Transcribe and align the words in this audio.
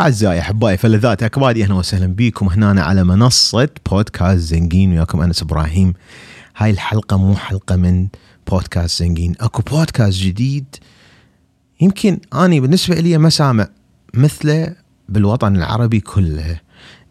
أعزائي 0.00 0.40
أحبائي 0.40 0.76
فلذات 0.76 1.22
أكبادي 1.22 1.64
أهلا 1.64 1.74
وسهلا 1.74 2.06
بكم 2.06 2.48
هنا 2.48 2.82
على 2.82 3.04
منصة 3.04 3.68
بودكاست 3.90 4.40
زنقين 4.40 4.92
وياكم 4.92 5.20
أنس 5.20 5.42
إبراهيم. 5.42 5.94
هاي 6.56 6.70
الحلقة 6.70 7.16
مو 7.16 7.36
حلقة 7.36 7.76
من 7.76 8.08
بودكاست 8.50 9.02
زنقين 9.02 9.34
أكو 9.40 9.62
بودكاست 9.62 10.18
جديد. 10.18 10.64
يمكن 11.80 12.20
أني 12.34 12.60
بالنسبة 12.60 12.94
لي 12.94 13.18
ما 13.18 13.30
سامع 13.30 13.68
مثله 14.14 14.76
بالوطن 15.08 15.56
العربي 15.56 16.00
كله. 16.00 16.60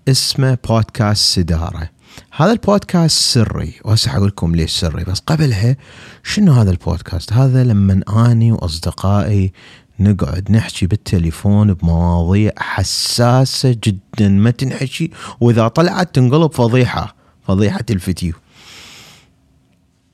اسمه 0.07 0.57
بودكاست 0.69 1.35
سدارة. 1.35 1.89
هذا 2.35 2.51
البودكاست 2.51 3.17
سري 3.17 3.73
وهسه 3.85 4.11
حقول 4.11 4.27
لكم 4.27 4.55
ليش 4.55 4.71
سري. 4.71 5.03
بس 5.03 5.19
قبلها 5.19 5.77
شنو 6.23 6.53
هذا 6.53 6.71
البودكاست؟ 6.71 7.33
هذا 7.33 7.63
لما 7.63 8.01
أني 8.31 8.51
وأصدقائي 8.51 9.53
نقعد 9.99 10.51
نحكي 10.51 10.87
بالتليفون 10.87 11.73
بمواضيع 11.73 12.51
حساسة 12.57 13.77
جدا 13.83 14.29
ما 14.29 14.51
تنحكي. 14.51 15.11
وإذا 15.41 15.67
طلعت 15.67 16.15
تنقلب 16.15 16.51
فضيحة 16.51 17.15
فضيحة 17.47 17.85
الفيديو. 17.89 18.33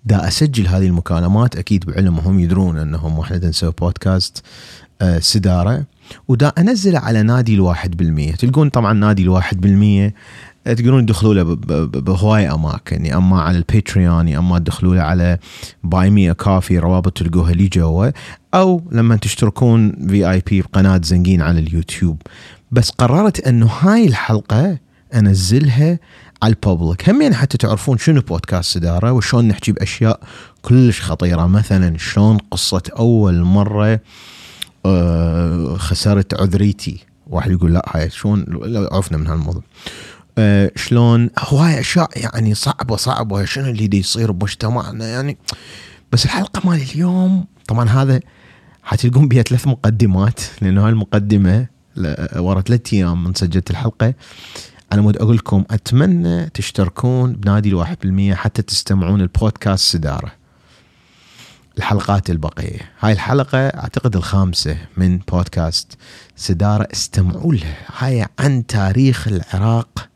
دا 0.06 0.28
أسجل 0.28 0.68
هذه 0.68 0.88
المكالمات 0.88 1.56
أكيد 1.56 1.86
بعلم 1.86 2.16
هم 2.20 2.40
يدرون 2.40 2.78
أنهم 2.78 3.20
إحنا 3.20 3.38
نسوي 3.38 3.72
بودكاست 3.72 4.44
آه، 5.02 5.20
سدارة. 5.20 5.86
ودا 6.28 6.48
أنزله 6.48 7.00
على 7.00 7.24
نادي 7.24 7.54
الواحد 7.56 7.98
بالمية. 7.98 8.32
تلقون 8.32 8.70
طبعا 8.70 8.94
نادي 8.94 9.22
الواحد 9.24 9.62
بالمية. 9.62 10.14
تقدرون 10.66 11.06
تدخلوا 11.06 11.34
له 11.34 11.44
بهواي 11.86 12.52
أماكن. 12.52 13.06
يا 13.06 13.18
أما 13.18 13.42
على 13.42 13.58
الباتريون 13.58 14.28
يا 14.28 14.40
أما 14.40 14.60
تدخلوا 14.60 14.96
له 14.96 15.02
على 15.02 15.38
Buy 15.84 16.10
Me 16.10 16.34
a 16.34 16.40
Coffee 16.40 16.80
روابط 16.80 17.18
تلقوها 17.18 17.54
لي 17.54 17.68
جوا 17.68 18.12
أو 18.54 18.82
لما 18.92 19.16
تشتركون 19.16 20.08
في 20.08 20.32
اي 20.32 20.44
بي 20.48 20.62
بقناة 20.62 21.02
زنقين 21.04 21.42
على 21.42 21.60
اليوتيوب. 21.60 22.22
بس 22.72 22.90
قررت 22.90 23.40
إنه 23.40 23.66
هاي 23.66 24.08
الحلقة 24.08 24.78
أنزلها 25.14 26.00
على 26.44 26.54
ال 26.54 26.62
public 26.62 27.10
همين 27.10 27.34
حتى 27.36 27.58
تعرفون 27.58 27.98
شنو 27.98 28.22
بودكاست 28.22 28.74
سداره 28.74 29.12
وشلون 29.12 29.48
نحكي 29.48 29.72
باشياء 29.72 30.20
كلش 30.62 31.02
خطيرة. 31.02 31.48
مثلا 31.48 31.98
شلون 31.98 32.38
قصة 32.52 32.84
أول 33.00 33.42
مرة 33.42 34.00
آه، 34.86 35.76
خسرت 35.78 36.42
عذريتي. 36.42 37.00
واحد 37.28 37.52
يقول 37.52 37.74
لا 37.74 37.92
هاي 37.96 38.10
شلون؟ 38.10 38.46
عرفنا 38.92 39.18
من 39.18 39.28
هالموضوع. 39.28 39.64
شلون؟ 40.76 41.30
هواي 41.40 41.80
أشياء 41.80 42.10
يعني 42.16 42.54
صعبة 42.54 42.96
صعبة. 42.96 43.46
شنو 43.46 43.70
اللي 43.70 43.88
دي 43.88 44.00
يصير 44.00 44.32
بمجتمعنا؟ 44.32 45.08
يعني 45.08 45.38
بس 46.12 46.26
الحلقة 46.26 46.70
مال 46.70 46.82
اليوم 46.82 47.46
طبعا 47.68 47.90
هذا 47.90 48.20
حتلقون 48.84 49.28
بها 49.28 49.42
ثلاث 49.42 49.68
مقدمات 49.68 50.40
لأنه 50.62 50.86
هاي 50.86 50.90
المقدمة 50.90 51.68
ورا 52.36 52.62
ثلاث 52.62 52.94
أيام 52.94 53.24
من 53.24 53.34
سجلت 53.34 53.72
الحلقة. 53.72 54.14
أنا 54.94 55.02
مود 55.02 55.18
أقول 55.18 55.36
لكم 55.36 55.64
أتمنى 55.72 56.50
تشتركون 56.50 57.34
بنادي 57.34 57.70
الواحد 57.70 57.98
بالمية 58.02 58.34
حتى 58.34 58.62
تستمعون 58.62 59.22
البودكاست 59.22 59.94
سدارة. 59.94 60.32
الحلقات 61.78 62.30
البقية. 62.30 62.80
هاي 63.00 63.12
الحلقة 63.12 63.58
أعتقد 63.68 64.16
الخامسة 64.16 64.78
من 64.98 65.18
بودكاست 65.18 65.98
سدارة. 66.36 66.88
استمعوا 66.94 67.54
لها 67.54 67.78
هاي 67.98 68.26
عن 68.40 68.66
تاريخ 68.66 69.28
العراق 69.28 70.09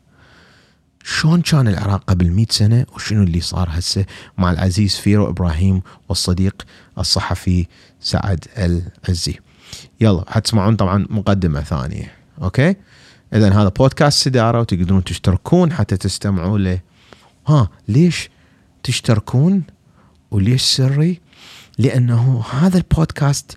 شلون 1.06 1.42
كان 1.42 1.68
العراق 1.68 2.04
قبل 2.04 2.30
100 2.30 2.46
سنة 2.50 2.86
وشنو 2.94 3.22
اللي 3.22 3.40
صار 3.40 3.68
هسه 3.70 4.04
مع 4.38 4.50
العزيز 4.50 4.96
فيرو 4.96 5.28
إبراهيم 5.28 5.82
والصديق 6.08 6.62
الصحفي 6.98 7.66
سعد 8.00 8.44
العزي. 8.58 9.38
يلا 10.00 10.24
حتسمعون 10.28 10.76
طبعا 10.76 11.06
مقدمة 11.10 11.60
ثانية 11.60 12.12
okay؟ 12.42 12.76
اذا 13.34 13.52
هذا 13.52 13.68
بودكاست 13.68 14.24
سداره 14.24 14.60
وتقدرون 14.60 15.04
تشتركون 15.04 15.72
حتى 15.72 15.96
تستمعوا 15.96 16.58
له. 16.58 16.80
ها 17.46 17.68
ليش 17.88 18.30
تشتركون؟ 18.82 19.62
وليش 20.30 20.62
سري؟ 20.62 21.20
لأنه 21.78 22.44
هذا 22.50 22.76
البودكاست 22.76 23.56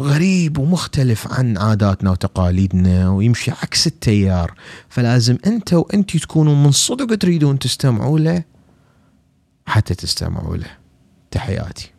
غريب 0.00 0.58
ومختلف 0.58 1.32
عن 1.32 1.58
عاداتنا 1.58 2.10
وتقاليدنا 2.10 3.10
ويمشي 3.10 3.50
عكس 3.50 3.86
التيار. 3.86 4.54
فلازم 4.88 5.38
انت 5.46 5.72
وانت 5.72 6.16
تكونوا 6.16 6.54
من 6.54 6.70
صدق 6.70 7.14
تريدون 7.14 7.58
تستمعوا 7.58 8.18
له 8.18 8.44
حتى 9.66 9.94
تستمعوا 9.94 10.56
له. 10.56 10.70
تحياتي. 11.30 11.90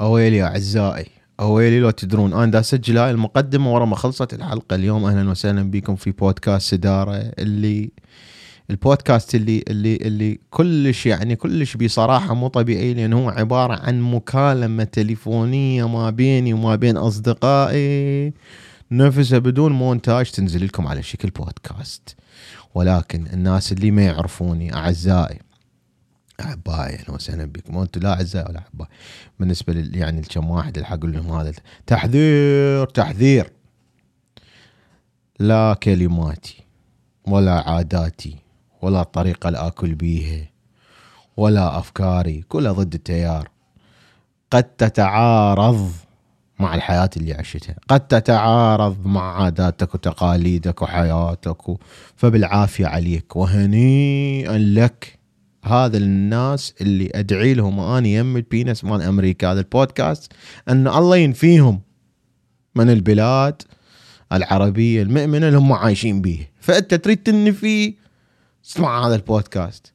أويلي 0.00 0.36
يا 0.36 0.46
أعزائي. 0.46 1.06
أويلي 1.40 1.80
لو 1.80 1.90
تدرون 1.90 2.32
أنا 2.32 2.46
دا 2.46 2.60
اسجل 2.60 2.98
هاي 2.98 3.10
المقدمة 3.10 3.74
ورا 3.74 3.84
ما 3.84 3.96
خلصت 3.96 4.34
الحلقة 4.34 4.76
اليوم. 4.76 5.04
أهلا 5.04 5.30
وسهلا 5.30 5.70
بكم 5.70 5.96
في 5.96 6.10
بودكاست 6.10 6.70
سدارة 6.70 7.14
اللي 7.14 7.90
البودكاست 8.70 9.34
اللي 9.34 9.64
اللي 9.68 9.96
اللي 9.96 10.40
كلش 10.50 11.06
يعني 11.06 11.36
كلش 11.36 11.76
بصراحة 11.76 12.34
مو 12.34 12.48
طبيعي 12.48 12.94
لأنه 12.94 13.24
هو 13.24 13.28
عبارة 13.28 13.74
عن 13.74 14.00
مكالمة 14.00 14.84
تليفونية 14.84 15.88
ما 15.88 16.10
بيني 16.10 16.52
وما 16.52 16.76
بين 16.76 16.96
أصدقائي. 16.96 18.32
نفسها 18.90 19.38
بدون 19.38 19.72
مونتاج 19.72 20.30
تنزل 20.30 20.64
لكم 20.64 20.86
على 20.86 21.02
شكل 21.02 21.30
بودكاست. 21.30 22.16
ولكن 22.74 23.26
الناس 23.32 23.72
اللي 23.72 23.90
ما 23.90 24.02
يعرفوني 24.02 24.74
أعزائي 24.74 25.38
أحبائي 26.40 26.94
أهلا 26.94 27.10
وسهلا 27.10 27.44
بكم 27.44 27.78
أنتم 27.78 28.00
لا 28.00 28.12
أعزائي 28.12 28.46
ولا 28.48 28.58
أحبائي 28.58 28.90
بالنسبة 29.40 29.72
لل 29.72 29.96
يعني 29.96 30.20
الكم 30.20 30.50
واحد 30.50 30.76
اللي 30.76 30.86
حقول 30.86 31.12
لهم 31.12 31.30
هذا 31.32 31.52
تحذير 31.86 32.86
تحذير. 32.86 33.52
لا 35.40 35.76
كلماتي 35.82 36.64
ولا 37.26 37.70
عاداتي. 37.70 38.43
ولا 38.84 39.00
الطريقة 39.00 39.48
اللي 39.48 39.58
آكل 39.58 39.94
بيها 39.94 40.48
ولا 41.36 41.78
أفكاري 41.78 42.44
كلها 42.48 42.72
ضد 42.72 42.94
التيار. 42.94 43.48
قد 44.50 44.62
تتعارض 44.62 45.92
مع 46.58 46.74
الحياة 46.74 47.10
اللي 47.16 47.34
عشتها. 47.34 47.76
قد 47.88 48.00
تتعارض 48.00 49.06
مع 49.06 49.42
عاداتك 49.42 49.94
وتقاليدك 49.94 50.82
وحياتك 50.82 51.68
و... 51.68 51.78
فبالعافية 52.16 52.86
عليك. 52.86 53.36
وهنيئا 53.36 54.58
لك 54.58 55.18
هذا 55.64 55.96
الناس 55.96 56.74
اللي 56.80 57.10
أدعي 57.14 57.54
لهم 57.54 57.80
اني 57.80 58.14
يم 58.14 58.36
البينس 58.36 58.84
مال 58.84 59.02
أمريكا. 59.02 59.52
هذا 59.52 59.60
البودكاست 59.60 60.32
أن 60.68 60.88
الله 60.88 61.16
ينفيهم 61.16 61.80
من 62.74 62.90
البلاد 62.90 63.62
العربية 64.32 65.02
المؤمنة 65.02 65.46
اللي 65.46 65.58
هم 65.58 65.72
عايشين 65.72 66.20
بيه. 66.20 66.50
فأنت 66.60 66.94
تريد 66.94 67.16
تنفي 67.22 68.03
اسمع 68.66 69.06
هذا 69.06 69.14
البودكاست. 69.14 69.92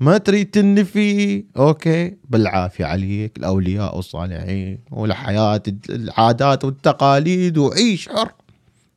ما 0.00 0.18
تريد 0.18 0.50
تنفي 0.50 1.44
okay 1.56 2.16
بالعافية 2.28 2.84
عليك 2.84 3.36
الأولياء 3.36 3.96
والصالحين 3.96 4.78
والحياة 4.90 5.62
العادات 5.90 6.64
والتقاليد 6.64 7.58
وعيش 7.58 8.08
حر 8.08 8.32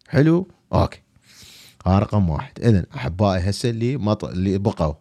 حلو؟ 0.08 0.48
okay. 0.74 1.00
هذا 1.86 2.00
رقم 2.00 2.30
واحد. 2.30 2.60
اذا 2.60 2.86
أحبائي 2.96 3.50
هسه 3.50 3.70
اللي 3.70 3.98
مط... 3.98 4.26
اللي 4.26 4.58
بقوا. 4.58 4.94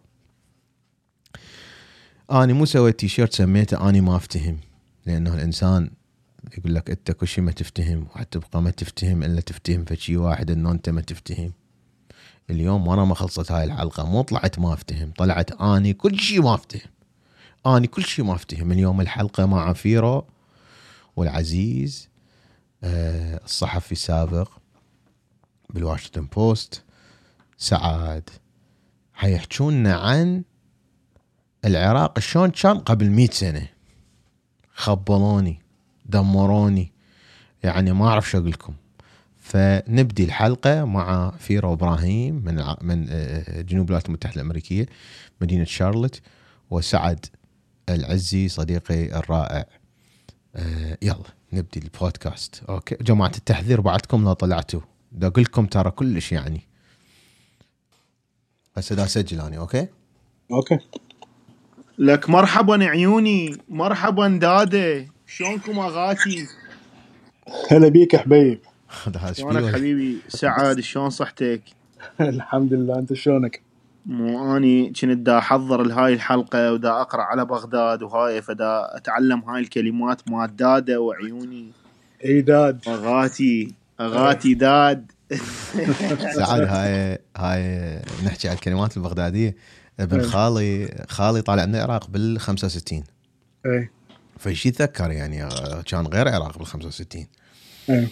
اني 2.31 2.53
مو 2.53 2.65
سويت 2.65 2.99
تيشيرت 2.99 3.33
سميته 3.33 3.89
اني 3.89 4.01
ما 4.01 4.15
أفتهم. 4.15 4.57
لأنه 5.05 5.33
الإنسان 5.33 5.89
يقول 6.57 6.75
لك 6.75 6.89
أنت 6.89 7.11
كل 7.11 7.27
شيء 7.27 7.43
ما 7.43 7.51
تفتهم 7.51 8.03
وحتبقى 8.03 8.61
ما 8.61 8.69
تفتهم 8.69 9.23
إلا 9.23 9.41
تفتهم 9.41 9.85
فشي 9.85 10.17
واحد 10.17 10.51
انه 10.51 10.71
انت 10.71 10.89
ما 10.89 11.01
تفتهم. 11.01 11.53
اليوم 12.49 12.87
وأنا 12.87 13.05
ما 13.05 13.15
خلصت 13.15 13.51
هاي 13.51 13.63
الحلقة 13.63 14.05
مو 14.05 14.21
طلعت 14.21 14.59
ما 14.59 14.73
افتهم 14.73 15.11
طلعت 15.17 15.51
آني 15.51 15.93
كل 15.93 16.19
شيء 16.19 16.41
ما 16.41 16.53
افتهم. 16.53 16.91
آني 17.65 17.87
كل 17.87 18.03
شيء 18.03 18.25
ما 18.25 18.33
افتهم. 18.33 18.71
اليوم 18.71 19.01
الحلقة 19.01 19.45
مع 19.45 19.73
فيرو 19.73 20.25
والعزيز 21.15 22.09
آه 22.83 23.41
الصحفي 23.45 23.91
السابق 23.91 24.51
بالواشنطن 25.69 26.25
بوست 26.25 26.83
سعاد. 27.57 28.29
حيحجونا 29.13 29.95
عن 29.95 30.43
العراق. 31.65 32.19
شلون 32.19 32.49
كان 32.49 32.79
قبل 32.79 33.09
مئة 33.09 33.31
سنة؟ 33.31 33.67
خبلوني 34.73 35.59
دمروني. 36.05 36.91
يعني 37.63 37.93
ما 37.93 38.07
اعرف 38.07 38.29
شو 38.29 38.37
أقول 38.37 38.51
لكم. 38.51 38.73
فنبدي 39.53 40.23
الحلقة 40.23 40.85
مع 40.85 41.31
فيرو 41.39 41.73
إبراهيم 41.73 42.35
من 42.45 42.63
من 42.81 43.07
آه، 43.09 43.61
جنوب 43.61 43.85
الولايات 43.85 44.07
المتحدة 44.07 44.35
الأمريكية 44.35 44.85
مدينة 45.41 45.63
شارلوت 45.63 46.21
وسعد 46.69 47.25
العزي 47.89 48.47
صديقي 48.47 49.19
الرائع. 49.19 49.65
آه، 50.55 50.97
يلا 51.01 51.23
نبدي 51.53 51.79
البودكاست. 51.79 52.63
okay. 52.69 52.95
جماعة 53.01 53.31
التحذير 53.37 53.81
بعدكم 53.81 54.23
لو 54.23 54.33
طلعتوا. 54.33 54.81
دا 55.11 55.27
أقول 55.27 55.43
لكم 55.43 55.65
ترى 55.65 55.91
كلش 55.91 56.31
يعني. 56.31 56.61
هسه 58.77 58.95
دا 58.95 59.03
اسجل 59.03 59.41
اني 59.41 59.57
okay؟ 59.57 59.87
okay. 60.51 60.79
لك 61.97 62.29
مرحبا 62.29 62.85
عيوني 62.85 63.57
مرحبا 63.69 64.27
دادة. 64.27 65.07
شلونكم 65.27 65.79
أغاتي؟ 65.79 66.47
هلا 67.71 67.87
بيك 67.87 68.15
حبيب. 68.15 68.59
شلونك 69.33 69.75
حبيبي؟ 69.75 70.17
سعد 70.27 70.79
شلون 70.79 71.09
صحتك؟ 71.09 71.61
الحمد 72.21 72.73
لله 72.73 72.99
انت 72.99 73.13
شلونك؟ 73.13 73.61
مو 74.05 74.57
أني 74.57 74.89
كنت 74.89 75.17
دا 75.17 75.37
أحضر 75.37 75.83
لهاي 75.83 76.13
الحلقة 76.13 76.73
ودا 76.73 76.91
أقرأ 76.91 77.21
على 77.21 77.45
بغداد 77.45 78.03
وهاي 78.03 78.41
فدا 78.41 78.97
أتعلم 78.97 79.39
هاي 79.39 79.61
الكلمات 79.61 80.29
مال 80.29 80.55
دادة 80.55 81.01
وعيوني. 81.01 81.71
إي 82.25 82.41
داد. 82.41 82.79
أغاتي 82.87 83.73
أغاتي 83.99 84.53
داد. 84.53 85.11
سعد 86.35 86.61
هاي 86.61 87.19
هاي 87.37 88.01
نحكي 88.25 88.47
على 88.47 88.55
الكلمات 88.55 88.97
البغدادية. 88.97 89.55
ابن. 89.99 90.21
خالي 90.21 90.95
خالي 91.09 91.41
طالع 91.41 91.65
من 91.65 91.75
العراق 91.75 92.09
بال 92.09 92.39
65 92.39 93.03
إي. 93.65 93.89
فشي 94.39 94.71
تذكر 94.71 95.11
يعني 95.11 95.49
كان 95.85 96.07
غير 96.07 96.27
العراق 96.27 96.57
بال 96.57 96.67
65 96.67 97.27
إي. 97.89 98.07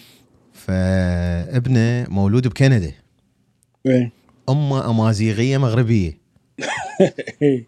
فابنه 0.66 2.06
مولود 2.08 2.48
بكندا. 2.48 2.92
اي 3.86 4.10
أمه 4.48 4.90
أمازيغية 4.90 5.58
مغربية. 5.58 6.18
اي 7.42 7.64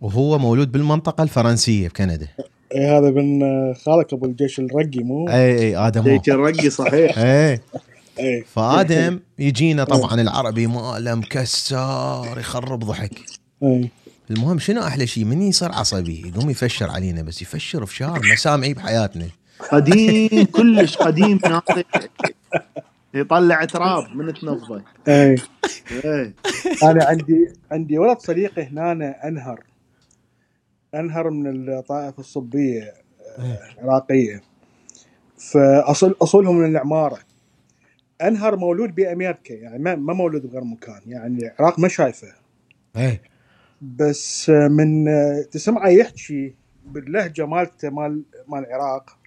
وهو 0.00 0.38
مولود 0.38 0.72
بالمنطقة 0.72 1.22
الفرنسية 1.22 1.88
بكندا. 1.88 2.28
اي 2.74 2.86
هذا 2.86 3.10
بن 3.10 3.40
خالك 3.84 4.12
أبو 4.12 4.26
الجيش 4.26 4.60
الرقي 4.60 5.02
مو؟ 5.02 5.28
اي 5.28 5.58
اي 5.58 5.76
آدم. 5.76 6.02
هيك 6.02 6.28
الرقي 6.28 6.70
صحيح. 6.70 7.18
اي 7.18 7.60
اي 8.20 8.44
فآدم 8.54 9.20
يجينا 9.38 9.84
طبعا 9.84 10.20
العربي 10.20 10.66
ماله 10.66 11.14
مكسر 11.14 12.36
يخرب 12.38 12.84
ضحك. 12.84 13.20
اي 13.62 13.90
المهم 14.30 14.58
شنو 14.58 14.82
أحلى 14.82 15.06
شيء 15.06 15.24
من 15.24 15.42
يصير 15.42 15.72
عصبي 15.72 16.28
يقوم 16.28 16.50
يفشر 16.50 16.90
علينا 16.90 17.22
بس 17.22 17.42
يفشر 17.42 17.86
في 17.86 17.96
شهر 17.96 18.20
ما 18.28 18.34
سامعي 18.34 18.74
بحياتنا. 18.74 19.26
قديم 19.58 20.44
كلش 20.44 20.96
قديم 20.96 21.38
ناطق 21.44 22.10
يطلع 23.14 23.64
تراب 23.64 24.16
من 24.16 24.34
تنفضه 24.34 24.82
اي 25.08 25.34
إيه. 26.04 26.34
أنا 26.82 27.04
عندي 27.04 27.52
عندي 27.70 27.98
ولد 27.98 28.18
صديقي 28.18 28.62
هنا 28.62 29.28
أنهر. 29.28 29.64
أنهر 30.94 31.30
من 31.30 31.68
الطائفة 31.68 32.20
الصبية 32.20 32.94
آه، 33.38 33.58
العراقية. 33.78 34.42
فأصل 35.38 36.16
أصولهم 36.22 36.56
من 36.56 36.70
العمارة. 36.70 37.18
أنهر 38.22 38.56
مولود 38.56 38.94
بامريكا 38.94 39.54
يعني 39.54 39.78
ما 39.78 39.94
ما 39.94 40.14
مولود 40.14 40.46
بغير 40.46 40.64
مكان 40.64 41.00
يعني 41.06 41.52
العراق 41.58 41.78
ما 41.78 41.88
شايفه. 41.88 42.28
اي 42.96 43.20
بس 43.82 44.50
من 44.50 45.04
تسمعه 45.50 45.88
يحكي 45.88 46.54
باللهجة 46.86 47.46
مالته 47.46 47.90
مال 47.90 48.22
مال 48.48 48.66
العراق. 48.66 49.18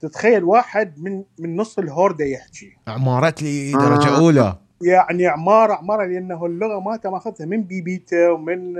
تتخيل 0.00 0.44
واحد 0.44 0.98
من 0.98 1.24
من 1.38 1.56
نص 1.56 1.78
الهورده 1.78 2.24
يحكي. 2.24 2.76
عمارت 2.88 3.42
لي 3.42 3.72
درجة 3.72 4.08
آه. 4.08 4.18
أولى. 4.18 4.56
يعني 4.82 5.26
عمارة 5.26 5.72
عمارة 5.72 6.06
لأنه 6.06 6.46
اللغة 6.46 6.80
مالته 6.80 7.10
ماخذها 7.10 7.46
من 7.46 7.62
بيبيته 7.62 8.32
ومن 8.32 8.74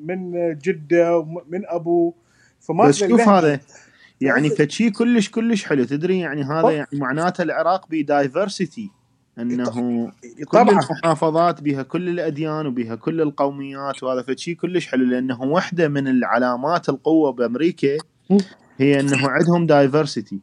من 0.00 0.32
جدة 0.58 1.18
ومن 1.18 1.66
ابوه 1.66 2.14
فما 2.60 2.84
بس 2.88 2.96
شوف 2.98 3.20
هذا 3.28 3.60
يعني 4.20 4.50
فشي 4.50 4.90
كلش 4.90 5.30
كلش 5.30 5.64
حلو. 5.64 5.84
تدري 5.84 6.18
يعني 6.18 6.42
هذا 6.42 6.70
يعني 6.70 6.88
معناته 6.92 7.42
العراق 7.42 7.86
بدايفرسيتي 7.90 8.90
إنه 9.38 9.64
كل 9.64 10.46
طبعا. 10.52 10.70
المحافظات 10.70 11.60
بها 11.60 11.82
كل 11.82 12.08
الأديان 12.08 12.66
وبها 12.66 12.94
كل 12.94 13.20
القوميات 13.20 14.02
وهذا 14.02 14.22
فشي 14.22 14.54
كلش 14.54 14.86
حلو. 14.86 15.04
لأنه 15.04 15.42
واحدة 15.42 15.88
من 15.88 16.08
العلامات 16.08 16.88
القوة 16.88 17.32
بأمريكا. 17.32 17.98
هي 18.78 19.00
إنه 19.00 19.30
عندهم 19.30 19.66
دايفرسيتي 19.66 20.40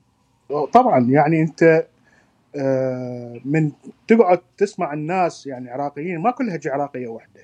طبعا 0.73 0.99
يعني 0.99 1.41
أنت 1.41 1.87
آه، 2.55 3.39
من 3.45 3.71
تقعد 4.07 4.41
تسمع 4.57 4.93
الناس 4.93 5.47
يعني 5.47 5.69
عراقيين 5.69 6.19
ما 6.19 6.31
كل 6.31 6.47
لهجه 6.47 6.71
عراقية 6.73 7.07
واحدة. 7.07 7.41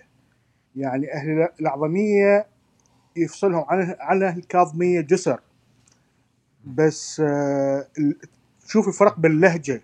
يعني 0.75 1.13
أهل 1.13 1.49
الأعظمية 1.59 2.47
يفصلهم 3.15 3.65
عن 3.69 3.95
عن 3.99 4.23
الكاظمية 4.23 5.01
جسر. 5.01 5.39
بس 6.65 7.19
آه، 7.25 7.87
ال- 7.99 8.17
شوف 8.67 8.87
الفرق 8.87 9.19
باللهجه 9.19 9.81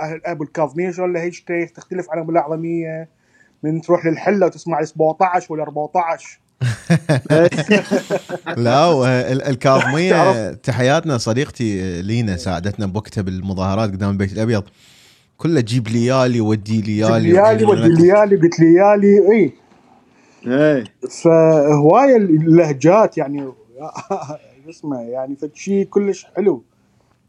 أهل 0.00 0.20
أبو 0.26 0.44
الكاظمية 0.44 0.90
شلون 0.90 1.12
لهجته 1.12 1.64
تختلف 1.64 2.10
عن 2.10 2.18
أبو 2.18 2.30
الاعظميه 2.30 3.08
من 3.62 3.80
تروح 3.80 4.06
للحلة 4.06 4.46
وتسمع 4.46 4.80
ال 4.80 4.88
17 4.88 5.52
ولا 5.52 5.62
14 5.62 6.40
لا 8.56 8.86
وال- 8.86 9.42
الكاظمية 9.42 10.50
تحياتنا 10.68 11.18
صديقتي 11.18 12.02
لينا 12.02 12.36
ساعدتنا 12.36 12.86
بوقتها 12.86 13.22
بالمظاهرات 13.22 13.90
قدام 13.90 14.10
البيت 14.10 14.32
الأبيض. 14.32 14.62
كله 15.38 15.60
جيب 15.60 15.88
ليالي 15.88 16.40
ودي 16.40 16.80
ليالي 16.82 17.32
ليالي 17.32 17.64
ودي 17.64 17.88
ليالي 18.02 18.36
قلت 18.36 18.60
ليالي 18.60 19.32
إي. 19.32 19.52
إيه 20.46 20.84
فهواية 21.22 22.16
اللهجات 22.16 23.18
يعني 23.18 23.48
اسمه 24.70 25.00
يعني 25.00 25.36
فشي 25.36 25.84
كلش 25.84 26.26
حلو 26.36 26.62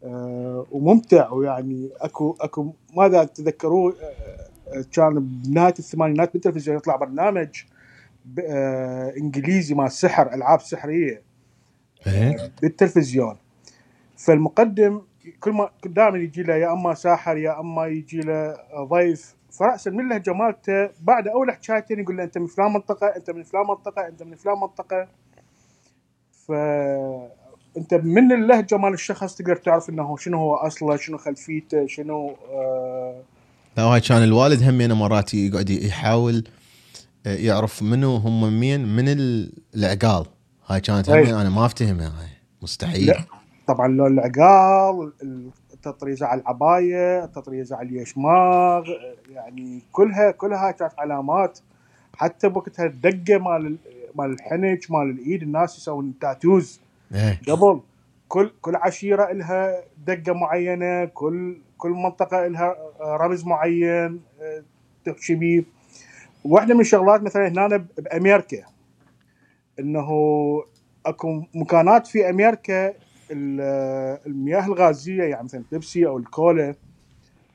آه، 0.04 0.66
وممتع 0.72 1.30
ويعني 1.32 1.90
أكو 2.02 2.36
أكو 2.42 2.74
ماذا 2.98 3.24
تذكروه 3.24 3.96
آه، 4.74 4.86
كان 4.94 5.20
بنهاية 5.20 5.74
الثمانينات 5.80 6.34
بالتلفزيون 6.34 6.78
يطلع 6.78 6.96
برنامج؟ 6.96 7.48
آه، 7.48 7.73
إنجليزي 9.18 9.76
مال 9.76 9.92
سحر 9.92 10.34
ألعاب 10.34 10.62
سحرية 10.62 11.22
إيه؟ 12.08 12.52
بالتلفزيون 12.62 13.38
فالمقدم 14.18 15.02
كل 15.40 15.52
ما 15.52 15.70
دائما 15.86 16.18
يجي 16.18 16.44
له 16.44 16.54
يا 16.56 16.74
أما 16.74 16.94
ساحر 16.94 17.38
يا 17.38 17.60
أما 17.60 17.88
يجي 17.88 18.20
له 18.20 18.58
ضيف 18.84 19.36
فراسا 19.52 19.92
من 19.92 20.00
اللهجه 20.00 20.34
مالته 20.34 20.90
بعد 21.02 21.28
أول 21.28 21.52
حكايتين 21.52 22.00
يقول 22.00 22.18
له 22.18 22.24
أنت 22.24 22.38
من 22.38 22.48
فلان 22.48 22.74
منطقة 22.74 23.08
أنت 23.08 23.30
من 23.32 23.44
فلان 23.44 23.68
منطقة 23.68 24.08
أنت 24.08 24.24
من 24.24 24.36
فلان 24.36 24.56
منطقة 24.56 25.08
ف 26.48 26.52
أنت 27.78 27.94
من 27.94 28.32
اللهجه 28.32 28.78
مال 28.78 28.94
الشخص 28.94 29.36
تقدر 29.36 29.56
تعرف 29.56 29.90
إنه 29.90 30.18
شنو 30.18 30.38
هو 30.38 30.56
أصله 30.56 30.96
شنو 30.96 31.18
خلفيته 31.18 31.88
شنو 31.88 32.36
آه 32.52 33.22
لا 33.78 33.84
هاي 33.84 34.02
كان 34.02 34.24
الوالد 34.24 34.64
همينة 34.64 34.96
مرات 34.96 35.34
يقعد 35.34 35.70
يحاول 35.70 36.36
آه، 36.36 36.63
يعرف 37.26 37.84
منو 37.84 38.16
هم 38.16 38.60
مين 38.60 38.96
من 38.96 39.08
ال- 39.10 39.54
العقال 39.76 40.26
هاي 40.68 40.82
كانت. 40.82 41.10
همين 41.10 41.34
أنا 41.36 41.50
ما 41.50 41.66
افتهمها 41.66 42.08
هاي 42.08 42.28
مستحيل 42.62 43.06
لا. 43.08 43.18
طبعا 43.68 43.88
لون 43.88 44.14
العقال 44.14 45.12
التطريزة 45.74 46.26
على 46.26 46.42
العباية 46.42 47.24
التطريزة 47.24 47.76
على 47.76 47.90
اليشماغ 47.90 48.84
يعني 49.30 49.82
كلها 49.92 50.32
كلها 50.32 50.72
كانت 50.72 50.94
علامات 50.98 51.60
حتى 52.16 52.50
بوقتها 52.50 52.86
الدقة 52.86 53.38
مال 53.40 53.78
مال 54.16 54.32
الحنك 54.34 54.92
مال 54.92 55.10
الإيد 55.10 55.42
الناس 55.44 55.78
يسوون 55.78 56.14
تاتوز 56.22 56.80
إيه. 57.16 57.42
قبل 57.50 57.82
كل 58.28 58.52
كل 58.62 58.76
عشيرة 58.76 59.32
لها 59.32 59.82
دقة 60.08 60.34
معينة 60.34 61.06
كل 61.06 61.58
كل 61.78 61.90
منطقة 61.90 62.48
لها 62.48 62.76
رمز 63.02 63.46
معين 63.46 64.22
آه، 64.42 64.64
تحكي 65.06 65.36
بيه 65.36 65.64
واحدة 66.44 66.74
من 66.74 66.82
الشغلات 66.82 67.22
مثلا 67.22 67.48
هنا 67.48 67.86
بامريكا 67.98 68.64
إنه 69.80 70.08
أكو 71.06 71.44
مكانات 71.54 72.08
في 72.08 72.30
أمريكا 72.30 72.88
ال- 73.32 74.20
المياه 74.28 74.66
الغازية 74.66 75.24
يعني 75.24 75.44
مثلا 75.44 75.64
بيبسي 75.72 76.06
أو 76.08 76.18
الكولا 76.18 76.76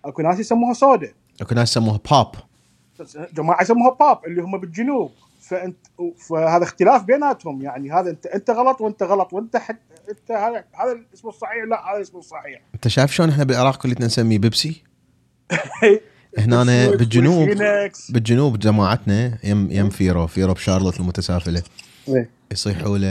أكو 0.04 0.22
ناس 0.22 0.38
يسموها 0.40 0.72
soda. 0.72 1.12
أكو 1.40 1.54
ناس 1.54 1.70
يسموها 1.70 2.00
باب. 2.10 2.32
جماعة 3.34 3.62
يسموها 3.62 3.94
باب 4.00 4.24
اللي 4.26 4.42
هم 4.42 4.58
بالجنوب. 4.58 5.10
فانت 5.40 5.76
فهذا 6.28 6.64
اختلاف 6.64 7.02
بيناتهم 7.04 7.62
يعني 7.62 7.92
هذا 7.92 8.10
انت 8.10 8.26
أنت 8.26 8.50
غلط 8.50 8.80
وأنت 8.80 9.02
غلط 9.02 9.32
وأنت 9.32 9.56
حد 9.56 9.76
أنت 10.08 10.30
هذا 10.30 10.64
هذا 10.74 10.92
الاسم 10.92 11.28
الصحيح 11.28 11.64
لا 11.70 11.90
هذا 11.90 11.96
الاسم 11.96 12.18
الصحيح. 12.18 12.60
أنت 12.74 12.88
شايف 12.88 13.10
شلون 13.12 13.28
إحنا 13.30 13.44
بالعراق 13.44 13.82
كلنا 13.82 14.04
نسميه 14.06 14.38
بيبسي؟ 14.38 14.82
هنا 16.38 16.90
بالجنوب. 16.90 17.48
بالجنوب 18.08 18.58
جماعتنا 18.58 19.38
يم 19.44 19.70
يم 19.70 19.90
فيرو 19.90 20.26
فيرو 20.26 20.54
بشارلوت 20.54 21.00
المتسافلة. 21.00 21.62
إيه. 22.08 22.30
يصيحوا 22.52 22.98
له 22.98 23.08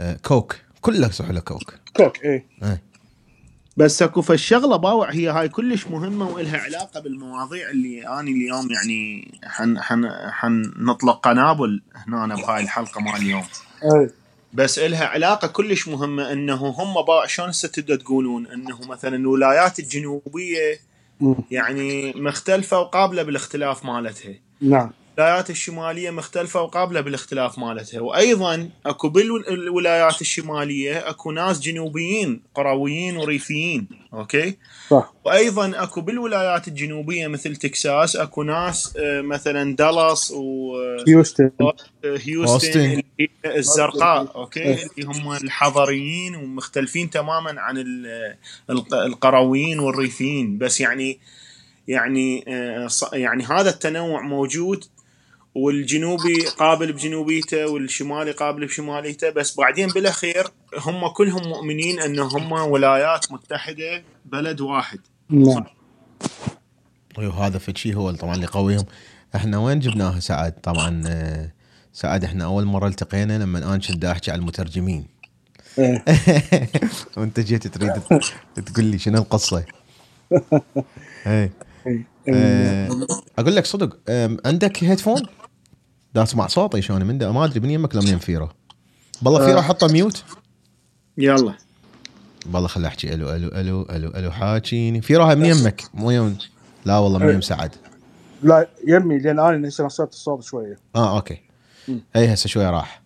آه، 0.00 0.16
كوك. 0.22 0.56
كله 0.80 1.08
يصيحوا 1.08 1.32
له 1.32 1.40
كوك. 1.40 1.74
كوك 1.96 2.24
إيه. 2.24 2.46
بس 3.76 4.02
اكو 4.02 4.22
فالشغلة 4.22 4.76
باوع 4.76 5.10
هي 5.10 5.28
هاي 5.28 5.48
كلش 5.48 5.86
مهمة 5.86 6.28
والها 6.28 6.58
علاقة 6.58 7.00
بالمواضيع 7.00 7.70
اللي 7.70 8.20
اني 8.20 8.30
اليوم 8.30 8.68
يعني 8.70 9.32
حن 9.44 9.80
حن 9.80 10.08
حنطلق 10.30 11.20
قنابل 11.20 11.82
هنا 11.94 12.34
بهاي 12.34 12.62
الحلقة 12.62 13.00
مال 13.00 13.16
اليوم. 13.16 13.44
إيه. 13.82 14.10
بس 14.52 14.78
إلها 14.78 15.06
علاقة 15.06 15.48
كلش 15.48 15.88
مهمة 15.88 16.32
إنه 16.32 16.54
هم 16.54 17.04
باع 17.06 17.26
شلون 17.26 17.52
تقولون؟ 17.98 18.46
إنه 18.46 18.80
مثلا 18.88 19.16
الولايات 19.16 19.78
الجنوبية. 19.78 20.78
يعني 21.50 22.12
مختلفة 22.16 22.80
وقابلة 22.80 23.22
بالاختلاف 23.22 23.84
مالتها. 23.84 24.34
نعم. 24.60 24.90
الولايات 25.18 25.50
الشمالية 25.50 26.10
مختلفة 26.10 26.62
وقابلة 26.62 27.00
بالاختلاف 27.00 27.58
مالتها. 27.58 28.00
وأيضا 28.00 28.68
أكو 28.86 29.08
بالولايات 29.08 30.20
الشمالية 30.20 31.08
أكو 31.10 31.30
ناس 31.30 31.60
جنوبيين 31.60 32.42
قرويين 32.54 33.16
وريفيين 33.16 33.88
okay؟ 34.14 34.56
صح. 34.90 35.12
وأيضا 35.24 35.82
أكو 35.82 36.00
بالولايات 36.00 36.68
الجنوبية 36.68 37.26
مثل 37.26 37.56
تكساس 37.56 38.16
أكو 38.16 38.42
ناس 38.42 38.96
آه، 38.96 39.20
مثلا 39.20 39.76
دالاس 39.76 40.32
هيوستن. 41.08 41.50
وهيوستن 41.60 42.52
أوستن. 42.52 42.80
اللي 42.80 43.04
هي 43.20 43.56
الزرقاء 43.56 44.32
okay؟ 44.36 44.72
اللي 44.72 45.06
هم 45.06 45.32
الحضريين 45.32 46.36
ومختلفين 46.36 47.10
تماما 47.10 47.60
عن 47.60 47.78
ال- 47.78 48.36
الق- 48.70 48.94
القرويين 48.94 49.78
والريفيين. 49.78 50.58
بس 50.58 50.80
يعني 50.80 51.18
يعني 51.88 52.44
آه، 52.48 52.86
ص- 52.86 53.12
يعني 53.12 53.44
هذا 53.44 53.70
التنوع 53.70 54.20
موجود 54.22 54.84
والجنوبي 55.54 56.46
قابل 56.58 56.92
بجنوبيته 56.92 57.66
والشمالي 57.66 58.30
قابل 58.30 58.66
بشماليته 58.66 59.30
بس 59.30 59.56
بعدين 59.56 59.88
بالأخير 59.88 60.46
هم 60.78 61.08
كلهم 61.08 61.48
مؤمنين 61.48 62.00
أن 62.00 62.18
هم 62.18 62.52
ولايات 62.52 63.32
متحدة 63.32 64.04
بلد 64.24 64.60
واحد. 64.60 64.98
نعم. 65.30 65.64
أيوه 67.18 67.46
هذا 67.46 67.58
فشي 67.58 67.94
هو 67.94 68.10
طبعا 68.10 68.34
اللي 68.34 68.46
قويهم. 68.46 68.84
إحنا 69.36 69.58
وين 69.58 69.80
جبناها 69.80 70.20
سعد؟ 70.20 70.52
طبعا 70.52 71.02
آه، 71.06 71.52
سعد 71.92 72.24
إحنا 72.24 72.44
أول 72.44 72.64
مرة 72.64 72.88
التقينا 72.88 73.38
لما 73.38 73.58
أنا 73.58 73.78
كنت 73.78 74.04
احكي 74.04 74.30
على 74.30 74.38
المترجمين. 74.40 75.06
إيه. 75.78 76.04
وأنت 77.16 77.40
جيت 77.40 77.66
تريد 77.66 77.92
تقول 78.66 78.84
لي 78.84 78.98
شنو 78.98 79.18
القصة؟ 79.18 79.64
إيه. 81.26 81.52
إيه. 81.86 82.06
آه، 82.28 82.88
أقول 83.38 83.56
لك 83.56 83.66
صدق 83.66 83.98
عندك 84.46 84.84
هيدفون؟ 84.84 85.22
دا 86.14 86.22
اسمع 86.22 86.46
صوتي 86.46 86.82
شلون 86.82 87.04
من 87.06 87.18
دا 87.18 87.30
ما 87.32 87.44
أدري 87.44 87.60
من 87.60 87.70
يمك 87.70 87.94
ولا 87.94 88.10
من 88.10 88.18
فيرو. 88.18 88.48
بالله 89.22 89.46
فيرو 89.46 89.62
حطه 89.62 89.92
mute 89.92 90.24
يلا. 91.18 91.54
والله 92.52 92.68
خلي 92.68 92.86
أحكي. 92.86 93.14
ألو 93.14 93.30
ألو 93.30 93.48
ألو 93.48 93.82
ألو 93.82 94.10
ألو 94.10 94.30
حاكيني. 94.30 95.00
فيرو 95.02 95.24
هاي 95.24 95.36
من 95.36 95.44
يمك؟ 95.44 95.84
مو 95.94 96.10
يم 96.10 96.36
لا 96.84 96.98
والله 96.98 97.18
من 97.18 97.34
يم 97.34 97.40
سعد. 97.40 97.70
لا 98.42 98.68
يمي 98.88 99.18
لأن 99.18 99.38
أنا 99.38 99.68
هسه 99.68 99.84
نصرت 99.84 100.12
الصوت 100.12 100.42
شوية. 100.42 100.78
آه 100.96 101.16
okay. 101.16 101.40
اي 102.16 102.34
هسه 102.34 102.48
شوي 102.48 102.66
راح. 102.66 103.02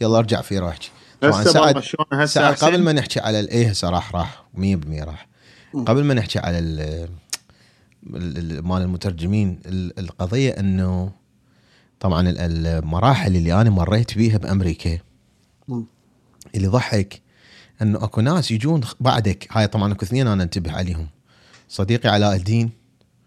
يلا 0.00 0.18
أرجع 0.18 0.40
فيرو 0.40 0.68
أحكي. 0.68 0.90
طبعا 1.20 1.44
سعد 1.44 1.80
سعد 2.24 2.44
أحسن؟ 2.52 2.66
قبل 2.66 2.82
ما 2.82 2.92
نحكي 2.92 3.20
على 3.20 3.40
الاي 3.40 3.70
هسه 3.70 3.90
راح 3.90 4.14
راح. 4.14 4.44
100% 4.56 4.60
راح. 5.04 5.28
قبل 5.86 6.04
ما 6.04 6.14
نحكي 6.14 6.38
على 6.38 6.58
ال 6.58 6.80
ال- 8.06 8.38
ال- 8.38 8.66
مال 8.66 8.82
المترجمين 8.82 9.60
ال- 9.66 9.98
القضية 9.98 10.50
إنه 10.50 11.12
طبعا 12.00 12.28
ال- 12.30 12.38
المراحل 12.66 13.36
اللي 13.36 13.60
أنا 13.60 13.70
مريت 13.70 14.18
بيها 14.18 14.38
بأمريكا. 14.38 14.98
اللي 16.54 16.66
ضحك 16.68 17.22
إنه 17.82 18.04
أكو 18.04 18.20
ناس 18.20 18.50
يجون 18.50 18.80
بعدك 19.00 19.48
هاي 19.50 19.66
طبعا 19.66 19.92
أكو 19.92 20.04
اثنين 20.04 20.26
أنا 20.26 20.42
أنتبه 20.42 20.72
عليهم 20.72 21.06
صديقي 21.68 22.08
علاء 22.08 22.36
الدين 22.36 22.70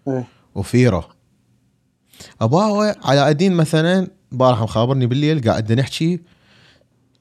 إيه. 0.08 0.28
وفيرو 0.56 1.04
اباوه 2.42 2.96
علاء 3.04 3.30
الدين 3.30 3.54
مثلا 3.54 4.08
امبارح 4.34 4.62
مخابرني 4.62 5.06
بالليل 5.08 5.42
قاعد 5.50 5.72
نحكي 5.72 6.20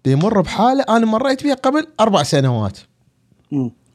يمر 0.06 0.40
بحالة 0.40 0.84
أنا 0.88 1.06
مريت 1.06 1.42
بيها 1.42 1.54
قبل 1.54 1.86
أربع 2.00 2.22
سنوات. 2.22 2.78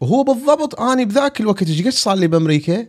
وهو 0.02 0.24
بالضبط 0.24 0.80
اني 0.80 1.06
بذاك 1.06 1.42
الوقت 1.42 1.68
إيش 1.68 1.82
قد 1.82 1.90
صار 1.90 2.16
لي 2.16 2.28
بأمريكا؟ 2.28 2.88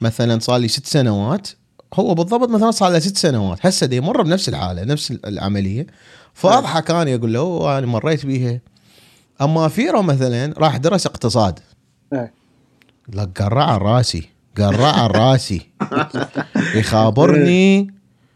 مثلا 0.00 0.38
صار 0.38 0.56
لي 0.58 0.68
ست 0.68 0.86
سنوات 0.86 1.48
هو 1.94 2.14
بالضبط 2.14 2.48
مثلا 2.48 2.70
صار 2.70 2.90
له 2.92 2.98
ست 2.98 3.16
سنوات 3.16 3.66
هسه 3.66 3.86
دي 3.86 3.96
يمر 3.96 4.22
بنفس 4.22 4.48
الحالة 4.48 4.84
نفس 4.84 5.10
العملية. 5.10 5.86
فاضحك 6.34 6.90
أنا 6.90 7.14
أقول 7.14 7.32
له 7.32 7.40
"أوه، 7.40 7.78
أنا 7.78 7.86
مريت 7.86 8.26
بيها. 8.26 8.60
أما 9.40 9.68
فيرو 9.68 10.02
مثلا 10.02 10.54
راح 10.58 10.76
درس 10.76 11.06
اقتصاد. 11.06 11.58
إيه. 12.12 12.32
لك 13.14 13.42
قرأ 13.42 13.64
على 13.64 13.78
راسي 13.84 14.28
قرأ 14.58 14.86
على 14.92 15.12
راسي. 15.20 15.60
يخابرني. 16.74 17.94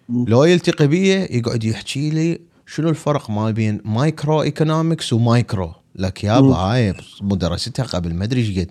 لو 0.08 0.44
يلتقي 0.44 0.86
بي 0.86 1.08
يقعد 1.08 1.64
يحكي 1.64 2.10
لي 2.10 2.40
شنو 2.66 2.88
الفرق 2.88 3.30
ما 3.30 3.50
بين 3.50 3.80
microeconomics 3.84 4.42
و 4.42 5.12
macro. 5.12 5.72
لك 5.96 6.24
يابا 6.24 6.54
هاي 6.56 6.94
مدرستها 7.20 7.84
قبل 7.84 8.14
ما 8.14 8.24
أدري 8.24 8.40
إيش 8.40 8.58
قد. 8.58 8.70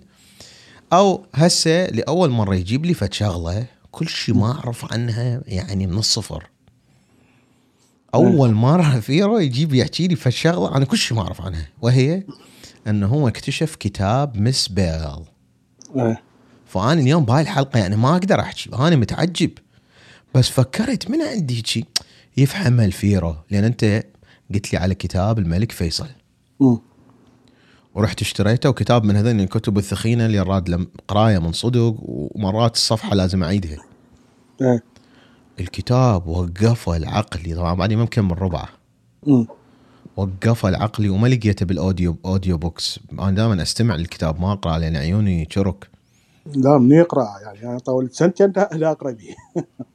أو 0.92 1.26
هسه 1.34 1.86
لأول 1.86 2.30
مرة 2.30 2.54
يجيب 2.54 2.86
لي 2.86 2.94
فد 2.94 3.12
شغلة 3.12 3.64
كل 3.94 4.08
شيء 4.08 4.34
ما 4.34 4.52
أعرف 4.52 4.92
عنها 4.92 5.42
يعني 5.46 5.86
من 5.86 5.98
الصفر. 5.98 6.46
أول 8.14 8.52
مرة 8.52 9.00
فيرو 9.00 9.38
يجيب 9.38 9.74
يحكي 9.74 10.08
لي 10.08 10.16
فد 10.16 10.30
شغله 10.30 10.76
أنا 10.76 10.84
كل 10.84 10.98
شيء 10.98 11.16
ما 11.16 11.22
أعرف 11.22 11.40
عنها 11.40 11.68
وهي 11.82 12.22
إنه 12.86 13.06
هو 13.06 13.28
اكتشف 13.28 13.74
كتاب 13.74 14.40
مس 14.40 14.68
بيل. 14.68 15.24
فأنا 16.66 17.00
اليوم 17.00 17.24
بهاي 17.24 17.42
الحلقة 17.42 17.78
يعني 17.78 17.96
ما 17.96 18.12
أقدر 18.12 18.40
أحكي 18.40 18.70
أنا 18.74 18.96
متعجب. 18.96 19.50
بس 20.34 20.48
فكرت 20.48 21.10
من 21.10 21.22
عندي 21.22 21.62
شي 21.66 21.84
يفهم 22.36 22.80
الفيرو 22.80 23.36
لأن 23.50 23.64
أنت 23.64 24.04
قلت 24.54 24.72
لي 24.72 24.78
على 24.78 24.94
كتاب 24.94 25.38
الملك 25.38 25.72
فيصل. 25.72 26.08
ورحت 27.94 28.22
اشتريته 28.22 28.68
وكتاب 28.68 29.04
من 29.04 29.16
هذين 29.16 29.40
الكتب 29.40 29.78
الثخينه 29.78 30.26
اللي 30.26 30.40
راد 30.40 30.86
قراية 31.08 31.38
من 31.38 31.52
صدق 31.52 31.96
ومرات 32.00 32.74
الصفحة 32.74 33.14
لازم 33.14 33.42
أعيدها. 33.42 33.78
إيه. 34.62 34.82
الكتاب 35.60 36.26
وقفه 36.26 36.96
العقلي. 36.96 37.54
طبعا 37.54 37.74
بعدني 37.74 37.96
ممكن 37.96 38.24
من 38.24 38.32
ربعه. 38.32 38.68
مم. 39.26 39.46
وقفه 40.16 40.68
العقلي 40.68 41.08
وما 41.08 41.28
لقيته 41.28 41.66
بال 41.66 42.16
audio 42.24 42.58
audiobooks. 42.58 43.00
أنا 43.12 43.30
دائما 43.30 43.62
أستمع 43.62 43.96
للكتاب 43.96 44.40
ما 44.40 44.52
أقرأ 44.52 44.78
لأن 44.78 44.96
عيوني 44.96 45.48
شرك 45.50 45.88
لا 46.46 46.78
من 46.78 46.92
يقرأ 46.92 47.26
يعني 47.42 47.70
أنا 47.70 47.78
طولت 47.78 48.12
سنتين 48.12 48.52
لا 48.72 48.90
أقرأ 48.90 49.10
به. 49.10 49.34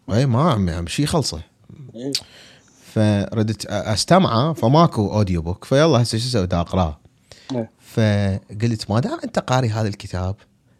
اي 0.15 0.25
ما 0.25 0.51
عم 0.51 0.69
عم 0.69 0.87
شي 0.87 1.05
خلصه. 1.05 1.41
إيه. 1.95 2.11
فردت 2.93 3.65
أستمعه 3.65 4.53
فماكو 4.53 5.13
audiobook. 5.13 5.65
فيلا 5.65 6.01
هسه 6.01 6.17
شو 6.17 6.27
أسوي؟ 6.27 6.43
أقرأه. 6.43 6.99
إيه. 7.51 7.69
فقلت 7.93 8.91
ما 8.91 8.99
دام 8.99 9.19
أنت 9.23 9.39
قاري 9.39 9.69
هذا 9.69 9.87
الكتاب 9.87 10.35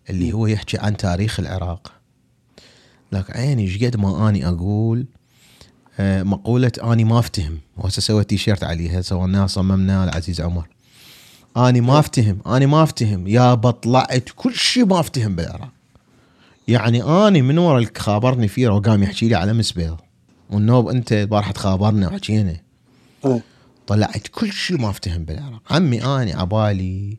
اللي 0.09 0.33
هو 0.33 0.47
يحكي 0.47 0.77
عن 0.77 0.97
تاريخ 0.97 1.39
العراق 1.39 1.91
لك 3.11 3.37
عيني 3.37 3.63
إيش 3.63 3.83
قد 3.83 3.97
ما 3.97 4.29
أني 4.29 4.47
أقول 4.47 5.05
آه، 5.99 6.23
مقولة 6.23 6.71
أني 6.83 7.03
ما 7.03 7.19
أفتهم. 7.19 7.59
وهسه 7.77 8.01
سويت 8.01 8.29
تيشيرت 8.29 8.63
عليها 8.63 9.01
سويناها 9.01 9.47
صممناها 9.47 10.03
العزيز 10.03 10.41
عمر. 10.41 10.67
أني 11.57 11.81
ما 11.81 11.99
أفتهم 11.99 12.39
أني 12.47 12.65
ما 12.65 12.83
أفتهم. 12.83 13.27
يا 13.27 13.55
طلعت 13.55 14.29
كل 14.35 14.55
شيء 14.55 14.85
ما 14.85 14.99
أفتهم 14.99 15.35
بالعراق. 15.35 15.69
يعني 16.67 17.03
أني 17.03 17.41
من 17.41 17.57
ورا 17.57 17.77
اللي 17.77 17.89
خابرني 17.97 18.47
فيه 18.47 18.67
وقام 18.69 19.03
يحكي 19.03 19.27
لي 19.27 19.35
على 19.35 19.53
مس 19.53 19.67
بيل. 19.67 19.95
والنوب 20.49 20.89
أنت 20.89 21.13
البارحه 21.13 21.51
تخابرنا 21.51 22.07
وحكينا. 22.07 22.57
طلعت 23.89 24.27
كل 24.27 24.51
شيء 24.51 24.77
ما 24.77 24.89
افتهم 24.89 25.25
بالعراق 25.25 25.61
عمي 25.69 26.03
آني 26.03 26.33
عبالي 26.33 27.17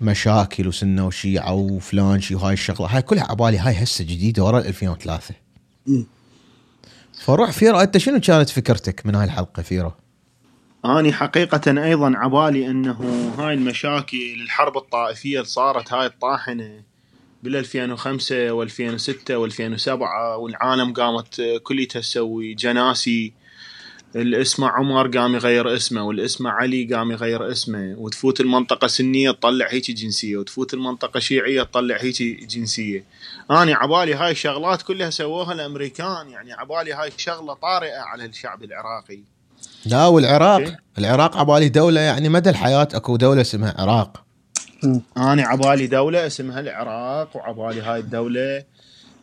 مشاكل 0.00 0.68
وسنة 0.68 1.06
وشيعة 1.06 1.52
وفلان 1.52 2.20
شي 2.20 2.34
وهاي 2.34 2.52
الشغلة 2.52 2.86
هاي 2.96 3.02
كلها 3.02 3.24
عبالي 3.30 3.58
هاي 3.58 3.82
هسه 3.82 4.04
جديدة 4.04 4.44
ورا 4.44 4.58
2003 4.58 5.34
مم. 5.86 6.06
فروح 7.12 7.50
فيرو 7.50 7.80
أنت 7.80 7.98
شنو 7.98 8.20
كانت 8.20 8.48
فكرتك 8.48 9.06
من 9.06 9.14
هاي 9.14 9.24
الحلقة 9.24 9.62
فيرو؟ 9.62 9.92
آني 10.84 11.12
حقيقة 11.12 11.84
أيضا 11.84 12.12
عبالي 12.16 12.66
إنه 12.66 13.00
هاي 13.38 13.54
المشاكل 13.54 14.42
الحرب 14.42 14.76
الطائفية 14.76 15.36
اللي 15.36 15.48
صارت 15.48 15.92
هاي 15.92 16.06
الطاحنة 16.06 16.82
بال 17.42 17.56
2005 17.56 18.66
و2006 18.66 19.12
و2007 19.30 19.88
والعالم 20.38 20.92
قامت 20.92 21.40
كليتها 21.62 22.00
تسوي 22.00 22.54
جناسي 22.54 23.41
اللي 24.16 24.40
اسمه 24.40 24.68
عمر 24.68 25.18
قام 25.18 25.34
يغير 25.34 25.76
اسمه 25.76 26.02
واللي 26.02 26.24
اسمه 26.24 26.50
علي 26.50 26.94
قام 26.94 27.10
يغير 27.10 27.50
اسمه 27.52 27.94
وتفوت 27.98 28.40
المنطقة 28.40 28.86
سنية 28.86 29.30
تطلع 29.30 29.66
هيك 29.70 29.90
جنسية 29.90 30.36
وتفوت 30.36 30.74
المنطقة 30.74 31.20
شيعية 31.20 31.62
تطلع 31.62 31.96
هيك 32.00 32.22
جنسية 32.22 33.04
اني 33.50 33.72
عبالي 33.72 34.14
هاي 34.14 34.30
الشغلات 34.30 34.82
كلها 34.82 35.10
سووها 35.10 35.52
الأمريكان 35.52 36.28
يعني 36.28 36.52
عبالي 36.52 36.92
هاي 36.92 37.10
شغلة 37.16 37.54
طارئة 37.54 37.98
على 38.00 38.24
الشعب 38.24 38.62
العراقي 38.62 39.20
لا 39.86 40.06
والعراق 40.06 40.60
إيه. 40.60 40.78
العراق 40.98 41.36
عبالي 41.36 41.68
دولة 41.68 42.00
يعني 42.00 42.28
مدى 42.28 42.50
الحياة 42.50 42.88
أكو 42.94 43.16
دولة 43.16 43.40
اسمها 43.40 43.74
عراق. 43.78 44.24
أنا 45.16 45.42
عبالي 45.42 45.86
دولة 45.86 46.26
اسمها 46.26 46.60
العراق 46.60 47.36
وعبالي 47.36 47.80
هاي 47.80 48.00
الدولة 48.00 48.56
آه، 48.58 48.64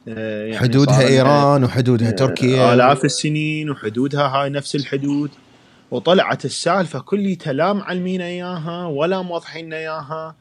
يعني 0.08 0.58
حدودها 0.58 1.08
إيران 1.08 1.64
وحدودها 1.64 2.12
تركيا. 2.12 2.74
آلاف 2.74 3.06
السنين 3.06 3.70
وحدودها 3.70 4.28
هاي 4.28 4.50
نفس 4.50 4.76
الحدود. 4.76 5.32
وطلعت 5.92 6.46
السالفة 6.46 7.00
كليتها 7.00 7.54
لا 7.54 7.74
معلمين 7.74 8.22
إياها 8.22 8.86
ولا 8.86 9.22
موضحين 9.22 9.74
إياها. 9.74 10.36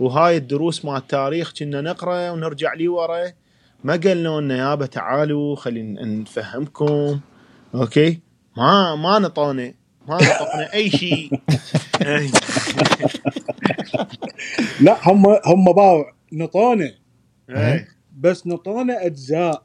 وهاي 0.00 0.36
الدروس 0.36 0.84
مال 0.84 0.96
التاريخ 0.96 1.52
كنا 1.58 1.80
نقرأ 1.80 2.30
ونرجع 2.30 2.74
لي 2.74 2.88
ورا. 2.88 3.32
ما 3.84 3.96
قالوا 3.96 4.40
لنا 4.40 4.56
يابا 4.56 4.86
تعالوا 4.86 5.56
خلينا 5.56 6.04
نفهمكم. 6.04 7.20
Okay؟ 7.74 8.20
ما 8.56 8.94
ما 8.94 9.18
نطونا 9.18 9.74
ما 10.08 10.16
نطونا 10.16 10.72
أي 10.74 10.90
شيء. 10.90 11.30
لا 14.80 14.96
هم 15.02 15.26
هم 15.26 15.64
باوع 15.72 16.12
نطونه 16.32 16.92
إي. 17.50 17.86
بس 18.22 18.46
نطونه 18.46 18.94
أجزاء 19.06 19.62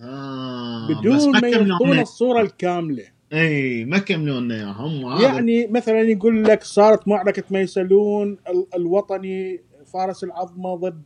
آه، 0.00 0.88
بدون 0.88 1.40
ما 1.40 1.48
يعطونا 1.48 2.02
الصورة 2.02 2.40
الكاملة. 2.40 3.04
إي 3.32 3.84
ما 3.84 3.98
كملوا 3.98 4.40
لنا 4.40 4.54
اياهم 4.54 5.06
هذا. 5.06 5.22
يعني 5.24 5.66
مثلا 5.66 6.00
يقول 6.00 6.44
لك 6.44 6.62
صارت 6.64 7.08
معركة 7.08 7.42
ميسلون 7.50 8.38
ال- 8.48 8.66
الوطني 8.76 9.60
يوسف 9.92 10.24
العظمة 10.24 10.74
ضد 10.76 11.02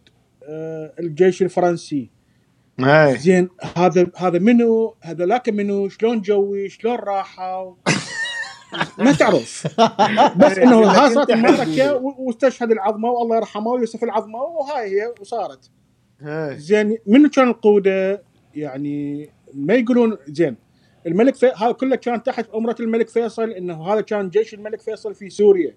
آه، 0.48 0.92
الجيش 1.00 1.42
الفرنسي. 1.42 2.10
إي. 2.80 3.18
زين 3.18 3.48
هذا 3.76 4.06
هذا 4.16 4.38
منو؟ 4.38 4.94
هذولاك 5.02 5.48
منو؟ 5.48 5.88
شلون 5.88 6.20
جوي؟ 6.20 6.68
شلون 6.68 6.94
راحوا؟ 6.96 7.74
ما 8.98 9.12
تعرف. 9.12 9.80
بس 10.40 10.58
إنه 10.58 10.86
ها 10.90 11.08
صارت 11.14 11.30
المعركة 11.30 11.94
واستشهد 12.18 12.70
العظمه 12.70 13.08
والله 13.10 13.36
يرحمه 13.36 13.70
ويوسف 13.70 14.04
العظمه 14.04 14.38
وهاي 14.38 14.86
هي 15.02 15.14
وصارت. 15.20 15.70
زين 16.56 16.98
منو 17.06 17.28
كان 17.30 17.48
القودة؟ 17.48 18.22
يعني 18.54 19.30
ما 19.54 19.74
يقولون 19.74 20.16
زين 20.28 20.56
الملك 21.06 21.34
في... 21.34 21.46
هذا 21.46 21.72
كله 21.72 21.96
كان 21.96 22.22
تحت 22.22 22.50
أمرة 22.54 22.76
الملك 22.80 23.08
فيصل 23.08 23.50
إنه 23.50 23.92
هذا 23.92 24.00
كان 24.00 24.28
جيش 24.28 24.54
الملك 24.54 24.80
فيصل 24.80 25.14
في 25.14 25.30
سوريا. 25.30 25.76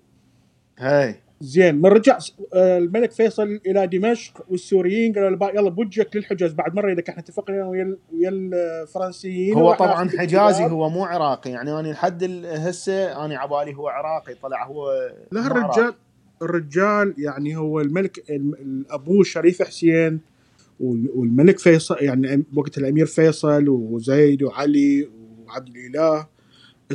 اي 0.79 1.15
زين 1.41 1.75
من 1.75 1.85
رجع 1.85 2.17
آه، 2.53 2.77
الملك 2.77 3.11
فيصل 3.11 3.59
إلى 3.65 3.87
دمشق 3.87 4.45
والسوريين 4.49 5.13
قالوا 5.13 5.29
له 5.29 5.49
يلا 5.49 5.69
بوجهك 5.69 6.15
للحجاز. 6.15 6.53
بعد 6.53 6.75
مرة 6.75 6.93
إذا 6.93 7.03
إحنا 7.09 7.19
اتفقنا 7.21 7.65
ويا 7.67 7.97
ويا 8.13 8.29
الفرنسيين 8.29 9.53
هو 9.53 9.73
طبعا 9.73 10.09
حجازي. 10.17 10.63
هو 10.63 10.89
مو 10.89 11.05
عراقي. 11.05 11.51
يعني 11.51 11.79
أنا 11.79 11.87
لحد 11.87 12.23
ال- 12.23 12.45
هسه 12.45 13.25
أنا 13.25 13.39
عبالي 13.39 13.75
هو 13.75 13.87
عراقي 13.87 14.33
طلع 14.33 14.65
هو 14.65 14.91
لا 15.31 15.47
الرجال 15.47 15.63
عراقي. 15.63 15.95
الرجال 16.41 17.13
يعني 17.17 17.57
هو 17.57 17.81
الملك 17.81 18.29
الم- 18.29 18.85
ابوه 18.89 19.21
الشريف 19.21 19.61
حسين 19.61 20.19
وال- 20.79 21.09
والملك 21.15 21.59
فيصل 21.59 21.95
يعني 22.01 22.43
وقت 22.55 22.77
الأمير 22.77 23.05
فيصل 23.05 23.69
وزيد 23.69 24.43
وعلي 24.43 25.09
وعبد 25.47 25.67
الإله 25.75 26.27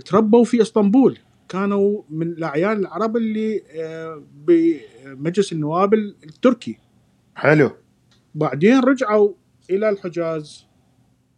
تربوا 0.04 0.44
في 0.44 0.62
إسطنبول. 0.62 1.18
كانوا 1.48 2.02
من 2.10 2.26
الأعيان 2.26 2.78
العرب 2.78 3.16
اللي 3.16 3.62
آه، 3.76 4.22
بمجلس 4.46 5.52
النواب 5.52 5.94
التركي. 5.94 6.78
حلو. 7.34 7.70
بعدين 8.34 8.80
رجعوا 8.80 9.32
إلى 9.70 9.88
الحجاز 9.88 10.66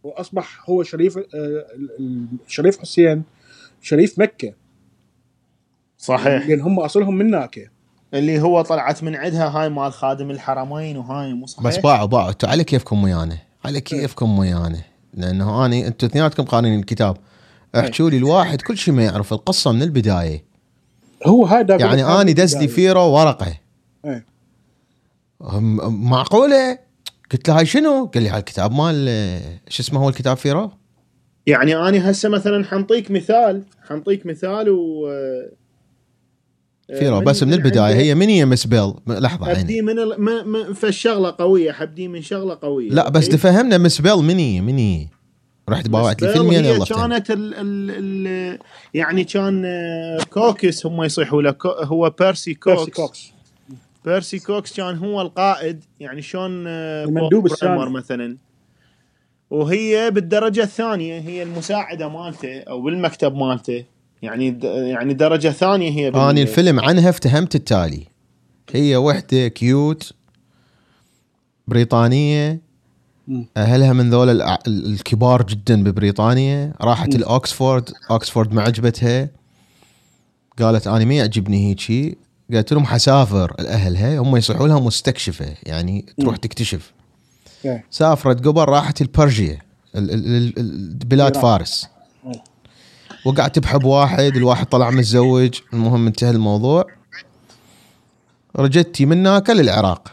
وأصبح 0.03 0.69
هو 0.69 0.83
شريف 0.83 1.17
آه، 1.17 1.23
ال- 1.75 2.27
الشريف 2.47 2.77
حسين 2.77 3.23
شريف 3.81 4.19
مكة. 4.19 4.53
صحيح. 5.97 6.47
لأن 6.47 6.61
هم 6.61 6.79
أصلهم 6.79 7.17
من 7.17 7.25
هناك 7.35 7.71
اللي 8.13 8.41
هو 8.41 8.61
طلعت 8.61 9.03
من 9.03 9.15
عندها 9.15 9.47
هاي 9.47 9.69
مال 9.69 9.93
خادم 9.93 10.31
الحرمين 10.31 10.97
وهاي 10.97 11.33
مو 11.33 11.45
صحيح؟ 11.45 11.65
بس 11.67 11.77
باعوا 11.77 12.07
باعوا. 12.07 12.29
أنتوا 12.29 12.49
على 12.49 12.63
كيفكم 12.63 13.03
ويانا. 13.03 13.37
على 13.65 13.81
كيفكم 13.81 14.39
ويانا. 14.39 14.81
لأنه 15.13 15.65
اني 15.65 15.87
أنتوا 15.87 16.07
اثنيناتكم 16.07 16.43
قارنين 16.43 16.79
الكتاب. 16.79 17.17
احكوا 17.75 18.09
لي 18.09 18.17
الواحد 18.17 18.61
كل 18.61 18.77
شيء 18.77 18.93
ما 18.93 19.03
يعرف 19.03 19.33
القصة 19.33 19.71
من 19.71 19.81
البداية. 19.81 20.43
هو 21.25 21.45
هذا 21.45 21.75
يعني 21.75 22.03
اني 22.03 22.33
دز 22.33 22.57
لي 22.57 22.67
فيرو 22.67 23.09
ورقة. 23.09 23.53
هم- 25.41 26.09
معقولة؟ 26.09 26.79
قلت 27.31 27.49
له 27.49 27.57
هاي 27.57 27.65
شنو؟ 27.65 28.05
قال 28.05 28.23
لي 28.23 28.29
هاي 28.29 28.39
الكتاب 28.39 28.71
مال 28.71 29.39
شو 29.69 29.83
اسمه 29.83 29.99
هو 29.99 30.09
الكتاب 30.09 30.37
فيرو؟ 30.37 30.71
يعني 31.47 31.75
أنا 31.75 32.11
هسه 32.11 32.29
مثلا 32.29 32.65
حنطيك 32.65 33.11
مثال 33.11 33.63
حنطيك 33.87 34.25
مثال 34.25 34.69
و 34.69 35.07
فيرو 36.87 37.19
بس 37.19 37.43
من 37.43 37.53
البداية 37.53 37.95
هي 37.95 38.15
من 38.15 38.29
هي 38.29 38.45
مس 38.45 38.67
بيل 38.67 38.93
لحظة 39.07 39.51
ابدي 39.51 39.75
يعني 39.75 39.81
من 39.81 39.99
ال... 39.99 40.21
من... 40.21 40.47
من... 40.47 40.73
فالشغلة 40.73 41.35
قوية 41.37 41.71
حبدي 41.71 42.07
من 42.07 42.21
شغلة 42.21 42.57
قوية 42.61 42.89
لا 42.89 43.09
بس؟ 43.09 43.29
تفهمنا 43.29 43.77
مس 43.77 44.01
بيل 44.01 44.15
من 44.17 44.37
هي 44.39 44.61
من 44.61 44.77
هي؟ 44.77 45.07
رحت 45.69 45.87
باوعت 45.87 46.23
هي 46.23 46.55
يلا 46.55 46.83
افتهم. 46.83 46.99
كانت 46.99 47.31
ال... 47.31 47.53
ال... 47.53 47.91
ال... 48.27 48.59
يعني 48.93 49.23
كان 49.23 49.63
آه، 49.65 50.19
كوكس 50.29 50.85
هم 50.85 51.03
يصيحوا 51.03 51.41
له 51.41 51.51
كو... 51.51 51.69
هو 51.69 52.09
بيرسي 52.19 52.53
كوكس 52.53 52.79
بيرسي 52.79 52.91
كوكس 52.91 53.31
بيرسي 54.05 54.39
كوكس 54.39 54.73
كان 54.73 54.97
هو 54.97 55.21
القائد 55.21 55.83
يعني 55.99 56.21
شلون 56.21 56.63
آه، 56.67 57.03
المندوب 57.05 57.29
بوب 57.31 57.45
الثاني. 57.45 57.89
مثلا 57.89 58.37
وهي 59.49 60.11
بالدرجة 60.11 60.63
الثانية 60.63 61.19
هي 61.19 61.43
المساعدة 61.43 62.09
مالته 62.09 62.59
أو 62.59 62.81
بالمكتب 62.81 63.35
مالته 63.35 63.83
يعني 64.21 64.51
د... 64.51 64.63
يعني 64.63 65.13
درجة 65.13 65.49
ثانية 65.49 65.89
هي 65.91 66.11
بال- 66.11 66.21
اني 66.21 66.41
الفيلم 66.41 66.79
عنها 66.79 67.09
افتهمت 67.09 67.55
التالي 67.55 68.07
هي 68.71 68.97
وحدة 68.97 69.47
cute 69.47 70.13
بريطانية. 71.67 72.67
أهلها 73.57 73.93
من 73.93 74.09
ذول 74.09 74.41
الكبار 74.67 75.43
جدا 75.43 75.83
ببريطانيا 75.83 76.73
راحت. 76.81 77.15
الاوكسفورد 77.15 77.89
اوكسفورد 78.11 78.53
ما 78.53 78.61
عجبتها 78.61 79.29
قالت 80.59 80.87
أنا 80.87 81.05
ما 81.05 81.13
يعجبني 81.13 81.69
هيجي 81.69 82.17
قالت 82.53 82.73
لهم 82.73 82.85
حسافر 82.85 83.55
لاهلها 83.59 84.19
هم 84.19 84.35
يصيحوا 84.35 84.67
لها 84.67 84.79
مستكشفة 84.79 85.53
يعني 85.63 86.05
تروح. 86.19 86.35
تكتشف 86.37 86.91
إيه. 87.65 87.85
سافرت 87.91 88.47
قبل 88.47 88.61
راحت 88.61 89.01
البرجيا 89.01 89.57
ال- 89.95 90.11
ال- 90.11 90.25
ال- 90.37 90.59
ال- 90.59 90.93
بلاد. 90.95 91.37
فارس. 91.37 91.87
وقعت 93.27 93.55
تبحب 93.55 93.83
واحد 93.83 94.35
الواحد 94.35 94.65
طلع 94.65 94.89
متزوج. 94.89 95.59
المهم 95.73 96.07
انتهى 96.07 96.29
الموضوع. 96.29 96.85
رجتي 98.55 99.05
من 99.05 99.27
هناك 99.27 99.49
للعراق 99.49 100.11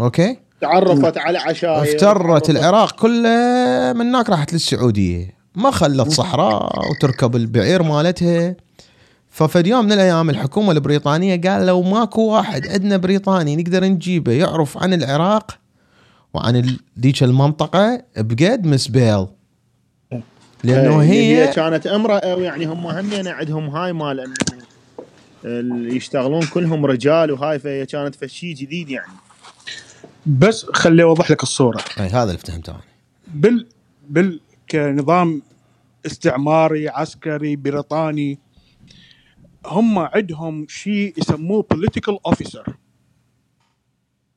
okay؟ 0.00 0.38
تعرفت 0.60 1.18
على 1.18 1.38
عشاير. 1.38 1.82
افترت 1.82 2.50
العراق 2.50 3.00
كله 3.00 3.92
من 3.92 4.06
هناك 4.06 4.30
راحت 4.30 4.52
للسعودية. 4.52 5.34
ما 5.54 5.70
خلت 5.70 6.08
صحراء 6.08 6.90
وتركب 6.90 7.36
البعير 7.36 7.82
مالتها. 7.82 8.56
ففي 9.30 9.68
يوم 9.68 9.84
من 9.84 9.92
الأيام 9.92 10.30
الحكومة 10.30 10.72
البريطانية 10.72 11.40
قال 11.40 11.66
لو 11.66 11.82
ماكو 11.82 12.22
واحد 12.22 12.66
عندنا 12.66 12.96
بريطاني 12.96 13.56
نقدر 13.56 13.84
نجيبه 13.84 14.32
يعرف 14.32 14.78
عن 14.78 14.92
العراق 14.92 15.58
وعن 16.34 16.76
ذيك 17.00 17.22
المنطقة 17.22 18.02
بقد 18.16 18.66
مس 18.66 18.86
بيل. 18.86 19.26
لأنه 20.64 21.00
إيه، 21.00 21.08
هي 21.08 21.52
كانت 21.52 21.86
امرأة 21.86 22.34
ويعني 22.36 22.64
هم 22.64 22.86
همين 22.86 23.28
عندهم 23.28 23.68
هاي 23.68 23.92
مال 23.92 24.20
إنه 24.20 24.34
اللي 25.44 25.96
يشتغلون 25.96 26.46
كلهم 26.46 26.86
رجال 26.86 27.30
وهاي 27.30 27.58
فهي 27.58 27.86
كانت 27.86 28.14
فشي 28.14 28.52
جديد 28.52 28.90
يعني. 28.90 29.12
بس 30.26 30.64
خلي 30.64 31.02
أوضح 31.02 31.30
لك 31.30 31.42
الصورة. 31.42 31.80
إي 32.00 32.06
هذا 32.06 32.24
اللي 32.24 32.38
فهمته 32.38 32.70
أنا. 32.70 32.82
بال 33.26 33.66
بال 34.08 34.40
كنظام 34.70 35.42
استعماري 36.06 36.88
عسكري 36.88 37.56
بريطاني 37.56 38.38
هم 39.66 39.98
عندهم 39.98 40.66
شيء 40.68 41.14
يسموه 41.18 41.66
political 41.74 42.32
officer 42.32 42.72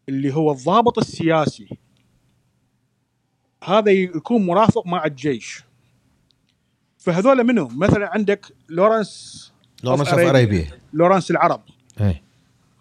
اللي 0.09 0.33
هو 0.33 0.51
الضابط 0.51 0.97
السياسي. 0.97 1.77
هذا 3.63 3.91
يكون 3.91 4.45
مرافق 4.45 4.87
مع 4.87 5.05
الجيش. 5.05 5.63
فهذول 7.03 7.43
منهم 7.43 7.79
مثلا 7.79 8.09
عندك 8.13 8.45
لورنس 8.69 9.53
Lawrence 9.83 10.07
of. 10.07 10.19
Arabia 10.19 10.67
لورنس 10.93 11.31
العرب. 11.31 11.61
اي 12.01 12.23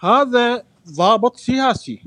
هذا 0.00 0.64
ضابط 0.88 1.36
سياسي. 1.36 2.02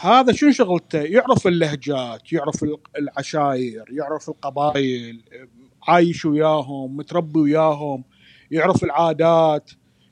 هذا 0.00 0.32
شنو 0.32 0.50
شغلته؟ 0.50 0.98
يعرف 0.98 1.46
اللهجات 1.46 2.32
يعرف 2.32 2.64
العشاير 2.98 3.84
يعرف 3.90 4.28
القبائل 4.28 5.20
عايش 5.88 6.24
وياهم 6.24 6.96
متربي 6.96 7.40
وياهم 7.40 8.04
يعرف 8.50 8.84
العادات 8.84 9.70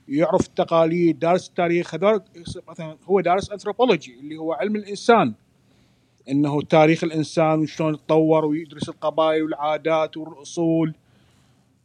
يعرف 0.08 0.46
التقاليد 0.46 1.18
دارس 1.18 1.48
التاريخ. 1.48 1.94
هذول 1.94 2.20
مثلا 2.68 2.96
هو 3.04 3.20
دارس 3.20 3.50
انثروبولوجي 3.50 4.20
اللي 4.20 4.36
هو 4.36 4.52
علم 4.52 4.76
الإنسان. 4.76 5.34
إنه 6.28 6.62
تاريخ 6.62 7.04
الإنسان 7.04 7.60
وشلون 7.60 7.96
تطور 7.96 8.44
ويدرس 8.44 8.88
القبائل 8.88 9.42
والعادات 9.42 10.16
والأصول. 10.16 10.94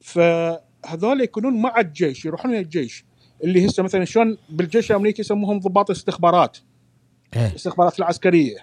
فهذول 0.02 1.22
يكونون 1.22 1.62
مع 1.62 1.80
الجيش 1.80 2.26
يروحون 2.26 2.52
إلى 2.52 2.60
الجيش. 2.60 3.06
اللي 3.44 3.66
هسه 3.66 3.84
مثلا 3.84 4.06
شلون 4.06 4.38
بالجيش 4.50 4.92
الأمريكي 4.92 5.22
يسموهم 5.22 5.60
ضباط 5.60 5.90
الاستخبارات 5.90 6.58
اي 7.36 7.48
الاستخبارات 7.48 8.00
العسكرية. 8.00 8.58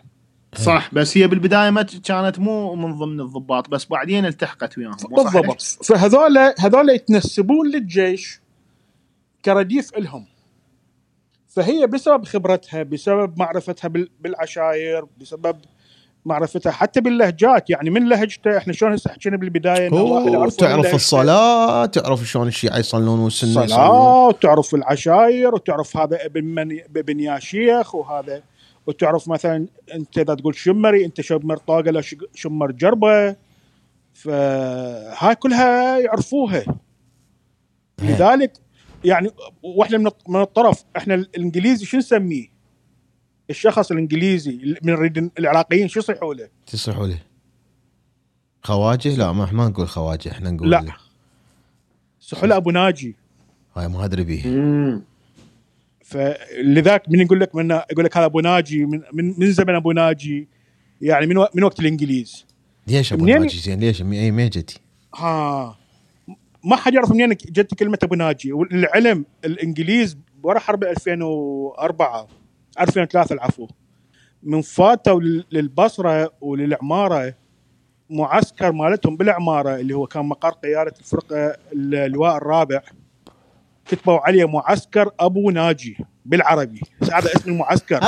صح 0.54 0.94
بس 0.94 1.16
هي 1.16 1.26
بالبداية 1.26 1.70
ما 1.70 1.82
كانت 1.82 2.38
مو 2.38 2.74
من 2.74 2.98
ضمن 2.98 3.20
الضباط 3.20 3.68
بس 3.68 3.84
بعدين 3.84 4.26
التحقت 4.26 4.78
وياهم؟ 4.78 4.96
بالضبط. 5.10 5.62
فهذول 5.62 6.38
هذول 6.58 6.90
يتنسبون 6.90 7.70
للجيش 7.70 8.40
كرديف 9.44 9.98
لهم 9.98 10.26
فهي 11.56 11.86
بسبب 11.86 12.24
خبرتها 12.24 12.82
بسبب 12.82 13.38
معرفتها 13.38 13.88
بال- 13.88 14.10
بالعشاير 14.20 15.04
بسبب 15.20 15.56
معرفتها 16.24 16.72
حتى 16.72 17.00
باللهجات. 17.00 17.70
يعني 17.70 17.90
من 17.90 18.08
لهجته 18.08 18.56
إحنا 18.56 18.72
شلون 18.72 18.92
هسه 18.92 19.10
حكينا 19.10 19.36
بالبداية 19.36 19.90
من 19.90 20.50
تعرف 20.50 20.94
الصلاة 20.94 21.86
تعرف 21.86 22.24
شلون 22.24 22.48
الشيعة 22.48 22.78
يصلون 22.78 23.20
والسنة 23.20 23.50
يصلون. 23.50 23.68
صلاة 23.68 24.26
وتعرف 24.28 24.74
العشاير 24.74 25.54
وتعرف 25.54 25.96
هذا 25.96 26.26
ابن 26.26 26.44
من 26.44 26.80
ابن 26.96 27.20
يا 27.20 27.38
شيخ 27.38 27.94
وهذا 27.94 28.42
وتعرف 28.86 29.28
مثلا 29.28 29.66
أنت 29.94 30.18
إذا 30.18 30.34
تقول 30.34 30.54
شمري 30.54 31.04
أنت 31.04 31.20
شمر 31.20 31.56
طاقة 31.56 31.90
لا 31.90 32.02
شمر 32.34 32.72
جربة. 32.72 33.36
فهاي 34.14 35.34
كلها 35.34 35.98
يعرفوها. 35.98 36.64
لذلك 38.02 38.52
يعني 39.04 39.30
وإحنا 39.62 39.98
من 39.98 40.10
من 40.28 40.40
الطرف 40.40 40.84
إحنا 40.96 41.14
الانجليزي 41.14 41.86
شو 41.86 41.96
نسميه؟ 41.96 42.54
الشخص 43.50 43.90
الإنجليزي 43.90 44.76
من 44.82 44.92
نريد 44.92 45.30
العراقيين 45.38 45.88
شو 45.88 46.00
يصيحوا 46.00 46.34
له؟ 46.34 46.48
تصيحوا 46.66 47.06
لي 47.06 47.18
خواجه؟ 48.62 49.16
لا 49.16 49.32
ما 49.32 49.52
ما 49.52 49.68
نقول 49.68 49.88
خواجه 49.88 50.30
إحنا 50.30 50.50
نقول 50.50 50.70
لا. 50.70 50.84
يصيحوا 52.22 52.48
له 52.48 52.56
أبو 52.56 52.70
ناجي. 52.70 53.16
هاي 53.76 53.88
ما 53.88 54.04
أدري 54.04 54.24
بيه. 54.24 54.42
فلذاك 56.04 57.08
من 57.08 57.20
يقول 57.20 57.40
لك 57.40 57.54
من 57.54 57.70
يقول 57.70 58.04
لك 58.04 58.16
هذا 58.16 58.26
أبو 58.26 58.40
ناجي 58.40 58.84
من 58.84 59.02
من, 59.12 59.34
من 59.40 59.52
زمن 59.52 59.74
أبو 59.74 59.92
ناجي 59.92 60.48
يعني 61.00 61.26
من 61.26 61.36
من 61.54 61.64
وقت 61.64 61.80
الإنجليز. 61.80 62.46
ليش 62.86 63.12
أبو 63.12 63.26
ناجي؟ 63.26 63.58
زين 63.58 63.80
ليش؟ 63.80 64.02
أي 64.02 64.30
ما 64.30 64.46
جتي 64.46 64.78
ها 65.14 65.76
ما 66.64 66.76
حد 66.76 66.94
يعرف 66.94 67.10
منين 67.10 67.28
جت 67.28 67.74
كلمة 67.74 67.98
أبو 68.02 68.14
ناجي. 68.14 68.52
والعلم 68.52 69.24
الإنجليز 69.44 70.18
ورا 70.42 70.58
حرب 70.58 70.84
2004 70.84 72.28
2003 72.80 73.32
العفو. 73.32 73.68
من 74.42 74.62
فاتوا 74.62 75.20
لل- 75.20 75.44
للبصرة 75.52 76.32
وللعمارة 76.40 77.34
معسكر 78.10 78.72
مالتهم 78.72 79.16
بالعمارة 79.16 79.76
اللي 79.76 79.94
هو 79.94 80.06
كان 80.06 80.24
مقر 80.24 80.50
قياده 80.50 80.94
الفرقه 81.00 81.56
اللواء 81.72 82.36
الرابع. 82.36 82.80
كتبوا 83.86 84.18
عليه 84.18 84.44
معسكر 84.48 85.10
أبو 85.20 85.50
ناجي 85.50 85.96
بالعربي. 86.24 86.80
هذا 87.02 87.32
اسم 87.36 87.50
المعسكر. 87.50 88.00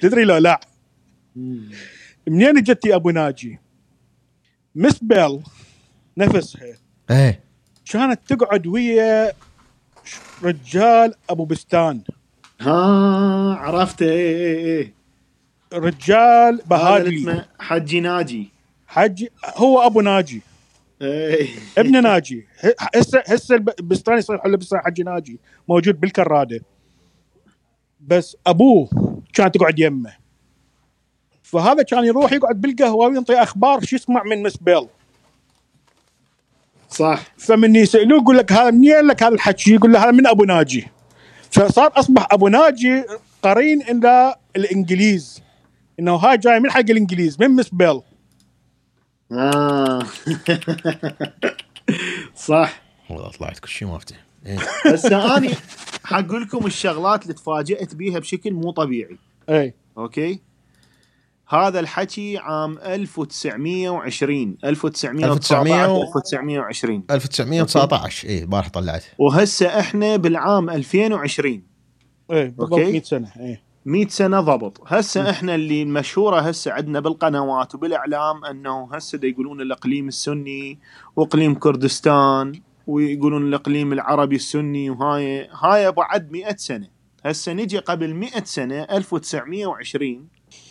تدري 0.00 0.24
لو 0.24 0.36
لا؟ 0.36 0.60
منين 2.28 2.62
جتي 2.62 2.94
أبو 2.94 3.10
ناجي؟ 3.10 3.58
مس 4.74 4.98
بيل. 5.04 5.40
نفسها 6.16 6.62
إيه. 7.10 7.40
كانت 7.90 8.20
تقعد 8.28 8.66
ويا 8.66 9.32
رجال 10.42 11.14
أبو 11.30 11.44
بستان. 11.44 12.02
ها 12.60 13.54
عرفته. 13.54 14.04
إيه 14.06 14.36
إيه 14.36 14.64
إيه 14.64 14.92
رجال 15.72 16.60
بهادلي 16.66 17.16
اسمه 17.20 17.46
حجي 17.60 18.00
ناجي. 18.00 18.48
حج 18.86 19.26
هو 19.56 19.86
أبو 19.86 20.00
ناجي. 20.00 20.42
إيه. 21.02 21.48
ابن 21.78 22.02
ناجي. 22.02 22.46
ه- 22.64 22.74
هسه 22.98 23.22
هسه 23.26 23.54
الب- 23.54 23.74
البستان 23.80 24.18
يصير 24.18 24.46
له 24.46 24.56
بستان 24.56 24.80
حج 24.80 25.00
ناجي. 25.02 25.40
موجود 25.68 26.00
بالكرادة. 26.00 26.60
بس 28.00 28.36
أبوه 28.46 28.88
كان 29.32 29.52
تقعد 29.52 29.78
يمه. 29.78 30.12
فهذا 31.42 31.82
كان 31.82 32.04
يروح 32.04 32.32
يقعد 32.32 32.60
بالقهوة 32.60 33.06
وينطي 33.06 33.34
أخبار 33.42 33.84
شو 33.84 33.96
يسمع 33.96 34.22
من 34.22 34.42
مس 34.42 34.56
بيل. 34.56 34.88
صح. 36.92 37.22
فمن 37.38 37.76
يسألوه 37.76 38.22
يقول 38.22 38.38
لك 38.38 38.52
هذا 38.52 38.70
منين 38.70 39.06
لك 39.06 39.22
هذا 39.22 39.34
الحكي؟ 39.34 39.74
يقول 39.74 39.92
له 39.92 40.04
هذا 40.04 40.10
من 40.10 40.26
أبو 40.26 40.44
ناجي. 40.44 40.88
فصار 41.50 41.92
أصبح 41.96 42.26
أبو 42.30 42.48
ناجي 42.48 43.04
قرين 43.42 43.82
إلى 43.82 44.34
الإنجليز. 44.56 45.42
إنه 46.00 46.14
هاي 46.14 46.38
جاي 46.38 46.60
من 46.60 46.70
حق 46.70 46.78
الإنجليز 46.80 47.40
من 47.40 47.50
مس 47.50 47.68
بيل. 47.68 48.00
آه. 49.32 50.02
صح. 52.48 52.82
والله 53.10 53.30
طلعت 53.30 53.58
كل 53.58 53.68
شيء 53.68 53.88
ما 53.88 53.96
أفتح. 53.96 54.16
إيه. 54.46 54.58
هسه 54.86 55.36
اني 55.36 55.50
حقول 56.04 56.42
لكم 56.42 56.66
الشغلات 56.66 57.22
اللي 57.22 57.34
تفاجات 57.34 57.94
بيها 57.94 58.18
بشكل 58.18 58.52
مو 58.52 58.70
طبيعي. 58.70 59.18
اي 59.48 59.74
okay؟ 59.98 60.40
هذا 61.54 61.80
الحكي 61.80 62.38
عام 62.38 62.78
1920 62.78 64.56
1919 64.64 65.56
1920 65.56 67.04
1919 67.10 68.28
اي 68.28 68.42
البارح 68.42 68.68
طلعت. 68.68 69.04
وهسه 69.18 69.80
إحنا 69.80 70.16
بالعام 70.16 70.70
2020 70.70 71.62
اي 72.32 72.44
بالضبط 72.44 72.72
okay. 72.72 72.92
100 72.92 73.02
سنة 73.02 73.32
اي 73.40 73.58
100 73.84 74.08
سنة 74.08 74.40
ضبط. 74.40 74.80
هسه 74.86 75.30
إحنا 75.30 75.54
اللي 75.54 75.82
المشهوره 75.82 76.40
هسه 76.40 76.72
عندنا 76.72 77.00
بالقنوات 77.00 77.74
وبالإعلام 77.74 78.44
إنه 78.44 78.88
هسه 78.94 79.18
دا 79.18 79.28
يقولون 79.28 79.60
الإقليم 79.60 80.08
السني 80.08 80.78
وإقليم 81.16 81.54
كردستان 81.54 82.52
ويقولون 82.86 83.46
الإقليم 83.48 83.92
العربي 83.92 84.36
السني 84.36 84.90
وهاي 84.90 85.48
هاي 85.52 85.92
بعد 85.92 86.32
100 86.32 86.56
سنة. 86.56 86.88
هسه 87.24 87.52
نجي 87.52 87.78
قبل 87.78 88.14
100 88.14 88.44
سنة 88.44 88.82
1920 88.82 90.28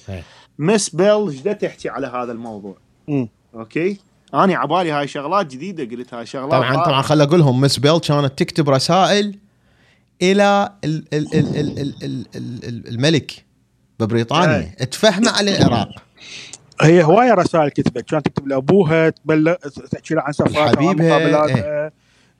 إيه. 0.10 0.24
مس 0.62 0.90
بيل 0.90 1.28
إيش 1.30 1.40
تحكي 1.42 1.90
على 1.90 2.08
هذا 2.08 2.32
الموضوع. 2.32 2.78
مم. 3.08 3.30
okay؟ 3.56 3.98
أنا 4.34 4.58
عبالي 4.58 4.92
هاي 4.92 5.08
شغلات 5.08 5.48
جديدة 5.48 5.96
قلت 5.98 6.14
هاي 6.14 6.26
شغلات 6.26 6.52
طبعا 6.52 6.84
طبعا 6.84 7.02
خل 7.02 7.22
أقول 7.22 7.40
لهم 7.40 7.62
مس 7.62 7.80
بيل 7.80 8.00
كانت 8.00 8.40
تكتب 8.40 8.70
رسائل 8.70 9.38
إلى 10.22 10.70
ال 10.84 11.06
ال 11.14 11.36
ال 11.36 11.58
ال 11.58 11.80
ال 11.80 11.94
ال 12.04 12.26
ال 12.36 12.66
ال 12.66 12.88
الملك 12.88 13.46
ببريطانيا. 14.00 14.76
تفهمه 14.92 15.32
على 15.32 15.58
العراق. 15.58 15.90
هي 16.82 17.04
هواية 17.04 17.34
رسائل 17.34 17.70
كتبت. 17.70 18.10
كانت 18.10 18.26
تكتب 18.26 18.48
لأبوها 18.48 19.10
تبلغ 19.10 19.54
تحكي 19.92 20.14
له 20.14 20.22
عن 20.22 20.34
سفراتها 20.34 21.38
وعن 21.38 21.92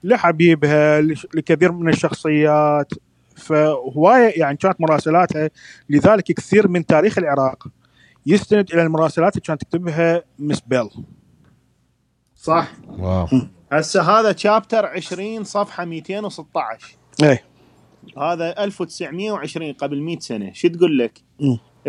لحبيبها، 0.04 1.00
لش- 1.00 1.26
لكثير 1.34 1.72
من 1.72 1.88
الشخصيات. 1.88 2.92
فهواية 3.36 4.40
يعني 4.40 4.56
كانت 4.56 4.80
مراسلاتها 4.80 5.50
لذلك 5.90 6.24
كثير 6.24 6.68
من 6.68 6.86
تاريخ 6.86 7.18
العراق. 7.18 7.66
يستند 8.26 8.72
إلى 8.72 8.82
المراسلات 8.82 9.32
اللي 9.32 9.44
كانت 9.46 9.60
تكتبها 9.62 10.24
مس 10.38 10.60
بيل. 10.60 10.88
صح. 12.34 12.72
واو. 12.88 13.26
هسه 13.72 14.02
هذا 14.02 14.36
شابتر 14.36 14.86
20 14.86 15.44
صفحة 15.44 15.84
216 15.84 16.96
إيه. 17.22 17.44
هذا 18.18 18.64
1920 18.64 19.72
قبل 19.72 20.00
100 20.02 20.18
سنة. 20.18 20.52
شو 20.52 20.68
تقول 20.68 20.98
لك؟ 20.98 21.20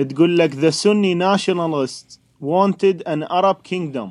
تقول 0.10 0.38
لك 0.38 0.52
the 0.54 0.74
Sunni 0.74 1.16
nationalists 1.16 2.20
wanted 2.42 3.04
an 3.08 3.24
Arab 3.24 3.58
kingdom. 3.64 4.10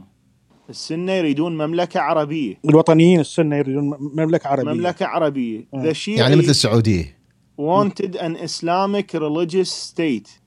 السنة 0.71 1.13
يريدون 1.13 1.59
مملكة 1.59 2.01
عربية. 2.01 2.61
الوطنيين 2.65 3.21
السنة 3.21 3.57
يريدون 3.57 3.97
مملكة 4.01 4.49
عربية. 4.49 4.73
مملكة 4.73 5.07
عربية. 5.07 5.69
مم. 5.73 5.93
the 5.93 5.95
Shia 5.95 6.09
يعني 6.09 6.37
مثل 6.37 6.51
السعودية. 6.51 7.19
wanted 7.61 8.17
an 8.17 8.37
Islamic 8.37 9.15
religious 9.15 9.71
state. 9.91 10.42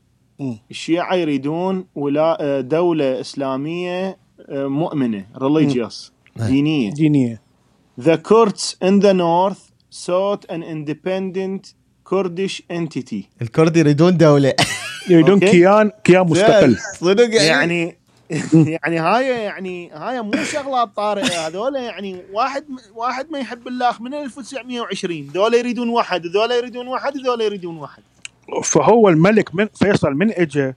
الشيعة 0.71 1.15
يريدون 1.15 1.85
ولا 1.95 2.61
دولة 2.61 3.21
إسلامية 3.21 4.17
آه، 4.49 4.67
مؤمنة 4.67 5.25
religious 5.35 6.11
مم. 6.35 6.45
دينية. 6.47 6.93
دينية. 6.93 7.41
The 8.01 8.17
Kurds 8.17 8.75
in 8.81 8.99
the 8.99 9.13
north 9.13 9.71
sought 9.89 10.45
an 10.49 10.63
independent 10.63 11.73
Kurdish 12.03 12.61
entity. 12.69 13.29
الكرد 13.41 13.77
يريدون 13.77 14.17
دولة. 14.17 14.53
يريدون. 15.09 15.39
كيان 15.39 15.91
كيان 16.03 16.27
مستقل. 16.27 16.77
صدق 16.99 17.29
يعني, 17.35 17.45
يعني 17.49 17.97
يعني 18.83 18.99
هاي 18.99 19.27
يعني 19.27 19.91
هاي 19.91 20.21
مو 20.21 20.43
شغلات 20.43 20.95
طارئة. 20.95 21.47
هذول 21.47 21.75
يعني 21.75 22.21
واحد 22.33 22.65
واحد 22.95 23.31
ما 23.31 23.39
يحب 23.39 23.67
الله 23.67 24.01
من 24.01 24.13
1920 24.13 25.27
ذولا 25.33 25.57
يريدون 25.57 25.89
واحد 25.89 26.25
ذولا 26.25 26.57
يريدون 26.57 26.87
واحد 26.87 27.17
ذولا 27.17 27.43
يريدون 27.43 27.77
واحد. 27.77 28.03
فهو 28.63 29.09
الملك 29.09 29.55
من 29.55 29.67
فيصل 29.73 30.11
من 30.11 30.31
اجى 30.31 30.73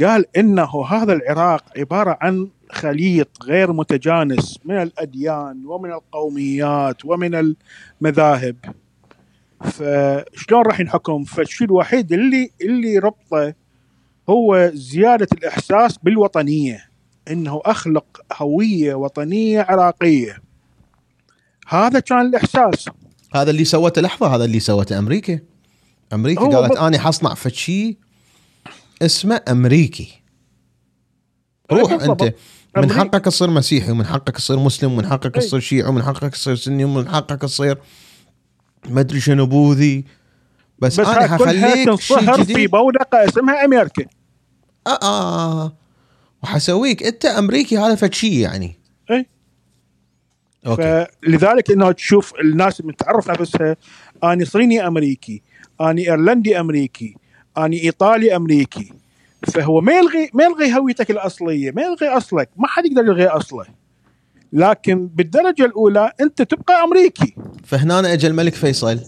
قال 0.00 0.36
إنه 0.36 0.86
هذا 0.86 1.12
العراق 1.12 1.64
عبارة 1.78 2.18
عن 2.20 2.48
خليط 2.70 3.28
غير 3.42 3.72
متجانس 3.72 4.58
من 4.64 4.82
الأديان 4.82 5.66
ومن 5.66 5.92
القوميات 5.92 7.04
ومن 7.04 7.54
المذاهب. 8.02 8.56
فشلون 9.60 10.62
راح 10.66 10.80
ينحكم؟ 10.80 11.24
فالشيء 11.24 11.66
الوحيد 11.66 12.12
اللي 12.12 12.50
اللي 12.62 12.98
ربطه 12.98 13.54
هو 14.28 14.70
زيادة 14.74 15.28
الإحساس 15.32 15.98
بالوطنية 15.98 16.84
إنه 17.30 17.60
أخلق 17.64 18.20
هوية 18.32 18.94
وطنية 18.94 19.60
عراقية. 19.60 20.36
هذا 21.68 22.00
كان 22.00 22.20
الإحساس. 22.20 22.88
هذا 23.34 23.50
اللي 23.50 23.64
سوته 23.64 24.02
لحظة 24.02 24.34
هذا 24.36 24.44
اللي 24.44 24.60
سوته 24.60 24.98
أمريكا. 24.98 25.40
أمريكا 26.14 26.42
قالت 26.42 26.76
أنا 26.76 26.98
حصنع 26.98 27.34
فد 27.34 27.52
شيء 27.52 27.96
اسمه 29.02 29.40
أمريكي. 29.48 30.22
روح. 31.72 31.92
أنت. 31.92 32.34
من. 32.76 32.92
حقك 32.92 33.24
تصير 33.24 33.50
مسيحي 33.50 33.90
ومن 33.90 34.06
حقك 34.06 34.36
تصير 34.36 34.58
مسلم 34.58 34.92
ومن 34.92 35.06
حقك 35.06 35.36
أي. 35.36 35.42
تصير 35.42 35.60
شيعي 35.60 35.88
ومن 35.88 36.02
حقك 36.02 36.32
تصير 36.32 36.54
سني 36.54 36.84
ومن 36.84 37.08
حقك 37.08 37.40
تصير 37.42 37.78
ما 38.88 39.00
أدري 39.00 39.20
شنو 39.20 39.46
بوذي. 39.46 40.04
بس, 40.78 41.00
بس 41.00 41.06
أنا 41.06 41.26
حخليك 41.26 41.74
شيء 41.74 41.86
تنصهر 41.86 42.44
في 42.44 42.52
جديد 42.52 42.70
بودقه 42.70 43.24
اسمها 43.24 43.64
أمريكا 43.64 44.04
آه, 44.86 44.98
آه. 45.02 45.76
وحسويك 46.42 47.02
أنت 47.02 47.24
أمريكي 47.24 47.78
هذا 47.78 47.94
فد 47.94 48.14
شيء 48.14 48.32
يعني. 48.32 48.78
اي 49.10 49.26
أوكي. 50.66 51.06
فلذلك 51.22 51.70
إنه 51.70 51.92
تشوف 51.92 52.32
الناس 52.40 52.80
متعرف 52.80 53.30
نفسها 53.30 53.76
اني 54.24 54.44
صيني 54.44 54.86
أمريكي. 54.86 55.42
آني 55.80 56.10
إيرلندي 56.10 56.60
أمريكي 56.60 57.16
آني 57.58 57.82
إيطالي 57.82 58.36
أمريكي. 58.36 58.92
فهو 59.52 59.80
ما 59.80 59.92
يلغي 59.92 60.30
ما 60.34 60.44
يلغي 60.44 60.78
هويتك 60.78 61.10
الأصلية 61.10 61.70
ما 61.70 61.82
يلغي 61.82 62.08
أصلك 62.08 62.48
ما 62.56 62.68
حد 62.68 62.86
يقدر 62.86 63.02
يلغي 63.02 63.26
أصله. 63.26 63.66
لكن 64.52 65.06
بالدرجة 65.06 65.64
الأولى 65.64 66.12
أنت 66.20 66.42
تبقى 66.42 66.84
أمريكي. 66.84 67.34
فهنا 67.64 68.12
اجى 68.12 68.26
الملك 68.26 68.54
فيصل. 68.54 69.00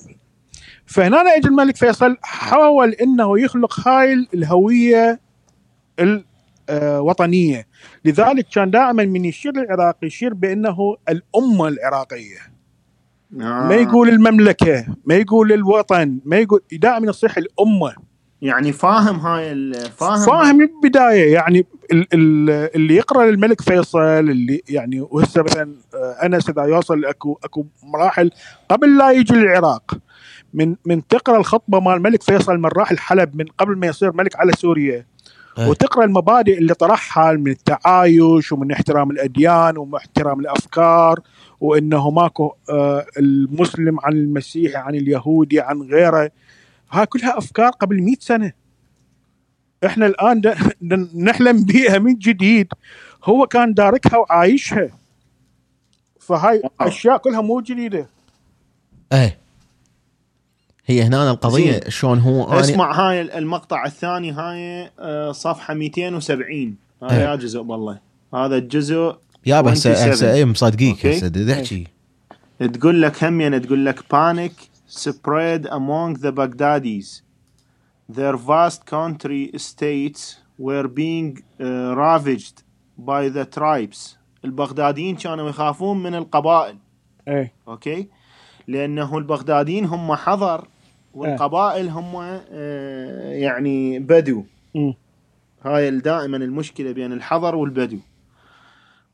فهنا 0.87 1.17
اجى 1.37 1.49
الملك 1.49 1.77
فيصل 1.77 2.17
حاول 2.23 2.91
إنه 2.91 3.41
يخلق 3.41 3.89
هاي 3.89 4.27
الهوية 4.35 5.21
الوطنيه 6.71 7.67
لذلك 8.05 8.47
كان 8.55 8.71
دائما 8.71 9.05
من 9.05 9.25
يشير 9.25 9.53
للعراق 9.53 9.97
يشير 10.03 10.35
بأنه 10.35 10.97
الأمة 11.09 11.69
العراقية. 11.69 12.56
آه. 13.35 13.69
ما 13.69 13.75
يقول 13.75 14.09
المملكة 14.09 14.87
ما 15.05 15.15
يقول 15.15 15.53
الوطن 15.53 16.19
ما 16.25 16.37
يقول 16.37 16.61
دائما 16.73 17.07
يصيح 17.11 17.37
الأمة 17.37 17.95
يعني 18.43 18.73
فاهم 18.73 19.17
هاي 19.17 19.73
فاهم 19.75 20.27
فاهم 20.27 20.57
من 20.57 20.69
البداية 20.85 21.33
يعني 21.35 21.67
ال- 21.93 22.07
ال- 22.15 22.71
اللي 22.75 22.95
يقرأ 22.97 23.27
للملك 23.31 23.61
فيصل 23.61 23.99
اللي 24.01 24.63
يعني 24.69 25.01
وهسه 25.01 25.43
مثلا 25.43 25.75
آه، 25.95 26.27
أنس 26.27 26.49
إذا 26.51 26.63
يوصل 26.63 27.05
أكو 27.05 27.39
أكو 27.45 27.67
مراحل 27.83 28.31
قبل 28.69 28.99
لا 28.99 29.11
يجي 29.11 29.35
للعراق 29.35 29.99
من 30.55 30.77
من 30.87 31.07
تقرأ 31.07 31.37
الخطبة 31.39 31.81
مال 31.81 31.93
الملك 31.97 32.23
فيصل 32.23 32.59
من 32.59 32.67
راح 32.77 32.91
الحلب 32.91 33.37
من 33.37 33.45
قبل 33.59 33.77
ما 33.79 33.87
يصير 33.87 34.13
ملك 34.13 34.37
على 34.37 34.53
سوريا 34.53 35.07
إيه. 35.59 35.69
وتقرأ 35.69 36.05
المبادئ 36.05 36.59
اللي 36.59 36.75
طرحها 36.75 37.33
من 37.33 37.51
التعايش 37.51 38.53
ومن 38.53 38.73
احترام 38.73 39.11
الأديان 39.11 39.79
واحترام 39.79 40.41
الأفكار 40.41 41.21
وإنه 41.61 42.11
ماكو 42.11 42.53
آه، 42.71 43.07
المسلم 43.19 44.01
عن 44.01 44.13
المسيحي 44.13 44.77
عن 44.77 44.95
اليهودي 44.95 45.61
عن 45.61 45.83
غيره. 45.83 46.31
هاي 46.91 47.07
كلها 47.07 47.39
أفكار 47.39 47.71
قبل 47.71 48.03
100 48.03 48.17
سنة. 48.21 48.53
إحنا 49.87 50.07
الآن 50.07 50.43
نحلم 51.15 51.65
بيها 51.65 51.99
من 51.99 52.15
جديد. 52.15 52.69
هو 53.25 53.47
كان 53.47 53.75
داركها 53.75 54.17
وعايشها. 54.17 54.91
فهاي 56.21 56.61
واو. 56.65 56.89
أشياء 56.89 57.17
كلها 57.17 57.41
مو 57.41 57.61
جديدة. 57.61 58.07
إيه 59.13 59.46
هي 60.87 61.03
هنا 61.03 61.31
القضية. 61.31 61.81
شلون 61.89 62.19
هو 62.19 62.45
اسمع 62.45 62.93
هاي 62.93 63.39
المقطع 63.39 63.85
الثاني 63.87 64.33
هاي 64.33 64.91
آه، 64.99 65.33
صفحة 65.33 65.75
270 65.75 66.77
هاي 67.03 67.17
إيه. 67.17 67.25
يا 67.25 67.37
جزء 67.37 67.63
بالله. 67.63 67.99
هذا 68.35 68.57
الجزء 68.57 69.17
يا 69.47 69.61
بس 69.61 69.79
27. 69.79 70.13
هسه 70.13 70.33
اي 70.33 70.45
مصدقيك. 70.45 71.07
هسه 71.07 71.29
دا 71.29 71.55
تحكي 71.55 71.87
تقول 72.73 73.03
لك 73.03 73.25
همين 73.25 73.63
تقول 73.63 73.87
لك 73.87 74.01
panic 74.01 74.53
spread 74.89 75.67
among 75.67 76.21
the 76.21 76.33
Baghdadis. 76.33 77.23
Their 78.09 78.37
vast 78.37 78.87
country 78.87 79.51
states 79.57 80.37
were 80.59 80.89
being 80.89 81.43
uh, 81.61 81.95
ravaged 81.97 82.63
by 82.99 83.29
the 83.29 83.45
tribes. 83.45 84.17
البغداديين 84.45 85.17
كانوا 85.17 85.49
يخافون 85.49 86.03
من 86.03 86.15
القبائل. 86.15 86.77
إيه. 87.29 87.53
أوكي؟ 87.69 88.09
لأنه 88.69 89.19
البغداديين 89.19 89.85
هم 89.85 90.15
حضر 90.15 90.69
والقبائل 91.17 91.89
هم 91.89 92.17
آه، 92.53 93.31
يعني 93.33 93.99
بدو. 93.99 94.45
هاي 95.63 95.91
دائما 95.91 96.37
المشكلة 96.37 96.93
بين 96.93 97.13
الحضر 97.13 97.55
والبدو. 97.57 97.99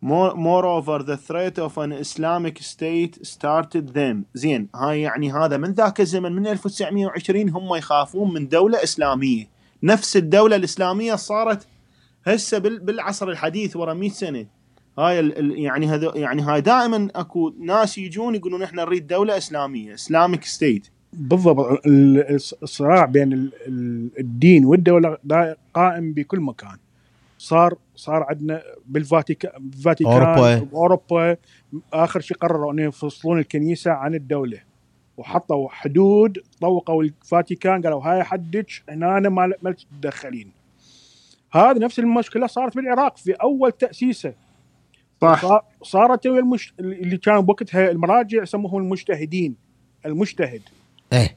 More- 0.04 0.34
Moreover 0.34 0.98
the 1.10 1.16
threat 1.28 1.56
of 1.66 1.72
an 1.78 1.92
Islamic 1.92 2.58
state 2.62 3.26
started 3.26 3.94
them. 3.94 4.16
زين 4.34 4.68
هاي 4.74 5.00
يعني 5.00 5.32
هذا 5.32 5.56
من 5.56 5.72
ذاك 5.72 6.00
الزمن 6.00 6.32
من 6.32 6.46
1920 6.46 7.48
هم 7.50 7.74
يخافون 7.74 8.34
من 8.34 8.48
دولة 8.48 8.82
إسلامية. 8.82 9.48
نفس 9.82 10.16
الدولة 10.16 10.56
الإسلامية 10.56 11.14
صارت 11.14 11.66
هسه 12.26 12.58
بال- 12.58 12.78
بالعصر 12.80 13.28
الحديث 13.28 13.76
ورا 13.76 13.94
100 13.94 14.10
سنة. 14.10 14.46
هاي 14.98 15.28
يعني 15.62 15.86
هذا 15.86 16.12
يعني 16.14 16.42
هاي 16.42 16.60
دائما 16.60 17.08
أكو 17.14 17.52
ناس 17.60 17.98
يجون 17.98 18.34
يقولون 18.34 18.62
إحنا 18.62 18.84
نريد 18.84 19.06
دولة 19.06 19.36
إسلامية 19.36 19.94
اسلامك 19.94 20.44
ستيت 20.44 20.88
بالضبط. 21.12 21.86
ال- 21.86 22.34
الصراع 22.62 23.04
بين 23.04 23.32
ال- 23.32 23.52
ال- 23.66 24.10
الدين 24.18 24.64
والدولة 24.64 25.18
دا- 25.24 25.56
قائم 25.74 26.12
بكل 26.12 26.40
مكان. 26.40 26.76
صار 27.38 27.78
صار 27.96 28.22
عندنا 28.28 28.62
بالفاتيكان 28.86 29.52
بالفاتيكان 29.58 30.12
أوروبا. 30.12 30.58
بأوروبا. 30.58 31.36
آخر 31.92 32.20
شيء 32.20 32.36
قرروا 32.36 32.72
إنه 32.72 32.82
يفصلون 32.82 33.38
الكنيسة 33.38 33.90
عن 33.90 34.14
الدولة. 34.14 34.58
وحطوا 35.16 35.68
حدود 35.68 36.38
طوقوا 36.60 37.02
الفاتيكان 37.02 37.82
قالوا 37.82 38.02
هاي 38.04 38.22
حدك 38.24 38.66
هنا 38.88 39.18
أنا 39.18 39.28
ما 39.28 39.52
ما 39.62 39.72
تتدخلين 39.72 40.50
هذا 41.52 41.78
نفس 41.78 41.98
المشكلة 41.98 42.46
صارت 42.46 42.76
بالعراق 42.76 43.16
في 43.16 43.32
أول 43.32 43.72
تأسيسة. 43.72 44.34
صح. 45.20 45.42
صار- 45.42 45.64
صارت 45.82 46.26
ويا 46.26 46.40
المش... 46.40 46.74
اللي 46.80 47.16
كانوا 47.16 47.40
بوقتها 47.40 47.90
المراجع 47.90 48.42
يسموهم 48.42 48.82
المجتهدين. 48.82 49.54
المجتهد. 50.06 50.62
إيه. 51.12 51.36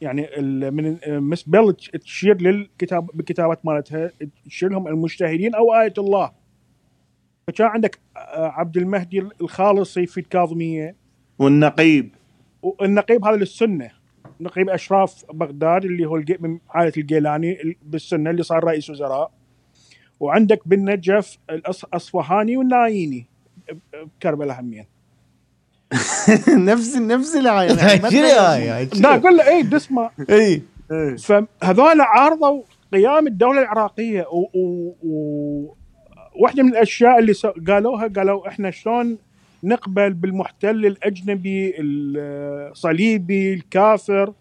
يعني 0.00 0.38
ال- 0.38 0.74
من 0.74 0.98
مس 1.20 1.42
بيل 1.42 1.72
تشير 1.74 2.42
للكتاب 2.42 3.06
بالكتابات 3.14 3.66
مالتها 3.66 4.10
تشير 4.46 4.68
لهم 4.70 4.88
المجتهدين 4.88 5.54
أو 5.54 5.74
آية 5.74 5.94
الله. 5.98 6.32
فكان 7.46 7.66
عندك 7.66 7.98
آه، 8.16 8.46
عبد 8.48 8.76
المهدي 8.76 9.18
الخالصي 9.40 10.06
في 10.06 10.20
الكاظمية. 10.20 10.96
والنقيب. 11.38 12.14
والنقيب 12.62 13.24
هذا 13.24 13.36
للسنة. 13.36 13.90
نقيب 14.40 14.70
أشراف 14.70 15.24
بغداد 15.32 15.84
اللي 15.84 16.06
هو 16.06 16.22
من 16.40 16.58
عائلة 16.70 16.92
الجيلاني 16.96 17.62
ال- 17.62 17.76
بالسنة 17.82 18.30
اللي 18.30 18.42
صار 18.42 18.64
رئيس 18.64 18.90
وزراء. 18.90 19.30
وعندك 20.20 20.68
بالنجف 20.68 21.38
الأصفهاني 21.50 22.56
والنايني 22.56 23.26
بكربلاء 23.92 24.60
همين. 24.60 24.84
نفس 26.70 26.96
نفس. 26.96 27.36
هاي 27.36 28.88
لا 28.94 29.10
قل 29.10 29.36
له 29.36 29.48
اي 29.48 29.62
بسمع 29.62 30.10
اي 30.30 30.62
فهذول 31.18 32.00
عارضوا 32.00 32.62
قيام 32.92 33.26
الدولة 33.26 33.60
العراقية 33.60 34.26
و... 34.32 34.48
و... 34.54 34.94
و... 35.02 35.74
واحدة 36.42 36.62
من 36.62 36.68
الأشياء 36.68 37.18
اللي. 37.18 37.32
قالوها 37.68 38.08
قالوا 38.08 38.48
إحنا 38.48 38.70
شلون 38.70 39.18
نقبل 39.64 40.12
بالمحتل 40.12 40.86
الأجنبي 40.86 41.74
الصليبي 41.78 43.54
الكافر 43.54 44.32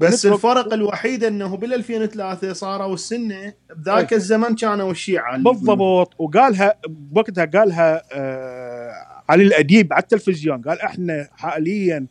بس 0.00 0.26
الفرق 0.26 0.72
الوحيد 0.74 1.24
إنه 1.24 1.56
بال 1.56 1.74
2003 1.74 2.52
صاروا 2.52 2.94
السنة 2.94 3.52
بذاك. 3.76 4.12
الزمن 4.12 4.54
كانوا 4.54 4.90
الشيعه. 4.90 5.38
بالضبط. 5.38 6.14
وقالها 6.18 6.74
بوقتها 6.88 7.44
قالها 7.44 8.02
آه 8.12 8.92
علي 9.28 9.42
الأديب 9.42 9.92
على 9.92 10.02
التلفزيون. 10.02 10.62
قال 10.62 10.80
إحنا 10.80 11.28
حاليا 11.36 12.06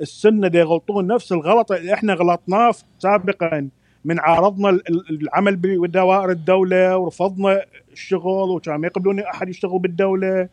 السنة 0.00 0.48
دي 0.48 0.58
يغلطون 0.58 1.06
نفس 1.06 1.32
الغلط. 1.32 1.72
اللي 1.72 1.94
إحنا 1.94 2.14
غلطناه 2.14 2.74
سابقا. 2.98 3.68
من 4.04 4.18
عارضنا 4.20 4.70
ال- 4.70 4.88
ال- 4.88 5.20
العمل 5.22 5.56
بدوائر 5.56 6.30
الدولة 6.30 6.96
ورفضنا 6.96 7.60
الشغل 7.92 8.50
وكان 8.50 8.74
ما 8.74 8.86
يقبلون 8.86 9.20
أحد 9.20 9.48
يشتغل 9.48 9.78
بالدولة. 9.78 10.48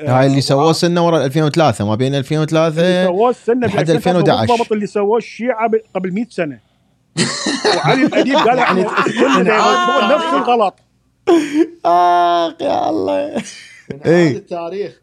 هاي 0.00 0.26
اللي 0.26 0.40
سووه 0.40 0.72
سنة 0.72 1.06
ورا 1.06 1.24
2003 1.24 1.84
ما 1.84 1.94
بين 1.94 2.06
اللي 2.06 2.18
2003 2.18 3.04
سووه 3.04 3.30
السنة 3.30 3.66
لحد 3.66 3.86
ب 3.86 3.90
2011. 3.90 4.46
بالضبط 4.46 4.72
اللي 4.72 4.86
سووه 4.86 5.18
الشيعة 5.18 5.70
قبل 5.94 6.12
100 6.12 6.26
سنة. 6.30 6.58
وعلي 7.76 8.06
الاديب 8.06 8.36
قال 8.36 8.58
يعني 8.58 8.82
دي 8.82 8.88
يغلطون 9.18 10.14
نفس 10.14 10.34
الغلط. 10.34 10.74
اخ 11.84 12.54
يا 12.60 12.90
الله. 12.90 13.42
هذا 14.04 14.28
التاريخ. 14.28 15.02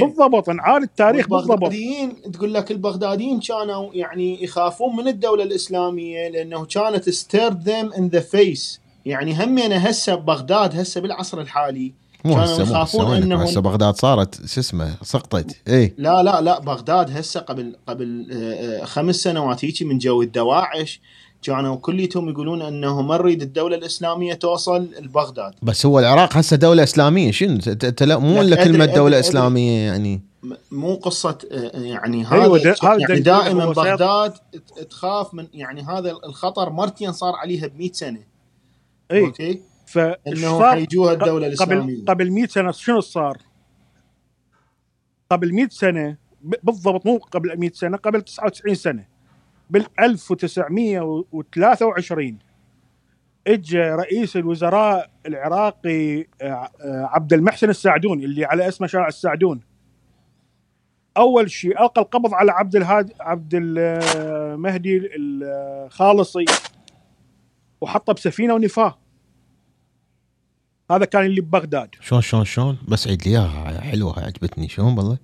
بالضبط 0.00 0.50
نعاد 0.50 0.82
التاريخ 0.82 1.28
بالضبط. 1.28 1.52
البغداديين 1.52 2.32
تقول 2.32 2.54
لك 2.54 2.70
البغداديين 2.70 3.40
كانوا 3.40 3.90
يعني 3.94 4.44
يخافون 4.44 4.96
من 4.96 5.08
الدولة 5.08 5.42
الإسلامية 5.42 6.28
لأنه 6.28 6.64
كانت 6.64 7.10
stared 7.10 7.68
them 7.68 7.92
in 7.92 8.08
the 8.08 8.20
face 8.20 8.80
يعني 9.06 9.44
همينه 9.44 9.76
هسه 9.76 10.14
ببغداد 10.14 10.80
هسه 10.80 11.00
بالعصر 11.00 11.40
الحالي 11.40 11.92
مو 12.24 12.34
كانوا 12.34 12.44
هسه 12.54 12.64
مو 12.64 12.70
يخافون 12.70 13.04
هسه؟ 13.04 13.20
إنهم- 13.28 13.48
هسه 13.50 13.60
بغداد 13.60 13.96
صارت 13.96 14.46
شو 14.46 14.60
اسمه 14.60 14.94
سقطت. 15.02 15.56
اي 15.68 15.94
لا 15.98 16.22
لا 16.22 16.40
لا 16.40 16.58
بغداد 16.60 17.16
هسه 17.16 17.40
قبل 17.40 17.76
قبل 17.88 18.28
آه، 18.32 18.80
آه، 18.82 18.84
خمس 18.84 19.14
سنوات 19.16 19.64
هيك 19.64 19.82
من 19.82 19.98
جو 19.98 20.22
الدواعش 20.22 21.00
كانوا 21.42 21.76
كليتهم 21.76 22.28
يقولون 22.28 22.62
إنه 22.62 23.02
ما 23.02 23.16
نريد 23.18 23.42
الدولة 23.42 23.76
الإسلامية 23.76 24.34
توصل 24.34 24.88
لبغداد. 25.00 25.54
بس 25.62 25.86
هو 25.86 25.98
العراق 25.98 26.36
هسه 26.36 26.56
دولة 26.56 26.82
إسلامية 26.82 27.30
شنو؟ 27.30 27.58
ت- 27.58 27.68
ت- 27.68 28.02
لا- 28.02 28.18
مو 28.18 28.42
لك 28.42 28.52
إلا 28.58 28.64
كلمة 28.64 28.86
أدري- 28.86 28.94
دولة 28.94 29.18
أدري. 29.18 29.28
إسلامية 29.28 29.78
يعني. 29.86 30.20
مو 30.72 30.94
قصة 30.94 31.38
آه، 31.52 31.70
يعني 31.80 32.32
أيوة، 32.32 32.58
هذا 32.60 32.74
هذا 32.82 32.96
يعني 33.08 33.20
دائما 33.20 33.66
بغداد 33.66 34.32
تخاف 34.90 35.34
من 35.34 35.46
يعني 35.54 35.82
هذا 35.82 36.10
الخطر 36.26 36.70
مرتين 36.70 37.12
صار 37.12 37.34
عليها 37.34 37.66
ب 37.66 37.78
100 37.78 37.92
سنة. 37.92 38.20
اي 39.12 39.20
أوكي؟ 39.24 39.60
فايش 39.86 40.16
انه 40.26 40.58
صار؟ 40.58 40.74
حيجوها 40.74 41.12
الدولة 41.12 41.32
قبل 41.32 41.44
الإسلامية. 41.46 42.04
قبل 42.04 42.32
100 42.32 42.46
سنة 42.46 42.70
شنو 42.70 43.00
صار؟ 43.00 43.38
قبل 45.30 45.54
100 45.54 45.68
سنة 45.68 46.16
بالضبط 46.42 47.06
مو 47.06 47.18
قبل 47.18 47.58
100 47.58 47.70
سنة 47.70 47.96
قبل 47.96 48.22
99 48.22 48.74
سنة. 48.74 49.06
بال 49.70 49.86
1923 50.00 52.38
اجى 53.46 53.82
رئيس 53.82 54.36
الوزراء 54.36 55.10
العراقي 55.26 56.20
آه، 56.20 56.24
آه، 56.42 56.70
عبد 57.12 57.32
المحسن 57.32 57.70
السعدون 57.70 58.22
اللي 58.22 58.44
على 58.44 58.68
اسمه 58.68 58.86
شارع 58.86 59.08
السعدون. 59.08 59.60
أول 61.16 61.50
شيء 61.50 61.82
ألقى 61.82 62.02
القبض 62.02 62.34
على 62.34 62.52
عبد 62.52 62.76
الهادي 62.76 63.14
عبد 63.20 63.50
المهدي 63.54 65.10
الخالصي 65.16 66.44
وحطه 67.80 68.12
بسفينة 68.12 68.54
ونفاه. 68.54 68.98
هذا 70.90 71.04
كان 71.04 71.26
اللي 71.26 71.40
ببغداد. 71.40 71.88
شلون 72.00 72.20
شلون 72.22 72.44
شلون 72.44 72.78
بس 72.88 73.08
عيد 73.08 73.28
لي 73.28 73.30
إياها 73.30 73.80
حلوة 73.80 74.24
عجبتني. 74.24 74.68
شلون 74.68 74.98
والله؟ 74.98 75.18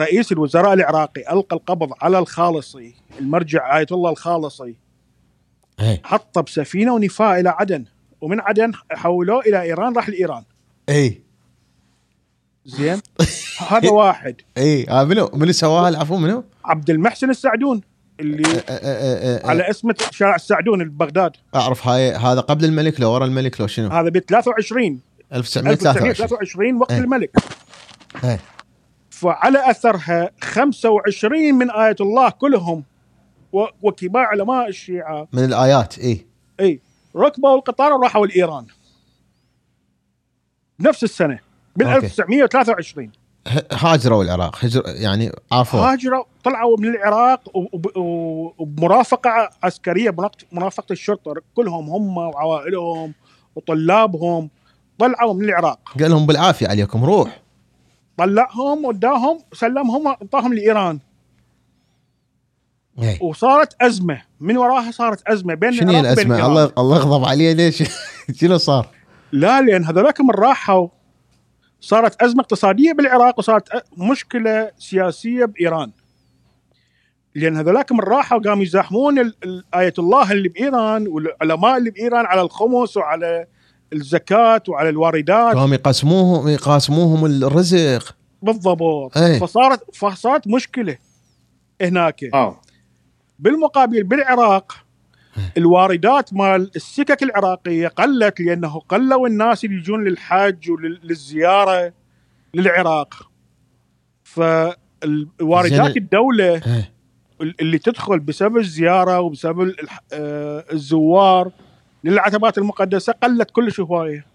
رئيس 0.00 0.32
الوزراء 0.32 0.72
العراقي 0.72 1.32
ألقى 1.32 1.56
القبض 1.56 1.92
على 2.02 2.18
الخالصي 2.18 2.94
المرجع 3.20 3.78
آية 3.78 3.86
الله 3.92 4.10
الخالصي. 4.10 4.74
اي 5.80 6.00
حطه 6.04 6.40
بسفينة 6.40 6.94
ونفاه 6.94 7.40
إلى 7.40 7.48
عدن 7.48 7.84
ومن 8.20 8.40
عدن 8.40 8.72
حولوه 8.92 9.40
إلى 9.40 9.62
إيران 9.62 9.96
راح 9.96 10.08
لإيران. 10.08 10.44
اي 10.88 11.22
زين؟ 12.64 13.00
هذا 13.70 13.90
واحد. 13.90 14.34
اي 14.56 14.90
آه 14.90 15.04
منو؟ 15.04 15.30
منو 15.34 15.52
سواها؟ 15.52 15.88
العفو 15.88 16.16
منو؟ 16.16 16.44
عبد 16.64 16.90
المحسن 16.90 17.30
السعدون. 17.30 17.80
اللي 18.20 18.48
آه، 18.48 18.62
آه، 18.70 19.44
آه، 19.44 19.46
على 19.46 19.70
اسم 19.70 19.92
شارع 20.10 20.34
السعدون 20.34 20.84
ببغداد 20.84 21.32
أعرف 21.54 21.86
هاي 21.86 22.12
هذا 22.12 22.40
قبل 22.40 22.64
الملك 22.64 23.00
لو 23.00 23.12
ورا 23.12 23.24
الملك 23.24 23.60
لو 23.60 23.66
شنو؟ 23.66 23.88
هذا 23.88 24.08
ب 24.08 24.18
23 24.18 25.00
1923 25.32 26.10
1923 26.10 26.74
وقت 26.80 26.92
إيه. 26.92 26.98
الملك. 26.98 27.30
إيه. 28.24 28.40
فعلى 29.10 29.70
أثرها 29.70 30.30
25 30.40 31.54
من 31.54 31.70
آية 31.70 31.96
الله 32.00 32.30
كلهم. 32.30 32.84
وكبار 33.82 34.22
علماء 34.24 34.68
الشيعة. 34.68 35.28
من 35.32 35.44
الآيات 35.44 35.98
إي. 35.98 36.26
إي. 36.60 36.80
ركبوا 37.16 37.54
القطار 37.56 37.92
وراحوا 37.92 38.26
لإيران. 38.26 38.66
بنفس 40.78 41.04
السنة 41.04 41.38
بال 41.76 41.86
أوكي. 41.86 42.06
1923 42.06 43.06
ه- 43.06 43.27
هاجروا 43.72 44.24
العراق 44.24 44.64
هجر 44.64 44.82
يعني 44.86 45.32
عافوا 45.52 45.80
هاجروا 45.80 46.24
طلعوا 46.44 46.76
من 46.78 46.88
العراق 46.88 47.40
وبمرافقة 48.58 49.50
عسكرية 49.62 50.10
مرافقه 50.10 50.46
مرافقة 50.52 50.92
الشرطة 50.92 51.34
كلهم 51.54 51.90
هم 51.90 52.16
وعوائلهم 52.16 53.14
وطلابهم 53.56 54.50
طلعوا 54.98 55.34
من 55.34 55.44
العراق. 55.44 55.78
قال 56.00 56.10
لهم 56.10 56.26
بالعافية 56.26 56.68
عليكم 56.68 57.04
روح. 57.04 57.42
طلعهم 58.16 58.84
وداهم 58.84 59.38
سلمهم 59.52 60.06
اعطاهم 60.06 60.54
لإيران. 60.54 60.98
اي 63.02 63.18
وصارت 63.22 63.82
أزمة 63.82 64.22
من 64.40 64.56
وراها 64.56 64.90
صارت 64.90 65.28
أزمة 65.28 65.54
بين 65.54 65.72
شنو 65.72 65.92
هي 65.92 66.00
الأزمة. 66.00 66.46
الله 66.46 66.72
الله 66.78 66.96
يغضب 66.96 67.24
عليه 67.24 67.52
ليش؟ 67.52 67.82
شنو 68.40 68.58
صار؟ 68.58 68.86
لا 69.32 69.60
لأن 69.60 69.84
هذولاك 69.84 70.20
من 70.20 70.30
راحوا. 70.30 70.88
صارت 71.80 72.22
أزمة 72.22 72.40
اقتصادية 72.40 72.92
بالعراق 72.92 73.38
وصارت 73.38 73.68
مشكلة 73.96 74.70
سياسية 74.78 75.44
بإيران. 75.44 75.90
لأن 77.34 77.56
هذولاك 77.56 77.92
من 77.92 78.00
راحوا 78.00 78.38
قاموا 78.38 78.62
يزاحمون 78.62 79.32
آية 79.74 79.94
الله 79.98 80.32
اللي 80.32 80.48
بإيران 80.48 81.08
والعلماء 81.08 81.76
اللي 81.76 81.90
بإيران 81.90 82.26
على 82.26 82.40
الخمس 82.40 82.96
وعلى 82.96 83.46
الزكاة 83.92 84.62
وعلى 84.68 84.88
الواردات. 84.88 85.56
قاموا 85.56 85.74
يقسموهم 85.74 86.48
يقاسموهم 86.48 87.26
الرزق. 87.26 88.16
بالضبط. 88.42 89.18
أي. 89.18 89.40
فصارت 89.40 89.96
فصارت 89.96 90.48
مشكلة 90.48 90.98
هناك. 91.80 92.24
آه. 92.34 92.60
بالمقابل 93.38 94.02
بالعراق 94.02 94.76
الواردات 95.56 96.34
مال 96.34 96.70
السكك 96.76 97.22
العراقية 97.22 97.88
قلت 97.88 98.40
لأنه 98.40 98.80
قلوا 98.88 99.28
الناس 99.28 99.64
اللي 99.64 99.76
يجون 99.76 100.04
للحج 100.04 100.70
وللزيارة 100.70 101.92
للعراق. 102.54 103.30
فالواردات. 104.24 105.96
الدولة 105.96 106.54
إيه. 106.54 106.92
اللي 107.60 107.78
تدخل 107.78 108.18
بسبب 108.18 108.56
الزيارة 108.56 109.20
وبسبب 109.20 109.74
آه، 110.12 110.64
الزوار 110.72 111.50
للعتبات 112.04 112.58
المقدسة 112.58 113.12
قلت 113.12 113.50
كلش 113.50 113.80
هواية. 113.80 114.26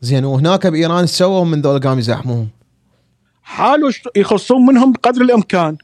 زين 0.00 0.24
وهناك 0.24 0.66
بإيران 0.66 1.06
سووا 1.06 1.44
من 1.44 1.60
ذول 1.60 1.80
قاموا 1.80 1.98
يزاحموهم؟ 1.98 2.48
حاولوا 3.42 3.90
يخصون 4.16 4.66
منهم 4.66 4.92
بقدر 4.92 5.20
الإمكان. 5.20 5.76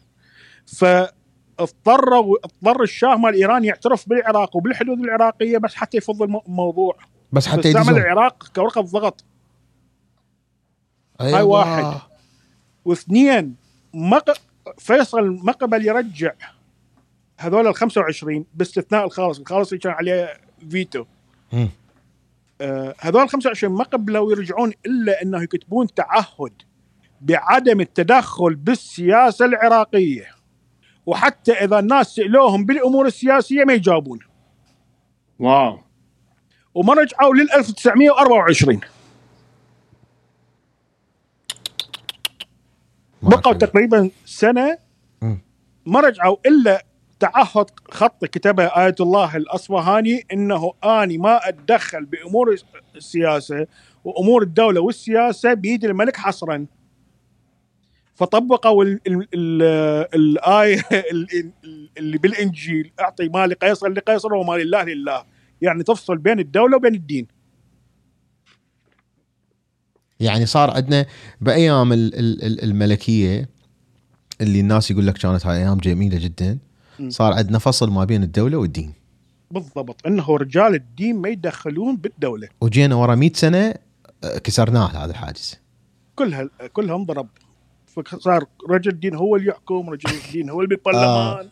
فاضطروا 0.67 1.17
اضطر 1.61 2.83
الشاه 2.83 3.16
مال 3.16 3.35
إيران 3.35 3.64
يعترف 3.64 4.09
بالعراق 4.09 4.57
وبالحدود 4.57 5.01
العراقية 5.01 5.59
بس 5.59 5.75
حتى 5.75 5.97
يفض 5.97 6.23
الم- 6.23 6.40
الموضوع 6.47 6.97
بس 7.33 7.47
حتى 7.49 7.68
يدزون 7.68 7.97
العراق 7.97 8.49
كورقة 8.55 8.81
ضغط 8.81 9.25
أيوة. 11.21 11.37
هاي 11.38 11.42
واحد. 11.42 11.99
واثنين 12.85 13.57
مق... 13.94 14.33
فيصل 14.79 15.40
ما 15.44 15.53
قبل 15.53 15.87
يرجع 15.87 16.33
هذول 17.38 17.66
ال 17.68 17.75
25 17.75 18.44
باستثناء 18.55 19.05
الخالص، 19.05 19.38
الخالص 19.38 19.68
اللي 19.73 19.81
كان 19.81 19.92
عليه 19.92 20.29
فيتو. 20.71 21.05
آه 22.61 22.94
هذول 22.99 23.23
ال 23.23 23.29
25 23.29 23.75
ما 23.75 23.85
قبلوا 23.85 24.33
يرجعون 24.33 24.73
إلا 24.87 25.23
انه 25.23 25.42
يكتبون 25.42 25.87
تعهد 25.94 26.53
بعدم 27.21 27.81
التدخل 27.81 28.55
بالسياسة 28.55 29.44
العراقية 29.44 30.27
وحتى 31.09 31.53
إذا 31.53 31.79
الناس 31.79 32.14
سألوهم 32.14 32.64
بالأمور 32.64 33.07
السياسية 33.07 33.64
ما 33.64 33.73
يجاوبون. 33.73 34.18
واو. 35.38 35.79
وما 36.75 36.94
رجعوا 36.94 37.35
لل 37.35 37.53
1924 37.53 38.81
بقوا 43.23 43.53
تقريبا 43.53 44.11
سنة. 44.25 44.79
ما 45.87 46.01
رجعوا 46.01 46.37
إلا 46.47 46.85
تعهد 47.21 47.71
خط 47.90 48.25
كتبه 48.25 48.64
آية 48.64 48.94
الله 49.01 49.37
الأصفهاني 49.37 50.27
إنه 50.33 50.73
أني 50.85 51.18
ما 51.18 51.49
أتدخل 51.49 52.05
بأمور 52.05 52.57
السياسة 52.97 53.66
وأمور 54.05 54.42
الدولة 54.42 54.81
والسياسة 54.81 55.55
بيد 55.55 55.85
الملك 55.85 56.16
حصرا. 56.16 56.66
فطبقوا 58.18 58.85
ال 58.85 59.00
ال 59.07 59.26
ال 59.35 59.62
الآية 60.14 60.81
ال- 61.12 61.26
ال- 61.64 61.90
اللي 61.98 62.18
بالإنجيل 62.18 62.92
أعطي 63.00 63.28
ما 63.28 63.46
لقيصر 63.46 63.88
لقيصر 63.88 64.35
وما 64.35 64.52
لله 64.54 64.83
لله. 64.85 65.24
يعني 65.62 65.83
تفصل 65.83 66.18
بين 66.18 66.38
الدولة 66.38 66.76
وبين 66.76 66.94
الدين. 66.94 67.26
يعني 70.20 70.46
صار 70.46 70.70
عندنا 70.70 71.07
بأيام 71.40 71.92
ال- 71.92 72.14
ال- 72.14 72.42
ال- 72.44 72.64
الملكية 72.64 73.48
اللي 74.40 74.61
الناس 74.61 74.90
يقول 74.90 75.07
لك 75.07 75.18
كانت 75.18 75.46
هاي 75.46 75.57
أيام 75.59 75.78
جميلة 75.78 76.18
جدا. 76.18 76.59
صار 77.09 77.33
عندنا 77.33 77.59
فصل 77.59 77.90
ما 77.90 78.04
بين 78.04 78.22
الدولة 78.22 78.59
والدين. 78.59 78.92
بالضبط. 79.50 80.07
إنه 80.07 80.37
رجال 80.37 80.74
الدين 80.74 81.16
ما 81.16 81.28
يدخلون 81.28 81.96
بالدولة. 81.96 82.48
وجينا 82.61 82.94
ورا 82.94 83.14
100 83.14 83.33
سنة 83.35 83.74
آه، 84.24 84.38
كسرناه 84.38 84.87
هذا 85.04 85.11
الحاجز. 85.11 85.57
كلها 86.14 86.50
كلها 86.72 86.96
انضرب 86.96 87.28
فصار 88.03 88.45
رجل 88.71 88.91
الدين 88.91 89.15
هو 89.15 89.37
اللي 89.37 89.49
يحكم 89.49 89.91
رجل 89.91 90.11
الدين 90.11 90.51
هو 90.51 90.63
اللي 90.63 90.77
بالبرلمان 90.77 91.49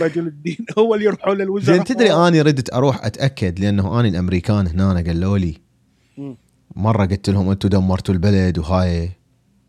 رجل 0.00 0.26
الدين 0.26 0.66
هو 0.78 0.94
اللي 0.94 1.04
يروحوا 1.04 1.34
للوزراء 1.34 1.76
زين 1.76 1.84
تدري 1.84 2.12
أني 2.12 2.42
ردت 2.42 2.74
أروح 2.74 3.04
أتأكد 3.04 3.60
لأنه 3.60 4.00
أني 4.00 4.08
الأمريكان 4.08 4.66
هنا 4.66 5.04
قالوا 5.06 5.38
لي. 5.38 5.60
مرة 6.76 7.06
قلت 7.06 7.30
لهم 7.30 7.50
أنتم 7.50 7.68
دمرتوا 7.68 8.14
البلد 8.14 8.58
وهاي. 8.58 9.10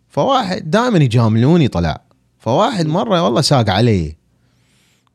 فواحد 0.07 0.71
دائما 0.71 0.97
يجاملوني 0.97 1.67
طلع. 1.67 2.01
فواحد 2.39 2.85
مرة 2.85 3.23
والله 3.23 3.41
ساق 3.41 3.69
علي. 3.69 4.15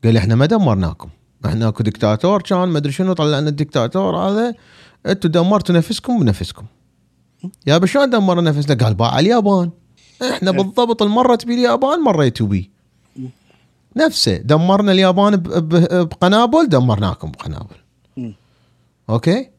قال 0.03 0.13
لي 0.13 0.19
إحنا 0.19 0.35
ما 0.35 0.45
دمرناكم. 0.45 1.09
إحنا 1.45 1.67
أكو 1.67 1.83
دكتاتور 1.83 2.41
كان 2.41 2.69
ما 2.69 2.77
أدري 2.77 2.91
شنو 2.91 3.13
طلع 3.13 3.39
لنا 3.39 3.49
الدكتاتور 3.49 4.15
هذا. 4.15 4.53
أنتم 5.05 5.29
دمرتوا 5.29 5.75
نفسكم 5.75 6.19
بنفسكم 6.19 6.65
يا 7.67 7.85
شلون 7.85 8.09
دمرنا 8.09 8.51
نفسنا؟ 8.51 8.75
قال 8.75 8.93
باع 8.93 9.19
اليابان. 9.19 9.71
إحنا 10.23 10.51
إيه. 10.51 10.57
بالضبط 10.57 11.01
المرة 11.01 11.35
تبي 11.35 11.53
اليابان 11.53 11.99
مريتوا 11.99 12.47
بي 12.47 12.71
نفسه. 13.95 14.37
دمرنا 14.37 14.91
اليابان 14.91 15.35
بقنابل 15.35 16.69
دمرناكم 16.69 17.31
بقنابل. 17.31 17.75
okay؟ 19.09 19.49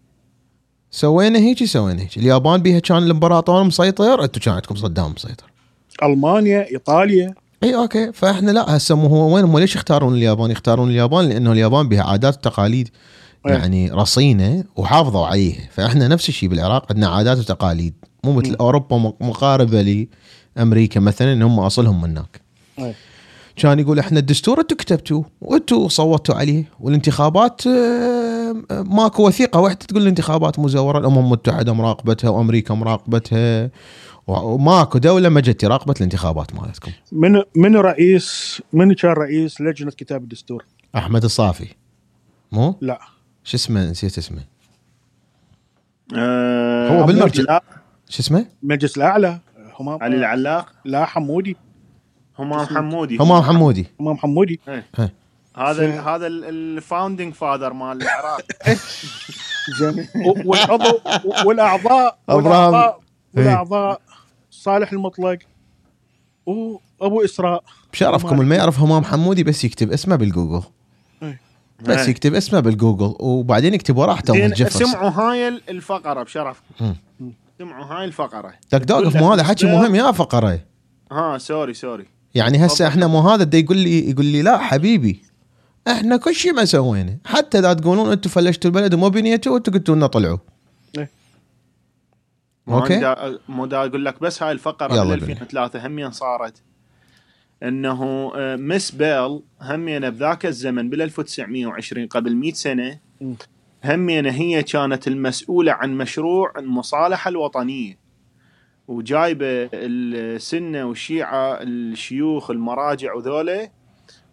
سوينا 0.91 1.39
هيك 1.39 1.65
سوينا 1.65 2.03
هيك 2.03 2.17
اليابان 2.17 2.63
بيها 2.63 2.79
كان 2.79 2.99
الامبراطور 2.99 3.65
مسيطر 3.65 4.25
أنتم 4.25 4.41
كان 4.41 4.55
عندكم 4.55 4.75
صدام 4.75 5.13
مسيطر. 5.13 5.53
ألمانيا 6.03 6.71
إيطاليا. 6.71 7.35
إي 7.63 7.77
okay. 7.77 8.13
فإحنا 8.13 8.51
لا 8.51 8.77
هسه 8.77 8.97
مو 8.97 9.07
هو 9.07 9.35
وين 9.35 9.45
هم 9.45 9.59
ليش 9.59 9.77
يختارون 9.77 10.15
اليابان؟ 10.15 10.51
يختارون 10.51 10.91
اليابان 10.91 11.29
لأنه 11.29 11.53
اليابان 11.53 11.89
بها 11.89 12.03
عادات 12.03 12.37
وتقاليد 12.37 12.89
إيه. 13.47 13.53
يعني 13.53 13.91
رصينة 13.91 14.65
وحافظوا 14.77 15.27
عليه 15.27 15.71
فإحنا 15.73 16.09
نفس 16.09 16.29
الشيء 16.29 16.49
بالعراق 16.49 16.87
عندنا 16.91 17.09
عادات 17.09 17.39
وتقاليد. 17.39 17.95
مو 18.25 18.33
مثل. 18.33 18.55
أوروبا 18.55 18.97
مقاربة 19.21 20.07
لامريكا 20.57 21.01
مثلا 21.01 21.33
إن 21.33 21.43
هم 21.43 21.61
أصلهم 21.61 22.03
من 22.03 22.11
هناك. 22.11 22.41
كان 23.57 23.79
يقول 23.79 23.99
إحنا 23.99 24.19
الدستور 24.19 24.61
أنتم 24.61 24.77
كتبتوه 24.77 25.25
وأنتم 25.41 25.89
صوتوا 25.89 26.35
عليه 26.35 26.65
والانتخابات 26.81 27.67
آه، 27.67 28.55
ماكو 28.71 29.27
وثيقة 29.27 29.61
واحدة 29.61 29.79
تقول 29.79 30.03
الانتخابات 30.03 30.59
مزورة 30.59 30.99
الأمم 30.99 31.19
المتحدة 31.19 31.73
مراقبتها 31.73 32.31
وأمريكا 32.31 32.75
مراقبتها 32.75 33.71
وماكو 34.27 34.99
دولة 34.99 35.29
ما 35.29 35.41
جت 35.41 35.65
راقبت 35.65 35.97
الانتخابات 35.97 36.55
مالتكم. 36.55 36.93
من 37.13 37.43
من 37.57 37.77
رئيس 37.77 38.63
من 38.73 38.95
كان 38.95 39.11
رئيس 39.11 39.61
لجنة 39.61 39.91
كتاب 39.91 40.23
الدستور؟ 40.23 40.65
أحمد 40.97 41.25
الصافي. 41.25 41.69
مو؟ 42.53 42.79
لا. 42.81 43.01
شو 43.45 43.57
اسمه؟ 43.57 43.91
نسيت 43.91 44.19
اسمه. 44.19 44.45
آه، 46.17 46.89
هو 46.89 47.07
بالمرجع. 47.07 47.61
شو 48.09 48.21
اسمه؟ 48.21 48.47
المجلس 48.63 48.97
الأعلى. 48.97 49.39
همام 49.81 50.03
علي 50.03 50.17
العلاق؟ 50.17 50.73
لا 50.85 51.05
حمودي. 51.05 51.57
همام 52.39 52.67
حمودي. 52.67 53.17
همام 53.17 53.43
حمودي. 53.43 53.87
همام 54.01 54.17
حمودي. 54.17 54.61
هذا 55.57 56.01
هذا 56.01 56.27
ال 56.27 56.39
founding 56.39 57.35
father 57.35 57.73
مال 57.73 58.03
العراق. 58.03 58.41
زين 59.81 60.07
و- 60.27 60.51
والعضو 60.51 61.01
والاعضاء. 61.47 62.19
والاعضاء 62.29 63.01
إيه. 63.37 63.45
والأعضاء 63.45 64.01
صالح 64.51 64.93
المطلق 64.93 65.39
وأبو 66.47 67.25
إسراء. 67.25 67.65
بشرفكم 67.93 68.35
اللي 68.41 68.51
ما 68.51 68.57
يعرف 68.57 68.79
همام 68.81 69.05
حمودي 69.05 69.45
بس 69.45 69.65
يكتب 69.65 69.93
اسمه 69.93 70.17
بالجوجل. 70.17 70.67
إيه. 71.23 71.41
بس 71.81 71.99
إيه. 71.99 72.11
يكتب 72.11 72.35
اسمه 72.35 72.61
بالجوجل 72.61 73.15
وبعدين 73.21 73.75
يكتب 73.75 73.97
وراه 73.97 74.19
جيفرسون. 74.31 74.87
سمعوا 74.87 75.11
هاي 75.11 75.49
الفقرة 75.49 76.23
بشرف 76.23 76.63
مم. 76.81 76.97
سمعوا 77.59 77.85
هاي 77.85 78.05
الفقرة. 78.05 78.55
دك 78.73 78.81
دوقف 78.81 79.17
مو 79.17 79.33
هذا 79.33 79.43
حكي 79.43 79.67
مهم 79.67 79.95
يا 79.95 80.13
فقرة. 80.13 80.61
ها 81.13 81.39
sorry 81.39 81.75
sorry. 81.75 82.07
يعني 82.35 82.67
هسه 82.67 82.89
إحنا 82.89 83.07
مو 83.07 83.21
هذا 83.21 83.45
دا 83.45 83.59
يقول 83.59 83.77
لي 83.77 84.11
يقول 84.11 84.25
لي 84.25 84.43
لا 84.43 84.59
حبيبي. 84.59 85.23
إحنا 85.89 86.17
كل 86.17 86.35
شيء 86.35 86.53
ما 86.53 86.65
سوينا 86.65 87.19
حتى 87.25 87.59
إذا 87.59 87.73
تقولون 87.73 88.13
أنتم 88.13 88.31
فلشتوا 88.31 88.71
البلد 88.71 88.95
وما 88.95 89.09
بنيتوا 89.09 89.57
أنتم 89.57 89.73
قلتوا 89.73 89.95
لنا 89.95 90.07
طلعوا. 90.07 90.39
مو 92.67 92.79
أوكي. 92.79 93.01
دا 93.01 93.39
مو 93.49 93.67
دا 93.67 93.77
أقول 93.77 94.05
لك 94.05 94.21
بس 94.21 94.43
هاي 94.43 94.53
الفقرة 94.53 94.95
يلا 94.95 95.05
بال 95.05 95.21
قول 95.21 95.29
لي. 95.29 95.33
2003 95.33 95.87
همين 95.87 96.11
صارت. 96.11 96.63
إنه 97.63 98.33
آه، 98.37 98.57
مس 98.57 98.91
بيل 98.91 99.41
همين 99.61 100.11
بذاك 100.11 100.47
الزمن 100.47 100.91
بال 100.91 101.03
1920 101.03 102.07
قبل 102.07 102.37
100 102.37 102.53
سنة 102.53 102.99
مم. 103.85 103.91
همين 103.91 104.27
هي 104.27 104.63
كانت 104.63 105.09
المسؤولة 105.09 105.73
عن 105.73 105.99
مشروع 105.99 106.53
المصالحة 106.59 107.29
الوطنية 107.29 107.99
وجايبه 108.89 109.69
السنة 109.73 110.85
والشيعة 110.85 111.59
الشيوخ 111.63 112.51
المراجع 112.51 113.15
وذولا 113.15 113.71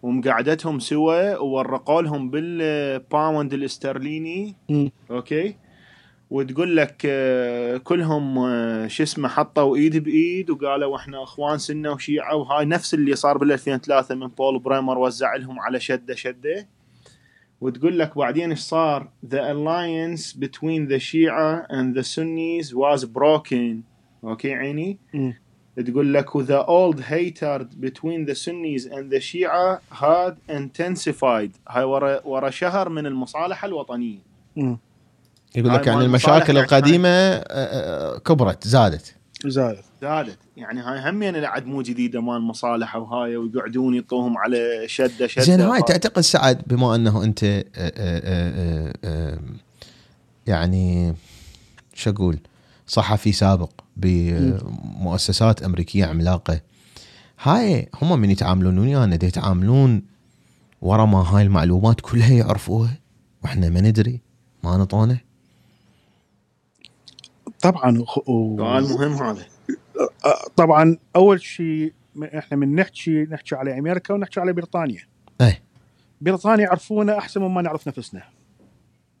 ومقعدتهم 0.02 0.78
سوا 0.78 1.36
وورقوا 1.38 2.02
لهم 2.02 2.30
بالباوند 2.30 3.54
الاسترليني. 3.54 4.56
okay 5.10 5.56
وتقول 6.30 6.76
لك 6.76 7.02
آه، 7.06 7.76
كلهم 7.76 8.38
آه، 8.38 8.86
شو 8.86 9.02
اسمه 9.02 9.28
حطوا 9.28 9.76
إيد 9.76 9.96
بإيد 9.96 10.50
وقالوا 10.50 10.96
إحنا 10.96 11.22
إخوان 11.22 11.58
سنة 11.58 11.92
وشيعة 11.92 12.36
وهاي 12.36 12.64
نفس 12.64 12.94
اللي 12.94 13.14
صار 13.16 13.38
بال 13.38 13.52
2003 13.52 14.14
من 14.14 14.26
بول 14.26 14.58
بريمر 14.58 14.98
وزع 14.98 15.34
لهم 15.36 15.60
على 15.60 15.80
شدة 15.80 16.14
شدة 16.14 16.68
وتقول 17.62 17.98
لك 17.98 18.18
بعدين 18.18 18.50
إيش 18.50 18.58
صار؟ 18.58 19.08
The 19.26 19.38
alliance 19.38 20.32
between 20.32 20.88
the 20.88 20.98
Shia 20.98 21.66
and 21.70 21.94
the 21.94 22.02
Sunnis 22.02 22.74
was 22.74 23.04
broken. 23.04 23.82
okay 24.24 24.54
عيني. 24.54 24.98
تقول 25.76 26.14
لك 26.14 26.28
the 26.30 26.64
old 26.66 27.00
hatred 27.00 27.80
between 27.80 28.26
the 28.26 28.34
Sunnis 28.34 28.86
and 28.86 29.10
the 29.10 29.20
Shia 29.20 29.78
had 29.90 30.36
intensified. 30.48 31.50
هاي 31.68 31.84
ورا 31.84 32.26
ورا 32.26 32.50
شهر 32.50 32.88
من 32.88 33.06
المصالحة 33.06 33.68
الوطنية. 33.68 34.18
مم. 34.56 34.78
يقول 35.56 35.74
لك 35.74 35.86
يعني 35.86 36.04
المشاكل 36.04 36.56
يعني 36.56 36.66
القديمة 36.66 37.08
آه، 37.08 37.44
آه، 37.50 38.18
كبرت 38.18 38.68
زادت. 38.68 39.14
زاد 39.46 39.76
زادت 40.02 40.38
يعني 40.56 40.80
هاي 40.80 41.10
هم 41.10 41.22
يعني 41.22 41.38
العد 41.38 41.66
مو 41.66 41.82
جديدة 41.82 42.20
مال 42.20 42.42
مصالحة 42.42 42.98
وهاي 42.98 43.36
ويقعدون 43.36 43.94
يطوهم 43.94 44.38
على 44.38 44.84
شدة 44.86 45.26
شدة 45.26 45.44
زين 45.44 45.60
هاي. 45.60 45.82
تعتقد 45.82 46.20
سعد 46.20 46.62
بما 46.66 46.94
أنه 46.94 47.24
أنت 47.24 47.44
آه، 47.44 47.64
آه، 47.76 47.92
آه، 47.96 48.92
آه، 49.04 49.38
يعني 50.46 51.14
شو 51.94 52.10
أقول 52.10 52.38
صحفي 52.86 53.32
سابق 53.32 53.70
بمؤسسات 53.96 55.62
أمريكية 55.62 56.06
عملاقة 56.06 56.60
هاي 57.42 57.88
هم 58.02 58.20
من 58.20 58.30
يتعاملون 58.30 58.78
ويانا 58.78 59.16
دي 59.16 59.26
يتعاملون 59.26 60.02
ورا 60.80 61.04
ما 61.04 61.18
هاي 61.18 61.42
المعلومات 61.42 62.00
كلها 62.00 62.32
يعرفوها 62.32 62.98
وإحنا 63.44 63.68
ما 63.68 63.80
ندري 63.80 64.20
ما 64.64 64.76
نطونه 64.76 65.20
طبعا. 67.60 68.04
سؤال 68.16 68.82
مهم 68.82 69.12
هذا 69.12 69.51
طبعا 70.56 70.96
أول 71.16 71.40
شيء 71.42 71.92
إحنا 72.22 72.56
من 72.56 72.74
نحكي 72.74 73.22
نحكي 73.30 73.54
على 73.54 73.78
أمريكا 73.78 74.14
ونحكي 74.14 74.40
على 74.40 74.52
بريطانيا. 74.52 75.06
إيه. 75.40 75.62
بريطانيا 76.20 76.64
يعرفونا 76.64 77.18
أحسن 77.18 77.40
مما 77.40 77.62
نعرف 77.62 77.88
نفسنا. 77.88 78.22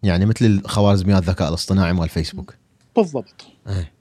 يعني 0.02 0.26
مثل 0.26 0.44
الخوارزميات 0.44 1.22
الذكاء 1.22 1.48
الاصطناعي 1.48 1.92
مال 1.92 2.08
فيسبوك. 2.08 2.54
بالضبط. 2.96 3.46
إيه. 3.68 3.92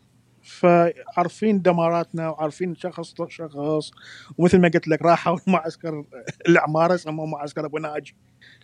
فعارفين 0.43 1.61
دماراتنا 1.61 2.29
وعارفين 2.29 2.75
شخص 2.75 3.13
شخص. 3.27 3.91
ومثل 4.37 4.59
ما 4.59 4.67
قلت 4.67 4.87
لك 4.87 5.01
راحوا 5.01 5.37
معسكر 5.47 6.05
العماره 6.47 6.95
سموه 6.95 7.25
معسكر 7.25 7.65
أبو 7.65 7.77
ناجي. 7.77 8.15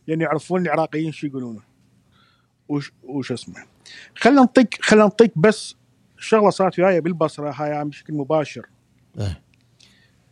لأن 0.07 0.21
يعرفون 0.21 0.61
العراقيين 0.61 1.11
شو 1.11 1.27
يقولون. 1.27 1.61
وش 2.69 2.91
وش 3.03 3.31
اسمه. 3.31 3.55
خلينا 4.15 4.41
نطيك 4.41 4.77
خلينا 4.81 5.05
نطيك 5.05 5.31
بس 5.37 5.75
شغله 6.19 6.49
صارت 6.49 6.79
وياي 6.79 7.01
بالبصرة 7.01 7.51
هاي 7.51 7.85
بشكل 7.85 8.13
مباشر. 8.13 8.65
إيه. 9.19 9.41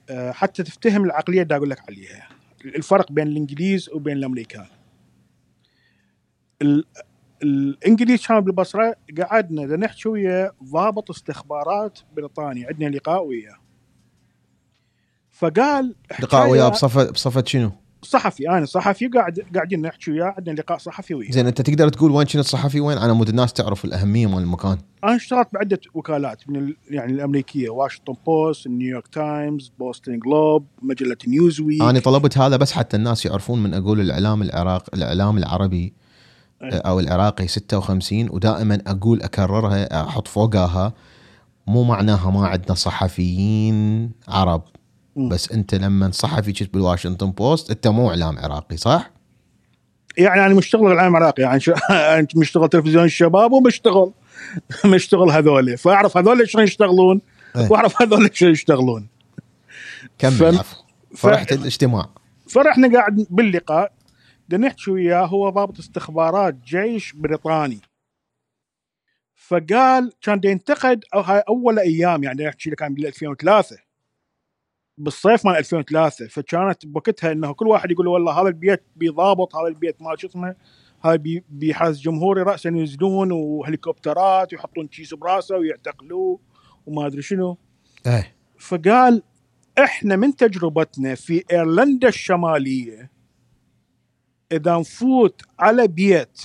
آه، 0.10 0.32
حتى 0.32 0.64
تفتهم 0.64 1.04
العقلية 1.06 1.42
اللي 1.42 1.56
أقول 1.56 1.70
لك 1.70 1.80
عليها. 1.90 2.28
الفرق 2.66 3.12
بين 3.12 3.28
الإنجليز 3.28 3.90
وبين 3.90 4.18
الأمريكان. 4.18 4.66
ال- 6.62 6.86
الإنجليز 7.44 8.28
كانوا 8.28 8.42
بالبصرة 8.42 8.96
قعدنا 9.22 9.76
نحكي 9.76 10.10
ويا 10.10 10.52
ضابط 10.64 11.10
استخبارات 11.12 12.00
بريطانيا. 12.16 12.68
عندنا 12.68 12.90
لقاء 12.90 13.24
وياه. 13.26 13.56
فقال 15.32 15.96
لقاء 16.20 16.50
وياه 16.50 16.70
بصفه 16.70 17.12
بصفة 17.12 17.44
شنو؟ 17.48 17.72
صحفي. 18.06 18.50
أنا 18.50 18.66
صحفي 18.66 19.08
قاعد 19.08 19.40
قاعدين 19.56 19.82
نحكي 19.82 20.12
وياه 20.12 20.34
عندنا 20.38 20.56
لقاء 20.56 20.78
صحفي 20.78 21.14
وياه. 21.14 21.32
زين 21.32 21.48
أنت 21.48 21.62
تقدر 21.62 21.90
تقول 21.90 22.12
وين 22.12 22.28
كنت 22.28 22.40
صحفي؟ 22.40 22.80
وين؟ 22.80 22.98
على 22.98 23.14
مود 23.14 23.30
الناس 23.30 23.54
تعرف 23.54 23.86
الأهمية 23.86 24.28
مال 24.28 24.44
المكان. 24.44 24.78
أنا 25.04 25.16
اشتغلت 25.16 25.48
بعدة 25.54 25.80
وكالات 25.94 26.50
من 26.50 26.56
ال... 26.56 26.76
يعني 26.90 27.12
الأمريكية 27.12 27.70
واشنطن 27.70 28.16
بوست 28.26 28.68
نيويورك 28.68 29.08
تايمز 29.08 29.72
بوستن 29.80 30.20
جلوب 30.20 30.66
مجلة 30.82 31.18
نيوزويك 31.28 31.82
أنا 31.82 32.00
طلبت 32.00 32.38
هذا 32.38 32.58
بس 32.58 32.72
حتى 32.72 32.98
الناس 32.98 33.26
يعرفون 33.26 33.64
من 33.64 33.74
أقول 33.74 34.00
الإعلام 34.00 34.42
العراق 34.42 34.84
الإعلام 34.94 35.38
العربي 35.38 35.94
أي. 36.64 36.70
أو 36.78 37.00
العراقي 37.00 37.48
56 37.48 38.30
ودائما 38.30 38.82
أقول 38.88 39.22
أكررها 39.22 40.04
أحط 40.04 40.28
فوقها 40.28 40.94
مو 41.68 41.84
معناها 41.84 42.32
ما 42.32 42.48
عندنا 42.48 42.74
صحفيين 42.74 44.12
عرب. 44.28 44.64
بس 45.16 45.52
انت 45.52 45.76
لما 45.76 46.12
صحفي 46.12 46.54
كنت 46.54 46.74
بالواشنطن 46.74 47.32
بوست 47.32 47.72
انت 47.72 47.88
مو 47.88 48.10
اعلام 48.10 48.38
عراقي 48.38 48.78
صح؟ 48.78 49.12
يعني 50.18 50.46
أنا 50.46 50.54
مشتغل 50.54 50.92
العالم 50.92 51.16
العراقي 51.16 51.44
يعني 51.44 52.28
مشتغل 52.36 52.70
تلفزيون 52.70 53.04
الشباب 53.04 53.52
ومشتغل. 53.52 54.12
مشتغل 54.86 55.32
هذول 55.32 55.78
فأعرف 55.78 56.18
هذول 56.18 56.50
شلون 56.50 56.64
يشتغلون 56.64 57.22
إيه. 57.56 57.72
وأعرف 57.72 58.02
هذول 58.02 58.30
شلون 58.34 58.52
يشتغلون. 58.52 59.08
كمل 60.18 60.58
عفو 60.58 60.84
فرحت 61.16 61.52
الاجتماع. 61.52 62.10
فرحنا 62.48 62.94
قاعد 62.94 63.28
باللقاء. 63.30 63.92
نحكي 64.54 64.92
وياه 64.92 65.26
هو 65.26 65.50
ضابط 65.50 65.80
استخبارات 65.80 66.56
جيش 66.66 67.14
بريطاني. 67.14 67.80
فقال 69.36 70.12
كان 70.22 70.42
ينتقد 70.44 71.04
أو 71.14 71.22
هاي 71.22 71.44
أول 71.50 71.80
أيام 71.80 72.24
يعني 72.24 72.46
نحكي 72.46 72.70
لك 72.70 72.78
كان 72.78 72.94
بال 72.94 73.08
2003 73.08 73.85
بالصيف 74.98 75.46
مال 75.46 75.56
2003 75.56 76.28
فكانت 76.28 76.86
بوقتها 76.86 77.32
إنه 77.32 77.54
كل 77.54 77.68
واحد 77.68 77.92
يقول 77.92 78.08
والله 78.08 78.42
هذا 78.42 78.48
البيت 78.48 78.84
بضابط 78.96 79.56
هذا 79.56 79.68
البيت 79.68 80.02
ما 80.02 80.16
شو 80.16 80.28
اسمه 80.28 80.56
هاي 81.04 81.18
بي- 81.18 81.44
بحرس 81.50 82.00
جمهوري 82.00 82.42
راسا 82.42 82.70
ينزلون 82.70 83.32
وهليكوبترات 83.32 84.54
ويحطون 84.54 84.88
كيس 84.88 85.14
براسه 85.14 85.56
ويعتقلوه 85.58 86.40
وما 86.86 87.06
أدري 87.08 87.22
شنو. 87.22 87.58
إيه. 88.08 88.36
فقال 88.60 89.24
إحنا 89.80 90.16
من 90.16 90.36
تجربتنا 90.36 91.16
في 91.16 91.44
إيرلندا 91.52 92.08
الشمالية 92.08 93.12
إذا 94.52 94.78
نفوت 94.78 95.42
على 95.60 95.88
بيت 95.88 96.42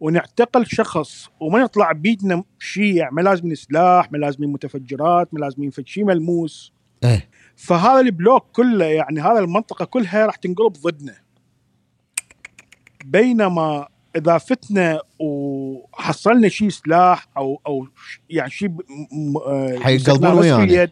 ونعتقل 0.00 0.66
شخص 0.66 1.28
وما 1.40 1.60
يطلع 1.60 1.92
بيدنا 1.92 2.44
شيء 2.58 3.10
ما 3.10 3.20
لازم 3.20 3.54
سلاح 3.54 4.12
ما 4.12 4.18
لازم 4.18 4.44
متفجرات 4.52 5.34
ما 5.34 5.38
لازم 5.38 5.70
شيء 5.84 6.04
ملموس. 6.04 6.72
إيه. 7.04 7.28
فهذا 7.56 8.00
البلوك 8.00 8.46
كله 8.52 8.84
يعني 8.84 9.20
هذا 9.20 9.38
المنطقة 9.38 9.84
كلها 9.84 10.26
راح 10.26 10.36
تنقلب 10.36 10.72
ضدنا. 10.72 11.14
بينما 13.04 13.88
إذا 14.16 14.38
فتنا 14.38 15.00
وحصلنا 15.18 16.48
شيء 16.48 16.68
سلاح 16.68 17.26
أو 17.36 17.60
أو 17.66 17.86
يعني 18.30 18.50
شيء 18.50 18.70
حيقلبون 19.82 20.38
ويانا. 20.38 20.64
باليد، 20.64 20.90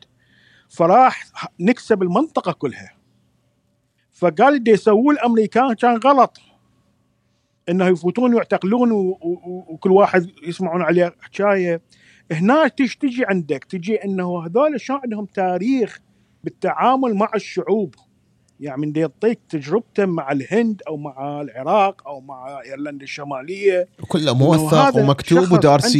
فراح 0.69 1.25
نكسب 1.61 2.03
المنطقة 2.03 2.53
كلها. 2.53 2.93
فقال 4.13 4.57
اللي 4.57 4.71
يسووه 4.71 5.15
الأمريكان 5.15 5.75
كان 5.75 5.97
غلط. 5.97 6.41
إنه 7.69 7.87
يفوتون 7.87 8.35
ويعتقلون 8.35 8.93
وكل 8.93 9.91
واحد 9.91 10.31
يسمعون 10.47 10.83
عليه 10.83 11.15
حكاية. 11.21 11.83
هنا 12.33 12.69
تيجي 12.69 12.99
تجي 13.01 13.25
عندك 13.25 13.65
تجي 13.65 14.05
إنه 14.05 14.47
هذول 14.47 14.81
شو 14.81 14.95
عندهم 14.95 15.25
تاريخ 15.25 16.01
بالتعامل 16.45 17.14
مع 17.14 17.30
الشعوب. 17.34 17.95
يعني 18.61 18.80
من 18.80 18.93
دي 18.93 19.01
يعطيك 19.01 19.41
تجربته 19.49 20.07
مع 20.07 20.32
الهند 20.32 20.82
أو 20.88 20.97
مع 20.97 21.41
العراق 21.41 22.09
أو 22.09 22.20
مع 22.20 22.61
ايرلندا 22.66 23.05
الشمالية. 23.05 23.88
كله 24.09 24.34
موثق 24.34 24.97
ومكتوب 24.97 25.38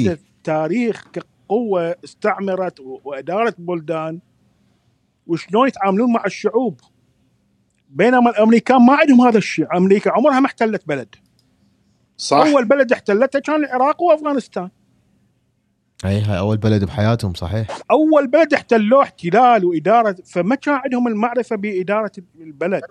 عنده 0.09 0.18
تاريخ 0.45 1.05
كقوة 1.12 1.95
استعمرت 2.05 2.80
و- 2.80 3.01
وإدارة 3.05 3.55
بلدان. 3.59 4.18
وشلون 5.26 5.68
يتعاملون 5.68 6.12
مع 6.12 6.24
الشعوب. 6.26 6.80
بينما 7.91 8.30
الأمريكان 8.30 8.86
ما 8.86 8.95
عندهم 9.01 9.20
هذا 9.20 9.38
الشيء. 9.38 9.76
أمريكا 9.76 10.11
عمرها 10.11 10.41
ما 10.41 10.47
احتلت 10.47 10.82
بلد. 10.88 11.14
صح. 12.16 12.36
أول 12.36 12.64
بلد 12.64 12.93
احتلتها 12.93 13.38
كان 13.38 13.64
العراق 13.64 14.03
وأفغانستان. 14.03 14.68
أي 16.05 16.20
هاي 16.20 16.38
أول 16.38 16.57
بلد 16.57 16.84
بحياتهم 16.84 17.34
صحيح. 17.34 17.78
أول 17.90 18.26
بلد 18.26 18.55
احتلوه 18.55 19.03
احتلال 19.03 19.64
وإدارة 19.64 20.16
فما 20.26 20.55
كان 20.55 20.74
عندهم 20.74 21.09
المعرفة 21.09 21.57
بإدارة 21.57 22.12
البلد؟ 22.40 22.82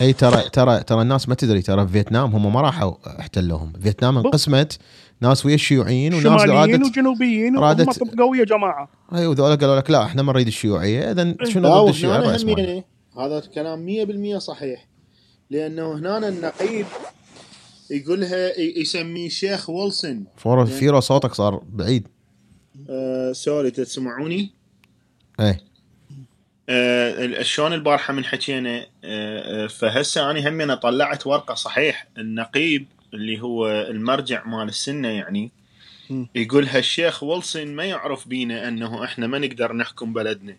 أي 0.00 0.12
ترى 0.12 0.48
ترى 0.52 0.82
ترى 0.82 1.02
الناس 1.02 1.28
ما 1.28 1.34
تدري 1.34 1.62
ترى 1.62 1.86
في 1.86 1.92
فيتنام 1.92 2.30
هم 2.36 2.52
ما 2.52 2.60
راحوا 2.60 3.20
احتلوهم. 3.20 3.72
فيتنام 3.82 4.18
انقسمت 4.18 4.78
ناس 5.20 5.46
ويا 5.46 5.54
الشيوعيين 5.54 6.14
وناس 6.14 6.42
شماليين 6.42 6.56
رادت 6.56 6.86
وجنوبيين 6.86 7.58
رادت- 7.58 8.02
وهم 8.02 8.10
قويه 8.10 8.44
جماعة. 8.44 8.88
أي 9.14 9.26
وذولا 9.26 9.54
قالوا 9.54 9.76
لك 9.76 9.90
لا 9.90 10.04
إحنا 10.04 10.22
ما 10.22 10.32
نريد 10.32 10.46
الشيوعية. 10.46 11.10
اذا 11.12 11.34
شنو 11.44 11.62
لا 11.62 11.80
ضد 11.82 11.88
الشيوعيه 11.88 12.84
هذا 13.18 13.38
الكلام 13.38 13.86
100% 13.86 14.38
صحيح. 14.38 14.86
لأنه 15.50 15.92
هنا 15.94 16.28
النقيب 16.28 16.86
يقولها 17.90 18.60
يسميه 18.60 19.28
شيخ 19.28 19.70
ويلسون. 19.70 20.24
فورا 20.36 20.64
فيرو 20.64 21.00
صوتك 21.00 21.34
صار 21.34 21.62
بعيد. 21.72 22.08
آه 22.90 23.32
سوري 23.32 23.70
تسمعوني 23.70 24.50
إيه 25.40 25.60
آه 26.68 27.42
شلون 27.42 27.72
البارحة 27.72 28.12
من 28.12 28.24
حكينا 28.24 28.86
آه 29.04 29.64
آه 29.64 29.66
فهسه 29.66 30.30
أنا 30.30 30.48
همين 30.48 30.74
طلعت 30.74 31.26
ورقة 31.26 31.54
صحيح 31.54 32.06
النقيب 32.18 32.86
اللي 33.14 33.40
هو 33.40 33.70
المرجع 33.70 34.44
مال 34.44 34.68
السنة 34.68 35.08
يعني. 35.08 35.50
يقول 36.34 36.66
هالشيخ 36.66 37.22
ويلسون 37.22 37.66
ما 37.66 37.84
يعرف 37.84 38.28
بينا 38.28 38.68
أنه 38.68 39.04
إحنا 39.04 39.26
ما 39.26 39.38
نقدر 39.38 39.72
نحكم 39.72 40.12
بلدنا 40.12 40.56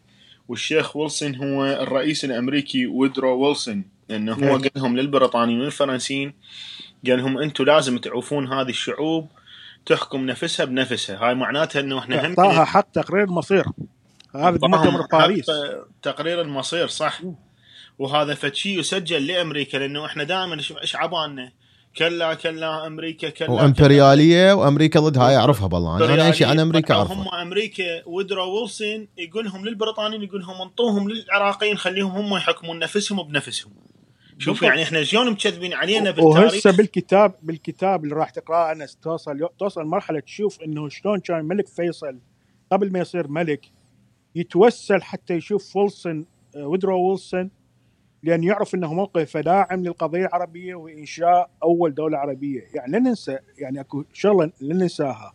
والشيخ 0.47 0.95
ويلسون 0.95 1.35
هو 1.35 1.65
الرئيس 1.65 2.25
الأمريكي 2.25 2.85
ويدرو 2.85 3.47
ويلسون 3.47 3.83
لأنه 4.09 4.33
هو 4.33 4.39
نعم. 4.39 4.61
قال 4.61 4.71
لهم 4.75 4.97
للبريطانيين 4.97 5.61
والفرنسيين 5.61 6.33
قال 7.07 7.17
لهم 7.17 7.37
أنتم 7.37 7.63
لازم 7.63 7.97
تعوفون 7.97 8.53
هذه 8.53 8.69
الشعوب 8.69 9.27
تحكم 9.85 10.25
نفسها 10.25 10.65
بنفسها. 10.65 11.27
هاي 11.27 11.35
معناتها 11.35 11.79
إنه 11.79 11.99
إحنا 11.99 12.27
هم 12.27 12.35
إعطاها 12.39 12.65
حق 12.65 12.91
تقرير 12.91 13.23
المصير. 13.23 13.65
هذا 14.35 14.49
بمؤتمر 14.49 15.01
طبعاً 15.01 15.21
باريس. 15.21 15.51
حق 15.51 15.55
تقرير 16.01 16.41
المصير 16.41 16.87
صح. 16.87 17.21
وهذا 17.99 18.33
فشي 18.33 18.79
يسجل 18.79 19.27
لأمريكا 19.27 19.77
لأنه 19.77 20.05
إحنا 20.05 20.23
دائما 20.23 20.57
إيش 20.81 20.95
عبالنا؟ 20.95 21.51
كلا 21.97 22.33
كلا 22.33 22.87
أمريكا 22.87 23.29
كلا 23.29 23.51
وإمبريالية 23.51 24.53
وأمريكا 24.53 24.99
ضد 24.99 25.17
هاي 25.17 25.35
أعرفها 25.35 25.67
بالله. 25.67 25.97
أنا 25.97 26.13
أنا 26.13 26.27
اي 26.27 26.33
شيء 26.33 26.47
عن 26.47 26.59
أمريكا 26.59 26.93
هم 26.93 26.97
اعرفه 26.97 27.41
أمريكا 27.41 27.83
ودرو 28.05 28.59
ويلسون 28.59 29.07
يقول 29.17 29.45
لهم 29.45 29.65
للبريطانيين 29.65 30.23
يقول 30.23 30.41
لهم 30.41 30.61
انطوهم 30.61 31.09
للعراقيين 31.09 31.77
خليهم 31.77 32.11
هم 32.11 32.37
يحكمون 32.37 32.79
نفسهم 32.79 33.23
بنفسهم 33.23 33.71
شوف. 34.41 34.61
يعني 34.61 34.83
إحنا 34.83 35.03
شلون 35.03 35.31
مكذبين 35.31 35.73
علينا 35.73 36.11
بالتاريخ؟ 36.11 36.53
وهسه 36.53 36.71
بالكتاب 36.77 37.33
بالكتاب 37.43 38.03
اللي 38.03 38.15
راح 38.15 38.29
تقراه 38.29 38.71
انس 38.71 38.95
توصل 38.95 39.49
توصل 39.59 39.85
مرحلة 39.85 40.19
تشوف 40.19 40.61
إنه 40.61 40.89
شلون 40.89 41.19
كان 41.19 41.39
الملك 41.39 41.67
فيصل 41.67 42.19
قبل 42.71 42.91
ما 42.91 42.99
يصير 42.99 43.27
ملك 43.27 43.65
يتوسل 44.35 45.01
حتى 45.01 45.33
يشوف 45.33 45.75
ويلسون 45.75 46.25
آه، 46.55 46.67
ودرو 46.67 47.09
ويلسون 47.09 47.49
لأن 48.23 48.43
يعرف 48.43 48.75
إنه 48.75 48.93
موقف 48.93 49.37
داعم 49.37 49.83
للقضية 49.83 50.25
العربية 50.25 50.75
وإنشاء 50.75 51.49
أول 51.63 51.93
دولة 51.93 52.17
عربية. 52.17 52.61
يعني 52.73 52.91
لا 52.91 52.99
ننسى 52.99 53.37
يعني 53.57 53.79
أكو 53.79 54.03
شغلة 54.13 54.51
لا 54.61 54.75
ننساها. 54.75 55.33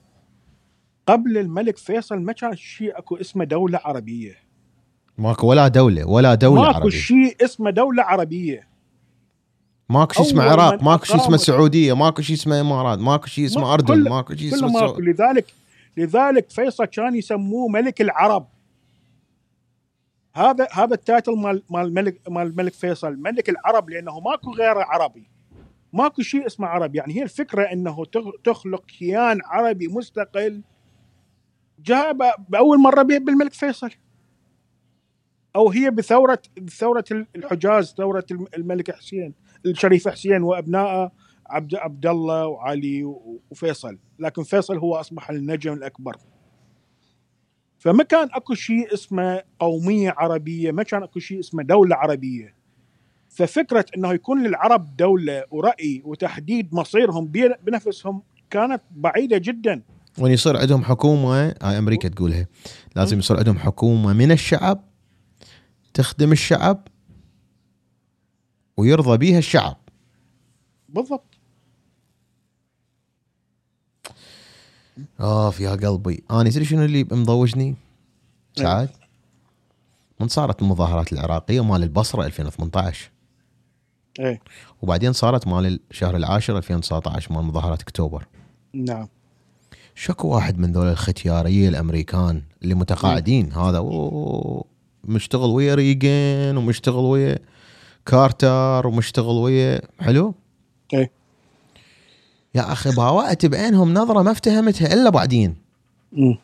قبل 1.07 1.38
الملك 1.38 1.76
فيصل 1.76 2.18
ما 2.18 2.32
كان 2.32 2.57
شيء 2.57 2.98
أكو 2.98 3.16
اسمه 3.16 3.44
دولة 3.44 3.80
عربية. 3.84 4.34
ماكو 5.18 5.46
ولا 5.46 5.68
دولة 5.68 6.09
ولا 6.09 6.34
دولة 6.34 6.62
ماكو 6.62 6.76
عربية. 6.76 6.90
شيء 6.90 7.36
اسمه 7.44 7.70
دولة 7.70 8.02
عربية. 8.02 8.68
ماكو 9.89 10.12
شيء 10.14 10.22
اسمه 10.22 10.43
عراق 10.43 10.82
ماكو 10.82 11.05
شيء 11.05 11.16
اسمه 11.16 11.34
السعوديه 11.34 11.93
ماكو 11.97 12.22
شيء 12.22 12.37
اسمه 12.37 12.61
إمارات 12.61 12.99
ماكو 12.99 13.26
شيء 13.26 13.47
اسمه 13.47 13.74
أردن 13.74 14.09
ماكو 14.09 14.34
شيء 14.34 14.55
اسمه 14.55 14.68
ما 14.68 14.74
السعودية. 14.84 15.03
لذلك 15.12 15.47
لذلك 15.97 16.51
فيصل 16.51 16.84
كان 16.84 17.14
يسموه 17.14 17.68
ملك 17.68 18.01
العرب. 18.01 18.47
هذا 20.34 20.68
هذا 20.72 20.95
التايتل 20.95 21.37
مال 21.37 21.62
مال 21.70 21.87
الملك 21.87 22.20
مال 22.30 22.47
الملك 22.47 22.72
فيصل 22.72 23.16
ملك 23.16 23.49
العرب 23.49 23.91
لأنه 23.91 24.20
ماكو 24.20 24.53
غير 24.53 24.78
عربي. 24.78 25.28
ماكو 25.93 26.22
شيء 26.22 26.47
اسمه 26.47 26.66
عرب 26.66 26.95
يعني 26.95 27.14
هي 27.16 27.22
الفكرة 27.22 27.62
إنه 27.62 28.05
تخ- 28.05 28.32
تخلق 28.45 28.84
كيان 28.87 29.39
عربي 29.45 29.89
مستقل. 29.89 30.61
جاء 31.84 32.12
بأول 32.49 32.78
مرة 32.80 33.03
بالملك 33.03 33.53
فيصل. 33.53 33.91
أو 35.57 35.70
هي 35.70 35.91
بثوره 35.91 36.39
ثوره 36.78 37.05
الحجاز 37.37 37.95
ثورة 37.99 38.24
الم- 38.30 38.47
الملك 38.57 38.91
حسين. 38.97 39.34
الشريف 39.66 40.09
حسين 40.09 40.42
وابنائه 40.42 41.12
عبد 41.46 41.74
عبد 41.74 42.07
الله 42.07 42.46
وعلي 42.46 43.04
وفيصل. 43.50 43.98
لكن 44.18 44.42
فيصل 44.42 44.78
هو 44.78 44.94
أصبح 44.94 45.30
النجم 45.30 45.72
الأكبر. 45.72 46.16
فما 47.78 48.02
كان 48.02 48.28
أكو 48.32 48.54
شيء 48.54 48.94
اسمه 48.94 49.42
قومية 49.59 50.14
عربية 50.16 50.72
ما 50.72 50.82
كان 50.82 51.02
أكو 51.02 51.20
شيء 51.20 51.40
اسمه 51.40 51.62
دولة 51.62 51.96
عربية. 51.96 52.54
ففكرة 53.28 53.84
إنه 53.96 54.12
يكون 54.12 54.42
للعرب 54.42 54.96
دولة 54.96 55.44
ورأي 55.50 56.02
وتحديد 56.04 56.74
مصيرهم 56.74 57.26
بنفسهم 57.62 58.22
كانت 58.50 58.82
بعيدة 58.90 59.38
جدا. 59.38 59.82
وإن 60.18 60.32
يصير 60.32 60.57
عندهم 60.57 60.84
حكومة 60.84 61.54
هاي 61.62 61.78
أمريكا 61.78 62.09
تقولها 62.09 62.46
لازم 62.96 63.18
يصير 63.18 63.36
عندهم 63.36 63.59
حكومة 63.59 64.12
من 64.12 64.32
الشعب 64.32 64.84
تخدم 65.94 66.32
الشعب 66.32 66.88
ويرضى 68.77 69.16
بيها 69.16 69.39
الشعب. 69.39 69.77
بالضبط. 70.89 71.37
اوف 75.20 75.61
يا 75.61 75.70
قلبي 75.70 76.24
أنا 76.31 76.51
تدري 76.51 76.64
شنو 76.64 76.85
اللي 76.85 77.05
مضوجني؟ 77.05 77.74
سعد 78.57 78.89
من 80.20 80.29
صارت 80.29 80.62
المظاهرات 80.62 81.12
العراقية 81.12 81.64
مال 81.64 81.83
البصرة 81.83 82.27
2018 82.27 83.11
إيه. 84.20 84.41
وبعدين 84.83 85.12
صارت 85.12 85.47
مال 85.47 85.81
الشهر 85.91 86.16
العاشر 86.16 86.57
2019 86.57 87.33
مال 87.33 87.45
مظاهرات 87.45 87.83
أكتوبر. 87.83 88.27
نعم. 88.72 89.09
شكو 89.95 90.29
واحد 90.29 90.59
من 90.59 90.72
ذول 90.72 90.87
الختيارية 90.87 91.68
الأمريكان 91.68 92.43
اللي 92.62 92.74
متقاعدين؟ 92.74 93.53
هذا 93.53 93.79
أوه 93.79 94.64
مشتغل 95.05 95.51
ويا 95.51 95.74
ريجن 95.74 96.57
ومشتغل 96.57 97.05
ويا 97.05 97.39
كارتر 98.07 98.86
ومشتغل 98.86 99.34
ويا. 99.34 99.80
حلو؟ 100.00 100.34
إيه 100.94 101.11
يا 102.54 102.72
أخي 102.72 102.90
باوعت 102.90 103.46
بعينهم 103.46 103.94
نظرة 103.94 104.22
ما 104.22 104.30
افتهمتها 104.30 104.92
إلا 104.94 105.11
بعدين. 105.11 105.57
مم. 106.12 106.38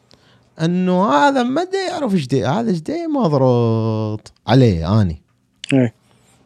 إنه 0.60 1.10
هذا 1.10 1.42
ما 1.42 1.64
دا 1.64 1.78
يعرف 1.78 2.14
إيش 2.14 2.34
هذا 2.34 2.70
إيش 2.70 2.80
مضروط 3.14 4.32
عليه 4.46 5.02
أني. 5.02 5.22
إيه 5.72 5.94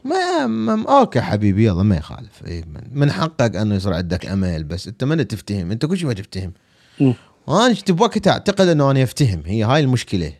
ما, 0.04 0.46
ما 0.46 0.98
okay 1.00 1.20
حبيبي 1.20 1.66
يلا 1.66 1.82
ما 1.82 1.96
يخالف. 1.96 2.46
إيه 2.46 2.64
من, 2.64 3.00
من 3.00 3.12
حقك 3.12 3.56
إنه 3.56 3.74
يصير 3.74 3.92
عندك 3.92 4.26
امل 4.26 4.64
بس 4.64 4.88
أنت 4.88 5.04
ما 5.04 5.22
تفتهم؟ 5.22 5.70
أنت 5.70 5.86
كل 5.86 5.98
شيء 5.98 6.06
ما 6.06 6.14
تفتهم. 6.14 6.52
مم. 7.00 7.14
أنا 7.48 7.74
شفت 7.74 7.90
بوقتها 7.90 8.32
أعتقد 8.32 8.68
إنه 8.68 8.90
أنا 8.90 9.02
افتهم 9.02 9.42
هي 9.46 9.64
هاي 9.64 9.80
المشكلة. 9.80 10.32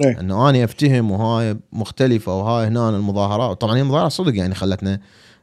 إيه. 0.00 0.20
إنه 0.20 0.50
أنا 0.50 0.64
أفتهم 0.64 1.10
وهاي 1.10 1.56
مختلفة 1.72 2.38
وهاي 2.38 2.66
هنا 2.66 2.88
المظاهرات. 2.88 3.60
طبعا 3.60 3.76
هي 3.76 3.82
مظاهرات 3.82 4.12
صدق 4.12 4.36
يعني 4.36 4.54
خلتنا 4.54 5.00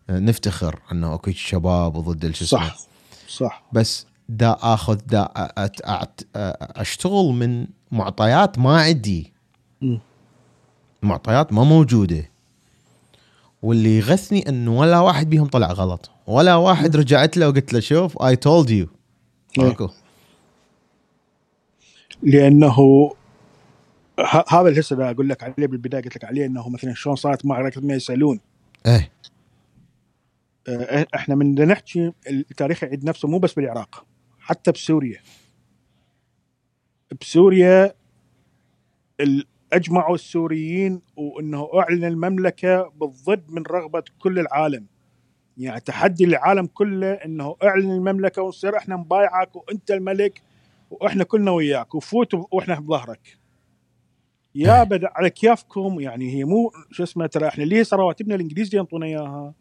نفتخر 0.09 0.79
إنه 0.91 1.13
أكو 1.13 1.31
شباب 1.31 1.95
وضد 1.95 2.31
شو 2.31 2.45
صح 2.45 2.77
صح. 3.27 3.63
بس 3.71 4.05
دا 4.29 4.57
آخذ 4.61 4.95
دا 4.95 5.29
أشتغل 6.55 7.33
من 7.33 7.67
معطيات 7.91 8.59
ما 8.59 8.81
عندي. 8.81 9.33
معطيات 11.01 11.53
ما 11.53 11.63
موجودة. 11.63 12.29
واللي 13.61 13.97
يغثني 13.97 14.49
إنه 14.49 14.79
ولا 14.79 14.99
واحد 14.99 15.29
بيهم 15.29 15.47
طلع 15.47 15.71
غلط. 15.71 16.09
ولا 16.27 16.55
واحد 16.55 16.95
رجعت 16.95 17.37
له 17.37 17.49
وقلت 17.49 17.73
له 17.73 17.79
شوف 17.79 18.21
اي 18.21 18.35
تولد 18.35 18.69
يو. 18.69 18.87
ماكو 19.57 19.89
لأنه 22.23 23.11
هذا 24.49 24.67
اللي 24.69 24.79
هسه 24.79 25.11
أقول 25.11 25.29
لك 25.29 25.43
عليه 25.43 25.67
بالبداية 25.67 26.01
قلت 26.01 26.15
لك 26.15 26.25
عليه 26.25 26.45
إنه 26.45 26.69
مثلا 26.69 26.93
شلون 26.93 27.15
صارت 27.15 27.45
معركة 27.45 27.81
ما 27.81 27.93
يسالون 27.93 28.39
إيه. 28.85 29.11
آه، 30.67 31.07
إحنا 31.15 31.35
من 31.35 31.55
نحكي 31.55 32.13
التاريخ 32.27 32.83
يعيد 32.83 33.05
نفسه 33.05 33.27
مو 33.27 33.39
بس 33.39 33.53
بالعراق 33.53 34.05
حتى 34.39 34.71
بسوريا. 34.71 35.19
بسوريا 37.21 37.93
أجمعوا 39.73 40.15
السوريين 40.15 41.01
وإنه 41.15 41.69
أعلن 41.75 42.03
المملكة 42.03 42.89
بالضد 42.89 43.43
من 43.49 43.63
رغبة 43.63 44.03
كل 44.19 44.39
العالم. 44.39 44.85
يعني 45.57 45.79
تحدي 45.79 46.25
للعالم 46.25 46.65
كله 46.65 47.13
إنه 47.13 47.55
أعلن 47.63 47.91
المملكة 47.91 48.41
ونصير 48.41 48.77
إحنا 48.77 48.95
نبايعك 48.95 49.55
وأنت 49.55 49.91
الملك 49.91 50.41
وإحنا 50.91 51.23
كلنا 51.23 51.51
وياك 51.51 51.95
وفوت 51.95 52.33
وإحنا 52.51 52.79
بظهرك. 52.79 53.42
يا 54.55 54.83
بد 54.83 55.05
على 55.05 55.29
كيافكم 55.29 55.99
يعني 55.99 56.35
هي 56.35 56.43
مو 56.43 56.71
شو 56.91 57.03
اسمه 57.03 57.25
ترى 57.25 57.47
إحنا 57.47 57.63
ليه 57.63 57.83
رواتبنا 57.93 58.35
الإنجليز 58.35 58.75
ينطونا 58.75 59.05
إياها؟ 59.05 59.53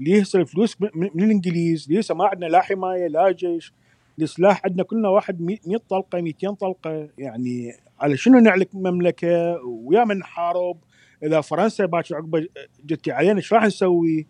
ليه 0.00 0.24
الفلوس 0.34 0.76
من 0.94 1.22
الإنجليز؟ 1.24 1.86
ليه 1.90 2.00
ما 2.10 2.26
عندنا 2.26 2.46
لا 2.46 2.60
حماية 2.60 3.06
لا 3.06 3.32
جيش؟ 3.32 3.72
السلاح 4.18 4.60
عندنا 4.64 4.82
كلنا 4.82 5.08
واحد 5.08 5.42
100 5.42 5.58
طلقة 5.88 6.20
200 6.20 6.50
طلقة؟ 6.50 7.08
يعني 7.18 7.72
على 8.00 8.16
شنو 8.16 8.38
نعلك 8.38 8.74
مملكة؟ 8.74 9.60
ويا 9.64 10.04
من 10.04 10.18
نحارب 10.18 10.76
إذا 11.22 11.40
فرنسا 11.40 11.86
باكر 11.86 12.16
عقبه 12.16 12.46
جتي 12.84 13.12
علينا 13.12 13.36
إيش 13.36 13.52
راح 13.52 13.64
نسوي؟ 13.64 14.26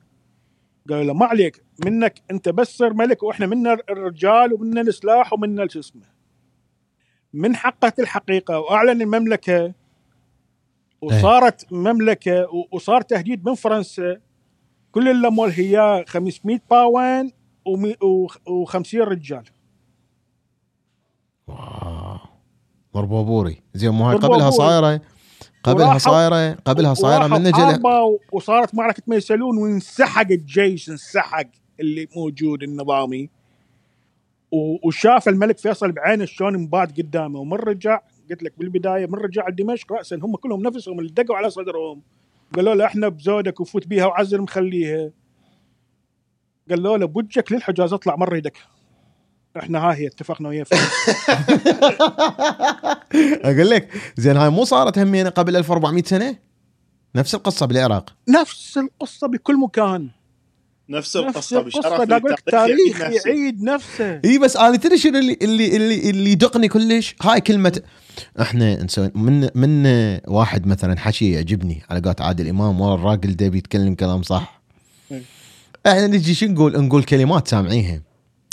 قالوا 0.89 1.05
له 1.05 1.15
ما 1.15 1.27
عليك 1.27 1.63
منك 1.85 2.23
أنت 2.31 2.49
بس 2.49 2.77
صير 2.77 2.95
ملك 2.95 3.23
وإحنا 3.23 3.47
منا 3.47 3.77
الرجال 3.91 4.55
ومنا 4.55 4.81
السلاح 4.81 5.33
ومنا 5.33 5.69
شو 5.69 5.81
اسمه. 5.81 6.03
من 7.33 7.57
حقت 7.57 8.01
الحقيقة 8.01 8.61
وأعلن 8.61 9.03
المملكة. 9.03 9.75
وصارت 11.03 11.73
مملكة 11.73 12.49
وصار 12.73 13.01
تهديد 13.01 13.49
من 13.49 13.55
فرنسا. 13.55 14.17
كل 14.93 15.09
الأموال 15.09 15.51
هي 15.51 16.05
500 16.09 16.61
باوين 16.71 17.33
و50 17.69 18.95
رجال. 18.95 19.45
واو. 21.49 22.19
ضربوا 22.95 23.23
بوري 23.23 23.63
زين 23.75 23.91
مو 23.91 24.05
هاي 24.05 24.17
قبلها. 24.17 24.51
صايرة؟ 24.51 25.01
قبلها 25.63 25.99
صايرة؟ 25.99 26.53
قبلها 26.55 26.95
صايرة 26.95 27.27
من 27.27 27.43
نجل 27.43 27.55
حاربوا 27.55 28.19
وصارت 28.33 28.75
معركة 28.75 29.03
ميسلون 29.07 29.59
وانسحق 29.59 30.31
الجيش 30.31 30.91
انسحق 30.91 31.47
اللي 31.81 32.09
موجود 32.17 32.63
النظامي. 32.63 33.31
وشاف 34.85 35.29
الملك 35.29 35.59
فيصل 35.59 35.93
بعينه 35.93 36.25
شلون 36.25 36.55
انباد 36.55 37.01
قدامه 37.01 37.39
ومن 37.39 37.57
رجع 37.57 38.01
قلت 38.31 38.43
لك 38.43 38.53
بالبداية 38.59 39.07
من 39.07 39.15
رجع 39.15 39.49
دمشق 39.49 39.93
راسا 39.93 40.17
هم 40.17 40.37
كلهم 40.37 40.63
نفسهم 40.63 40.99
اللي 40.99 41.11
دقوا 41.11 41.37
على 41.37 41.51
صدرهم. 41.51 42.03
قالوا 42.55 42.75
له 42.75 42.85
إحنا 42.85 43.09
بزودك 43.09 43.61
وفوت 43.61 43.87
بيها 43.87 44.07
وعزل 44.07 44.41
مخليها. 44.41 45.11
قالوا 46.71 46.99
له 46.99 47.07
بوجهك 47.07 47.53
للحجاز 47.53 47.93
اطلع 47.93 48.17
مرة 48.17 48.37
يدك. 48.37 48.59
إحنا 49.57 49.79
ها 49.79 49.95
هي 49.95 50.07
اتفقنا 50.07 50.49
وياه 50.49 50.67
أقول 53.45 53.71
لك 53.71 54.13
زين 54.17 54.37
هاي 54.37 54.51
مو 54.51 54.65
صارت 54.65 54.99
همينة 54.99 55.31
قبل 55.31 55.57
1400 55.57 56.03
سنة؟ 56.03 56.37
نفس 57.15 57.35
القصة 57.35 57.67
بالعراق. 57.67 58.15
نفس 58.29 58.79
القصة 58.79 59.29
بكل 59.29 59.57
مكان. 59.57 60.09
نفس 60.91 61.17
القصة 61.17 61.61
بشرف 61.61 62.01
التاريخ 62.01 62.41
تاريخ 62.51 63.01
نفسه. 63.03 63.31
يعيد 63.31 63.63
نفسه. 63.63 64.21
إي 64.25 64.39
بس 64.39 64.57
أنا 64.57 64.77
تدري 64.77 64.99
شنو 64.99 65.19
اللي 65.19 65.39
اللي 65.43 65.77
اللي 65.77 66.11
اللي 66.11 66.33
يدقني 66.33 66.69
كلش؟ 66.69 67.15
هاي 67.23 67.41
كلمة 67.41 67.83
إحنا 68.41 68.85
نسوي 68.85 69.11
من 69.15 69.49
من 69.55 69.87
واحد 70.27 70.67
مثلا 70.67 70.99
حكي 70.99 71.33
يعجبني 71.33 71.83
على 71.91 72.01
قولة 72.01 72.17
عادل 72.21 72.49
إمام 72.49 72.81
والله 72.81 72.95
الراجل 72.95 73.37
ده 73.37 73.49
بيتكلم 73.49 73.95
كلام 73.95 74.23
صح. 74.23 74.61
إيه. 75.13 75.23
إحنا 75.87 76.07
نجي 76.07 76.35
شو 76.35 76.47
نقول؟ 76.47 76.81
نقول 76.81 77.03
كلمات 77.05 77.49
سامعيها 77.49 78.01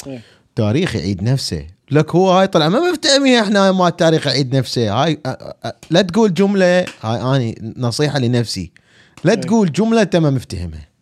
إيه. 0.07 0.21
تاريخ 0.55 0.95
يعيد 0.95 1.23
نفسه. 1.23 1.67
لك 1.91 2.15
هو 2.15 2.31
هاي 2.31 2.47
طلع 2.47 2.69
ما 2.69 2.91
مفتهمين 2.91 3.37
إحنا 3.37 3.71
ما 3.71 3.87
التاريخ 3.87 4.27
يعيد 4.27 4.55
نفسه. 4.55 4.93
هاي 4.93 5.19
لا 5.89 6.01
تقول 6.01 6.33
جملة 6.33 6.85
هاي 7.01 7.35
اني 7.35 7.73
نصيحة 7.77 8.19
لنفسي. 8.19 8.71
لا 9.23 9.33
إيه. 9.33 9.41
تقول 9.41 9.71
جملة 9.71 10.01
انت 10.01 10.15
ما 10.15 10.29
مفتهمها. 10.29 10.94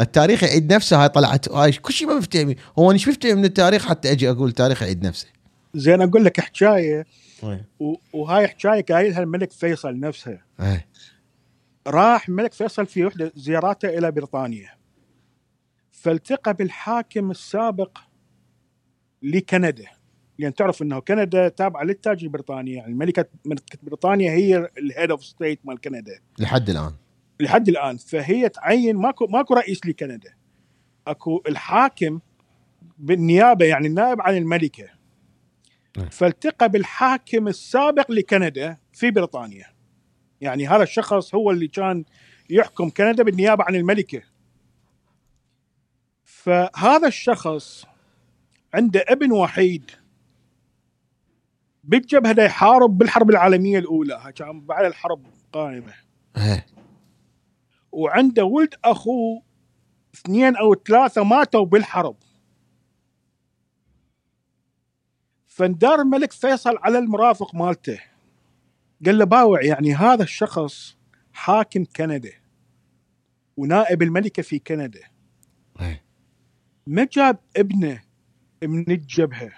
التاريخ 0.00 0.42
يعيد 0.42 0.72
نفسه 0.72 1.02
هاي 1.02 1.08
طلعت 1.08 1.48
هاي 1.48 1.72
كل 1.72 1.92
شيء 1.92 2.08
ما 2.08 2.14
مفتهمين 2.14 2.56
هو 2.78 2.84
أنا 2.84 2.92
إيش 2.92 3.08
مفتهم 3.08 3.38
من 3.38 3.44
التاريخ 3.44 3.86
حتى 3.86 4.12
أجي 4.12 4.30
أقول 4.30 4.48
التاريخ 4.48 4.82
يعيد 4.82 5.06
نفسه. 5.06 5.26
زين 5.74 6.02
أقول 6.02 6.24
لك 6.24 6.40
حكاية. 6.40 7.06
إيه 7.44 7.66
وهاي 8.12 8.48
حكاية 8.48 8.84
قايلها 8.84 9.22
الملك 9.22 9.52
فيصل 9.52 10.00
نفسها 10.00 10.44
إيه. 10.60 10.86
راح 11.86 12.28
الملك 12.28 12.52
فيصل 12.52 12.86
في 12.86 13.04
وحده 13.04 13.32
زياراته 13.36 13.88
إلى 13.88 14.10
بريطانيا. 14.10 14.70
فالتقى 15.92 16.54
بالحاكم 16.54 17.30
السابق 17.30 17.98
لكندا. 19.22 19.86
لأن 20.38 20.54
تعرف 20.54 20.82
إنه 20.82 20.98
كندا 20.98 21.48
تابعة 21.48 21.82
للتاج 21.82 22.22
البريطاني 22.22 22.72
يعني 22.72 22.92
الملكه 22.92 23.24
ملكة 23.44 23.78
بريطانيا 23.82 24.32
هي 24.32 24.70
ال 24.78 24.84
head 24.84 25.10
of 25.10 25.24
state 25.24 25.60
مال 25.64 25.80
كندا. 25.80 26.20
لحد 26.38 26.70
الآن. 26.70 26.92
لحد 27.40 27.68
الآن 27.68 27.96
فهي 27.96 28.48
تعين 28.48 28.96
ماكو 28.96 29.26
ماكو 29.26 29.54
رئيس 29.54 29.86
لكندا. 29.86 30.34
أكو 31.06 31.42
الحاكم 31.48 32.20
بالنيابة 32.98 33.64
يعني 33.64 33.86
النائب 33.86 34.20
عن 34.20 34.36
الملكة. 34.36 34.88
نعم. 35.96 36.08
فالتقى 36.08 36.68
بالحاكم 36.68 37.48
السابق 37.48 38.10
لكندا 38.10 38.76
في 38.92 39.10
بريطانيا. 39.10 39.66
يعني 40.40 40.68
هذا 40.68 40.82
الشخص 40.82 41.34
هو 41.34 41.50
اللي 41.50 41.68
كان 41.68 42.04
يحكم 42.50 42.90
كندا 42.90 43.22
بالنيابة 43.22 43.64
عن 43.64 43.74
الملكة. 43.74 44.22
فهذا 46.24 47.08
الشخص 47.08 47.86
عنده 48.74 49.04
ابن 49.08 49.32
وحيد. 49.32 49.90
بالجبهة 51.84 52.44
يحارب 52.44 52.98
بالحرب 52.98 53.30
العالمية 53.30 53.78
الأولى 53.78 54.32
كان 54.36 54.60
بعد 54.60 54.84
الحرب 54.84 55.26
قائمه 55.52 55.94
إيه. 56.36 56.66
وعنده 57.92 58.44
ولد 58.44 58.74
اخوه 58.84 59.42
اثنين 60.14 60.56
أو 60.56 60.74
ثلاثة 60.74 61.24
ماتوا 61.24 61.64
بالحرب. 61.64 62.16
فاندار 65.46 66.00
الملك 66.00 66.32
فيصل 66.32 66.78
على 66.78 66.98
المرافق 66.98 67.54
مالته. 67.54 68.00
قال 69.06 69.18
له 69.18 69.24
باوع 69.24 69.64
يعني 69.64 69.94
هذا 69.94 70.22
الشخص 70.22 70.96
حاكم 71.32 71.84
كندا 71.84 72.32
ونائب 73.56 74.02
الملكة 74.02 74.42
في 74.42 74.58
كندا. 74.58 75.00
إيه. 75.80 76.04
ما 76.86 77.08
جاب 77.12 77.38
ابنه 77.56 78.02
من 78.62 78.90
الجبهة؟ 78.90 79.52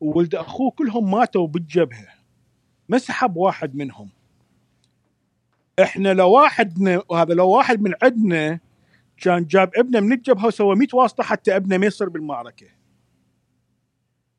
وولد 0.00 0.34
أخوه 0.34 0.70
كلهم 0.70 1.10
ماتوا 1.10 1.46
بالجبهة. 1.46 2.08
ما 2.88 2.98
سحب 2.98 3.36
واحد 3.36 3.74
منهم. 3.74 4.10
إحنا 5.82 6.14
لو 6.14 6.30
واحد 6.30 7.00
وهذا 7.08 7.34
لو 7.34 7.48
واحد 7.48 7.82
من 7.82 7.94
عندنا 8.02 8.60
كان 9.16 9.44
جاب 9.46 9.70
ابنه 9.76 10.00
من 10.00 10.12
الجبهة 10.12 10.46
وسوى 10.46 10.76
100 10.76 10.88
واسطة 10.94 11.22
حتى 11.22 11.56
ابنه 11.56 11.78
ما 11.78 11.86
يصير 11.86 12.08
بالمعركة. 12.08 12.66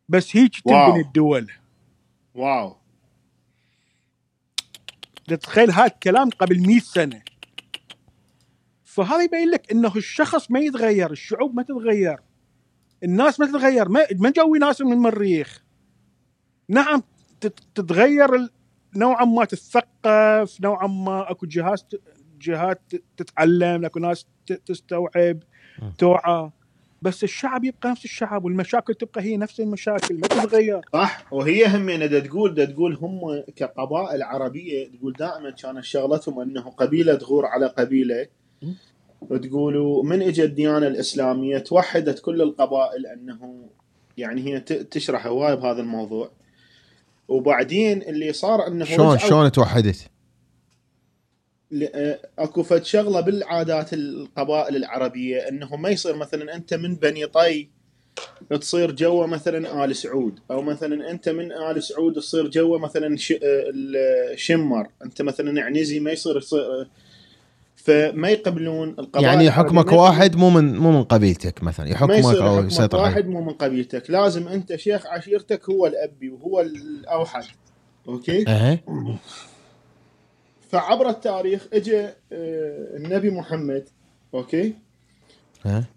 بس 0.09 0.35
هيك 0.35 0.51
واو. 0.65 0.85
تنبني 0.87 1.01
الدول. 1.07 1.51
واو. 2.35 2.75
تتخيل 5.27 5.71
هذا 5.71 5.85
الكلام 5.85 6.29
قبل 6.29 6.67
100 6.67 6.79
سنة. 6.79 7.21
فهذا 8.83 9.23
يبين 9.23 9.49
لك 9.49 9.71
إنه 9.71 9.95
الشخص 9.95 10.51
ما 10.51 10.59
يتغير 10.59 11.11
الشعوب 11.11 11.55
ما 11.55 11.63
تتغير. 11.63 12.19
الناس 13.03 13.39
ما 13.39 13.45
تتغير 13.45 13.89
ما 13.89 14.05
ما 14.19 14.29
جوي 14.29 14.59
ناس 14.59 14.81
من 14.81 14.93
المريخ. 14.93 15.63
نعم 16.69 17.03
تت- 17.41 17.59
تتغير 17.75 18.29
نوعا 18.95 19.25
ما 19.25 19.45
تتثقف 19.45 20.61
نوعا 20.61 20.87
ما 20.87 21.31
أكو 21.31 21.45
جهات 21.45 21.93
جهات 22.41 22.81
تتعلم 23.17 23.85
اكو 23.85 23.99
ناس 23.99 24.25
ت- 24.47 24.53
تستوعب. 24.53 25.39
توعى. 25.97 26.49
بس 27.01 27.23
الشعب 27.23 27.63
يبقى 27.63 27.89
نفس 27.89 28.05
الشعب 28.05 28.45
والمشاكل 28.45 28.93
تبقى 28.93 29.21
هي 29.21 29.37
نفس 29.37 29.59
المشاكل 29.59 30.15
ما 30.15 30.27
تتغير. 30.27 30.81
صح؟ 30.93 31.33
وهي 31.33 31.67
همينة 31.67 32.05
دا 32.05 32.19
تقول 32.19 32.53
دا 32.53 32.65
تقول 32.65 32.95
هم 32.95 33.43
كقبائل 33.55 34.23
عربية 34.23 34.87
تقول 34.87 35.13
دائما 35.13 35.49
كانت 35.49 35.83
شغلتهم 35.83 36.39
إنه 36.39 36.61
قبيلة 36.61 37.15
تغور 37.15 37.45
على 37.45 37.65
قبيلة. 37.67 38.27
وتقولوا 39.21 40.03
من 40.03 40.21
اجى 40.21 40.43
الديانة 40.43 40.87
الإسلامية 40.87 41.57
توحدت 41.57 42.19
كل 42.19 42.41
القبائل 42.41 43.05
إنه 43.07 43.69
يعني 44.17 44.41
هي 44.41 44.59
ت- 44.59 44.73
تشرح 44.73 45.27
هواي 45.27 45.55
بهذا 45.55 45.81
الموضوع. 45.81 46.31
وبعدين 47.31 48.01
اللي 48.01 48.33
صار 48.33 48.67
إنه 48.67 48.85
شلون 48.85 49.17
شلون 49.17 49.51
توحدت؟ 49.51 49.97
آه، 51.93 52.19
أكو 52.39 52.63
فد 52.63 52.83
شغلة 52.83 53.21
بالعادات 53.21 53.93
القبائل 53.93 54.75
العربية 54.75 55.47
إنه 55.49 55.75
ما 55.75 55.89
يصير 55.89 56.15
مثلا 56.15 56.55
أنت 56.55 56.73
من 56.73 56.95
بني 56.95 57.25
طي 57.25 57.69
تصير 58.61 58.91
جوا 58.91 59.25
مثلا 59.25 59.85
آل 59.85 59.95
سعود 59.95 60.39
أو 60.51 60.61
مثلا 60.61 61.11
أنت 61.11 61.29
من 61.29 61.51
آل 61.51 61.83
سعود 61.83 62.13
تصير 62.13 62.47
جوا 62.47 62.77
مثلا. 62.77 63.17
آه، 63.43 63.71
الشمر 64.33 64.87
أنت 65.05 65.21
مثلا 65.21 65.61
عنزي 65.61 65.99
ما 65.99 66.11
يصير 66.11 66.37
آه، 66.53 66.87
فما 67.85 68.29
يقبلون 68.29 68.89
القبائل 68.99 69.25
يعني 69.25 69.51
حكمك 69.51 69.91
واحد 69.91 70.35
مو 70.35 70.49
من 70.49 70.75
مو 70.77 70.91
من 70.91 71.03
قبيلتك 71.03 71.63
مثلا 71.63 71.89
يحكمك 71.89 72.11
أو 72.25 72.63
يسيطر 72.65 72.99
عليك. 72.99 73.13
واحد 73.15 73.27
مو 73.27 73.41
من 73.41 73.53
قبيلتك. 73.53 74.09
لازم 74.09 74.47
أنت 74.47 74.75
شيخ 74.75 75.07
عشيرتك 75.07 75.69
هو 75.69 75.85
الأبي 75.87 76.29
وهو 76.29 76.61
الأوحد. 76.61 77.43
okay؟ 78.07 78.45
إيه 78.47 78.83
فعبر 80.69 81.09
التاريخ 81.09 81.67
اجى 81.73 81.99
آه، 81.99 82.13
النبي 82.97 83.29
محمد. 83.29 83.89
okay. 84.33 84.73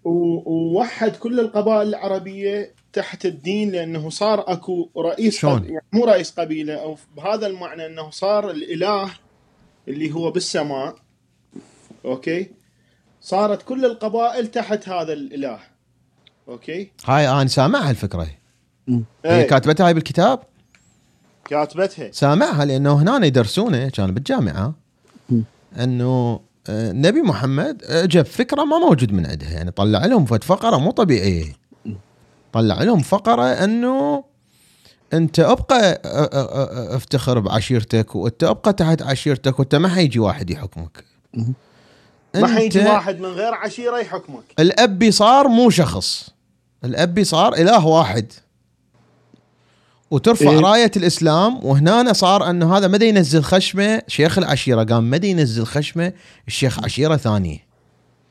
و- 0.03 0.51
ووحد 0.51 1.15
كل 1.15 1.39
القبائل 1.39 1.87
العربية 1.87 2.71
تحت 2.93 3.25
الدين 3.25 3.71
لأنه 3.71 4.09
صار 4.09 4.43
أكو 4.51 4.89
رئيس 4.97 5.37
شلون؟ 5.39 5.59
قب- 5.59 5.65
يعني 5.65 5.85
مو 5.93 6.05
رئيس 6.05 6.31
قبيلة 6.31 6.73
أو 6.75 6.95
بهذا 7.17 7.47
المعنى 7.47 7.85
أنه 7.85 8.09
صار 8.09 8.51
الإله 8.51 9.09
اللي 9.87 10.11
هو 10.13 10.31
بالسماء. 10.31 10.95
okay؟ 12.05 12.51
صارت 13.21 13.61
كل 13.61 13.85
القبائل 13.85 14.47
تحت 14.47 14.89
هذا 14.89 15.13
الإله. 15.13 15.59
أوكي؟ 16.47 16.91
هاي 17.05 17.29
أنا 17.29 17.47
سامعها 17.47 17.89
الفكرة. 17.89 18.27
هي 18.87 19.01
إيه، 19.25 19.47
كاتبتها 19.47 19.87
هاي 19.87 19.93
بالكتاب؟ 19.93 20.39
كاتبتها. 21.45 22.11
سامعها 22.11 22.65
لأنه 22.65 22.93
هنا 23.01 23.25
يدرسونه 23.25 23.89
كان 23.89 24.13
بالجامعة. 24.13 24.73
إنه 25.79 26.39
آه، 26.69 26.91
النبي 26.91 27.21
محمد 27.21 27.83
جاب 28.07 28.25
فكرة 28.25 28.63
ما 28.63 28.77
موجود 28.79 29.11
من 29.11 29.25
عندها. 29.25 29.51
يعني 29.51 29.71
طلع 29.71 30.05
لهم 30.05 30.25
فد 30.25 30.43
فقرة 30.43 30.77
مو 30.77 30.91
طبيعية. 30.91 31.53
طلع 32.53 32.83
لهم 32.83 33.01
فقرة 33.01 33.43
إنه 33.43 34.23
أنت 35.13 35.39
أبقى 35.39 36.01
آه، 36.05 36.29
آه، 36.33 36.93
آه، 36.93 36.95
افتخر 36.95 37.39
بعشيرتك 37.39 38.15
وأنت 38.15 38.43
أبقى 38.43 38.73
تحت 38.73 39.01
عشيرتك 39.01 39.59
وأنت 39.59 39.75
ما 39.75 39.87
حيجي 39.87 40.19
واحد 40.19 40.49
يحكمك. 40.49 41.03
ما 42.41 42.47
حيجي 42.47 42.79
واحد 42.79 43.19
من 43.19 43.29
غير 43.29 43.53
عشيرة 43.53 43.97
يحكمك. 43.97 44.43
الأب 44.59 45.11
صار 45.11 45.47
مو 45.47 45.69
شخص. 45.69 46.29
الأب 46.83 47.23
صار 47.23 47.53
إله 47.53 47.85
واحد. 47.87 48.33
وترفع 50.11 50.49
إيه. 50.49 50.59
راية 50.59 50.91
الإسلام 50.97 51.65
وهنا 51.65 52.13
صار 52.13 52.49
أنه 52.49 52.77
هذا 52.77 52.87
مدى 52.87 53.07
ينزل 53.07 53.43
خشمة 53.43 54.01
شيخ 54.07 54.37
العشيرة 54.37 54.83
قام 54.83 55.09
مدى 55.09 55.27
ينزل 55.27 55.65
خشمة 55.65 56.13
الشيخ 56.47 56.83
عشيرة 56.83 57.17
ثانية 57.17 57.65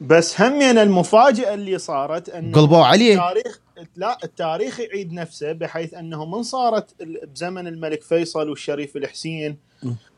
بس 0.01 0.41
همين 0.41 0.79
المفاجاه 0.79 1.55
اللي 1.55 1.79
صارت 1.79 2.29
أنه 2.29 2.53
قلبوا 2.53 2.85
عليه. 2.85 3.15
التاريخ 3.15 3.61
لا 3.97 4.19
التاريخ 4.25 4.81
يعيد 4.81 5.13
نفسه 5.13 5.53
بحيث 5.53 5.95
أنه 5.95 6.25
من 6.25 6.43
صارت 6.43 7.03
بزمن 7.03 7.67
الملك 7.67 8.03
فيصل 8.03 8.49
والشريف 8.49 8.97
الحسين 8.97 9.57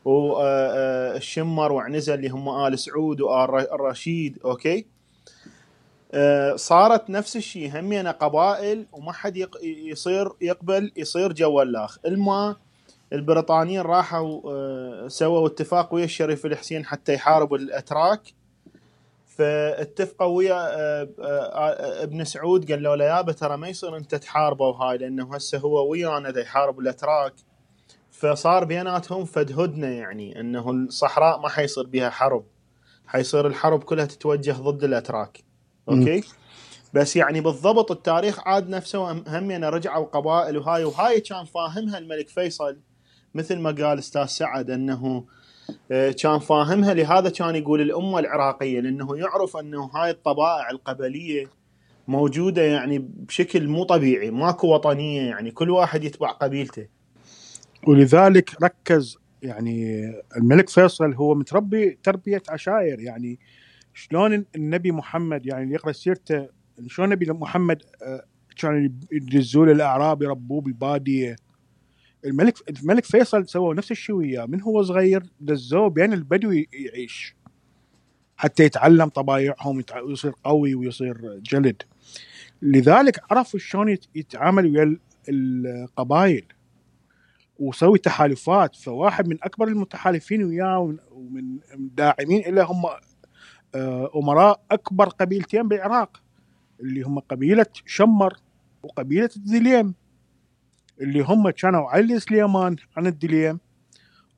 والشمر 0.05 1.71
وعنزه 1.71 2.13
اللي 2.13 2.29
هم 2.29 2.49
آل 2.49 2.79
سعود 2.79 3.21
وال 3.21 3.71
الرشيد 3.71 4.39
okay؟ 4.45 4.85
آه، 6.13 6.55
صارت 6.55 7.09
نفس 7.09 7.35
الشيء 7.35 7.79
همينه 7.79 8.11
قبائل 8.11 8.85
وما 8.91 9.11
حد 9.11 9.47
يصير 9.63 10.29
يقبل 10.41 10.91
يصير 10.95 11.33
جوالاخ 11.33 11.97
الما 12.05 12.55
البريطانيين 13.13 13.81
راحوا 13.81 14.41
آه، 14.45 15.07
سووا 15.07 15.47
اتفاق 15.47 15.93
ويا 15.93 16.05
الشريف 16.05 16.45
الحسين 16.45 16.85
حتى 16.85 17.13
يحاربوا 17.13 17.57
الأتراك. 17.57 18.21
فاتفقوا 19.37 20.37
ويا 20.37 20.53
آه، 20.53 21.09
آه، 21.19 22.03
ابن 22.03 22.23
سعود 22.23 22.71
قال 22.71 22.83
له 22.83 22.95
لا 22.95 23.05
يابا 23.05 23.31
ترى 23.31 23.57
ما 23.57 23.67
يصير 23.67 23.97
أنت 23.97 24.15
تحاربه 24.15 24.65
وهاي 24.65 24.97
لأنه 24.97 25.35
هسه 25.35 25.57
هو 25.57 25.89
ويانا 25.91 26.31
دا 26.31 26.41
يحارب 26.41 26.79
الأتراك. 26.79 27.33
فصار 28.11 28.63
بيناتهم 28.65 29.25
فد 29.25 29.59
هدنه 29.59 29.87
يعني 29.87 30.39
إنه 30.39 30.69
الصحراء 30.71 31.39
ما 31.39 31.49
حيصير 31.49 31.83
بها 31.87 32.09
حرب. 32.09 32.45
حيصير 33.07 33.47
الحرب 33.47 33.83
كلها 33.83 34.05
تتوجه 34.05 34.51
ضد 34.51 34.83
الأتراك. 34.83 35.43
okay؟ 35.89 36.23
بس 36.93 37.15
يعني 37.15 37.41
بالضبط 37.41 37.91
التاريخ 37.91 38.39
عاد 38.47 38.69
نفسه 38.69 38.99
وهم- 38.99 39.23
همينا 39.27 39.69
رجعوا 39.69 40.05
قبائل 40.05 40.57
وهاي 40.57 40.83
وهاي 40.83 41.19
كان 41.19 41.45
فاهمها 41.45 41.97
الملك 41.97 42.29
فيصل 42.29 42.77
مثل 43.33 43.59
ما 43.59 43.69
قال 43.71 43.97
أستاذ 43.99 44.25
سعد 44.25 44.69
إنه 44.69 45.05
آه، 45.05 45.23
كان 46.11 46.39
فاهمها. 46.39 46.93
لهذا 46.93 47.29
كان 47.29 47.55
يقول 47.55 47.81
الأمة 47.81 48.19
العراقية 48.19 48.79
لأنه 48.79 49.17
يعرف 49.17 49.57
انه 49.57 49.83
هاي 49.83 50.09
الطبائع 50.09 50.69
القبلية 50.69 51.47
موجودة 52.07 52.61
يعني 52.61 52.99
بشكل 52.99 53.67
مو 53.67 53.83
طبيعي 53.83 54.31
ماكو 54.31 54.73
وطنية 54.73 55.21
يعني 55.21 55.51
كل 55.51 55.69
واحد 55.69 56.03
يتبع 56.03 56.31
قبيلته. 56.31 56.87
ولذلك 57.87 58.63
ركز 58.63 59.17
يعني 59.43 60.07
الملك 60.37 60.69
فيصل 60.69 61.13
هو 61.13 61.35
متربي 61.35 61.97
تربية 62.03 62.41
عشائر 62.49 62.99
يعني 62.99 63.39
شلون 63.93 64.45
النبي 64.55 64.91
محمد 64.91 65.45
يعني 65.45 65.63
اللي 65.63 65.75
يقرأ 65.75 65.91
سيرته 65.91 66.47
شلون 66.87 67.07
النبي 67.07 67.31
محمد 67.31 67.83
آه، 68.03 68.23
كانوا 68.57 68.89
يدزوا 69.11 69.65
له 69.65 69.71
الاعراب 69.71 70.21
يربوه 70.21 70.61
بالبادية. 70.61 71.35
الملك 72.27 72.79
الملك 72.81 73.05
فيصل 73.05 73.47
سووا 73.47 73.73
نفس 73.73 73.91
الشيء 73.91 74.15
وياه 74.15 74.45
من 74.45 74.61
هو 74.61 74.83
صغير؟ 74.83 75.23
دزوه 75.41 75.89
بين 75.89 76.13
البدوي 76.13 76.67
يعيش. 76.73 77.35
حتى 78.37 78.63
يتعلم 78.63 79.09
طبايعهم 79.09 79.83
ويصير 80.03 80.33
قوي 80.43 80.75
ويصير 80.75 81.39
جلد. 81.43 81.83
لذلك 82.61 83.19
عرف 83.31 83.57
شلون 83.57 83.89
يت- 83.89 84.05
يتعامل 84.15 84.65
ويا 84.67 84.83
ال- 84.83 84.99
القبائل. 85.29 86.43
وسوي 87.59 87.97
تحالفات. 87.97 88.75
فواحد 88.75 89.27
من 89.27 89.37
أكبر 89.43 89.67
المتحالفين 89.67 90.43
وياه 90.43 90.95
ومن- 91.11 91.57
الداعمين 91.73 92.55
له 92.55 92.63
هم 92.63 92.85
آه، 93.75 94.11
أمراء 94.15 94.61
أكبر 94.71 95.09
قبيلتين 95.09 95.67
بالعراق. 95.67 96.21
اللي 96.79 97.01
هم 97.01 97.19
قبيلة 97.19 97.65
شمر 97.85 98.33
وقبيلة 98.83 99.29
الدليم 99.35 99.93
اللي 101.01 101.21
هم 101.21 101.49
كانوا 101.49 101.89
علي 101.89 102.19
سليمان 102.19 102.75
عن 102.97 103.07
الدليم 103.07 103.59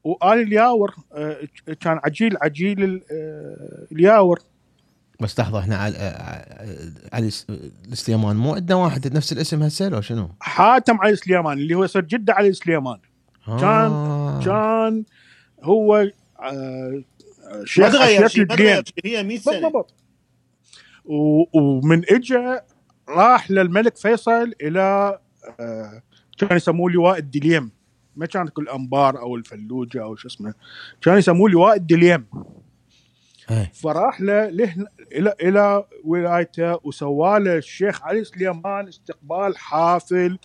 وآل 0.04 0.40
الياور 0.42 0.96
آه، 1.14 1.38
كان 1.80 2.00
عجيل 2.04 2.38
عجيل 2.42 2.84
ال- 2.84 3.04
آه، 3.12 3.88
الياور. 3.92 4.40
بس 5.20 5.40
لحظة 5.40 5.60
إحنا 5.60 5.78
علي 7.14 7.28
الس- 7.28 7.48
السليمان 7.92 8.36
مو 8.36 8.56
عندنا 8.56 8.76
واحد 8.78 9.14
نفس 9.18 9.32
الاسم 9.32 9.64
هسه 9.64 9.90
لو 9.90 10.02
شنو؟ 10.02 10.30
حاتم 10.42 10.98
علي 11.02 11.16
سليمان 11.16 11.58
اللي 11.58 11.74
هو 11.76 11.84
يصير 11.84 12.02
جده 12.02 12.34
علي 12.34 12.54
سليمان. 12.54 12.98
كان- 13.46 13.62
آه. 13.92 14.40
كان 14.46 15.04
هو 15.64 15.96
آه، 16.42 17.04
ما 17.52 17.66
شيخ 17.66 17.92
تغير 17.92 18.02
عشيرة 18.04 18.28
شيء 18.28 18.46
ما 18.46 18.56
تغير 18.56 18.84
شيء 18.86 18.94
هي 19.18 19.24
100 19.24 19.40
سنة. 19.40 19.60
بالضبط. 19.62 19.94
ومن 21.06 22.02
اجى 22.14 22.60
راح 23.10 23.52
للملك 23.52 23.98
فيصل 23.98 24.54
إلى 24.62 25.20
آه، 25.60 26.02
كان 26.40 26.58
يسموه 26.58 26.92
لواء 26.92 27.18
الدليم. 27.18 27.72
ما 28.16 28.26
كان 28.26 28.48
كل 28.48 28.70
أنبار 28.70 29.20
أو 29.20 29.36
الفلوجة 29.36 30.04
أو 30.04 30.16
شو 30.16 30.28
اسمه. 30.28 30.54
كان 31.02 31.18
يسموه 31.18 31.50
لواء 31.50 31.76
الدليم. 31.76 32.26
فراح 33.74 34.22
له 34.22 34.50
له 34.50 34.76
إلى 35.12 35.34
إلى 35.42 35.86
ولايته 36.04 36.80
وسوى 36.84 37.40
له 37.40 37.58
الشيخ 37.58 38.04
علي 38.04 38.24
سليمان 38.24 38.88
استقبال 38.88 39.58
حافل 39.58 40.40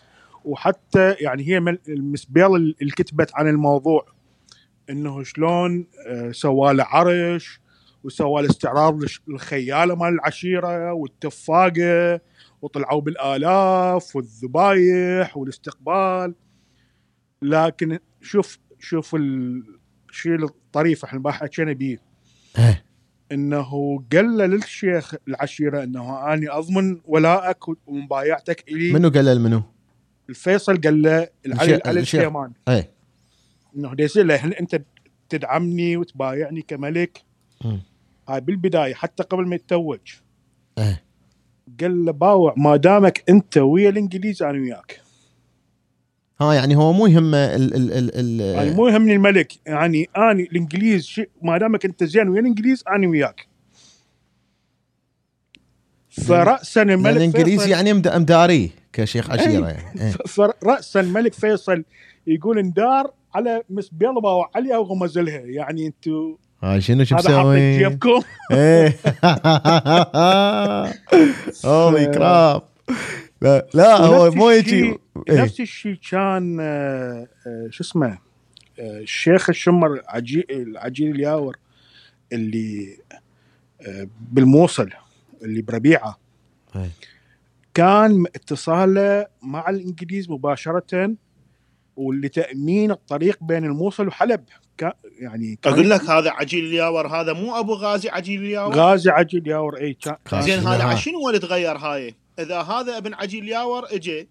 وحتى 0.44 1.12
يعني 1.12 1.48
هي 1.48 1.58
المسبيل 1.88 2.56
اللي 2.56 2.90
كتبت 2.96 3.30
عن 3.34 3.48
الموضوع. 3.48 4.06
إنه 4.90 5.22
شلون 5.22 5.86
آه، 6.06 6.30
سوى 6.32 6.74
له 6.74 6.84
عرش 6.84 7.60
وسوى 8.04 8.42
له 8.42 8.50
استعراض 8.50 9.00
للخياله 9.28 9.94
مال 9.94 10.14
العشيرة 10.14 10.92
والتفاقة 10.92 12.20
وطلعوا 12.64 13.00
بالآلاف 13.00 14.16
والذبايح 14.16 15.36
والاستقبال 15.36 16.34
لكن 17.42 17.98
شوف 18.20 18.58
شوف 18.78 19.14
الشيء 19.14 20.44
الطريف 20.44 21.04
إحنا 21.04 21.20
ما 21.20 21.30
حكينا 21.30 21.72
بيه 21.72 21.98
إيه. 22.58 22.84
إنه 23.32 23.98
قال 24.12 24.36
للشيخ 24.36 25.14
العشيرة 25.28 25.82
إنه 25.82 26.32
اني 26.32 26.50
أضمن 26.50 27.00
ولائك 27.04 27.68
ومبايعتك 27.86 28.68
إلي 28.68 28.92
منو 28.92 29.08
قال 29.08 29.40
منو؟ 29.40 29.62
الفيصل 30.28 30.80
قال 30.80 31.02
له 31.02 31.28
العلي 31.46 31.80
علي 31.86 32.00
الشيخ. 32.00 32.20
السليمان 32.20 32.52
إيه 32.68 32.90
إنه 33.76 33.94
يصير 33.98 34.24
له 34.24 34.36
هل 34.36 34.54
أنت 34.54 34.82
تدعمني 35.28 35.96
وتبايعني 35.96 36.62
كملك. 36.62 37.24
هاي 38.28 38.40
بالبداية 38.40 38.94
حتى 38.94 39.22
قبل 39.22 39.46
ما 39.46 39.54
يتوج 39.54 40.00
إيه 40.78 41.03
قال 41.80 42.04
له 42.04 42.12
باوع 42.12 42.54
ما 42.56 42.76
دامك 42.76 43.22
أنت 43.28 43.56
ويا 43.58 43.88
الإنجليز 43.88 44.42
أنا 44.42 44.58
وياك. 44.60 45.00
ها 46.40 46.54
يعني 46.54 46.76
هو 46.76 46.92
مو 46.92 47.06
يهمه 47.06 47.38
ال 47.38 47.74
ال 47.74 47.92
ال 47.92 48.10
ال 48.14 48.40
يعني 48.56 48.70
مو 48.70 48.88
يهمني 48.88 49.12
الملك 49.14 49.52
يعني 49.66 50.08
اني 50.16 50.42
الإنجليز 50.42 51.20
ما 51.42 51.58
دامك 51.58 51.84
أنت 51.84 52.04
زين 52.04 52.28
ويا 52.28 52.40
الإنجليز 52.40 52.84
أنا 52.96 53.08
وياك. 53.08 53.46
فراسا 56.10 56.82
الملك 56.82 57.04
لأن 57.06 57.16
الانجليزي 57.16 57.58
فيصل 57.58 57.70
يعني 57.70 57.92
مد- 57.92 58.16
مداري 58.16 58.70
كشيخ 58.92 59.30
عشيره 59.30 59.68
يعني 59.68 60.00
إيه. 60.02 60.10
فراسا 60.36 61.00
الملك 61.00 61.32
فيصل 61.32 61.84
يقول 62.26 62.58
اندار 62.58 63.10
على 63.34 63.62
مس 63.70 63.88
بيضبه 63.88 64.32
وعليا 64.32 64.76
وغمزلها 64.76 65.38
يعني 65.40 65.86
أنتم 65.86 66.36
هاي 66.64 66.80
شنو 66.80 67.04
شو 67.04 67.14
مسوي؟ 67.14 67.78
جيبكم 67.78 68.20
إيه 68.52 68.96
هولي 71.64 72.06
كراب 72.14 72.62
لا 73.42 73.66
لا 73.74 73.96
هو 73.96 74.30
مو 74.30 74.50
يجي 74.50 74.84
إيه. 75.28 75.42
نفس 75.42 75.60
الشيء 75.60 75.98
كان 76.10 76.58
آه، 76.60 77.26
آه، 77.46 77.66
شو 77.70 77.84
اسمه 77.84 78.06
آه، 78.08 78.18
الشيخ 78.98 79.48
الشمر 79.48 80.00
عجي- 80.08 80.46
العجيل 80.50 81.10
الياور 81.14 81.56
اللي 82.32 82.96
آه، 83.88 84.08
بالموصل 84.32 84.90
اللي 85.42 85.62
بربيعة 85.62 86.18
إيه. 86.76 86.90
كان 87.74 88.24
اتصاله 88.34 89.26
مع 89.42 89.70
الإنجليز 89.70 90.30
مباشرة 90.30 91.14
ولتامين 91.96 92.90
الطريق 92.90 93.38
بين 93.40 93.64
الموصل 93.64 94.08
وحلب 94.08 94.44
كان 94.78 94.92
يعني 95.18 95.58
كان 95.62 95.72
أقول 95.72 95.90
لك 95.90 96.10
هذا 96.10 96.30
عجيل 96.30 96.64
الياور 96.64 97.06
هذا 97.06 97.32
مو 97.32 97.58
أبو 97.58 97.74
غازي 97.74 98.08
عجيل 98.08 98.40
الياور 98.40 98.74
غازي 98.74 99.10
عجيل 99.10 99.42
الياور 99.42 99.76
إي 99.80 99.96
كان 100.30 100.42
زين 100.42 100.58
هذا؟ 100.58 100.84
عشان 100.84 101.14
هو 101.14 101.28
اللي 101.28 101.40
تغير 101.40 101.76
هاي 101.76 102.14
إذا 102.38 102.60
هذا 102.60 102.98
ابن 102.98 103.14
عجيل 103.14 103.48
ياور 103.48 103.84
اجى 103.90 104.28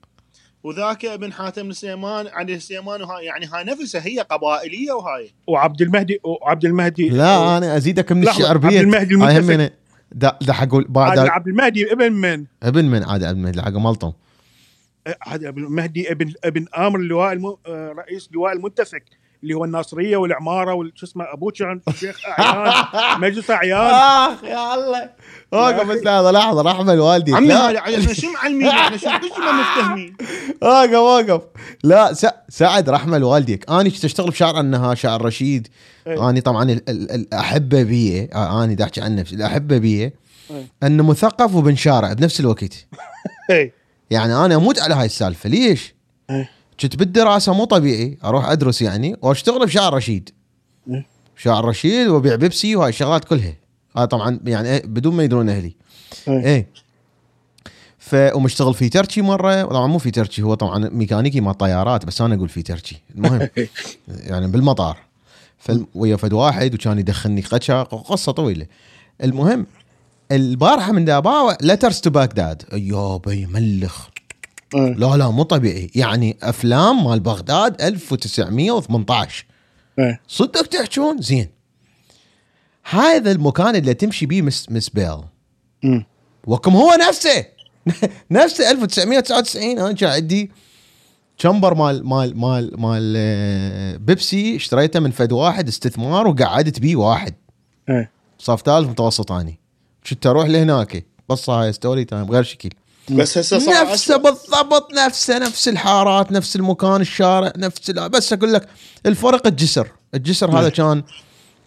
وذاك 0.64 1.05
ابن 1.05 1.34
حاتم 1.34 1.70
السليمان 1.70 2.28
علي 2.28 2.55
السليمان 2.55 3.01
وهاي 3.01 3.26
يعني 3.26 3.45
هاي 3.45 3.64
نفسها 3.64 4.05
هي 4.05 4.20
قبائلية 4.20 4.91
وهاي 4.91 5.32
وعبد 5.47 5.82
المهدي 5.82 6.20
وعبد 6.24 6.66
المهدي 6.66 7.09
لا 7.09 7.57
أنا 7.57 7.78
أزيدك 7.78 8.11
من 8.11 8.28
الشعر 8.28 8.55
عبد 8.55 8.74
المهدي. 8.74 9.16
همينة. 9.16 9.70
دا 10.11 10.38
دا 10.41 10.53
حقول 10.53 10.86
بعد 10.89 11.18
عبد 11.18 11.47
المهدي 11.47 11.91
ابن 11.91 12.11
من؟ 12.11 12.45
ابن 12.64 12.86
من 12.86 13.03
عاد 13.03 13.24
عبد 13.24 13.38
المهدي 13.38 13.61
حق 13.61 13.72
ملطم 13.72 14.11
هذا 15.27 15.49
ابن 15.49 15.63
المهدي 15.63 16.11
ابن 16.11 16.33
ابن 16.43 16.65
آمر 16.77 16.99
اللواء 16.99 17.33
الم... 17.33 17.45
آه، 17.67 17.91
رئيس 17.97 18.29
لواء 18.31 18.53
المنتفك 18.53 19.03
اللي 19.43 19.53
هو 19.53 19.65
الناصرية 19.65 20.17
والعمارة 20.17 20.73
وشو 20.73 21.05
اسمه 21.05 21.25
ابوه 21.33 21.51
كان 21.51 21.81
شيخ 21.99 22.19
اعيان 22.39 22.83
مجلس 23.21 23.51
اعيان 23.51 23.77
آخ 23.79 24.43
يا 24.43 24.73
الله. 24.75 25.09
اوقف 25.53 25.87
بس 25.87 26.03
لحظة 26.03 26.31
لحظه 26.31 26.61
رحمه 26.61 26.93
الوالدي 26.93 27.33
عمي 27.33 27.53
إحنا 27.77 28.13
شو 28.13 28.31
معلمين؟ 28.31 28.67
إحنا 28.79 28.97
شو 28.97 29.09
مفتهمين 29.09 30.15
أوقف 30.63 30.93
أوقف. 30.93 31.41
لا 31.83 32.13
س- 32.13 32.25
سعد 32.49 32.89
رحمه 32.89 33.17
لوالديك 33.17 33.69
أنا 33.69 33.89
كنت 33.89 34.05
أشتغل 34.05 34.29
بشارع 34.29 34.59
النهر 34.59 34.95
شارع 34.95 35.25
الرشيد 35.25 35.67
إيه. 36.07 36.29
اني 36.29 36.41
طبعا 36.41 36.71
ال- 36.71 36.89
ال- 36.89 37.11
الاحبه 37.11 37.83
بي. 37.83 38.29
آه، 38.33 38.63
اني 38.63 38.83
احكي 38.83 39.01
عن 39.01 39.15
نفسي. 39.15 39.35
الاحبه 39.35 39.77
بي. 39.77 39.99
إيه. 40.03 40.13
أنه 40.83 41.03
مثقف 41.03 41.55
وبن 41.55 41.75
شارع 41.75 42.13
بنفس 42.13 42.39
الوقت. 42.39 42.87
اي 43.51 43.73
يعني 44.11 44.35
أنا 44.35 44.55
أموت 44.55 44.79
على 44.79 44.93
هاي 44.93 45.05
السالفة. 45.05 45.49
ليش؟ 45.49 45.95
إيه. 46.29 46.49
كنت 46.79 46.95
بالدراسه 46.95 47.53
مو 47.53 47.65
طبيعي 47.65 48.17
أروح 48.23 48.49
أدرس 48.49 48.81
يعني 48.81 49.15
وأشتغل 49.21 49.65
بشارع 49.65 49.93
الرشيد. 49.93 50.29
إيه. 50.89 51.05
شعر 51.37 51.65
رشيد 51.65 52.07
وأبيع 52.07 52.35
بيبسي 52.35 52.75
وهاي 52.75 52.89
الشغلات 52.89 53.25
كلها. 53.25 53.53
هاي 53.97 54.07
طبعا 54.07 54.39
يعني 54.45 54.69
إيه 54.69 54.85
بدون 54.85 55.15
ما 55.15 55.23
يدرون 55.23 55.49
أهلي. 55.49 55.75
إيه. 56.27 56.45
إيه. 56.45 56.67
ف 57.97 58.15
ومشتغل 58.35 58.73
في 58.73 58.89
تركي 58.89 59.21
مرة. 59.21 59.63
طبعا 59.63 59.87
مو 59.87 59.97
في 59.97 60.11
تركي 60.11 60.41
هو 60.41 60.53
طبعا 60.53 60.89
ميكانيكي 60.89 61.41
مال 61.41 61.57
طيارات 61.57 62.05
بس 62.05 62.21
أنا 62.21 62.35
أقول 62.35 62.49
في 62.49 62.61
تركي. 62.61 62.97
المهم. 63.15 63.49
يعني 64.29 64.47
بالمطار. 64.47 64.97
ويا 65.95 66.15
فد 66.15 66.33
واحد 66.33 66.73
وكان 66.73 66.99
يدخلني 66.99 67.41
قشا 67.41 67.83
قصة 67.83 68.31
طويلة. 68.31 68.65
المهم. 69.23 69.65
البارحة 70.34 70.91
من 70.91 71.05
داباوع 71.05 71.57
لترز 71.61 71.99
تو 71.99 72.09
باغداد 72.09 72.63
يابا 72.73 73.47
ملخ. 73.51 74.07
إيه. 74.75 74.93
لا 74.93 75.17
لا 75.17 75.29
مو 75.29 75.43
طبيعي. 75.43 75.91
يعني 75.95 76.38
أفلام 76.43 77.05
مال 77.05 77.19
بغداد 77.19 77.81
1918 77.81 79.45
إيه. 79.99 80.21
صدق 80.27 80.61
تحجون؟ 80.61 81.21
زين. 81.21 81.47
هذا 82.89 83.31
المكان 83.31 83.75
اللي 83.75 83.93
تمشي 83.93 84.25
بيه 84.25 84.41
Miss, 84.41 84.71
Miss 84.71 84.89
Bell. 84.89 85.17
أمم. 85.84 86.05
وكم 86.47 86.75
هو 86.75 86.91
نفسه؟ 87.09 87.45
نفسه 88.31 88.71
1999 88.71 89.79
أنا 89.79 89.91
كان 89.91 90.09
عندي 90.09 90.51
شمبر 91.38 91.73
مال 91.73 92.07
مال 92.07 92.38
مال 92.38 92.81
مال 92.81 93.13
آه، 93.17 93.97
بيبسي 93.97 94.55
اشتريته 94.55 94.99
من 94.99 95.11
فد 95.11 95.31
واحد 95.31 95.67
استثمار 95.67 96.27
وقعدت 96.27 96.79
بيه 96.79 96.95
واحد. 96.95 97.34
إيه. 97.89 98.11
صف 98.39 98.61
ثالث 98.61 98.89
متوسط 98.89 99.31
أني. 99.31 99.62
كنت 100.09 100.27
أروح 100.27 100.47
لهناك 100.47 101.05
قصه 101.29 101.53
هاي 101.53 101.73
story 101.73 102.05
time 102.05 102.31
غير 102.31 102.43
شكل 102.43 102.69
بس 103.11 103.37
هسه 103.37 103.59
صار 103.59 103.91
نفسه. 103.91 104.17
بالضبط 104.17 104.93
نفسه 104.93 105.39
نفس 105.39 105.67
الحارات 105.67 106.31
نفس 106.31 106.55
المكان 106.55 107.01
الشارع 107.01 107.53
نفس 107.57 107.91
بس 107.91 108.33
أقول 108.33 108.53
لك 108.53 108.67
الفرق 109.05 109.47
الجسر 109.47 109.87
الجسر 110.13 110.59
هذا 110.59 110.69
كان 110.69 111.03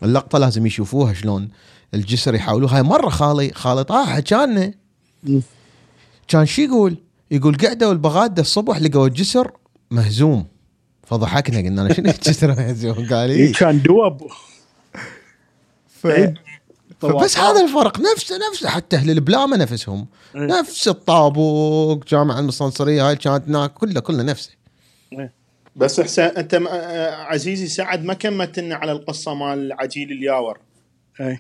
اللقطة 0.03 0.39
لازم 0.39 0.67
يشوفوها 0.67 1.15
شلون 1.15 1.49
الجسر 1.95 2.35
يحاولوها 2.35 2.77
هاي 2.77 2.83
مرة 2.83 3.09
خالي 3.09 3.53
خالي 3.53 3.85
طه 3.85 4.07
حكانا 4.07 4.73
مم. 5.23 5.43
كان 6.29 6.47
شو 6.47 6.63
يقول؟ 6.63 6.97
يقول 7.31 7.57
قعدوا 7.57 7.93
البغادة 7.93 8.43
الصبح 8.43 8.79
لقوا 8.79 9.07
الجسر 9.07 9.53
مهزوم 9.91 10.47
فضحكنا 11.07 11.59
قلنا 11.59 11.81
له 11.81 11.95
شنو 11.95 12.11
الجسر 12.11 12.49
مهزوم؟ 12.49 12.95
قال 12.95 13.31
إيه، 13.31 13.47
إيه. 13.47 13.53
كان 13.53 13.83
دوب 13.83 14.31
ف... 16.03 16.07
فبس 17.01 17.39
هذا 17.39 17.65
الفرق. 17.65 18.01
نفسه 18.01 18.39
نفسه 18.51 18.69
حتى 18.69 18.97
أهل 18.97 19.11
البلامه 19.11 19.57
نفسهم. 19.57 20.07
إيه. 20.37 20.41
نفس 20.41 20.89
الطابوق 20.89 22.05
جامعة 22.07 22.41
المستنصرية 22.41 23.09
هاي 23.09 23.17
كانت 23.17 23.49
هناك 23.49 23.73
كله 23.73 24.01
كله 24.01 24.23
نفسه 24.23 24.51
بس 25.77 26.01
حسين 26.01 26.25
أنت 26.25 26.55
عزيزي 27.29 27.67
سعد 27.67 28.05
ما 28.05 28.15
كملت 28.15 28.59
لنا 28.59 28.75
على 28.75 28.93
القصة 28.93 29.35
مال 29.35 29.73
عجيل 29.73 30.13
الياور. 30.13 30.59
اي 31.21 31.39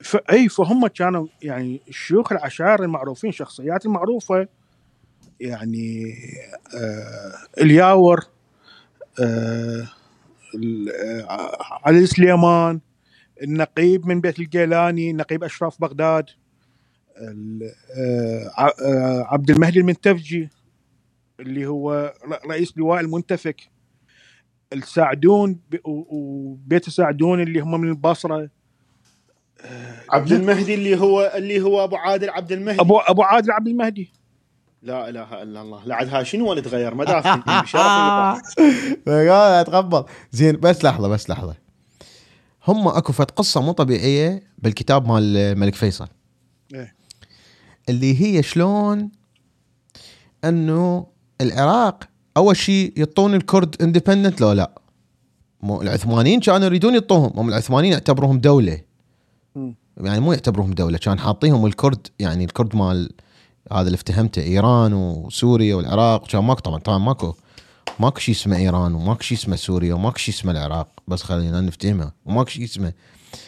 ف... 0.00 0.16
إي 0.32 0.48
فهم 0.48 0.86
كانوا 0.86 1.26
يعني 1.42 1.80
الشيوخ 1.88 2.32
العشائر 2.32 2.82
المعروفين 2.82 3.32
شخصيات 3.32 3.86
المعروفة. 3.86 4.48
يعني 5.40 6.14
آه 6.76 7.32
الياور 7.62 8.24
آه 9.20 9.88
ال- 10.54 10.90
آه، 11.28 11.58
علي 11.84 12.06
سليمان 12.06 12.80
النقيب 13.42 14.06
من 14.06 14.20
بيت 14.20 14.38
الجيلاني 14.38 15.12
نقيب 15.12 15.44
أشراف 15.44 15.80
بغداد 15.80 16.26
ال- 17.18 17.62
آه، 17.98 18.50
ع- 18.62 18.72
آه، 18.86 19.22
عبد 19.28 19.50
المهدي 19.50 19.78
المنتفجي 19.80 20.48
اللي 21.40 21.66
هو 21.66 22.14
ر- 22.28 22.50
رئيس 22.50 22.78
لواء 22.78 23.00
المنتفك 23.00 23.70
السعدون 24.72 25.60
ب- 25.70 25.76
و- 25.88 26.06
وبيت 26.16 26.86
السعدون 26.88 27.40
اللي 27.40 27.60
هم 27.60 27.80
من 27.80 27.88
البصرة. 27.88 28.50
عبد 30.10 30.32
المهدي 30.32 30.74
اللي 30.74 31.00
هو 31.00 31.32
اللي 31.36 31.60
هو 31.62 31.84
أبو 31.84 31.96
عادل 31.96 32.30
عبد 32.30 32.52
المهدي. 32.52 32.80
ابو 32.80 32.98
أبو 32.98 33.22
عادل 33.22 33.50
عبد 33.50 33.68
المهدي. 33.68 34.12
لا 34.82 35.08
إله 35.08 35.42
إلا 35.42 35.62
الله. 35.62 35.84
لا 35.86 35.94
عاد 35.94 36.08
هاي 36.08 36.24
شنو 36.24 36.50
اللي 36.52 36.62
تغير 36.62 36.94
ما 36.94 37.04
قال 39.06 39.52
اتقبل 39.52 40.04
زين 40.30 40.56
بس 40.60 40.84
لحظة 40.84 41.08
بس 41.08 41.30
لحظة. 41.30 41.63
هم 42.68 42.88
اكو 42.88 43.12
فت 43.12 43.30
قصة 43.30 43.60
مو 43.60 43.72
طبيعية 43.72 44.42
بالكتاب 44.58 45.08
مال 45.08 45.36
الملك 45.36 45.74
فيصل 45.74 46.08
إيه. 46.74 46.94
اللي 47.88 48.22
هي 48.22 48.42
شلون 48.42 49.10
انه 50.44 51.06
العراق 51.40 52.04
اول 52.36 52.56
شيء 52.56 52.92
يعطون 52.96 53.34
الكرد 53.34 53.82
independent 53.82 54.40
لو 54.40 54.52
لا 54.52 54.70
مو 55.62 55.82
العثمانيين 55.82 56.40
كانوا 56.40 56.66
يريدون 56.66 56.94
يعطوهم 56.94 57.32
هم 57.36 57.48
العثمانيين 57.48 57.92
يعتبروهم 57.92 58.38
دولة 58.38 58.80
مم. 59.54 59.74
يعني 59.96 60.20
مو 60.20 60.32
يعتبروهم 60.32 60.72
دولة 60.72 60.98
كان 60.98 61.18
حاطيهم 61.18 61.66
الكرد 61.66 62.06
يعني 62.18 62.44
الكرد 62.44 62.76
مال 62.76 63.10
هذا 63.72 63.86
اللي 63.86 63.94
افتهمته 63.94 64.42
إيران 64.42 64.92
وسوريا 64.92 65.74
والعراق 65.74 66.26
كان 66.26 66.44
ماكو 66.44 66.60
طبعا 66.60 66.78
طبعا 66.78 66.98
ماكو 66.98 67.34
ماكو 68.00 68.20
شيء 68.20 68.34
اسمه 68.34 68.56
إيران 68.56 68.94
وماكو 68.94 69.22
شيء 69.22 69.38
اسمه 69.38 69.56
سوريا 69.56 69.94
وماكو 69.94 70.18
شيء 70.18 70.34
اسمه 70.34 70.52
العراق 70.52 70.88
بس 71.08 71.22
خلينا 71.22 71.60
نفتهمها. 71.60 72.12
وماكو 72.24 72.50
شيء 72.50 72.64
اسمه 72.64 72.92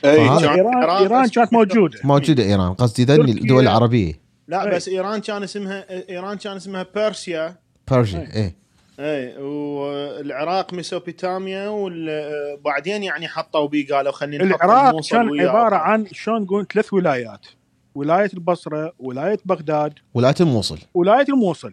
إي، 0.05 0.17
فهذا- 0.17 0.47
كان 0.47 0.51
ايران 0.67 1.03
إيران 1.03 1.29
كانت 1.29 1.53
موجودة. 1.53 1.99
موجودة 2.05 2.43
إيران 2.45 2.75
قصدي 2.75 3.05
ذني. 3.05 3.33
الدول 3.33 3.63
العربية. 3.63 4.13
لا 4.49 4.65
إي. 4.67 4.71
بس 4.71 4.89
إيران 4.89 5.21
كان 5.21 5.43
اسمها 5.43 5.85
إيران 6.11 6.37
كان 6.39 6.57
اسمها 6.57 6.87
بيرسيا 6.95 7.57
بيرجيا 7.91 8.29
إيه. 8.35 8.57
اي 9.01 9.37
والعراق 9.43 10.75
ميسوبوتاميا 10.75 11.69
وبعدين 11.69 13.03
يعني 13.03 13.29
حطوا 13.29 13.69
بيه 13.69 13.95
قالوا 13.95 14.13
خلينا 14.13 14.45
نحط 14.45 14.63
العراق 14.65 15.01
كان. 15.11 15.41
عبارة 15.41 15.77
عن 15.77 16.07
شلون 16.13 16.43
نقول 16.43 16.67
ثلاث 16.75 16.93
ولايات. 16.93 17.47
ولاية 17.95 18.31
البصرة 18.35 18.93
ولاية 18.99 19.39
بغداد. 19.45 19.93
ولاية 20.15 20.35
الموصل. 20.41 20.79
ولاية 20.95 21.27
الموصل. 21.29 21.73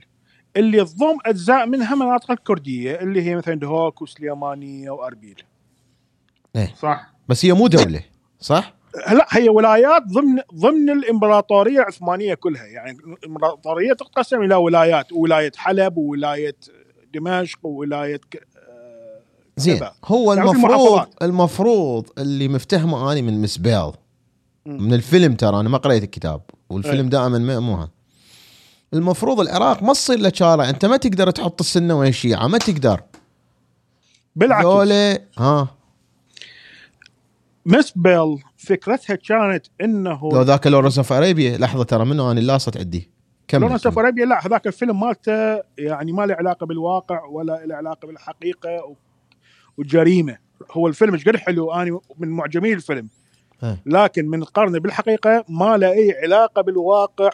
اللي 0.58 0.86
تضم 0.86 1.18
أجزاء 1.26 1.66
منها 1.66 1.96
مناطق 1.96 2.32
الكردية 2.32 2.96
اللي 3.02 3.22
هي 3.22 3.36
مثلا 3.36 3.54
دهوك 3.56 4.02
وسليمانيه 4.02 4.90
وأربيل 4.92 5.44
صح 6.82 7.14
بس 7.30 7.46
هي 7.46 7.54
مو 7.54 7.68
دولة 7.68 8.02
صح؟ 8.40 8.74
لا 9.12 9.28
هي 9.32 9.50
ولايات 9.50 10.04
ضمن 10.08 10.40
ضمن 10.56 10.90
الإمبراطورية 10.90 11.80
العثمانية 11.80 12.34
كلها 12.34 12.66
يعني 12.66 12.98
الإمبراطورية 13.08 13.94
تقسم 13.94 14.42
إلى 14.42 14.56
ولايات 14.56 15.14
ولايه 15.14 15.52
حلب 15.56 15.98
وولاية 15.98 16.56
دمشق 17.14 17.60
وولاية 17.66 18.18
ك... 18.32 18.48
آه، 18.58 19.20
زين. 19.58 19.80
هو 20.06 20.36
تعرف 20.36 20.52
المفروض. 20.52 21.08
المفروض 21.22 22.10
اللي 22.18 22.48
مفتهمه 22.48 23.12
اني 23.12 23.22
من 23.22 23.42
مسبيل. 23.42 23.92
من 24.66 24.94
الفيلم 24.94 25.34
ترى 25.36 25.60
أنا 25.60 25.70
ما 25.70 25.78
قريت 25.78 26.04
الكتاب 26.04 26.42
والفيلم 26.70 27.04
أي. 27.04 27.10
دائما 27.10 27.38
ما- 27.38 27.60
مو 27.60 27.76
هذا 27.76 27.90
المفروض 28.94 29.40
العراق 29.40 29.84
ما 29.84 29.94
تصير 29.94 30.20
له 30.20 30.32
شارع. 30.34 30.70
انت 30.70 30.86
ما 30.86 30.98
تقدر 30.98 31.32
تحط 31.32 31.62
السنة 31.62 32.00
وين 32.00 32.10
الشيعه 32.10 32.48
ما 32.48 32.58
تقدر. 32.58 33.02
بالعكس. 34.36 34.66
ذولا 34.66 35.22
ها. 35.38 35.68
Miss 37.66 38.02
Bell 38.02 38.38
فكرتها 38.58 39.16
كانت 39.16 39.66
إنه 39.82 40.30
لو 40.34 40.42
ذاك 40.42 40.68
Lawrence 40.68 40.98
of 40.98 41.14
Arabia 41.14 41.58
لحظة 41.58 41.84
ترى 41.84 42.06
منه 42.06 42.32
أنا 42.32 42.40
لاصت 42.40 42.78
عندي. 42.78 43.10
كمل. 43.48 43.62
لورنس 43.62 43.86
أوف 43.86 43.96
كمل. 43.96 44.04
ارابيا 44.04 44.26
لا 44.26 44.48
هذاك 44.48 44.68
الفيلم 44.68 45.00
مالته 45.00 45.62
يعني 45.78 46.12
ما 46.12 46.26
له 46.26 46.34
علاقة 46.36 46.66
بالواقع 46.66 47.26
ولا 47.26 47.66
له 47.66 47.76
علاقة 47.76 48.08
بالحقيقة 48.08 48.96
والجريمه 49.78 50.38
هو 50.72 50.88
الفيلم 50.88 51.14
إيش 51.14 51.28
قد 51.28 51.36
حلو 51.36 51.72
أنا 51.72 52.00
من 52.18 52.30
معجبين 52.30 52.74
الفيلم. 52.74 53.10
لكن 53.86 54.28
من 54.28 54.44
نقارنه 54.44 54.80
بالحقيقة 54.80 55.46
ما 55.50 55.78
له 55.78 55.92
أي 55.92 56.16
علاقة 56.24 56.62
بالواقع 56.62 57.30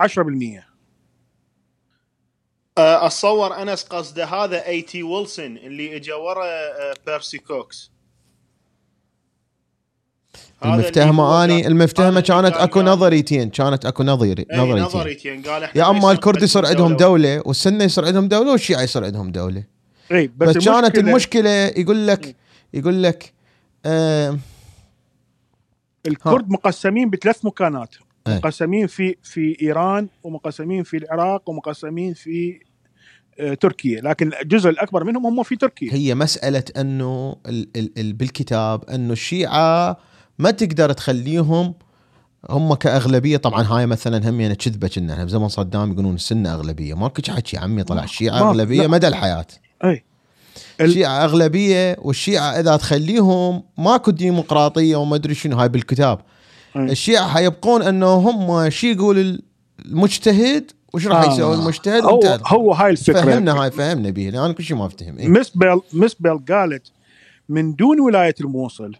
10% 0.00 0.64
آه، 2.78 3.06
أتصور 3.06 3.62
أنس 3.62 3.82
قصده 3.84 4.24
هذا 4.24 4.66
A.T. 4.66 5.02
Wilson 5.02 5.56
اللي 5.56 5.96
اجى 5.96 6.12
ورا 6.12 6.44
Percy 7.06 7.38
Cox 7.38 7.90
اللي 10.62 10.74
هو 10.74 10.78
المفتهمه 10.78 11.44
اني 11.44 11.66
المفتهمه 11.66 12.20
كانت 12.20 12.56
أكو 12.56 12.82
نظريتين 12.82 13.50
كانت 13.50 13.84
أكو 13.86 14.02
نظري 14.02 14.46
نظريتين 14.52 14.84
نظريتين 14.84 15.42
قال 15.42 15.62
يا 15.62 15.84
ما 15.84 15.90
اما 15.90 16.12
الكرد 16.12 16.42
يصير 16.42 16.66
عندهم 16.66 16.96
دولة 16.96 17.34
دولة 17.34 17.42
والسنة 17.46 17.84
يصير 17.84 18.06
عندهم 18.06 18.28
دولة 18.28 18.50
والشيعه 18.50 18.82
يصير 18.82 19.04
عندهم 19.04 19.32
دولة. 19.32 19.64
إي 20.12 20.26
بس, 20.26 20.48
بس, 20.48 20.56
بس 20.56 20.64
كانت 20.64 20.98
المشكلة 20.98 21.10
المشكلة 21.10 21.82
يقول 21.82 22.06
لك 22.06 22.36
يقول 22.74 23.02
لك 23.02 23.32
آه 23.86 24.38
الكرد 26.06 26.50
مقسمين 26.50 27.10
بثلاث 27.10 27.44
مكانات. 27.44 27.94
إيه. 28.32 28.38
مقسمين 28.38 28.86
في 28.86 29.16
في 29.22 29.56
إيران 29.62 30.08
ومقسمين 30.22 30.82
في 30.82 30.96
العراق 30.96 31.50
ومقسمين 31.50 32.14
في 32.14 32.60
آه، 33.40 33.54
تركيا. 33.54 34.00
لكن 34.00 34.30
الجزء 34.42 34.70
الأكبر 34.70 35.04
منهم 35.04 35.26
هم 35.26 35.42
في 35.42 35.56
تركيا. 35.56 35.94
هي 35.94 36.14
مسألة 36.14 36.64
أنه 36.76 37.36
ال 37.48 37.68
ال 37.76 37.98
ال 37.98 38.12
بالكتاب 38.12 38.84
أنه 38.84 39.12
الشيعة 39.12 39.96
ما 40.38 40.50
تقدر 40.50 40.92
تخليهم 40.92 41.74
هم 42.50 42.74
كأغلبية. 42.74 43.36
طبعا 43.36 43.62
هاي 43.62 43.86
مثلا 43.86 44.28
هم 44.30 44.40
يعني 44.40 44.54
كذبة 44.54 44.88
كنا 44.88 45.12
إحنا 45.12 45.24
بزمن 45.24 45.48
صدام 45.48 45.92
يقولون 45.92 46.14
السنة 46.14 46.54
أغلبية. 46.54 46.94
ماكو 46.94 47.22
حكي 47.32 47.56
عمي 47.58 47.82
طلع 47.82 48.04
الشيعة 48.04 48.38
أغلبية. 48.50 48.86
مدى 48.86 49.08
الحياة. 49.08 49.46
اي 49.84 50.04
ال- 50.80 50.86
الشيعة 50.86 51.24
أغلبية 51.24 51.96
والشيعة 51.98 52.60
إذا 52.60 52.76
تخليهم 52.76 53.62
ماكو 53.78 54.10
ديمقراطية 54.10 54.96
وما 54.96 55.16
أدري 55.16 55.34
شنو 55.34 55.56
هاي 55.56 55.68
بالكتاب. 55.68 56.18
أي. 56.76 56.84
الشيعة 56.84 57.28
حيبقون 57.28 57.82
أنه 57.82 58.14
هم 58.14 58.70
شي 58.70 58.92
يقول 58.92 59.42
المجتهد 59.86 60.70
وش 60.94 61.06
راح 61.06 61.24
آه. 61.24 61.32
يسوي 61.32 61.54
المجتهد؟ 61.54 62.04
هو 62.04 62.38
هو 62.46 62.72
هاي 62.72 62.90
الفكرة. 62.90 63.22
فهمنا 63.22 63.62
هاي 63.62 63.70
فهمنا 63.70 64.10
به. 64.10 64.22
لأن 64.22 64.44
أنا 64.44 64.52
كل 64.52 64.64
شيء 64.64 64.76
ما 64.76 64.86
أفتهم. 64.86 65.18
إيه؟ 65.18 65.28
مسبل 65.28 65.80
مسبل 65.92 66.40
قالت 66.48 66.92
من 67.48 67.74
دون 67.74 68.00
ولاية 68.00 68.34
الموصل. 68.40 68.92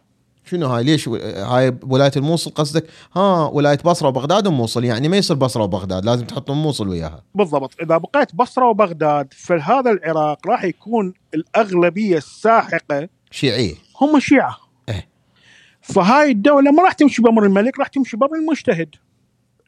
شنو 0.45 0.67
هاي؟ 0.67 0.85
ليش 0.85 1.09
هاي 1.09 1.77
ولاية 1.83 2.13
الموصل 2.17 2.51
قصدك؟ 2.51 2.87
ها 3.17 3.47
ولاية 3.47 3.79
بصرة 3.85 4.09
وبغداد 4.09 4.47
وموصل 4.47 4.85
يعني 4.85 5.09
ما 5.09 5.17
يصير 5.17 5.37
بصرة 5.37 5.63
وبغداد 5.63 6.05
لازم 6.05 6.25
تحط 6.25 6.51
موصل 6.51 6.89
وياها. 6.89 7.23
بالضبط. 7.35 7.75
إذا 7.83 7.97
بقيت 7.97 8.35
بصرة 8.35 8.69
وبغداد 8.69 9.29
فهذا 9.37 9.91
العراق 9.91 10.47
راح 10.47 10.65
يكون 10.65 11.15
الأغلبية 11.35 12.17
الساحقة 12.17 13.09
شيعية. 13.31 13.75
هم 14.01 14.21
شيعه 14.21 14.49
إيه. 14.49 14.70
فهاي 15.95 16.31
الدولة 16.31 16.71
ما 16.71 16.83
راح 16.83 16.93
تمشي 16.93 17.23
بأمر 17.23 17.45
الملك 17.45 17.79
راح 17.79 17.89
تمشي 17.89 18.17
بأمر 18.17 18.37
المجتهد 18.37 18.95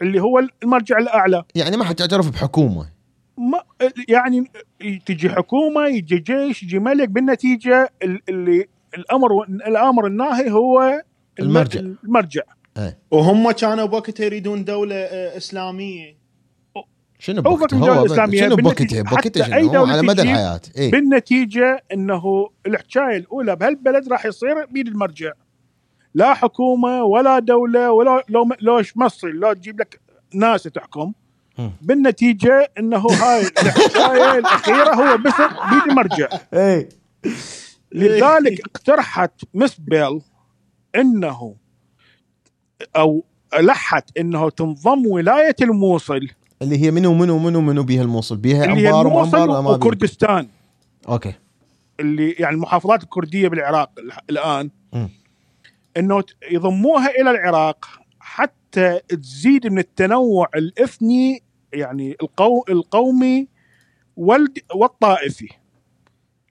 اللي 0.03 0.21
هو 0.23 0.43
المرجع 0.63 0.99
الأعلى. 0.99 1.45
يعني 1.55 1.77
ما 1.77 1.85
حتعترف 1.85 2.31
بحكومة. 2.31 2.87
ما 3.39 3.61
يعني 4.09 4.51
تجي 5.07 5.31
حكومة 5.31 5.87
يجي 5.87 6.19
جيش 6.19 6.63
يجي 6.63 6.79
ملك 6.79 7.09
بالنتيجة 7.09 7.93
ال- 8.03 8.21
اللي 8.29 8.65
الأمر 8.99 9.43
الأمر 9.49 10.07
الناهي 10.07 10.51
هو 10.51 10.83
الم- 11.41 11.49
المرجع. 11.49 11.81
المرجع. 12.05 12.43
وهم 13.11 13.51
كانوا 13.51 13.85
بوقتها 13.87 14.25
يريدون 14.25 14.65
دولة 14.65 14.95
آه، 14.95 15.37
إسلامية. 15.37 16.23
شنو 17.19 17.43
هو 17.43 17.57
بوقتها؟ 17.57 17.77
الدولة 17.77 17.95
هو 18.01 18.05
الإسلامية 18.05 18.41
شنو 18.41 18.57
بالنتيجة- 18.57 18.61
بوقتها؟ 18.63 19.03
بوقتها 19.03 19.57
أي 19.57 19.63
شنو؟ 19.63 19.73
دولة 19.73 19.93
على 19.93 20.03
مدى 20.03 20.23
تجي 20.23 20.31
الحياة 20.31 20.61
إيه. 20.77 20.91
بالنتيجة 20.91 21.85
إنه 21.93 22.49
الحكاية 22.67 23.17
الأولى 23.17 23.57
بهالبلد 23.57 24.09
راح 24.13 24.27
يصير 24.27 24.65
بيد 24.71 24.89
المرجع. 24.89 25.33
لا 26.15 26.35
حكومة 26.35 27.05
ولا 27.05 27.39
دولة 27.39 27.93
ولا 27.93 28.25
لو 28.29 28.49
لو 28.61 28.83
مصري 28.97 29.33
لو 29.33 29.53
تجيب 29.53 29.81
لك 29.81 30.01
ناس 30.35 30.63
تحكم. 30.63 31.13
بالنتيجة 31.83 32.71
إنه 32.79 32.99
هاي 32.99 33.41
الحكاية 33.63 34.39
الأخيرة 34.39 34.95
هو 34.95 35.17
بس 35.17 35.33
بيد 35.71 35.83
المرجع 35.91 36.29
إيه. 36.55 36.89
لذلك 37.93 38.61
اقترحت 38.61 39.33
مسبل 39.55 40.21
إنه 40.97 41.55
أو 42.97 43.25
لحت 43.61 44.19
إنه 44.19 44.51
تنضم 44.51 45.07
ولاية 45.07 45.57
الموصل. 45.63 46.29
اللي 46.63 46.83
هي 46.83 46.91
منو 46.91 47.15
منو 47.15 47.39
منو 47.39 47.61
منو 47.61 47.83
بيها 47.83 48.03
الموصل؟ 48.03 48.37
بيها 48.37 48.65
أنبار 48.65 49.07
وانبار 49.07 49.75
وكردستان. 49.75 50.49
أوكي. 51.09 51.33
اللي 52.01 52.31
يعني 52.31 52.55
المحافظات 52.55 53.03
الكردية 53.03 53.49
بالعراق 53.49 53.91
الآن. 54.31 54.71
مم. 54.93 55.09
إنه 55.97 56.23
يضموها 56.51 57.11
إلى 57.11 57.31
العراق 57.31 57.89
حتى 58.21 59.01
تزيد 59.09 59.67
من 59.67 59.79
التنوع 59.79 60.49
الإثني 60.55 61.43
يعني 61.73 62.17
القو 62.23 62.65
القومي 62.69 63.49
والطائفي. 64.75 65.49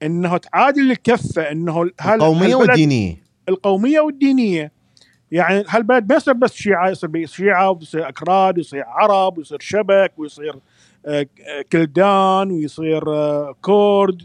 إنه 0.03 0.37
تعادل 0.37 0.91
الكفة 0.91 1.51
إنه 1.51 1.81
هال- 2.01 2.13
القومية 2.13 2.55
والدينية. 2.55 3.15
القومية 3.49 3.99
والدينية. 3.99 4.71
يعني 5.31 5.63
هالبلد 5.69 6.09
ما 6.11 6.15
يصير 6.15 6.33
بس 6.33 6.53
شيعة 6.53 6.89
يصير 6.89 7.25
شيعة 7.25 7.71
ويصير 7.71 8.09
أكراد 8.09 8.57
ويصير 8.57 8.83
عرب 8.87 9.37
ويصير 9.37 9.59
شبك 9.61 10.13
ويصير 10.17 10.55
آه، 11.05 11.25
كلدان 11.71 12.51
ويصير 12.51 13.13
آه، 13.13 13.55
كرد 13.61 14.21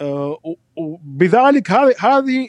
آه، 0.00 0.38
وبذلك 0.76 1.70
هذه 1.70 1.94
هذه 2.00 2.48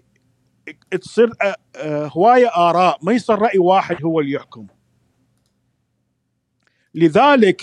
تصير 1.01 1.32
آه، 1.41 1.55
آه، 1.76 2.07
هواية 2.07 2.47
آراء. 2.47 2.99
ما 3.01 3.14
يصير 3.14 3.39
رأي 3.39 3.59
واحد 3.59 4.03
هو 4.03 4.20
اللي 4.20 4.32
يحكم. 4.32 4.68
لذلك 6.95 7.61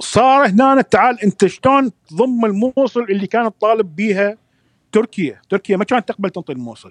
صار 0.00 0.46
هنا 0.46 0.82
تعال 0.82 1.20
أنت 1.20 1.46
شلون 1.46 1.90
تضم 2.06 2.44
الموصل 2.44 3.02
اللي 3.02 3.26
كانت 3.26 3.54
طالب 3.60 3.96
بيها 3.96 4.38
تركيا؟ 4.92 5.40
تركيا 5.48 5.76
ما 5.76 5.84
كانت 5.84 6.08
تقبل 6.08 6.30
تنطي 6.30 6.52
الموصل 6.52 6.90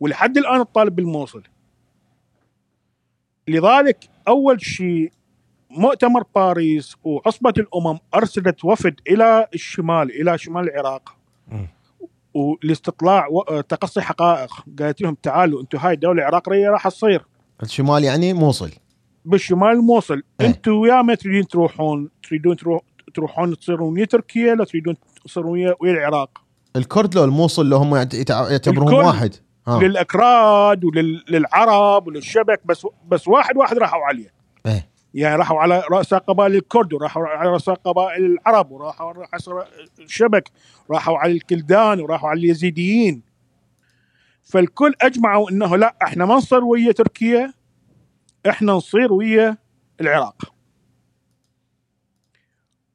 ولحد 0.00 0.38
الآن 0.38 0.60
الطالب 0.60 0.96
بالموصل. 0.96 1.42
لذلك 3.48 4.08
أول 4.28 4.60
شيء 4.62 5.12
مؤتمر 5.70 6.22
باريس 6.34 6.96
وعصبة 7.04 7.54
الأمم 7.58 7.98
أرسلت 8.14 8.64
وفد 8.64 9.00
إلى 9.08 9.46
الشمال 9.54 10.20
إلى 10.20 10.38
شمال 10.38 10.70
العراق. 10.70 11.16
ولاستطلاع 12.36 13.26
و- 13.30 13.60
تقصي 13.60 14.00
حقائق. 14.00 14.50
قالت 14.78 15.00
لهم 15.00 15.16
تعالوا 15.22 15.60
أنتم 15.62 15.78
هاي 15.78 15.94
الدولة 15.94 16.22
العراقية 16.22 16.68
راح 16.68 16.88
تصير. 16.88 17.24
الشمال 17.62 18.04
يعني 18.04 18.32
موصل. 18.32 18.70
بالشمال 19.24 19.68
الموصل 19.70 20.22
إيه. 20.40 20.46
أنتم 20.46 20.84
يا 20.84 21.02
ما 21.02 21.14
تريدون 21.14 21.46
تروحون 21.48 22.10
تريدون 22.28 22.56
تروح 22.56 22.80
تروحون 23.14 23.58
تصيرون 23.58 23.92
ويا 23.94 24.04
تركيا 24.04 24.54
لا 24.54 24.64
تريدون 24.64 24.96
تصيرون 25.24 25.58
ويا 25.80 25.92
العراق. 25.92 26.30
الكرد 26.76 27.14
لو 27.14 27.24
الموصل 27.24 27.68
لو 27.68 27.76
هم 27.76 27.96
يعتبرون. 27.96 28.94
واحد. 28.94 29.34
ها 29.68 29.80
للأكراد 29.80 30.84
وللعرب 30.84 32.06
وللشبك 32.06 32.60
بس 32.64 32.86
بس 33.08 33.28
واحد 33.28 33.56
واحد 33.56 33.78
راحوا 33.78 34.02
عليه. 34.04 34.32
إيه. 34.66 34.88
يعني 35.14 35.36
راحوا 35.36 35.60
على 35.60 35.82
رؤساء 35.90 36.18
قبائل 36.18 36.54
الكرد 36.54 36.92
وراحوا 36.92 37.26
على 37.26 37.50
رؤساء 37.50 37.74
قبائل 37.74 38.24
العرب 38.24 38.70
وراحوا 38.70 39.12
على 39.32 39.66
الشبك 39.98 40.50
راحوا 40.90 41.18
على 41.18 41.32
الكلدان 41.32 42.00
وراحوا 42.00 42.28
على 42.28 42.40
اليزيديين. 42.40 43.22
فالكل 44.44 44.94
أجمعوا 45.00 45.50
إنه 45.50 45.76
لا 45.76 45.96
إحنا 46.02 46.26
ما 46.26 46.34
نصير 46.34 46.64
ويا 46.64 46.92
تركيا 46.92 47.52
إحنا 48.48 48.72
نصير 48.72 49.12
ويا 49.12 49.56
العراق. 50.00 50.54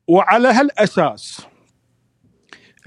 وعلى 0.08 0.48
هالأساس 0.48 1.48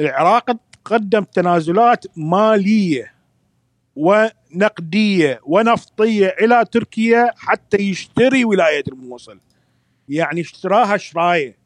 العراق 0.00 0.50
قدم 0.84 1.24
تنازلات 1.24 2.04
مالية 2.16 3.13
ونقدية 3.96 5.40
ونفطية 5.44 6.26
إلى 6.40 6.64
تركيا 6.72 7.30
حتى 7.36 7.76
يشتري 7.76 8.44
ولاية 8.44 8.84
الموصل. 8.88 9.40
يعني 10.08 10.40
اشتراها 10.40 10.96
شراية. 10.96 11.56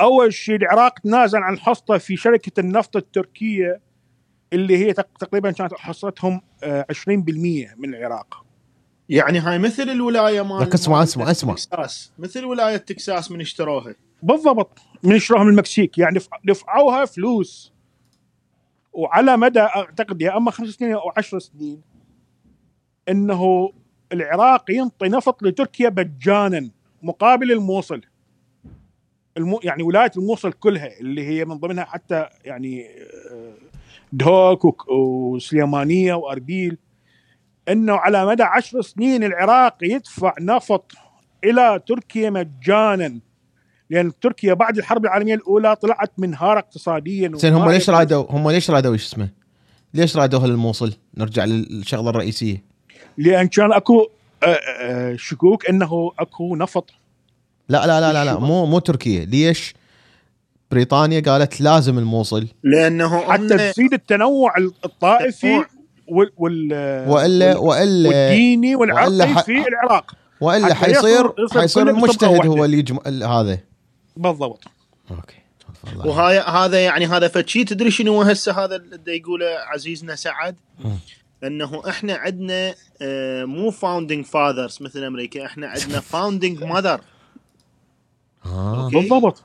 أول 0.00 0.32
شيء 0.34 0.56
العراق 0.56 0.98
تنازل 0.98 1.38
عن 1.38 1.58
حصته 1.58 1.98
في 1.98 2.16
شركة 2.16 2.60
النفط 2.60 2.96
التركية 2.96 3.80
اللي 4.52 4.76
هي 4.78 4.92
تق- 4.92 5.18
تقريبا 5.18 5.50
كانت 5.50 5.74
حصتهم 5.74 6.40
آه، 6.62 6.86
20% 6.90 7.74
من 7.76 7.94
العراق. 7.94 8.44
يعني 9.08 9.38
هاي 9.38 9.58
مثل 9.58 9.82
الولاية 9.82 10.42
مال 10.42 10.60
لك 10.62 10.74
اسمع- 10.74 11.02
اسمع- 11.02 11.30
اسمع. 11.30 11.54
تكساس. 11.54 12.12
مثل 12.18 12.44
ولاية 12.44 12.76
تكساس 12.76 13.30
من 13.30 13.40
اشتروها 13.40 13.94
بالضبط. 14.22 14.78
من 15.02 15.18
شروها 15.18 15.44
من 15.44 15.50
المكسيك. 15.50 15.98
يعني 15.98 16.18
دفع- 16.18 16.40
دفعوها 16.44 17.04
فلوس. 17.04 17.72
وعلى 18.92 19.36
مدى 19.36 19.60
أعتقد 19.60 20.22
يا 20.22 20.36
أما 20.36 20.50
خمس 20.50 20.68
سنين 20.68 20.92
أو 20.92 21.12
عشر 21.16 21.38
سنين 21.38 21.80
إنه 23.08 23.72
العراق 24.12 24.70
ينطي 24.70 25.08
نفط 25.08 25.42
لتركيا 25.42 25.90
مجانا 25.90 26.70
مقابل 27.02 27.52
الموصل. 27.52 28.00
المو 29.36 29.60
يعني 29.64 29.82
ولاية 29.82 30.10
الموصل 30.16 30.52
كلها 30.52 31.00
اللي 31.00 31.26
هي 31.26 31.44
من 31.44 31.54
ضمنها 31.58 31.84
حتى 31.84 32.26
يعني 32.44 32.86
آه، 33.32 33.54
دهوك 34.12 34.64
وك- 34.64 34.88
وسليمانية 34.88 36.14
وأربيل. 36.14 36.78
إنه 37.68 37.94
على 37.94 38.26
مدى 38.26 38.42
عشر 38.42 38.80
سنين 38.80 39.24
العراق 39.24 39.76
يدفع 39.82 40.34
نفط 40.40 40.92
إلى 41.44 41.80
تركيا 41.86 42.30
مجانا. 42.30 43.20
لأن 43.90 44.12
تركيا 44.20 44.54
بعد 44.54 44.78
الحرب 44.78 45.04
العالمية 45.04 45.34
الأولى 45.34 45.76
طلعت 45.76 46.12
منهارة 46.18 46.58
اقتصاديا 46.58 47.32
زين 47.34 47.54
هم 47.54 47.70
ليش 47.70 47.90
رادوا 47.90 48.24
هم 48.30 48.50
ليش 48.50 48.70
رادوا 48.70 48.92
إيش 48.92 49.06
اسمه؟ 49.06 49.28
ليش 49.94 50.16
رادوها 50.16 50.46
للموصل؟ 50.46 50.92
نرجع 51.16 51.44
للشغلة 51.44 52.10
الرئيسية 52.10 52.62
لأن 53.18 53.48
كان 53.48 53.72
أكو 53.72 54.06
آه، 54.44 54.46
آه، 54.82 55.16
شكوك 55.16 55.68
إنه 55.68 56.10
أكو 56.18 56.56
نفط 56.56 56.90
لا 57.68 57.86
لا 57.86 58.00
لا 58.00 58.12
لا, 58.12 58.24
لا 58.24 58.38
مو 58.38 58.66
مو 58.66 58.78
تركيا 58.78 59.24
ليش 59.24 59.74
بريطانيا 60.70 61.20
قالت 61.20 61.60
لازم 61.60 61.98
الموصل 61.98 62.46
لأنه 62.62 63.32
حتى 63.32 63.72
تزيد 63.72 63.92
التنوع 63.92 64.52
الطائفي. 64.84 65.64
وال, 66.08 66.30
وال 66.36 66.72
والا 67.08 67.56
وال- 67.56 67.56
والا 67.58 68.08
والديني 68.08 68.76
والعرقي 68.76 69.42
في 69.44 69.68
العراق 69.68 70.14
وإلا 70.40 70.74
حيصير 70.74 71.32
حيصير 71.52 71.88
المجتهد. 71.90 72.46
هو 72.46 72.64
اللي 72.64 73.24
هذا 73.26 73.58
بالضبط. 74.20 74.64
okay. 75.10 75.34
تفضل. 75.84 76.08
وهاي 76.08 76.38
هذا 76.38 76.80
يعني 76.84 77.06
هذا 77.06 77.28
فشي. 77.28 77.64
تدري 77.64 77.90
شنو 77.90 78.22
هسه 78.22 78.64
هذا 78.64 78.76
اللي 78.76 79.16
يقوله 79.16 79.46
عزيزنا 79.46 80.14
سعد؟ 80.14 80.56
مم. 80.84 80.98
إنه 81.44 81.82
إحنا 81.88 82.14
عندنا 82.14 82.74
آه، 83.02 83.44
مو 83.44 83.70
founding 83.70 84.24
fathers 84.24 84.78
مثل 84.80 85.04
أمريكا. 85.04 85.46
إحنا 85.46 85.66
عندنا 85.66 86.00
founding 86.12 86.64
mother 86.64 87.00
آه. 88.46 88.90
بالضبط. 88.92 89.42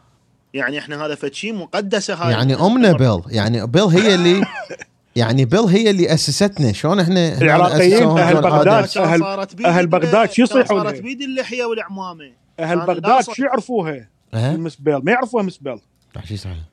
يعني 0.54 0.80
إحنا 0.80 1.06
هذا 1.06 1.16
فشي 1.16 1.52
مقدسة 1.52 2.14
هاي. 2.14 2.32
يعني 2.32 2.56
أمنا 2.56 2.92
بيل 2.92 3.22
يعني 3.28 3.68
بيل 3.68 3.82
هي 3.84 4.16
اللي 4.16 4.46
يعني 5.16 5.46
بيل 5.46 5.60
هي 5.60 5.90
اللي 5.90 6.14
أسستنا. 6.14 6.72
شلون 6.74 7.00
إحنا 7.00 7.38
العراقيين 7.42 8.00
جون 8.00 8.16
بغداد. 8.16 8.86
كان 8.88 9.20
أهل- 9.64 9.86
بغداد 9.86 10.32
شو 10.32 10.44
يصيحون 10.44 10.66
صارت؟ 10.84 11.02
بيد 11.02 11.22
اللحية 11.22 11.64
والعمامة. 11.66 12.32
أهل 12.60 12.80
بغداد. 12.80 13.24
شو 13.24 13.44
يعرفوها؟ 13.44 14.08
ال 14.36 14.44
Miss 14.44 14.76
Bell. 14.76 14.98
ما 14.98 15.12
يعرفوها 15.12 15.44
Miss 15.44 15.58
Bell. 15.58 15.82
راح 16.16 16.26
شو 16.26 16.34
يصير؟ 16.34 16.64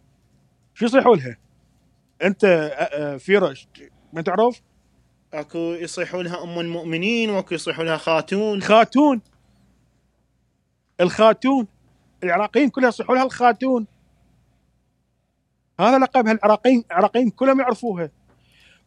شو 0.75 0.85
يصيحوا 0.85 1.17
لها؟ 1.17 1.37
أنت 2.23 2.47
فيرش 3.21 3.69
ما 4.13 4.23
تعرف؟ 4.23 4.63
أكو 5.35 5.59
يصيحوا 5.59 6.23
لها 6.23 6.43
أم 6.43 6.59
المؤمنين 6.59 7.31
وأكو 7.31 7.55
يصيحوا 7.55 7.85
لها 7.85 7.97
خاتون. 7.97 8.63
خاتون 8.63 9.21
الخاتون. 11.01 11.67
العراقيين 12.25 12.71
كلها 12.71 12.89
يصيحوا 12.89 13.15
لها 13.15 13.25
الخاتون. 13.25 13.87
هذا 15.81 15.99
لقبها 15.99 16.33
العراقيين 16.33 16.85
العراقيين 16.91 17.31
كلهم 17.31 17.61
يعرفوها. 17.61 18.11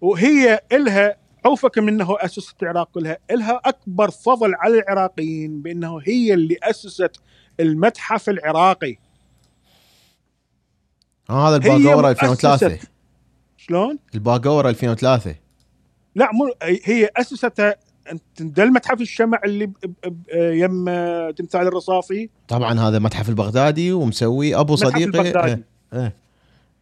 وهي 0.02 0.60
إلها 0.72 1.18
عوفك 1.46 1.78
من 1.78 1.90
إنه 1.90 2.16
أسست 2.20 2.64
العراق 2.64 2.92
كلها. 2.92 3.18
إلها 3.32 3.62
أكبر 3.66 4.12
فضل 4.12 4.56
على 4.56 4.80
العراقيين 4.80 5.62
بإنه 5.62 6.00
هي 6.00 6.34
اللي 6.34 6.58
أسست 6.64 7.22
المتحف 7.60 8.30
العراقي 8.30 8.96
آه 11.30 11.50
هذا 11.50 11.64
هي 11.72 11.76
الباقورة 11.76 12.10
2003 12.10 12.68
مؤسسة. 12.68 12.88
شلون؟ 13.58 14.00
الباقورة 14.16 14.70
2003 14.70 15.36
لا 16.16 16.30
مو 16.34 16.54
هي 16.84 17.10
أسستها 17.18 17.76
أنت 18.12 18.24
ده 18.42 18.64
المتحف 18.64 19.02
الشمع 19.02 19.40
اللي 19.46 19.72
يم 20.36 20.86
تمثال 21.32 21.62
الرصافي 21.68 22.30
طبعا 22.48 22.80
هذا 22.80 23.00
متحف 23.00 23.30
البغدادي 23.30 23.92
ومسوي 23.94 24.56
أبو 24.56 24.76
صديقي 24.76 25.04
البغدادي. 25.04 25.64
متحف 25.94 26.12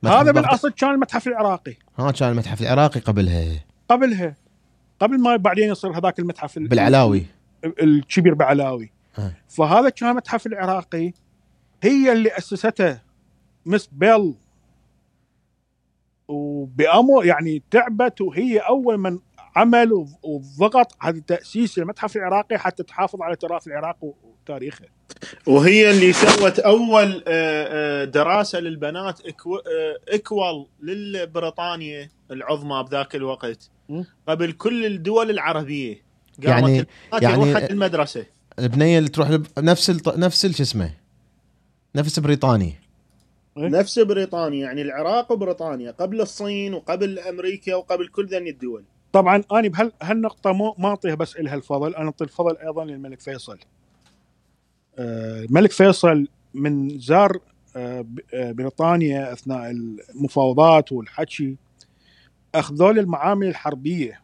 هذا. 0.05 0.31
بالاصل 0.31 0.71
كان 0.71 0.91
المتحف 0.91 1.27
العراقي 1.27 1.73
ها 1.99 2.11
كان 2.11 2.29
المتحف 2.31 2.61
العراقي 2.61 2.99
قبلها 2.99 3.63
قبلها 3.89 4.35
قبل 4.99 5.19
ما 5.19 5.35
بعدين 5.35 5.69
يصير 5.71 5.97
هذاك 5.97 6.19
المتحف 6.19 6.57
ال- 6.57 6.67
بالعلاوي 6.67 7.25
الكبير 7.81 8.33
بعلاوي 8.33 8.85
آه. 8.85 8.92
فهذا 9.47 9.89
كان 9.89 10.09
المتحف 10.09 10.47
العراقي 10.47 11.13
هي 11.83 12.11
اللي 12.11 12.37
أسسته 12.37 12.99
مس 13.65 13.89
بيل. 13.91 14.33
وبأمر 16.27 17.25
يعني 17.25 17.63
تعبت 17.71 18.21
وهي 18.21 18.57
أول 18.59 18.97
من 18.97 19.19
عمل 19.55 20.05
وضغط 20.23 20.95
على 21.01 21.21
تاسيس 21.21 21.77
المتحف 21.77 22.15
العراقي 22.15 22.57
حتى 22.57 22.83
تحافظ 22.83 23.21
على 23.21 23.35
تراث 23.35 23.67
العراق 23.67 23.97
وتاريخه. 24.03 24.85
وهي 25.47 25.91
اللي 25.91 26.13
سوت 26.13 26.59
أول 26.59 27.23
آه، 27.27 28.01
آه، 28.01 28.05
دراسة 28.05 28.59
للبنات 28.59 29.21
آه، 29.25 29.33
إكوال 30.09 30.65
للبريطانيا 30.81 32.09
العظمى 32.31 32.83
بذاك 32.83 33.15
الوقت. 33.15 33.69
قبل 34.27 34.51
كل 34.51 34.85
الدول 34.85 35.29
العربية. 35.29 35.95
قامت 36.47 36.69
يعني- 36.69 36.85
يعني- 37.21 37.69
المدرسة. 37.71 38.25
البنية 38.59 38.97
اللي 38.97 39.09
تروح 39.09 39.29
لب... 39.29 39.45
نفس 39.57 39.89
الط... 39.89 40.17
نفس 40.17 40.45
ال- 40.45 40.55
شو 40.55 40.63
اسمه؟ 40.63 40.93
نفس 41.95 42.19
بريطانيا. 42.19 42.73
إيه؟ 43.57 43.67
نفس 43.67 43.99
بريطانيا 43.99 44.65
يعني 44.65 44.81
العراق 44.81 45.31
وبريطانيا 45.31 45.91
قبل 45.91 46.21
الصين 46.21 46.73
وقبل 46.73 47.19
أمريكا 47.19 47.75
وقبل 47.75 48.07
كل 48.07 48.25
ذني 48.25 48.49
الدول. 48.49 48.83
طبعا 49.13 49.43
أنا 49.51 49.67
بهال 49.67 49.91
هالنقطة 50.01 50.51
مو 50.53 50.75
ما 50.77 50.87
أعطيها 50.89 51.15
بس 51.15 51.37
لها 51.37 51.55
الفضل 51.55 51.95
أنا 51.95 52.05
أعطي 52.05 52.23
الفضل 52.23 52.57
أيضا 52.57 52.85
للملك 52.85 53.19
فيصل. 53.19 53.59
آه، 54.97 55.39
الملك 55.43 55.71
فيصل 55.71 56.27
من 56.53 56.99
زار 56.99 57.39
آه، 57.75 58.05
آه، 58.33 58.51
بريطانيا 58.51 59.33
أثناء 59.33 59.71
المفاوضات 60.15 60.91
والحكي 60.91 61.55
أخذوا 62.55 62.91
له 62.91 63.01
المعامل 63.01 63.47
الحربية. 63.47 64.11
ال- 64.11 64.22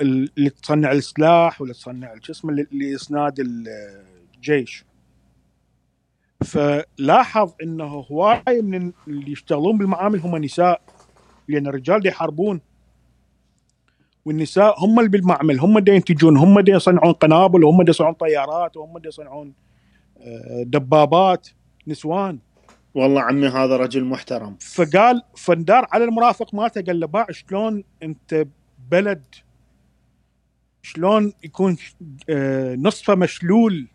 اللي 0.00 0.50
تصنع 0.50 0.92
السلاح 0.92 1.60
واللي 1.60 1.74
تصنع 1.74 2.14
ل- 2.44 2.66
لاسناد 2.72 3.34
الجيش. 4.36 4.84
فلاحظ 6.44 7.52
إنه 7.62 7.84
هواي 7.84 8.62
من 8.62 8.92
اللي 9.08 9.32
يشتغلون 9.32 9.78
بالمعامل 9.78 10.18
هم 10.18 10.36
نساء 10.36 10.80
لأن 11.48 11.66
الرجال 11.66 12.00
دي 12.00 12.08
يحاربون. 12.08 12.60
والنساء 14.24 14.84
هم 14.84 14.98
اللي 14.98 15.10
بالمعمل 15.10 15.60
هم 15.60 15.78
اللي 15.78 15.94
ينتجون 15.94 16.36
هم 16.36 16.58
اللي 16.58 16.72
يصنعون 16.72 17.12
قنابل 17.12 17.64
وهم 17.64 17.80
اللي 17.80 17.90
يصنعون 17.90 18.14
طيارات 18.14 18.76
وهم 18.76 18.96
اللي 18.96 19.08
يصنعون 19.08 19.54
آه، 20.20 20.62
دبابات 20.66 21.48
نسوان. 21.86 22.38
والله 22.94 23.20
عمي 23.22 23.46
هذا 23.48 23.76
رجل 23.76 24.04
محترم. 24.04 24.56
فقال 24.60 25.22
فندار 25.36 25.86
على 25.92 26.04
المرافق 26.04 26.54
مالته 26.54 26.82
قال 26.82 27.00
له 27.00 27.06
باع 27.06 27.26
شلون 27.30 27.84
أنت 28.02 28.46
بلد 28.90 29.24
شلون 30.82 31.32
يكون 31.44 31.76
آه، 32.30 32.74
نصفه 32.74 33.14
مشلول 33.14 33.88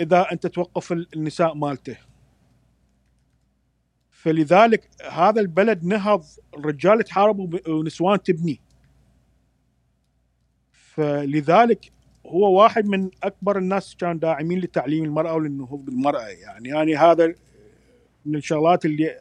إذا 0.00 0.32
أنت 0.32 0.46
توقف 0.46 0.92
ال- 0.92 1.08
النساء 1.16 1.54
مالته. 1.54 1.96
فلذلك 4.10 4.90
هذا 5.10 5.40
البلد 5.40 5.84
نهض 5.84 6.24
الرجال 6.56 7.04
تحاربوا 7.04 7.46
ب- 7.46 7.68
ونسوان 7.68 8.22
تبني. 8.22 8.60
فلذلك 10.72 11.92
هو 12.26 12.60
واحد 12.62 12.86
من 12.86 13.10
أكبر 13.22 13.58
الناس 13.58 13.96
كان 13.96 14.18
داعمين 14.18 14.58
لتعليم 14.60 15.04
المرأة 15.04 15.34
وللنهوض 15.34 15.84
بالمرأة 15.84 16.26
يعني. 16.28 16.68
يعني 16.68 16.96
هذا 16.96 17.34
من 18.26 18.36
الشغلات 18.36 18.84
اللي 18.84 19.20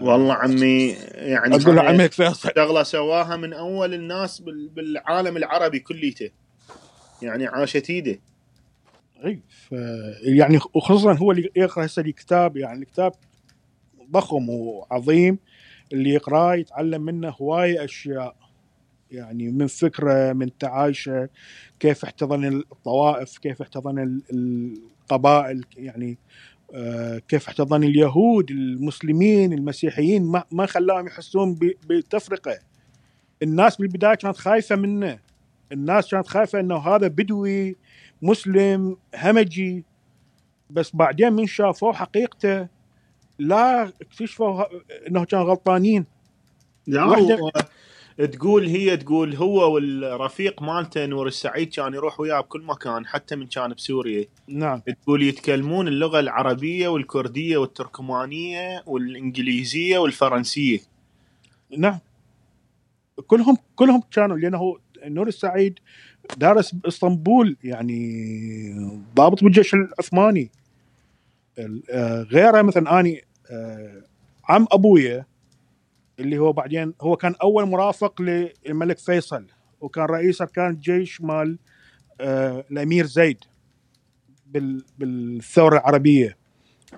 والله 0.00 0.34
عمي 0.34 0.88
يعني 1.14 1.56
أقول 1.56 1.76
له 1.76 1.82
عمك 1.82 2.12
فيصل 2.12 2.50
شغلة 2.56 2.82
سواها 2.82 3.36
من 3.36 3.52
أول 3.52 3.94
الناس 3.94 4.40
بال- 4.40 4.68
بالعالم 4.68 5.36
العربي 5.36 5.78
كليته. 5.78 6.30
يعني 7.22 7.46
عاشت 7.46 7.90
ايده 7.90 8.18
اي 9.24 9.40
ف 9.48 9.72
يعني 10.22 10.56
وخصوصا 10.74 11.12
هو 11.12 11.32
اللي 11.32 11.50
يقرأ 11.56 11.84
هسه 11.86 12.02
الكتاب 12.02 12.56
يعني 12.56 12.82
الكتاب 12.82 13.12
ضخم 14.10 14.48
وعظيم 14.50 15.38
اللي 15.92 16.10
يقراه 16.10 16.54
يتعلم 16.54 17.02
منه 17.02 17.28
هواية 17.28 17.84
أشياء. 17.84 18.36
يعني 19.10 19.48
من 19.50 19.66
فكرة 19.66 20.32
من 20.32 20.58
تعايشه 20.58 21.28
كيف 21.80 22.04
احتضن 22.04 22.44
الطوائف 22.72 23.38
كيف 23.38 23.62
احتضن 23.62 23.98
ال- 23.98 24.22
القبائل 24.32 25.64
يعني 25.76 26.18
كيف 27.28 27.48
احتضن 27.48 27.84
اليهود 27.84 28.50
المسلمين 28.50 29.52
المسيحيين 29.52 30.24
ما 30.24 30.44
ما 30.52 30.66
خلاهم 30.66 31.06
يحسون 31.06 31.58
بتفرقة. 31.88 32.58
الناس 33.42 33.76
بالبداية 33.76 34.14
كانت 34.14 34.36
خايفة 34.36 34.76
منه. 34.76 35.18
الناس 35.72 36.10
كانت 36.10 36.26
خايفة 36.26 36.60
إنه 36.60 36.76
هذا 36.76 37.08
بدوي 37.08 37.76
مسلم 38.22 38.96
همجي. 39.14 39.84
بس 40.70 40.96
بعدين 40.96 41.32
من 41.32 41.46
شافوه 41.46 41.92
حقيقته 41.92 42.68
لا 43.38 43.82
اكتشفوا 43.82 44.64
إنه 45.08 45.24
كان 45.24 45.40
غلطانين. 45.40 46.06
هو 46.88 47.50
تقول 48.26 48.66
هي 48.66 48.96
تقول 48.96 49.34
هو 49.36 49.74
والرفيق 49.74 50.62
مالته 50.62 51.06
نور 51.06 51.26
السعيد 51.26 51.68
كان 51.68 51.94
يروح 51.94 52.20
وياه 52.20 52.40
بكل 52.40 52.62
مكان 52.62 53.06
حتى 53.06 53.36
من 53.36 53.46
كان 53.46 53.72
بسوريا 53.74 54.26
نعم. 54.48 54.82
تقول 55.02 55.22
يتكلمون 55.22 55.88
اللغة 55.88 56.20
العربية 56.20 56.88
والكردية 56.88 57.56
والتركمانية 57.56 58.82
والإنجليزية 58.86 59.98
والفرنسية. 59.98 60.78
نعم. 61.78 61.98
كلهم 63.26 63.56
كلهم 63.76 64.02
كانوا 64.10 64.36
لأنه 64.38 64.76
نور 65.04 65.28
السعيد 65.28 65.78
دارس 66.36 66.74
بإسطنبول 66.74 67.56
يعني 67.64 69.00
ضابط 69.16 69.44
بالجيش 69.44 69.74
العثماني. 69.74 70.50
ال- 71.58 71.82
آه، 71.90 72.22
غيره 72.22 72.62
مثلا 72.62 73.00
آني 73.00 73.24
آه، 73.50 74.02
عم 74.48 74.66
أبويا 74.72 75.26
اللي 76.18 76.38
هو 76.38 76.52
بعدين 76.52 76.94
هو 77.00 77.16
كان 77.16 77.34
أول 77.42 77.66
مرافق 77.66 78.22
للملك 78.22 78.98
فيصل 78.98 79.46
وكان 79.80 80.04
رئيس 80.04 80.40
أركان 80.40 80.70
الجيش 80.70 81.20
مال 81.20 81.58
آه، 82.20 82.64
الأمير 82.70 83.06
زيد 83.06 83.44
بال- 84.46 84.84
بالثورة 84.98 85.74
العربية. 85.78 86.36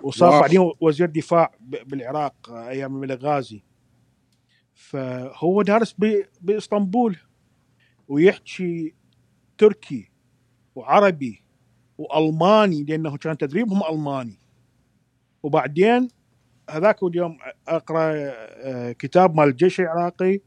وصار 0.03 0.31
واو. 0.31 0.41
بعدين 0.41 0.73
وزير 0.81 1.07
دفاع 1.09 1.55
بالعراق 1.61 2.51
أيام 2.51 2.95
الملك 2.97 3.19
غازي. 3.23 3.63
فهو 4.75 5.63
دارس 5.63 5.95
ب- 5.99 6.25
بإسطنبول 6.41 7.17
ويحكي 8.09 8.95
تركي 9.59 10.11
وعربي 10.75 11.43
وألماني 11.99 12.85
لأنه 12.85 13.17
كان 13.17 13.39
تدريبهم 13.39 13.81
ألماني. 13.93 14.39
وبعدين 15.43 16.09
هذاك 16.71 17.03
اليوم 17.03 17.39
أقرأ 17.69 18.13
آه، 18.15 18.93
كتاب 18.93 19.35
مال 19.37 19.49
الجيش 19.49 19.81
العراقي 19.81 20.41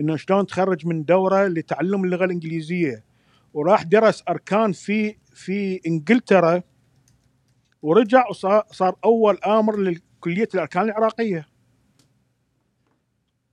إنه 0.00 0.16
شلون 0.16 0.46
تخرج 0.46 0.86
من 0.86 1.04
دورة 1.04 1.46
لتعلم 1.46 2.04
اللغة 2.04 2.24
الإنجليزية. 2.24 3.04
وراح 3.54 3.82
درس 3.82 4.22
أركان 4.28 4.72
في 4.72 5.16
في 5.34 5.80
إنجلترا 5.86 6.62
ورجع 7.82 8.28
وصار 8.30 8.62
صار 8.70 8.96
أول 9.04 9.38
آمر 9.46 9.76
لكلية 9.76 10.48
الأركان 10.54 10.82
العراقية. 10.82 11.46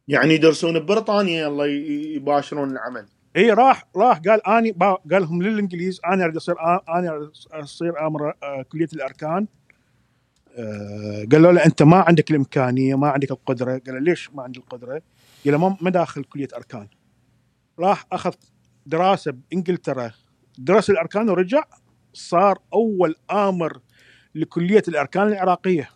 يعني 0.07 0.33
يدرسون 0.33 0.79
ببريطانيا 0.79 1.65
ي- 1.65 2.15
يباشرون 2.15 2.71
العمل. 2.71 3.05
إي 3.37 3.51
راح 3.51 3.83
راح. 3.95 4.17
قال 4.19 4.47
آني 4.47 4.71
قال 4.81 4.99
لهم 5.21 5.43
للإنجليز 5.43 6.01
أنا 6.05 6.23
أريد 6.23 6.35
أصير 6.35 6.55
أنا 6.89 7.31
أصير 7.51 8.07
آمر 8.07 8.33
آه، 8.43 8.61
كلية 8.71 8.87
الأركان. 8.93 9.47
قالوا 11.31 11.51
له 11.51 11.65
أنت 11.65 11.83
ما 11.83 11.97
عندك 11.97 12.31
الإمكانية 12.31 12.95
ما 12.95 13.07
عندك 13.07 13.31
القدرة. 13.31 13.81
قال 13.85 14.03
ليش 14.03 14.29
ما 14.33 14.43
عندي 14.43 14.59
القدرة؟ 14.59 15.01
قال 15.45 15.57
ما 15.81 15.89
داخل 15.89 16.23
كلية 16.23 16.47
أركان. 16.55 16.87
راح 17.79 18.05
أخذ 18.11 18.33
دراسة 18.85 19.31
بإنجلترا. 19.31 20.11
درس 20.57 20.89
الأركان 20.89 21.29
ورجع 21.29 21.63
صار 22.13 22.59
أول 22.73 23.15
آمر 23.31 23.79
لكلية 24.35 24.83
الأركان 24.87 25.27
العراقية. 25.27 25.89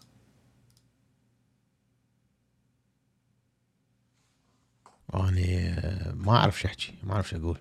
أني 5.15 5.69
آه، 5.69 6.13
ما 6.13 6.35
أعرف 6.35 6.59
شو 6.59 6.67
أحكي 6.67 6.93
ما 7.03 7.13
أعرف 7.13 7.29
شو 7.29 7.37
أقول. 7.37 7.57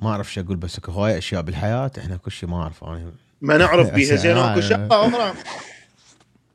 ما 0.00 0.10
أعرف 0.10 0.32
شو 0.32 0.40
أقول 0.40 0.56
بس 0.56 0.78
اكو 0.78 0.92
هواي 0.92 1.18
أشياء 1.18 1.42
بالحياة 1.42 1.90
إحنا 1.98 2.16
كل 2.16 2.30
شيء 2.30 2.48
ما 2.48 2.62
اعرف 2.62 2.84
أنا 2.84 3.12
ما 3.40 3.56
نعرف 3.56 3.90
بيها 3.94 4.16
زين 4.16 4.36
أكو. 4.36 4.60
شغله 4.60 5.08
أخرى 5.08 5.34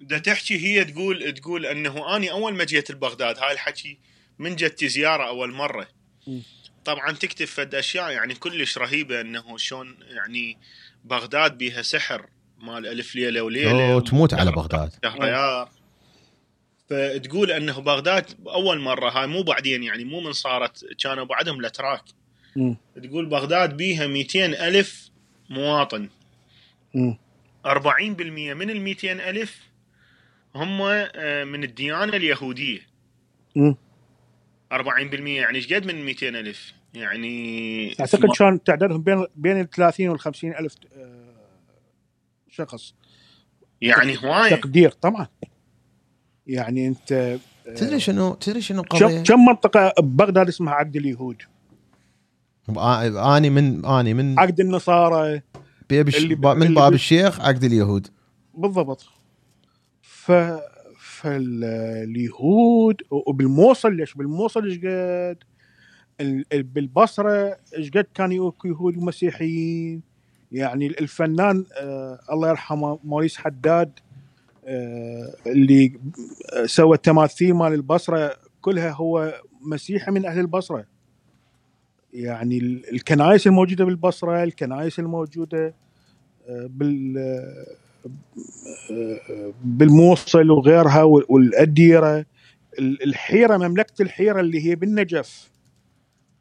دا 0.01 0.17
تحكي 0.17 0.57
هي 0.67 0.83
تقول 0.85 1.33
تقول 1.33 1.65
إنه 1.65 2.15
أني 2.15 2.31
أول 2.31 2.55
ما 2.55 2.63
جيت 2.63 2.91
لبغداد 2.91 3.39
هاي 3.39 3.51
الحكي 3.51 3.97
من 4.39 4.55
جتي 4.55 4.87
زيارة 4.87 5.27
أول 5.27 5.53
مرة. 5.53 5.87
طبعا 6.85 7.11
تكتب 7.11 7.45
فد 7.45 7.75
اشياء 7.75 8.11
يعني 8.11 8.33
كلش 8.33 8.77
رهيبة 8.77 9.21
إنه 9.21 9.57
شلون 9.57 9.95
يعني 10.09 10.57
بغداد 11.05 11.57
بيها 11.57 11.81
سحر 11.81 12.25
مال 12.59 12.87
ألف 12.87 13.15
ليلة 13.15 13.41
وليلة 13.41 13.93
أوه، 13.93 14.01
تموت 14.01 14.33
على 14.33 14.51
بغداد 14.51 14.91
شهريار 15.03 15.69
فتقول 16.89 17.51
إنه 17.51 17.79
بغداد 17.79 18.25
أول 18.47 18.79
مرة 18.79 19.09
هاي 19.09 19.27
مو 19.27 19.43
بعدين 19.43 19.83
يعني 19.83 20.03
مو 20.03 20.19
من 20.19 20.33
صارت 20.33 20.85
كانوا 21.03 21.25
بعدهم 21.25 21.59
الأتراك. 21.59 22.03
تقول 23.03 23.25
بغداد 23.25 23.77
بيها 23.77 24.07
200 24.07 24.45
ألف 24.45 25.09
مواطن. 25.49 26.09
40% 26.95 26.99
من 28.53 28.69
ال 28.69 28.81
200 28.81 29.11
ألف 29.29 29.59
هم 30.55 30.81
آه، 30.81 31.43
من 31.43 31.63
الديانة 31.63 32.17
اليهودية. 32.17 32.79
مم. 33.55 33.75
40% 34.73 34.77
يعني 35.37 35.57
إيش 35.57 35.73
قد 35.73 35.85
من 35.85 36.05
200 36.05 36.29
ألف؟ 36.29 36.73
يعني 36.93 37.95
أعتقد 37.99 38.29
كان 38.39 38.63
تعدادهم 38.63 39.01
بين 39.01 39.25
بين 39.35 39.59
ال 39.59 39.69
30 39.69 40.09
وال 40.09 40.19
50 40.19 40.55
ألف 40.55 40.75
آه، 40.97 41.33
شخص. 42.49 42.93
يعني 43.81 44.17
هوايه 44.23 44.55
تقدير 44.55 44.89
طبعا. 44.89 45.27
يعني 46.47 46.87
أنت 46.87 47.37
تدري 47.65 47.99
شنو؟ 47.99 48.33
تدري 48.33 48.61
شنو 48.61 48.83
كم 48.83 48.97
قضية؟ 48.97 49.23
كم 49.23 49.45
منطقة 49.45 49.93
ببغداد 49.99 50.47
اسمها 50.47 50.73
عقد 50.73 50.95
اليهود؟ 50.95 51.41
آني 52.77 53.49
من 53.49 53.85
آني 53.85 54.13
من 54.13 54.39
عقد 54.39 54.59
النصارى. 54.59 55.41
بيب 55.89 56.07
الش- 56.07 56.17
اللي- 56.17 56.35
من 56.35 56.63
اللي 56.63 56.75
باب 56.75 56.93
الشيخ 56.93 57.41
عقد 57.41 57.63
اليهود. 57.63 58.07
بالضبط. 58.53 59.05
ف 60.01 60.31
فاليهود 61.65 63.01
وبالموصل 63.11 63.93
ليش؟ 63.95 64.13
بالموصل 64.13 64.63
إيش 64.65 64.77
قد؟ 64.77 65.37
ال- 66.21 66.45
ال- 66.53 66.63
بالبصرة 66.63 67.57
إيش 67.77 67.91
قد 67.91 68.07
اكو 68.19 68.67
يهود 68.67 68.97
ومسيحيين؟ 68.97 70.01
يعني 70.51 70.87
الفنان 70.87 71.65
آه 71.81 72.19
الله 72.31 72.49
يرحمه 72.49 72.99
موريس 73.03 73.37
حداد 73.37 73.91
آه 74.65 75.35
اللي 75.47 75.99
سوى 76.65 76.95
التماثيل 76.95 77.53
مال 77.53 77.73
البصرة 77.73 78.35
كلها 78.61 78.91
هو 78.91 79.41
مسيحي 79.61 80.11
من 80.11 80.25
أهل 80.25 80.39
البصرة. 80.39 80.85
يعني 82.15 82.57
ال- 82.57 82.89
الكنائس 82.93 83.47
الموجودة 83.47 83.85
بالبصرة 83.85 84.43
الكنائس 84.43 84.99
الموجودة 84.99 85.73
آه، 86.49 86.67
بال 86.69 87.17
آه، 87.17 87.65
بالموصل 89.63 90.49
وغيرها 90.51 91.03
وال- 91.03 91.25
والأديرة. 91.29 92.25
ال- 92.79 93.03
الحيرة 93.03 93.57
مملكة 93.57 94.01
الحيرة 94.01 94.39
اللي 94.39 94.65
هي 94.69 94.75
بالنجف 94.75 95.51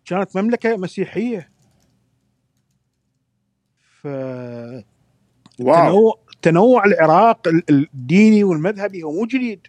كانت 0.05 0.37
مملكة 0.37 0.77
مسيحية. 0.77 1.49
ف 4.03 4.07
واو. 5.61 6.15
تنوع, 6.43 6.85
العراق 6.85 7.49
ال- 7.49 7.63
الديني 7.71 8.45
والمذهبي 8.45 9.03
هو 9.03 9.13
مو 9.13 9.27
جديد. 9.27 9.67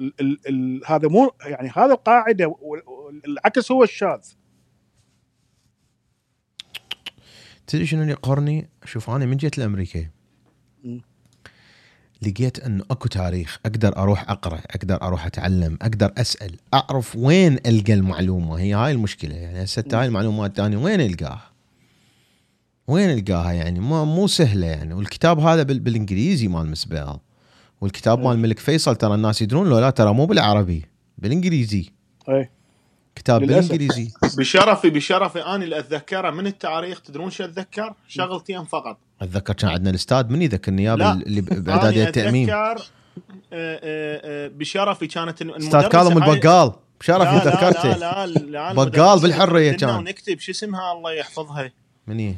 ال 0.00 0.38
ال 0.48 0.80
هذا 0.86 1.08
مو 1.08 1.30
يعني 1.46 1.72
هذا 1.76 1.92
القاعدة 1.92 2.46
وال- 2.60 2.82
والعكس 2.88 3.72
هو 3.72 3.82
الشاذ. 3.84 4.20
تدري 7.66 7.86
شنو 7.86 8.00
اللي 8.00 8.12
يقهرني؟ 8.12 8.68
شوف 8.84 9.10
أنا 9.10 9.26
من 9.26 9.36
جيت 9.36 9.58
لأمريكا. 9.58 10.08
لقيت 12.22 12.58
انه 12.58 12.84
أكو 12.90 13.08
تاريخ 13.08 13.60
أقدر 13.66 13.96
أروح 13.96 14.30
أقرأ 14.30 14.60
أقدر 14.70 15.02
أروح 15.02 15.26
أتعلم 15.26 15.78
أقدر 15.82 16.12
أسأل 16.18 16.56
أعرف 16.74 17.16
وين 17.16 17.52
ألقى 17.66 17.92
المعلومة. 17.94 18.58
هي 18.60 18.74
هاي 18.74 18.92
المشكلة. 18.92 19.34
يعني 19.34 19.64
هسه 19.64 19.84
هاي 19.92 20.06
المعلومات 20.06 20.50
الثانية 20.50 20.76
وين 20.76 21.00
ألقاها؟ 21.00 21.50
وين 22.88 23.10
ألقاها 23.10 23.52
يعني؟ 23.52 23.80
ما 23.80 24.04
مو 24.04 24.26
سهلة 24.26 24.66
يعني. 24.66 24.94
والكتاب 24.94 25.38
هذا 25.38 25.62
بال 25.62 25.80
بالإنجليزي 25.80 26.48
مال 26.48 26.66
مسبال 26.66 27.18
والكتاب 27.84 28.18
مال 28.20 28.32
الملك 28.32 28.58
فيصل 28.58 28.96
ترى 28.96 29.14
الناس 29.14 29.42
يدرون 29.42 29.68
لو 29.70 29.78
لا 29.78 29.90
ترى 29.90 30.12
مو 30.14 30.26
بالعربي 30.26 30.84
بالإنجليزي. 31.18 31.90
أي. 32.28 32.50
كتاب 33.16 33.42
للأسف. 33.42 33.72
بالإنجليزي. 33.72 34.12
بشرفي 34.38 34.90
بشرفي 34.90 35.38
أنا 35.42 35.64
اللي 35.64 35.78
اتذكره 35.78 36.30
من 36.30 36.46
التاريخ 36.46 37.00
تدرون 37.00 37.30
شو 37.30 37.44
أتذكر؟ 37.44 37.94
شغلتين 38.08 38.64
فقط. 38.64 38.98
أتذكر 39.22 39.52
كان 39.54 39.70
عندنا 39.70 39.90
الأستاذ 39.90 40.26
من 40.28 40.42
يذكرني 40.42 40.82
اياه 40.82 40.94
لا. 40.94 41.12
اللي 41.12 41.40
ب- 41.40 41.64
باعداديه 41.64 42.00
أنا 42.00 42.08
التامين 42.08 42.50
أتذكر 42.50 42.84
آه، 43.52 43.80
آه، 43.82 44.20
آه، 44.24 44.48
بشرفي 44.48 45.06
كانت 45.06 45.42
الم- 45.42 45.54
أستاذ 45.54 45.88
كاظم 45.88 46.22
البقال. 46.22 46.72
بشرف 47.00 47.22
لا 47.22 47.36
انت 47.36 47.46
لا 47.46 47.54
ذكرته 47.56 47.88
لا 47.96 48.26
لا 48.26 48.38
لا 48.40 48.72
بقال 48.72 49.18
اللي 49.24 49.74
كان. 49.74 49.90
ونكتب. 49.96 50.38
شو 50.40 50.52
اسمها؟ 50.52 50.92
الله 50.92 51.12
يحفظها. 51.12 51.72
من 52.06 52.18
هي؟ 52.20 52.34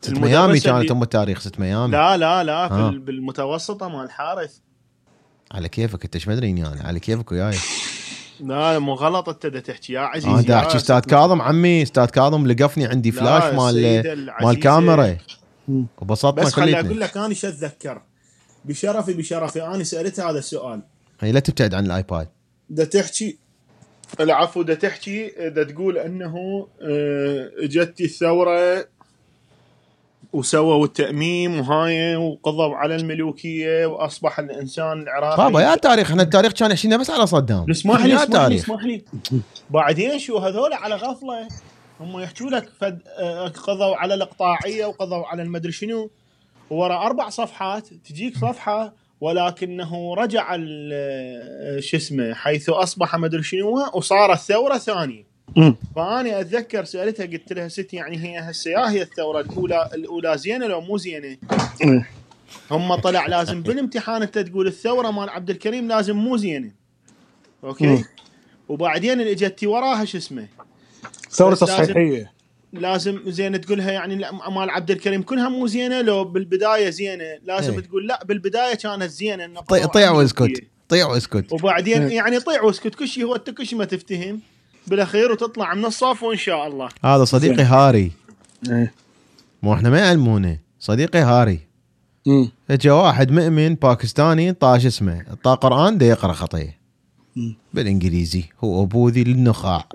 ست 0.00 0.10
ميامي 0.18 0.60
كانت 0.60 0.90
أم 0.90 1.02
التاريخ 1.02 1.40
ست 1.40 1.60
ميامي. 1.60 1.92
لا 1.92 2.16
لا 2.16 2.44
لا 2.44 2.68
في 2.68 2.74
آه. 2.74 2.88
ال- 2.88 2.98
بالمتوسطة 2.98 3.88
مال 3.88 4.04
الحارث 4.04 4.56
على 5.52 5.68
كيفك 5.68 6.04
أنت 6.04 6.14
إيش 6.14 6.28
مدري 6.28 6.50
أنا 6.50 6.82
على 6.84 7.00
كيفك 7.00 7.32
وياي. 7.32 7.56
لا 8.40 8.78
مو 8.78 8.94
غلط 8.94 9.28
أنت 9.28 9.46
دا 9.46 9.60
تحكي. 9.60 9.92
يا 9.92 10.00
عزيزي 10.00 10.28
آه، 10.28 10.38
أنت 10.38 10.48
يا 10.48 10.58
أحكي 10.58 10.76
أستاذ 10.76 10.98
ست- 11.00 11.06
كاظم 11.10 11.42
عمي 11.42 11.82
أستاذ 11.82 12.04
كاظم 12.06 12.46
لقفني 12.46 12.86
عندي 12.86 13.10
لا، 13.10 13.16
فلاش 13.20 13.54
مال. 13.54 14.34
مال 14.42 14.60
كاميرا. 14.60 15.16
وبسطنا 15.98 16.42
بس 16.44 16.52
خلي 16.54 16.64
كليتنا 16.72 16.88
أقول 16.88 17.00
لك 17.00 17.16
أنا 17.16 17.34
شو 17.34 17.48
أتذكر؟ 17.48 18.02
بشرفي 18.64 19.12
بشرفي. 19.14 19.62
أنا 19.62 19.84
سألت 19.84 20.20
هذا 20.20 20.38
السؤال. 20.38 20.82
هي 21.20 21.32
لا 21.32 21.40
تبتعد 21.40 21.74
عن 21.74 21.86
الآيباد. 21.86 22.28
دا 22.70 22.84
تحكي 22.84 23.38
العفو 24.20 24.62
دا 24.62 24.74
تحكي 24.74 25.32
دا 25.38 25.64
تقول 25.64 25.98
أنه 25.98 26.66
آه، 26.82 27.50
إجت 27.62 28.00
الثورة 28.00 28.86
وسووا 30.32 30.84
التاميم 30.84 31.60
وهاي 31.60 32.16
وقضوا 32.16 32.76
على 32.76 32.96
الملوكية 32.96 33.86
وأصبح 33.86 34.38
الإنسان 34.38 35.02
العراقي. 35.02 35.36
بابا 35.36 35.60
يا 35.60 35.74
تاريخ 35.76 36.10
إحنا 36.10 36.22
التاريخ 36.22 36.52
كان 36.52 36.70
يحشينا 36.70 36.96
بس 36.96 37.10
على 37.10 37.26
صدام. 37.26 37.70
اسمح 37.70 38.04
لي 38.04 38.14
اسمح 38.14 38.24
لي 38.24 38.32
تاريخ. 38.32 38.62
اسمح 38.62 38.84
لي. 38.84 39.02
بعدين 39.70 40.18
شو 40.18 40.38
هذول 40.38 40.72
على 40.72 40.94
غفلة. 40.94 41.48
هم 42.00 42.20
يحكوا 42.20 42.50
لك 42.50 42.68
فد 42.80 42.98
آه، 43.18 43.48
قضوا 43.48 43.96
على 43.96 44.14
الإقطاعية 44.14 44.86
وقضوا 44.86 45.26
على 45.26 45.42
المدري 45.42 45.72
شنو. 45.72 46.10
ورا 46.70 46.96
أربع 47.06 47.28
صفحات 47.28 47.88
تجيك 48.08 48.36
صفحة 48.38 48.92
ولكنه 49.20 50.14
رجع 50.14 50.54
ال- 50.54 50.90
آه، 51.76 51.80
شو 51.80 51.96
اسمه 51.96 52.34
حيث 52.34 52.68
أصبح 52.68 53.16
مدري 53.16 53.42
شنو 53.42 53.90
وصارت 53.94 54.38
ثوره 54.38 54.78
ثانية. 54.78 55.29
مم. 55.56 55.76
فأني 55.96 56.40
أتذكر 56.40 56.84
سألتها 56.84 57.26
قلت 57.26 57.52
لها 57.52 57.68
ستي 57.68 57.96
يعني 57.96 58.18
هي 58.18 58.38
هسه 58.38 58.70
يا 58.70 58.90
هي 58.90 59.02
الثورة 59.02 59.40
الأولى 59.40 59.90
الأولى 59.94 60.38
زينة 60.38 60.66
لو 60.66 60.80
مو 60.80 60.96
زينة 60.96 61.36
إيه. 61.82 62.08
هم 62.70 62.94
طلع 62.94 63.26
لازم 63.26 63.62
بالامتحان 63.62 64.22
أنت 64.22 64.38
تقول 64.38 64.66
الثورة 64.66 65.10
مال 65.10 65.30
عبد 65.30 65.50
الكريم 65.50 65.88
لازم 65.88 66.16
مو 66.16 66.36
زينة 66.36 66.70
okay 67.64 67.86
مم. 67.86 68.04
وبعدين 68.68 69.20
اللي 69.20 69.32
اجت 69.32 69.64
وراها 69.64 70.04
شو 70.04 70.18
اسمه 70.18 70.46
ثورة 71.30 71.54
تصحيحيه 71.54 72.32
لازم 72.72 73.30
زين 73.30 73.60
تقولها 73.60 73.90
يعني 73.92 74.16
مال 74.50 74.70
عبد 74.70 74.90
الكريم 74.90 75.22
كلها 75.22 75.48
مو 75.48 75.66
زينة 75.66 76.00
لو 76.00 76.24
بالبداية 76.24 76.90
زينة 76.90 77.38
لازم 77.44 77.72
إيه. 77.72 77.80
تقول 77.80 78.06
لا 78.06 78.24
بالبداية 78.24 78.74
كانت 78.74 79.02
زينة 79.02 79.60
طيع 79.60 80.10
واسكت. 80.10 80.64
طيع 80.88 81.06
واسكت 81.06 81.52
وبعدين 81.52 82.02
إيه. 82.02 82.16
يعني 82.16 82.40
طيع 82.40 82.62
واسكت 82.62 82.94
كل 82.94 83.08
شيء 83.08 83.24
هو 83.24 83.36
انت 83.36 83.50
كل 83.50 83.66
شيء 83.66 83.78
ما 83.78 83.84
تفتهم 83.84 84.40
بالاخير 84.90 85.32
وتطلع 85.32 85.74
من 85.74 85.84
الصف 85.84 86.22
وإن 86.22 86.36
شاء 86.36 86.66
الله. 86.66 86.88
هذا 87.04 87.24
صديقي. 87.24 87.62
هاري. 87.62 88.12
إيه. 88.70 88.92
مو 89.62 89.74
إحنا 89.74 89.90
ما 89.90 89.98
يعلمونه 89.98 90.58
صديقي 90.80 91.18
هاري. 91.18 91.60
اجى 92.70 92.90
واحد 92.90 93.30
مؤمن 93.30 93.74
باكستاني 93.74 94.52
طاش 94.52 94.86
اسمه. 94.86 95.24
طا 95.42 95.54
قرآن 95.54 95.98
دا 95.98 96.06
يقرأ 96.06 96.32
خطيه. 96.32 96.80
بالإنجليزي. 97.74 98.44
هو 98.64 98.82
بوذي 98.82 99.24
للنخاع. 99.24 99.88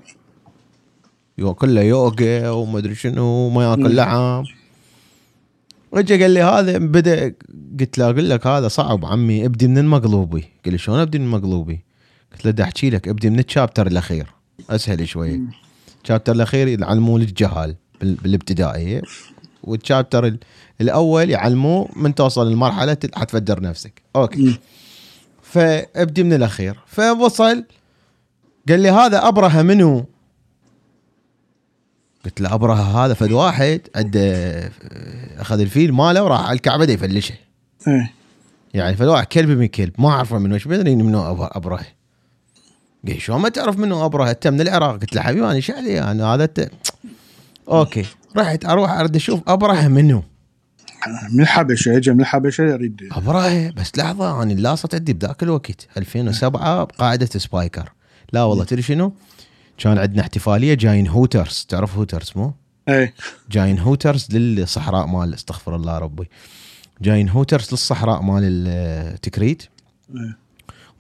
يو 1.38 1.54
كله 1.54 1.82
يوغا 1.82 2.50
وما 2.50 2.80
أدري 2.80 2.96
شنو 2.96 3.26
وما 3.26 3.64
يأكل. 3.64 3.96
لحم. 3.96 4.44
رجع 5.94 6.22
قال 6.22 6.32
لي 6.32 6.42
هذا 6.42 6.78
بدا 6.78 7.36
قلت 7.80 7.98
له 7.98 8.06
أقول 8.10 8.30
لك 8.30 8.48
هذا 8.48 8.68
صعب 8.68 9.06
عمي 9.06 9.46
ابدي 9.46 9.68
من 9.68 9.78
المقلوبي. 9.78 10.42
قال 10.66 10.72
لي 10.74 10.78
شلون 10.78 11.00
ابدي 11.00 11.20
من 11.20 11.26
المقلوبي؟ 11.26 11.86
قلت 12.32 12.46
له 12.46 12.64
أحكي 12.64 12.90
لك 12.90 13.08
ابدي 13.08 13.30
من 13.30 13.40
ال 13.40 13.46
chapter 13.46 13.88
الأخير. 13.88 14.28
أسهل 14.70 15.08
شوية 15.08 15.40
ال 16.04 16.07
chapter 16.07 16.32
الأخير 16.32 16.68
يعلمون 16.68 17.22
الجهال 17.22 17.76
بال- 18.02 18.16
بالابتدائيه 18.16 19.02
وال 19.64 19.78
chapter 19.78 20.26
ال- 20.26 20.40
الأول 20.82 21.30
يعلموه 21.30 21.90
من 21.96 22.16
توصل 22.16 22.52
لمرحلة 22.52 22.98
حتفجر 23.16 23.62
نفسك. 23.62 24.02
okay. 24.16 24.60
فابدي 25.42 26.24
من 26.24 26.34
الأخير. 26.34 26.80
فوصل 26.88 27.64
قال 28.70 28.80
لي 28.80 28.90
هذا 28.90 29.28
أبرهة 29.28 29.62
منو؟ 29.62 30.06
قلت 32.26 32.42
له 32.42 32.54
أبرهة 32.54 33.06
هذا 33.06 33.14
فد 33.14 33.32
واحد 33.32 33.82
عنده 33.96 34.72
أخذ 35.38 35.60
الفيل 35.60 35.94
ماله 35.94 36.24
وراح 36.24 36.42
على 36.42 36.54
الكعبة 36.56 36.84
يفلشه. 36.92 37.36
إيه. 37.88 38.12
يعني 38.74 38.96
فد 38.96 39.08
واحد 39.08 39.26
كلب 39.26 39.50
من 39.50 39.66
كلب 39.66 39.92
ما 39.98 40.10
أعرفه 40.10 40.38
منو 40.38 40.54
إيش 40.56 40.68
بدري 40.68 40.96
منو 40.96 41.48
أبرهة. 41.52 41.86
قال 43.08 43.22
شلون 43.22 43.42
ما 43.42 43.50
تعرف 43.50 43.78
منو 43.78 44.06
ابرهه 44.06 44.32
انت 44.32 44.48
من 44.48 44.62
العراق. 44.62 44.92
قلت 44.92 45.16
له 45.16 45.22
حبيبي 45.22 45.46
أنا 45.46 45.54
إيش 45.54 45.72
علي؟ 45.72 46.02
أنا 46.02 46.34
هذا 46.34 46.44
انت 46.44 46.70
okay. 47.68 48.06
رحت 48.38 48.66
أروح 48.66 48.92
أرد 48.92 49.16
أشوف 49.16 49.42
ابرهه 49.48 49.88
منو. 49.88 50.24
من 51.32 51.42
الحبشة 51.42 51.98
اجى 51.98 52.12
من 52.12 52.22
الحبشة 52.22 52.62
يريد 52.62 53.02
ابرهه 53.12 53.72
بس 53.72 53.92
لحظة 53.98 54.44
أنا 54.44 54.54
اللاصت 54.54 54.96
عندي 54.96 55.14
بذاك 55.14 55.44
الوقت. 55.44 55.88
2007 55.98 56.84
بقاعده 56.84 57.26
سبايكر. 57.26 57.92
لا 58.34 58.44
والله 58.44 58.64
تدري 58.64 58.82
شنو؟ 58.82 59.14
كان 59.78 59.98
عندنا 59.98 60.22
احتفالية 60.22 60.74
جايين 60.74 61.08
Hooters. 61.08 61.66
تعرف 61.70 61.98
Hooters 61.98 62.32
مو؟ 62.36 62.54
إيه. 62.90 63.14
جايين 63.52 63.80
Hooters 63.80 64.28
للصحراء 64.32 65.08
مال 65.08 65.34
استغفر 65.34 65.76
الله 65.76 65.98
ربي. 65.98 66.30
جايين 67.02 67.30
Hooters 67.30 67.72
للصحراء 67.72 68.22
مال 68.22 68.44
التكريت 68.44 69.64
إيه. 70.10 70.38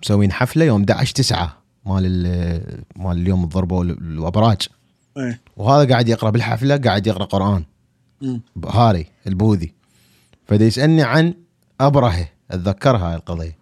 مسوين 0.04 0.32
حفلة 0.32 0.66
يوم 0.66 0.86
11 0.90 1.14
9 1.14 1.65
مال 1.86 2.04
ال- 2.06 2.84
مال 2.96 3.18
اليوم 3.18 3.46
ضربوا 3.46 3.84
الابراج 3.84 4.58
إيه. 5.18 5.42
وهذا 5.58 5.90
قاعد 5.92 6.10
يقرأ 6.10 6.30
بالحفلة 6.30 6.78
قاعد 6.78 7.08
يقرأ 7.08 7.26
قرآن. 7.26 7.64
مم. 8.22 8.42
هاري 8.66 9.08
البوذي. 9.28 9.74
فدا 10.48 10.66
يسألني 10.66 11.04
عن 11.04 11.34
ابرهه 11.82 12.30
أتذكر 12.52 12.98
هاي 12.98 13.16
القضية. 13.16 13.58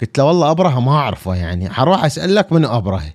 قلت 0.00 0.18
له 0.18 0.24
والله 0.24 0.50
ابرهه 0.50 0.80
ما 0.80 0.92
أعرفه 0.92 1.34
يعني 1.34 1.70
حروح 1.70 2.04
اسالك 2.04 2.52
من 2.52 2.64
ابرهه 2.64 3.12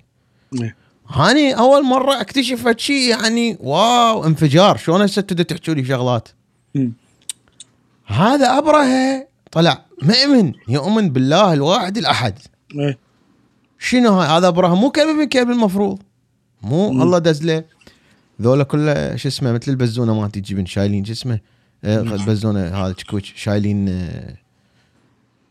إيه. 0.60 0.76
فاني 1.08 1.58
أول 1.58 1.84
مرة 1.84 2.20
اكتشف 2.20 2.68
شيء 2.76 3.10
يعني 3.10 3.56
wow 3.60 4.24
انفجار. 4.26 4.76
شلون 4.76 5.02
هسه 5.02 5.22
تبدأ 5.22 5.42
تحكوا 5.42 5.74
لي 5.74 5.84
شغلات؟ 5.84 6.28
مم. 6.74 6.92
هذا 8.06 8.58
ابرهه 8.58 9.26
طلع 9.52 9.84
مؤمن 10.02 10.52
يؤمن 10.68 11.10
بالله 11.10 11.52
الواحد 11.52 11.96
الأحد. 11.98 12.38
إيه. 12.78 12.98
شنو 13.78 14.10
هاي؟ 14.12 14.38
هذا 14.38 14.48
ابرهه 14.48 14.74
مو 14.74 14.90
كلب 14.90 15.16
من 15.16 15.24
كلب 15.28 15.50
المفروض. 15.50 15.98
مو 16.62 16.90
مم. 16.92 17.02
الله 17.02 17.18
دز 17.18 17.42
له 17.44 17.64
ذولا 18.42 18.64
كله 18.64 19.16
شو 19.16 19.28
اسمه 19.28 19.52
مثل 19.52 19.70
البزونة 19.70 20.20
مالت 20.20 20.36
الجبن 20.36 20.66
شايلين 20.66 21.04
شو 21.04 21.12
اسمه؟ 21.12 21.40
آه، 21.84 22.00
البزونه 22.00 22.60
هذا 22.60 22.94
كوتش؟ 23.10 23.32
شايلين 23.36 23.88
آه، 23.88 24.36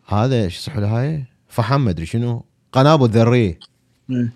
هذا 0.07 0.47
شو 0.47 0.57
يصحوا 0.59 0.81
له 0.81 0.87
هاي؟ 0.87 1.23
فحم 1.49 1.81
ما 1.81 1.89
أدري 1.89 2.05
شنو. 2.05 2.43
قنابل 2.71 3.09
ذريه 3.09 3.59
إيه. 4.09 4.29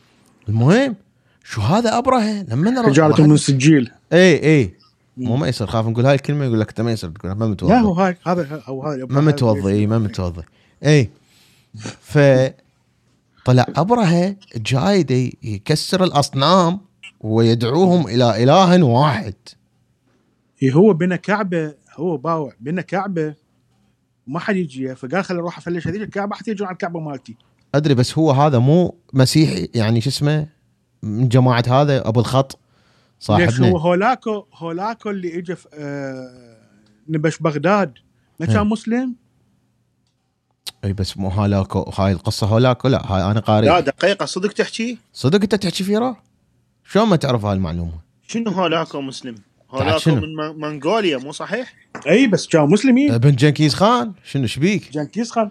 المهم 0.49 0.95
شو 1.43 1.61
هذا 1.61 1.97
ابرهه 1.97 2.43
لما 2.43 2.71
نرى 2.71 3.01
واحد- 3.01 3.21
من 3.21 3.37
سجيل 3.37 3.91
اي 4.13 4.43
اي 4.59 4.73
مو 5.17 5.35
ما 5.35 5.47
يصير. 5.47 5.67
خاف 5.67 5.87
نقول 5.87 6.05
هاي 6.05 6.15
الكلمة 6.15 6.45
يقول 6.45 6.59
لك 6.59 6.69
انت 6.69 6.81
ما 6.81 6.91
يصير 6.91 7.09
تقول 7.09 7.31
ما 7.31 7.47
متوضي. 7.47 7.73
لا 7.73 7.79
هو 7.79 7.93
هاي 7.93 8.17
هذا 8.27 8.61
هو 8.65 8.83
هذا 8.83 9.05
ما 9.05 9.21
متوضي 9.21 9.71
اي 9.71 9.87
ما 9.87 9.99
متوضي. 9.99 10.41
اي 10.85 11.09
ف 12.01 12.17
طلع 13.45 13.65
ابرهه 13.75 14.35
جاي 14.55 15.37
يكسر 15.43 16.03
الأصنام 16.03 16.79
ويدعوهم 17.19 18.07
إلى 18.07 18.43
إله 18.43 18.83
واحد 18.83 19.35
هو 20.73 20.93
بنى 20.93 21.17
كعبة 21.17 21.73
هو 21.95 22.17
باوع 22.17 22.53
بنى 22.59 22.83
كعبة 22.83 23.35
ما 24.27 24.39
حد 24.39 24.55
يجي 24.55 24.95
فقال 24.95 25.23
خلي 25.23 25.39
أروح 25.39 25.57
أفلش 25.57 25.87
هذيك 25.87 26.01
الكعبة 26.01 26.35
حتى 26.35 26.51
يجون 26.51 26.67
على 26.67 26.73
الكعبة 26.73 26.99
مالتي 26.99 27.35
أدري 27.75 27.93
بس 27.93 28.17
هو 28.17 28.31
هذا 28.31 28.59
مو 28.59 28.95
مسيحي 29.13 29.69
يعني 29.75 30.01
شو 30.01 30.09
اسمه 30.09 30.47
من 31.03 31.27
جماعة 31.27 31.63
هذا 31.67 32.07
أبو 32.07 32.19
الخط 32.19 32.51
ليش 32.51 33.31
هو 33.31 33.49
صاحبنا 33.49 33.69
هولاكو 33.69 34.45
هولاكو 34.53 35.09
اللي 35.09 35.37
اجى 35.39 35.55
في 35.55 35.67
آه 35.73 36.57
نبش 37.09 37.37
بغداد 37.37 37.93
ما 38.39 38.45
كان 38.45 38.55
إيه. 38.55 38.63
مسلم؟ 38.63 39.15
اي 40.85 40.93
بس 40.93 41.17
مو 41.17 41.27
هولاكو 41.29 41.79
هاي 41.97 42.11
القصة 42.11 42.47
هولاكو 42.47 42.87
لا 42.87 43.11
هاي 43.11 43.31
أنا 43.31 43.39
قاري. 43.39 43.67
لا 43.67 43.79
دقيقة 43.79 44.25
صدق 44.25 44.51
تحكي؟ 44.53 44.97
صدق 45.13 45.41
أنت 45.41 45.55
تحكي 45.55 45.83
فيرا 45.83 46.15
شلون 46.91 47.07
ما 47.09 47.15
تعرف 47.15 47.45
هاي 47.45 47.53
المعلومة؟ 47.53 47.91
شنو 48.27 48.51
هولاكو 48.51 49.01
مسلم؟ 49.01 49.35
هولاكو؟ 49.71 50.11
من 50.11 50.35
من- 50.35 50.59
منغوليا 50.59 51.17
مو 51.17 51.31
صحيح؟ 51.31 51.73
إي 52.07 52.27
بس 52.27 52.47
كانوا 52.47 52.67
مسلمين. 52.67 53.11
ابن 53.11 53.35
جنكيز 53.35 53.73
خان 53.73 54.11
شنو 54.31 54.47
شبيك 54.47 54.91
جنكيز 54.93 55.31
خان. 55.31 55.49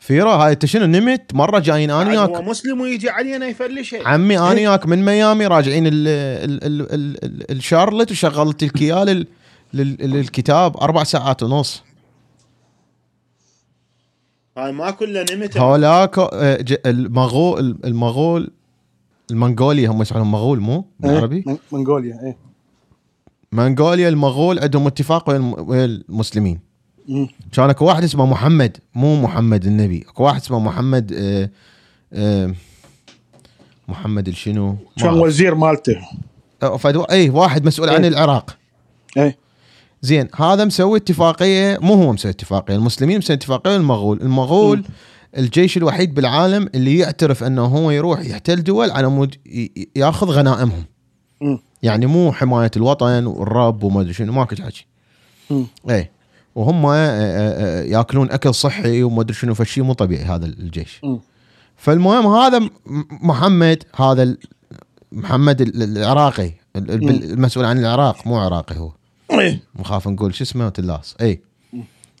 فيرا 0.00 0.30
هاي 0.30 0.52
أنت 0.52 0.66
شنو 0.66 0.86
نمت؟ 0.86 1.34
مرة 1.34 1.58
جايين 1.58 1.90
أنا 1.90 1.98
عاد 2.20 2.28
هو 2.28 2.32
وياك 2.34 2.44
مسلم 2.48 2.80
ويجي 2.80 3.10
علينا 3.10 3.46
يفلشه 3.46 3.98
عمي 4.08 4.38
أنا 4.38 4.48
وياك 4.50 4.86
من 4.86 5.04
ميامي 5.04 5.46
راجعين 5.46 5.86
ال 5.86 5.92
ال 6.08 6.64
ال 6.64 6.92
ال 6.94 7.24
ال 7.24 7.50
الشارلت 7.56 8.10
وشغلت 8.10 8.64
لك 8.64 8.82
اياه 8.82 9.04
لل- 9.04 9.26
لل- 9.74 9.96
للكتاب 10.00 10.76
أربع 10.76 11.04
ساعات 11.04 11.42
ونص. 11.42 11.82
هاي 14.56 14.72
ما 14.72 14.90
كله 14.90 15.24
نمت 15.32 15.56
هولاكو 15.56 16.22
آه، 16.22 16.56
ج- 16.62 16.76
المغول 16.86 17.78
المغول 17.84 18.50
المنغوليا 19.30 19.88
هم 19.88 20.02
يسمونهم 20.02 20.32
مغول 20.32 20.60
مو؟ 20.60 20.84
بالعربي؟ 21.00 21.44
من- 21.46 21.56
منغوليا 21.72 22.14
اي 22.24 22.36
منغوليا 23.52 24.08
المغول 24.08 24.58
عندهم 24.58 24.86
اتفاق 24.86 25.28
ويا 25.28 25.36
الم- 25.36 25.68
ويا 25.68 25.84
المسلمين. 25.84 26.60
كان 27.52 27.70
اكو 27.70 27.84
واحد 27.84 28.04
اسمه 28.04 28.26
محمد 28.26 28.76
مو 28.94 29.22
محمد 29.22 29.66
النبي. 29.66 30.04
اكو 30.08 30.24
واحد 30.24 30.40
اسمه 30.40 30.58
محمد 30.58 31.12
آه 31.12 31.50
آه 32.12 32.54
محمد 33.88 34.28
الشنو 34.28 34.76
كان. 34.98 35.14
وزير 35.14 35.54
مالته. 35.54 35.96
آه،. 36.62 36.78
اي 37.10 37.30
واحد 37.30 37.66
مسؤول 37.66 37.88
عن 37.90 38.02
إيه. 38.02 38.08
العراق. 38.08 38.56
اي 39.18 39.36
زين 40.02 40.28
هذا 40.36 40.64
مسوي 40.64 40.98
اتفاقية 40.98 41.78
مو 41.82 41.94
هو 41.94 42.12
مسوي 42.12 42.30
اتفاقية 42.30 42.74
المسلمين 42.74 43.18
مسوي 43.18 43.36
اتفاقية 43.36 43.76
المغول 43.76 44.20
المغول 44.20 44.84
الجيش 45.38 45.76
الوحيد 45.76 46.14
بالعالم 46.14 46.68
اللي 46.74 46.98
يعترف 46.98 47.44
إنه 47.44 47.64
هو 47.64 47.90
يروح 47.90 48.20
يحتل 48.20 48.64
دول 48.64 48.90
على 48.90 49.08
مود 49.08 49.34
ياخذ 49.96 50.26
غنائمهم. 50.30 50.84
يعني 51.82 52.06
مو 52.06 52.32
حماية 52.32 52.70
الوطن 52.76 53.26
والرب 53.26 53.82
وما 53.82 54.00
أدري 54.00 54.12
شنو 54.12 54.32
ماكو 54.32 54.56
حكي. 54.56 54.86
إيه 55.90 56.10
وهم 56.54 56.86
آه، 56.86 56.90
آه، 56.94 57.80
آه، 57.80 57.82
ياكلون 57.82 58.30
أكل 58.30 58.54
صحي 58.54 59.02
وما 59.02 59.20
أدري 59.22 59.34
شنو 59.34 59.54
فشي 59.54 59.80
مو 59.82 59.92
طبيعي 59.92 60.24
هذا 60.24 60.46
الجيش. 60.46 61.00
فالمهم 61.76 62.26
هذا 62.26 62.70
محمد 63.22 63.82
هذا 63.96 64.36
محمد 65.12 65.60
ال- 65.60 65.82
العراقي. 65.98 66.52
المسؤول 66.76 67.64
عن 67.64 67.78
العراق 67.78 68.26
مو 68.26 68.36
عراقي 68.38 68.76
هو. 68.78 68.90
مخاف 69.74 70.08
نقول 70.08 70.34
شو 70.34 70.44
اسمه 70.44 70.68
تلاص. 70.68 71.16
اي 71.20 71.40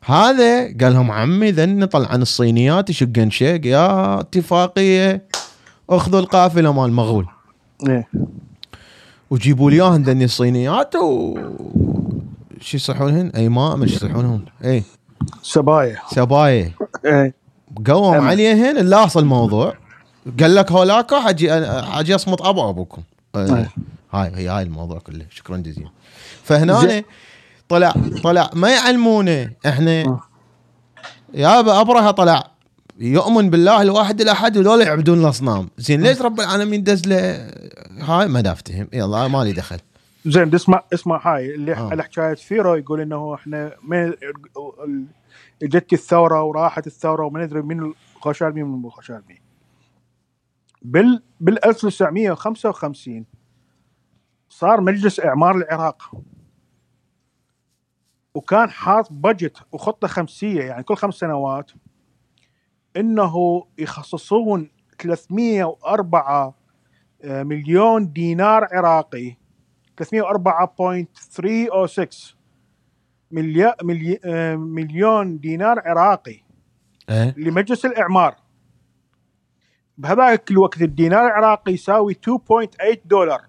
هذا 0.04 0.64
قال 0.64 0.92
لهم 0.92 1.10
عمي 1.10 1.50
ذن 1.50 1.78
نطلع 1.78 2.08
عن 2.08 2.22
الصينيات 2.22 2.90
يشقن 2.90 3.30
شق 3.30 3.60
يا 3.64 4.20
اتفاقية. 4.20 5.22
أخذوا 5.90 6.20
القافلة 6.20 6.72
مال 6.72 6.84
المغول 6.84 7.26
إيه. 7.88 8.08
وجيبوا 9.30 9.70
لي 9.70 9.76
إياهن 9.76 10.02
ذني 10.02 10.24
الصينيات 10.24 10.96
و 10.96 11.38
شو 12.60 12.76
يصحونهن 12.76 13.28
ايماء 13.36 13.76
من 13.76 13.88
شو 13.88 13.94
يصحونهم 13.94 14.44
اي 14.64 14.82
سبايا 15.42 15.98
سباية. 16.10 16.74
إيه. 17.04 17.34
قوم. 17.86 18.14
عليهن 18.14 18.78
اللاص 18.78 19.16
الموضوع. 19.16 19.74
قال 20.40 20.54
لك 20.54 20.72
هولاكو 20.72 21.16
حجي 21.16 21.66
حجي 21.82 22.14
أصمت 22.14 22.40
أبو 22.40 22.70
أبوكم. 22.70 23.02
أي. 23.36 23.66
هاي 24.12 24.32
هي 24.34 24.48
هاي 24.48 24.62
الموضوع 24.62 24.98
كله. 24.98 25.26
شكرا 25.30 25.56
جزيلا. 25.56 25.90
فهنا. 26.46 27.02
طلع 27.68 27.94
طلع. 28.22 28.50
ما 28.54 28.70
يعلمونه 28.70 29.52
إحنا 29.66 30.02
آه. 30.04 30.20
يا 31.34 31.80
أبرهة 31.80 32.10
طلع. 32.10 32.50
يؤمن 32.98 33.50
بالله 33.50 33.82
الواحد 33.82 34.20
الاحد 34.20 34.56
وذول 34.56 34.80
يعبدون 34.80 35.20
الأصنام. 35.20 35.68
زين 35.78 36.02
ليش 36.02 36.22
رب 36.22 36.40
العالمين 36.40 36.82
دز 36.82 37.06
له 37.06 37.50
هاي؟ 38.00 38.28
ما 38.28 38.40
دافتهم. 38.40 38.88
يلا 38.92 39.28
ما 39.28 39.44
لي 39.44 39.52
دخل. 39.52 39.78
زين 40.26 40.54
اسمع 40.54 40.82
اسمع 40.94 41.34
هاي. 41.34 41.54
اللي 41.54 41.72
آه. 41.74 41.90
على 41.90 42.02
حكاية 42.02 42.34
فيرو 42.34 42.74
يقول 42.74 43.00
إنه 43.00 43.34
إحنا 43.34 43.72
ما 43.82 44.14
اجت 45.62 45.92
الثورة 45.92 46.42
وراحت 46.42 46.86
الثورة 46.86 47.24
وما 47.26 47.44
ندري 47.44 47.62
من 47.62 47.92
الخشالمي 48.16 48.62
من 48.62 48.84
الخشالمي 48.84 49.40
بال 50.82 51.22
بال 51.40 51.64
1955 51.64 53.24
صار 54.48 54.80
مجلس 54.80 55.20
إعمار 55.20 55.56
العراق. 55.56 56.10
وكان 58.36 58.70
حاط 58.70 59.12
بجت 59.12 59.56
وخطة 59.72 60.08
خمسية 60.08 60.62
يعني 60.62 60.82
كل 60.82 60.96
خمس 60.96 61.14
سنوات 61.14 61.70
إنه 62.96 63.64
يخصصون 63.78 64.70
304 64.98 66.54
آه، 67.24 67.42
مليون 67.42 68.12
دينار 68.12 68.64
عراقي 68.72 69.36
304.306 69.96 72.36
مليا- 73.30 73.76
ملي- 73.82 74.20
آه، 74.24 74.56
مليون 74.56 75.38
دينار 75.38 75.80
عراقي 75.88 76.40
إيه. 77.10 77.34
لمجلس 77.38 77.86
الإعمار. 77.86 78.36
بهذاك 79.98 80.50
الوقت 80.50 80.82
الدينار 80.82 81.26
العراقي 81.26 81.72
يساوي 81.72 82.14
2.8 82.14 83.00
دولار 83.04 83.44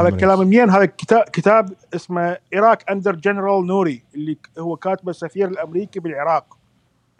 هذا. 0.00 0.08
الكلام 0.08 0.40
منين 0.40 0.70
هذا 0.70 0.84
كتاب 0.84 1.22
كتاب 1.22 1.72
اسمه 1.94 2.38
عراق 2.54 2.90
أندر 2.90 3.14
جنرال 3.14 3.66
نوري 3.66 4.04
اللي 4.14 4.38
هو 4.58 4.76
كاتبه 4.76 5.10
السفير 5.10 5.48
الأمريكي 5.48 6.00
بالعراق 6.00 6.58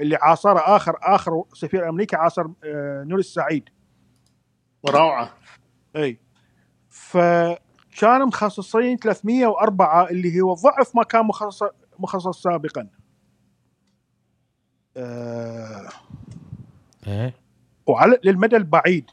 اللي 0.01 0.17
عاصره 0.17 0.77
آخر 0.77 0.97
آخر 1.03 1.45
سفير 1.53 1.89
أمريكي 1.89 2.17
عاصر 2.17 2.47
آه، 2.65 3.05
نور 3.05 3.19
السعيد. 3.19 3.69
روعه 4.89 5.31
إي. 5.97 6.19
فكانوا 6.91 8.27
مخصصين 8.27 8.97
304 8.97 10.11
اللي 10.11 10.41
هو 10.41 10.55
ضعف 10.55 10.97
ما 10.97 11.03
كان 11.03 11.27
مخصص 11.27 11.63
مخصص 11.99 12.43
سابقا. 12.43 12.89
آه. 14.97 15.89
إيه. 17.07 17.35
وعلى 17.87 18.19
للمدى 18.25 18.57
البعيد. 18.57 19.11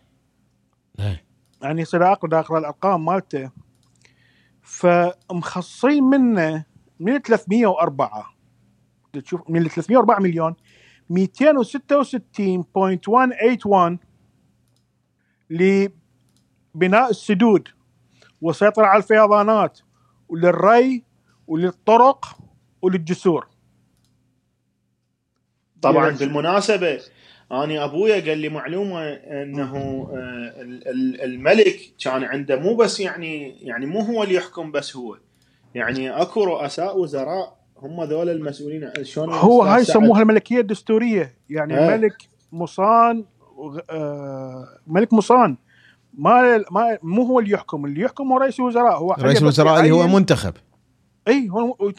إيه. 1.00 1.31
يعني 1.62 1.82
يصير 1.82 2.12
اقرا 2.12 2.40
أقرأ 2.40 2.60
الأرقام 2.60 3.06
مالته. 3.06 3.52
فمخصصين 4.62 6.04
منه 6.04 6.66
من 7.00 7.18
304 7.18 8.34
تشوف 9.14 9.50
من 9.50 9.68
304 9.68 10.20
مليون 10.20 10.56
266.181 11.10 14.00
لبناء 15.50 17.10
السدود 17.10 17.68
والسيطرة 18.42 18.86
على 18.86 18.98
الفيضانات 19.04 19.80
وللري 20.30 21.04
وللطرق 21.48 22.38
وللجسور. 22.82 23.48
طبعا 25.82 26.10
يعني- 26.22 26.34
أنا 27.52 27.84
أبويا 27.86 28.30
قال 28.30 28.38
لي 28.38 28.50
معلومة 28.50 29.08
أنه 29.10 29.76
آه، 30.14 30.62
ال- 30.62 30.88
ال- 30.88 31.22
الملك 31.22 31.80
كان 32.04 32.24
عنده 32.24 32.56
مو 32.60 32.76
بس 32.76 33.00
يعني 33.00 33.56
يعني 33.62 33.86
مو 33.86 34.00
هو 34.00 34.24
اللي 34.24 34.36
يحكم 34.36 34.72
بس 34.72 34.96
هو. 34.96 35.18
يعني 35.76 36.10
أكو 36.22 36.44
رؤساء 36.44 37.00
وزراء 37.00 37.56
هم 37.82 38.04
ذول 38.04 38.30
المسؤولين. 38.30 38.92
شلون 39.02 39.34
هو 39.34 39.62
هاي؟ 39.64 39.82
يسموها 39.82 40.22
الملكية 40.22 40.60
الدستورية. 40.60 41.34
يعني 41.50 41.80
إيه. 41.80 41.96
الملك 41.96 42.14
مصان 42.52 43.26
آه، 43.90 44.68
ملك 44.88 45.14
مصان. 45.14 45.58
ما 46.14 46.58
ما 46.58 46.98
مو 47.04 47.24
هو 47.24 47.40
اللي 47.40 47.52
يحكم. 47.52 47.86
اللي 47.86 48.02
يحكم 48.02 48.32
هو 48.32 48.38
رئيس 48.38 48.60
الوزراء. 48.60 48.98
هو 48.98 49.16
رئيس 49.20 49.42
الوزراء 49.42 49.80
اللي 49.80 49.92
هو 49.92 50.08
منتخب. 50.08 50.54
إي 51.28 51.50
هو 51.50 51.92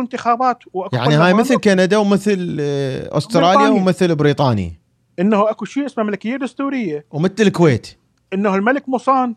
انتخابات 0.00 0.58
وأكو 0.72 0.96
يعني 0.96 1.14
هاي. 1.14 1.34
مثل 1.34 1.56
كندا 1.56 1.96
ومثل 1.96 2.56
آه، 2.60 3.18
أستراليا 3.18 3.54
بريطانيا. 3.56 3.82
ومثل 3.82 4.14
بريطانيا. 4.14 4.79
إنه 5.20 5.50
أكو 5.50 5.64
شيء 5.64 5.86
اسمه 5.86 6.04
ملكية 6.04 6.36
دستورية. 6.36 7.04
ومثل 7.10 7.34
الكويت. 7.40 7.86
إنه 8.34 8.54
الملك 8.54 8.88
مصان 8.88 9.34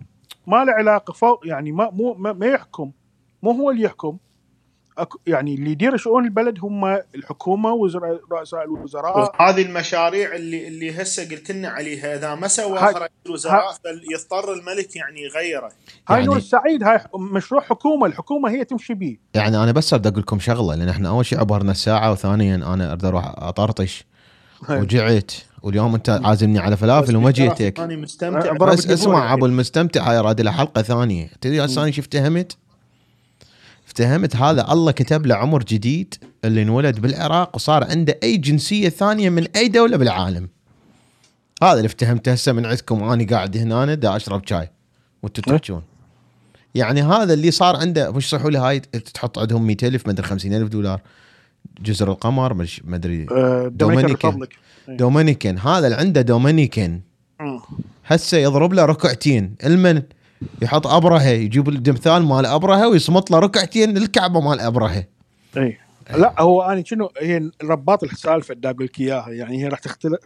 ما 0.47 0.65
له 0.65 0.71
علاقة 0.73 1.13
فوق 1.13 1.47
يعني 1.47 1.71
ما 1.71 1.89
مو 1.89 2.13
ما, 2.13 2.33
ما 2.33 2.45
يحكم. 2.45 2.91
مو 3.43 3.51
هو 3.51 3.71
اللي 3.71 3.83
يحكم. 3.83 4.17
أكو 4.97 5.19
يعني 5.27 5.55
اللي 5.55 5.71
يدير 5.71 5.97
شؤون 5.97 6.25
البلد 6.25 6.59
هم 6.61 6.85
الحكومة 7.15 7.71
وزراء 7.71 8.19
رؤساء 8.31 8.63
الوزراء. 8.63 9.17
وهذه 9.41 9.61
المشاريع 9.61 10.35
اللي 10.35 10.67
اللي 10.67 11.01
هسه 11.01 11.29
قلت 11.29 11.51
لنا 11.51 11.67
عليها 11.69 12.15
إذا 12.15 12.35
ما 12.35 12.47
سوى 12.47 12.79
رئيس 12.79 12.97
الوزراء 13.25 13.73
فيضطر 13.73 14.53
الملك 14.53 14.95
يعني 14.95 15.21
يغيره. 15.21 15.65
هاي 15.67 15.73
يعني- 16.09 16.25
نور 16.25 16.37
السعيد 16.37 16.83
هاي 16.83 16.99
مشروع 17.15 17.61
حكومة 17.61 18.05
الحكومة 18.05 18.49
هي 18.49 18.65
تمشي 18.65 18.93
به 18.93 19.17
يعني 19.33 19.57
أنا 19.63 19.71
بس 19.71 19.93
بدي 19.93 20.09
أقول 20.09 20.19
لكم 20.21 20.39
شغلة 20.39 20.75
لأن 20.75 20.89
إحنا 20.89 21.09
أول 21.09 21.25
شيء 21.25 21.39
عبرنا 21.39 21.71
الساعة 21.71 22.11
وثانيا 22.11 22.55
أنا 22.55 22.91
أريد 22.91 23.05
أروح 23.05 23.25
أطرطش. 23.37 24.05
وجعت. 24.69 25.31
واليوم 25.63 25.95
انت 25.95 26.09
عازمني 26.23 26.59
على 26.59 26.77
فلافل 26.77 27.15
وما 27.15 27.31
جيتك. 27.31 27.79
أنا 27.79 27.95
مستمتع 27.95 28.51
بس 28.53 28.87
اسمع. 28.87 29.33
أبو 29.33 29.45
المستمتع 29.45 30.11
هاي 30.11 30.19
راد 30.19 30.41
له 30.41 30.51
حلقه 30.51 30.81
ثانية. 30.81 31.29
تدري 31.41 31.65
هسه 31.65 31.83
أنا 31.83 31.91
شو 31.91 32.01
افتهمت؟ 32.01 32.57
افتهمت 33.87 34.35
هذا 34.35 34.71
الله 34.71 34.91
كتب 34.91 35.25
له 35.25 35.35
عمر 35.35 35.63
جديد 35.63 36.13
اللي 36.45 36.61
انولد 36.61 36.99
بالعراق 36.99 37.55
وصار 37.55 37.83
عنده 37.83 38.19
أي 38.23 38.37
جنسية 38.37 38.89
ثانية 38.89 39.29
من 39.29 39.47
أي 39.55 39.67
دولة 39.67 39.97
بالعالم. 39.97 40.49
هذا 41.63 41.73
اللي 41.73 41.85
افتهمته 41.85 42.31
هسه 42.31 42.51
من 42.51 42.65
عندكم. 42.65 43.01
وأنا 43.01 43.27
قاعد 43.29 43.57
هنا 43.57 43.93
دا 43.93 44.15
أشرب 44.15 44.41
شاي. 44.47 44.69
وأنتم 45.23 45.51
إيه. 45.51 45.57
تحجون. 45.57 45.81
يعني 46.75 47.01
هذا 47.01 47.33
اللي 47.33 47.51
صار 47.51 47.75
عنده 47.75 48.11
وش 48.11 48.29
صحوا 48.29 48.49
لي 48.51 48.57
هاي؟ 48.57 48.79
تحط 48.79 49.39
عندهم 49.39 49.67
100000 49.67 50.07
مدري 50.07 50.27
50000 50.27 50.69
دولار. 50.69 51.01
جزر 51.81 52.11
القمر 52.11 52.53
مش- 52.53 52.81
مدري 52.85 53.25
آه، 53.31 53.67
Dominican. 54.87 54.97
Republic 54.97 54.99
Dominican 54.99 55.57
هذا 55.57 55.87
اللي 55.87 55.97
عنده 55.97 56.21
Dominican. 56.21 57.01
هسه 58.05 58.37
يضرب 58.37 58.73
له 58.73 58.85
ركعتين 58.85 59.55
المن 59.65 60.03
يحط 60.61 60.87
أبرهة 60.87 61.29
يجيب 61.29 61.69
التمثال 61.69 62.23
مال 62.23 62.45
أبرهة 62.45 62.87
ويصمت 62.87 63.31
له 63.31 63.39
ركعتين 63.39 63.97
للكعبة 63.97 64.41
مال 64.41 64.59
أبرهة 64.59 65.03
اي 65.57 65.77
لا 66.09 66.41
هو 66.41 66.61
أنا 66.61 66.83
شنو 66.85 67.09
هي 67.21 67.49
رباط 67.63 68.03
السالفه 68.03 68.53
بدي 68.53 68.69
أقول 68.69 68.85
لك 68.85 68.99
إياها 68.99 69.29
يعني 69.29 69.63
هي 69.63 69.67
راح 69.67 69.79
تختل- 69.79 70.17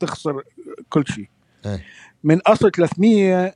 تخسر 0.00 0.42
كل 0.88 1.04
شيء 1.06 1.28
إيه. 1.66 1.84
من 2.24 2.40
أصل 2.40 2.70
300 2.70 3.54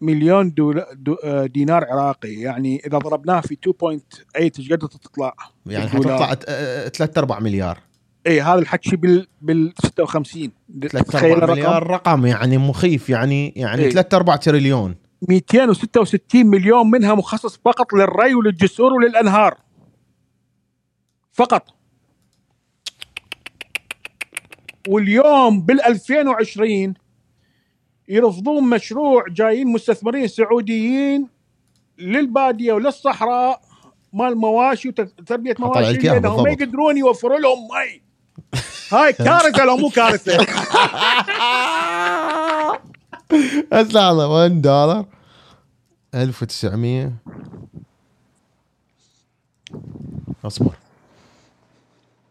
مليون 0.00 0.54
دول 0.54 0.84
دو 0.94 1.14
آه، 1.14 1.46
دينار 1.46 1.84
عراقي 1.84 2.32
يعني 2.34 2.82
إذا 2.86 2.98
ضربناه 2.98 3.40
في 3.40 3.54
2.8 3.54 4.00
إيش 4.36 4.72
قد 4.72 4.78
تطلع؟ 4.78 5.34
يعني. 5.66 5.88
حتطلع 5.88 6.36
آه، 6.48 6.88
ثلاث 6.88 7.18
ارباع 7.18 7.40
مليار 7.40 7.78
اي 8.26 8.40
هذا 8.40 8.58
الحكي 8.58 8.96
بال 8.96 9.26
بال 9.40 9.72
56 9.84 10.50
ثلاث 10.80 11.04
تخيل 11.04 11.46
مليار 11.46 11.86
رقم 11.86 12.26
يعني 12.26 12.58
مخيف 12.58 13.10
يعني 13.10 13.52
يعني 13.56 13.82
إيه. 13.82 13.90
ثلاث 13.90 14.14
ارباع 14.14 14.36
تريليون. 14.36 14.96
266 15.28 16.46
مليون 16.46 16.90
منها 16.90 17.14
مخصص 17.14 17.60
فقط 17.64 17.92
للري 17.92 18.34
وللجسور 18.34 18.92
وللأنهار. 18.92 19.58
فقط. 21.32 21.64
واليوم 24.88 25.62
بال 25.62 25.82
2020 25.82 26.94
يرفضون 28.08 28.70
مشروع 28.70 29.24
جايين 29.28 29.68
مستثمرين 29.68 30.28
سعوديين 30.28 31.28
للبادية 31.98 32.72
وللصحراء 32.72 33.60
مال 34.12 34.38
مواشي 34.38 34.88
وتربيه 34.88 35.54
مواشي 35.58 35.92
لانهم 35.92 36.42
ما. 36.42 36.50
يقدرون 36.50 36.96
يوفروا 36.96 37.38
لهم 37.38 37.58
مي. 37.58 38.09
هاي 38.92 39.12
كارثة 39.12 39.64
لو 39.64 39.76
مو 39.76 39.88
كارثة. 39.88 40.36
بس 43.72 43.94
لحظة 43.94 44.28
1 44.28 44.62
دولار؟ 44.62 45.04
1900 46.14 47.12
أصبر. 50.44 50.72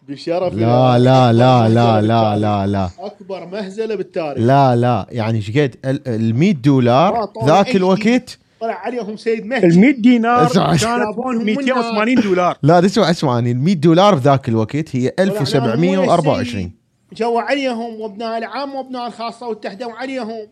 بشرف 0.08 0.54
لا 0.54 1.00
لا 1.00 1.34
لا 1.34 1.70
لا 1.70 2.02
لا 2.02 2.38
لا 2.38 2.68
لا. 2.68 2.90
أكبر 3.00 3.46
مهزلة 3.46 3.96
بالتاريخ. 3.96 4.44
لا 4.44 4.76
لا 4.76 5.06
يعني 5.10 5.38
إيش 5.38 5.52
قد 5.52 5.76
ال 5.86 6.36
100 6.36 6.52
دولار 6.54 7.26
طبعاً 7.26 7.48
ذاك. 7.48 7.76
الوقت 7.76 8.40
طلع 8.62 8.74
عليهم 8.74 9.18
سيد 9.18 9.40
ال 9.44 9.50
مهدي 9.50 9.80
100 9.80 9.92
دينار. 9.92 10.48
كانت 10.48 10.80
جابونهم 10.80 11.46
280 11.46 12.16
دولار. 12.16 12.58
لا 12.64 12.86
اسمع 12.86 13.10
اسمعني 13.10 13.52
ال 13.52 13.58
100 13.60 13.76
دولار 13.76 14.16
بذاك 14.16 14.50
الوقت 14.50 14.96
هي 14.96 15.14
طلع 15.18 15.26
لهم 15.26 15.38
1724 15.38 16.72
جو 17.14 17.38
عليهم 17.40 18.02
وابناء 18.02 18.38
العام 18.38 18.76
وابناء 18.76 19.08
الخاصة 19.08 19.48
واتحدوا 19.48 19.92
عليهم. 19.92 20.48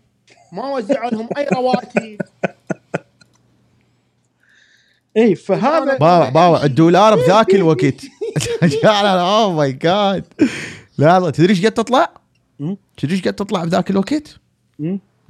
ما 0.53 0.75
وزعوا 0.75 1.09
لهم 1.09 1.29
أي 1.38 1.47
رواتب. 1.53 2.17
اي 5.17 5.35
فهذا 5.35 5.97
باوع 6.01 6.29
باوع 6.29 6.63
الدولار 6.63 7.15
بذاك 7.15 7.55
الوقت. 7.55 8.05
oh 9.19 9.53
my 9.53 9.72
God 9.72 10.26
لا 10.97 11.19
لا. 11.19 11.29
تدري 11.29 11.49
إيش 11.49 11.65
قد 11.65 11.71
تطلع؟ 11.71 12.09
تدري 12.97 13.15
إيش 13.15 13.27
قد 13.27 13.34
تطلع 13.34 13.63
بذاك 13.63 13.89
الوقت؟ 13.89 14.39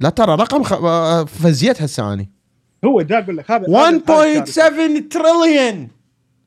لا 0.00 0.08
ترى 0.10 0.34
رقم 0.34 0.62
خ... 0.62 0.72
آه، 0.72 1.24
فزيت 1.24 1.82
هسه 1.82 2.12
اني 2.12 2.30
هو 2.84 3.02
دا 3.02 3.18
أقول 3.18 3.36
لك 3.36 3.50
هذا 3.50 3.66
هذا- 3.68 3.88
هذا 3.88 4.44
1.7 4.44 5.08
تريليون 5.10 5.88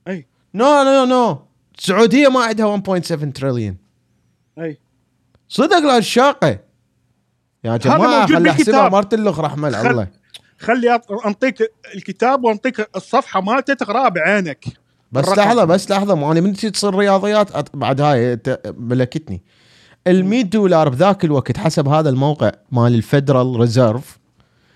أي. 0.07 0.25
no 0.53 0.83
no 0.83 1.05
no 1.05 1.39
السعوديه 1.79 2.27
ما 2.27 2.43
عندها 2.43 2.65
1.7 2.77 3.31
تريليون 3.33 3.77
أي. 4.59 4.77
صدق 5.49 5.77
لا 5.79 5.97
الشاقة 5.97 6.59
يا 7.63 7.77
جماعة 7.77 8.27
خلي 8.27 8.49
احسبها. 8.49 8.89
مرت 8.89 9.13
اللخ 9.13 9.39
رحمة 9.39 9.71
خل- 9.71 9.87
الله. 9.91 10.07
خلي 10.59 10.99
أنطيك 11.25 11.71
الكتاب 11.95 12.43
وأنطيك 12.43 12.89
الصفحة 12.95 13.41
مالته 13.41 13.73
تقراها 13.73 14.09
بعينك 14.09 14.65
بس 15.11 15.23
الرقم. 15.27 15.41
لحظة 15.41 15.65
بس 15.65 15.91
لحظة 15.91 16.15
ما 16.15 16.31
أنا 16.31 16.41
من 16.41 16.53
تجي 16.53 16.69
تصير 16.71 16.95
رياضيات. 16.95 17.51
أت- 17.51 17.71
بعد 17.75 18.01
هاي 18.01 18.35
ت- 18.35 18.73
ملكتني 18.77 19.41
ال 20.07 20.25
100 20.25 20.41
دولار 20.41 20.89
بذاك 20.89 21.25
الوقت 21.25 21.57
حسب 21.57 21.87
هذا 21.87 22.09
الموقع 22.09 22.51
مال 22.71 22.95
ال 22.95 23.03
Federal 23.03 23.59
Reserve 23.59 24.19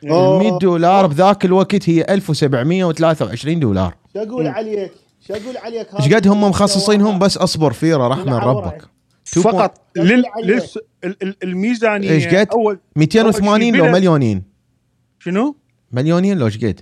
ال 0.06 0.40
100 0.40 0.57
دولار 0.60 1.07
بذاك 1.07 1.45
الوقت 1.45 1.90
هي 1.90 2.06
1723 2.10 3.60
دولار. 3.60 3.95
شو 4.14 4.19
أقول 4.19 4.48
عليك؟ 4.48 4.91
شو 5.27 5.34
أقول 5.34 5.57
عليك؟ 5.57 5.88
إيش 5.99 6.14
قد 6.14 6.27
هم 6.27 6.44
مخصصينهم؟ 6.44 7.19
بس 7.19 7.38
أصبر 7.38 7.73
فد 7.74 7.87
مرة 7.87 8.07
رحمة. 8.07 8.40
ربك 8.40 8.88
فقط 9.26 9.82
لل... 9.95 10.23
للس... 10.44 10.77
ال- 11.03 11.23
ال- 11.23 11.36
الميزانية 11.44 12.11
إيش 12.11 12.27
قد؟ 12.27 12.48
اول 12.53 12.80
280 12.95 13.76
أول 13.76 13.88
لو 13.88 13.94
مليونين. 13.94 14.44
شنو؟ 15.19 15.56
مليونين 15.91 16.38
لو 16.38 16.45
إيش 16.45 16.57
قد؟ 16.65 16.82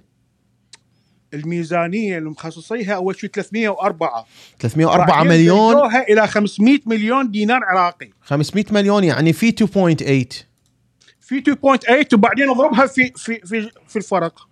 الميزانية 1.33 2.17
اللي 2.17 2.29
مخصصيها 2.29 2.93
أول 2.95 3.15
شيء 3.15 3.29
304 3.29 4.25
304 4.59 5.07
بعدين 5.07 5.31
مليون. 5.31 5.75
إلى 6.09 6.27
500 6.27 6.79
مليون 6.85 7.31
دينار 7.31 7.59
عراقي. 7.63 8.09
500 8.21 8.65
مليون 8.71 9.03
يعني 9.03 9.33
في 9.33 9.51
2.8 9.51 10.35
في 11.41 11.55
2.8 11.55 12.13
وبعدين 12.13 12.49
اضربها 12.49 12.85
في 12.85 13.11
في 13.15 13.39
في 13.39 13.71
في 13.87 13.95
الفرق. 13.95 14.47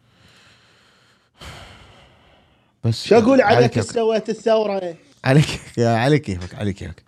بس 2.84 3.08
شو 3.08 3.18
أقول 3.18 3.42
على 3.42 3.56
عليك 3.56 3.80
سويت 3.82 4.30
الثورة؟ 4.30 4.96
على 5.26 5.42
كيفك 5.42 5.78
يا 5.78 5.90
على 5.90 6.20
كيفك 6.20 6.56
على 6.56 6.74
كيفك 6.74 7.04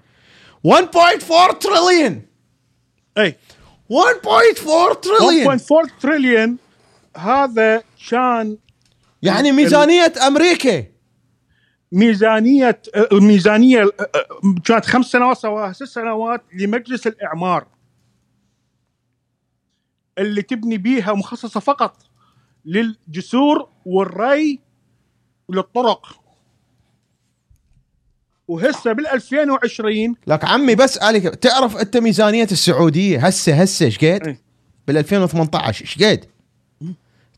1.4 0.67 1.57
تريليون 1.59 2.21
إي. 3.17 3.35
1.4 3.89 4.99
تريليون 5.01 5.59
1.4 5.59 5.65
تريليون 6.01 6.57
هذا 7.17 7.83
كان 8.09 8.57
يعني 9.21 9.51
ميزانية 9.51 10.13
أمريكا. 10.27 10.83
ميزانية 11.91 12.81
الميزانيه 13.11 13.89
كانت 14.65 14.85
خمس 14.85 15.05
سنوات 15.05 15.37
سواها 15.37 15.73
ست 15.73 15.83
سنوات 15.83 16.41
لمجلس 16.53 17.07
الإعمار. 17.07 17.67
اللي 20.17 20.41
تبني 20.41 20.77
بيها 20.77 21.13
مخصصة 21.13 21.59
فقط 21.59 21.97
للجسور 22.65 23.67
والري 23.85 24.59
وللطرق 25.47 26.23
وهسه 28.47 28.93
بال 28.93 29.07
2020 29.07 30.15
لك 30.27 30.45
عمي 30.45 30.75
بس 30.75 31.01
عليك 31.01 31.23
تعرف 31.23 31.77
أنت 31.77 31.97
ميزانية 31.97 32.47
السعودية 32.51 33.25
هسه 33.27 33.61
هسه 33.61 33.85
إيش 33.85 33.97
قد؟ 33.97 34.03
إيه. 34.03 34.41
بال 34.87 34.97
2018 34.97 35.81
إيش 35.81 36.03
قد؟ 36.03 36.25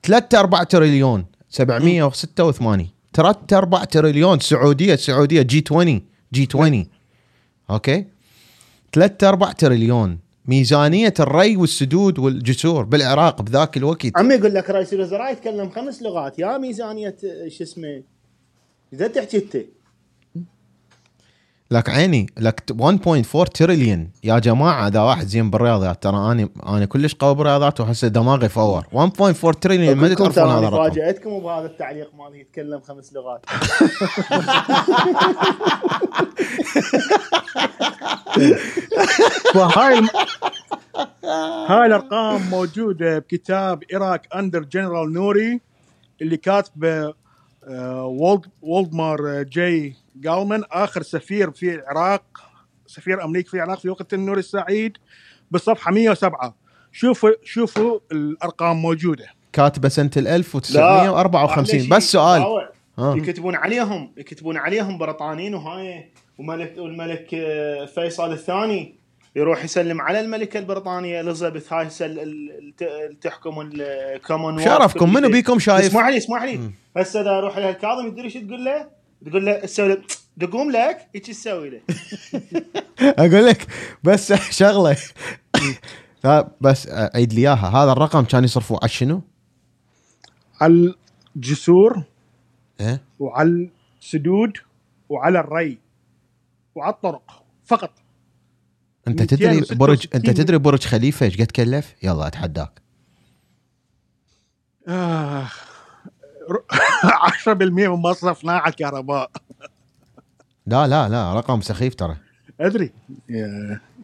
3 0.03 0.39
4 0.39 0.63
تريليون 0.63 1.25
786 1.49 2.89
3 3.13 3.57
4 3.57 3.83
تريليون 3.83 4.39
سعودية 4.39 4.93
السعودية 4.93 5.41
G 5.41 5.63
20 5.67 6.01
G 6.33 6.47
20 6.49 6.85
okay 7.69 8.05
3 8.93 9.29
4 9.29 9.51
تريليون 9.51 10.19
ميزانية 10.47 11.13
الري 11.19 11.57
والسدود 11.57 12.19
والجسور 12.19 12.83
بالعراق 12.83 13.41
بذاك 13.41 13.77
الوقت. 13.77 14.11
عمي 14.15 14.33
يقول 14.35 14.53
لك 14.53 14.69
رئيس 14.69 14.93
الوزراء 14.93 15.31
يتكلم 15.31 15.69
خمس 15.69 16.01
لغات. 16.01 16.39
يا 16.39 16.57
ميزانية 16.57 17.15
شو 17.47 17.63
اسمه 17.63 18.03
إذا 18.93 19.07
تحكي 19.07 19.37
أنت. 19.37 19.57
لك 21.71 21.89
عيني 21.89 22.27
لك 22.37 22.63
1.4 22.71 23.43
تريليون 23.53 24.11
يا 24.23 24.39
جماعة 24.39 24.87
إذا 24.87 24.99
واحد 24.99 25.27
زين 25.27 25.49
بالرياضيات 25.49 26.03
ترى 26.03 26.31
أنا 26.31 26.49
أنا 26.65 26.85
كلش 26.85 27.15
قوي 27.15 27.35
بالرياضيات 27.35 27.81
وهسه 27.81 28.07
دماغي 28.07 28.49
فور. 28.49 28.83
1.4 28.83 29.59
تريليون 29.61 29.97
ما 29.97 30.13
تعرفون 30.13 30.43
هذا 30.43 30.67
الرقم. 30.67 30.89
فاجاتكم 30.89 31.39
بهذا 31.39 31.65
التعليق 31.65 32.11
مالي 32.15 32.39
يتكلم 32.39 32.79
خمس 32.79 33.13
لغات. 33.13 33.45
الم... 39.93 40.07
هاي 41.69 41.85
الأرقام 41.85 42.41
موجودة 42.49 43.19
بكتاب 43.19 43.83
Iraq 43.91 44.27
under 44.35 44.63
General 44.63 45.13
Nuri 45.13 45.61
اللي 46.21 46.37
كاتبه 46.37 47.13
آه، 47.67 48.05
وولد 48.05 48.45
وولدمار 48.61 49.39
آه، 49.39 49.41
جي 49.41 50.04
جالمان 50.15 50.63
آخر 50.71 51.01
سفير 51.01 51.51
في 51.51 51.75
العراق 51.75 52.23
سفير 52.87 53.23
أمريكي 53.23 53.49
في 53.49 53.57
العراق 53.57 53.79
في 53.79 53.89
وقت 53.89 54.13
النوري 54.13 54.37
السعيد 54.37 54.97
بالصفحه 55.51 55.91
107 55.91 56.55
شوفوا 56.91 57.29
شوفوا 57.43 57.99
الأرقام 58.11 58.75
موجودة. 58.81 59.25
كاتبة 59.53 59.89
سنة 59.89 60.11
ال 60.17 60.23
لا. 60.23 60.35
1954 60.35 61.79
معلش، 61.79 61.87
بس 61.89 62.11
سؤال. 62.11 62.67
يكتبون 62.99 63.55
عليهم 63.55 64.13
يكتبون 64.17 64.57
عليهم 64.57 64.97
بريطانيين 64.97 65.55
وهاي 65.55 66.11
وملك 66.37 66.73
والملك 66.77 67.33
آه، 67.33 67.85
فيصل 67.85 68.31
الثاني 68.31 68.95
يروح 69.35 69.63
يسلم 69.63 70.01
على 70.01 70.19
الملكة 70.19 70.59
البريطانية 70.59 71.21
إليزابيث 71.21 71.73
هاي 71.73 71.87
تحكم 73.21 73.69
الكومن 73.73 74.63
شرفكم 74.63 75.13
منو 75.13 75.29
بيكم 75.29 75.59
شايف؟ 75.59 75.85
اسمح 75.85 76.07
لي 76.07 76.17
اسمح 76.17 76.43
لي. 76.43 76.59
هسه 76.97 77.21
إذا 77.21 77.29
أروح 77.29 77.57
لها 77.57 77.69
الكاظم 77.69 78.09
تدري 78.11 78.23
إيش 78.23 78.33
تقول 78.33 78.65
له؟ 78.65 78.94
تقول 79.25 79.45
له 79.45 79.59
تسوي 79.59 79.87
له 79.87 80.01
تقوم 80.39 80.71
لك 80.71 81.07
هيك 81.15 81.25
تسوي 81.25 81.69
له 81.69 81.81
أقول 83.23 83.45
لك 83.45 83.67
بس 84.03 84.33
شغلة. 84.61 84.97
بس 86.61 86.87
عيد 86.89 87.33
لي 87.33 87.41
إياها. 87.41 87.69
هذا 87.69 87.91
الرقم 87.91 88.23
كان 88.25 88.43
يصرفوا 88.43 88.77
على 88.81 88.89
شنو؟ 88.89 89.21
على 90.61 90.93
الجسور 91.35 92.03
إيه؟ 92.79 93.01
وعلى 93.19 93.69
السدود 94.01 94.57
وعلى 95.09 95.39
الري 95.39 95.77
وعلى 96.75 96.93
الطرق 96.93 97.43
فقط. 97.65 97.91
أنت 99.07 99.23
تدري 99.23 99.45
266 99.47 99.77
برج 99.77 100.07
أنت 100.15 100.29
تدري 100.29 100.57
برج 100.57 100.83
خليفة 100.83 101.25
إيش 101.25 101.37
قد 101.41 101.51
كلف؟ 101.51 101.95
يلا 102.03 102.27
أتحداك. 102.27 102.81
آه. 104.87 105.47
10% 107.45 107.47
من 107.47 107.87
مصرفنا 107.89 108.51
على 108.53 108.69
الكهرباء 108.71 109.31
لا 110.67 110.87
لا 110.87 111.09
لا 111.09 111.33
رقم 111.33 111.61
سخيف 111.61 111.95
ترى. 111.95 112.17
أدري. 112.61 112.91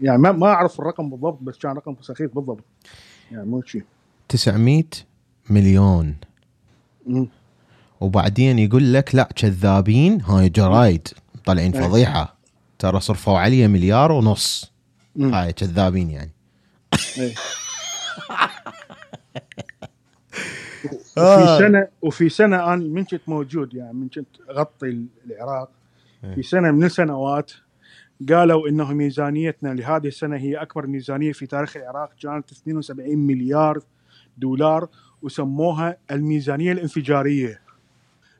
يعني 0.01 0.17
ما 0.17 0.31
ما 0.31 0.47
أعرف 0.47 0.79
الرقم 0.79 1.09
بالضبط 1.09 1.37
بس 1.41 1.57
كان 1.57 1.71
رقم 1.71 1.95
سخيف 2.01 2.35
بالضبط. 2.35 2.63
يعني 3.31 3.45
مو 3.45 3.61
شيء 3.61 3.83
900 4.29 4.83
مليون. 5.49 6.15
مم. 7.05 7.27
وبعدين 8.01 8.59
يقول 8.59 8.93
لك 8.93 9.15
لا 9.15 9.29
كذابين. 9.35 10.21
هاي 10.21 10.49
جرايد. 10.49 11.07
طالعين. 11.45 11.71
فضيحة. 11.71 12.35
ترى 12.79 12.99
صرفوا 12.99 13.37
عليه 13.39 13.67
مليار 13.67 14.11
ونص. 14.11 14.71
مم. 15.15 15.33
هاي 15.33 15.53
كذابين 15.53 16.09
يعني. 16.09 16.31
آه. 21.17 21.43
وفي 21.55 21.57
سنة 21.67 21.87
وفي 22.01 22.29
سنة 22.29 22.73
أنا 22.73 22.75
من 22.75 23.05
كنت 23.05 23.21
موجود 23.27 23.73
يعني 23.73 23.93
من 23.93 24.09
كنت 24.09 24.27
أغطي 24.49 25.05
العراق. 25.25 25.69
إيه. 26.23 26.35
في 26.35 26.41
سنة 26.43 26.71
من 26.71 26.83
السنوات 26.83 27.51
قالوا 28.29 28.67
إنه 28.69 28.93
ميزانيتنا 28.93 29.73
لهذه 29.73 30.07
السنة 30.07 30.37
هي 30.37 30.55
أكبر 30.55 30.87
ميزانية 30.87 31.31
في 31.31 31.45
تاريخ 31.45 31.77
العراق 31.77 32.09
كانت 32.21 32.51
72 32.51 33.17
مليار 33.17 33.79
دولار 34.37 34.87
وسموها 35.21 35.97
الميزانية 36.11 36.71
الانفجارية. 36.71 37.61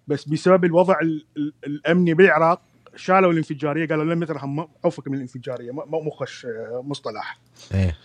بس 0.07 0.25
بسبب 0.27 0.65
الوضع 0.65 0.99
ال- 1.01 1.25
ال- 1.37 1.53
الأمني 1.65 2.13
بالعراق 2.13 2.61
شالوا 2.95 3.31
الانفجارية 3.31 3.87
قالوا 3.87 4.03
لم 4.15 4.23
يترحم 4.23 4.63
عفك 4.85 5.07
من 5.07 5.13
الانفجارية 5.15 5.71
مو 5.71 6.09
خش 6.09 6.45
آه، 6.45 6.81
مصطلح. 6.85 7.39
إيه. 7.73 7.97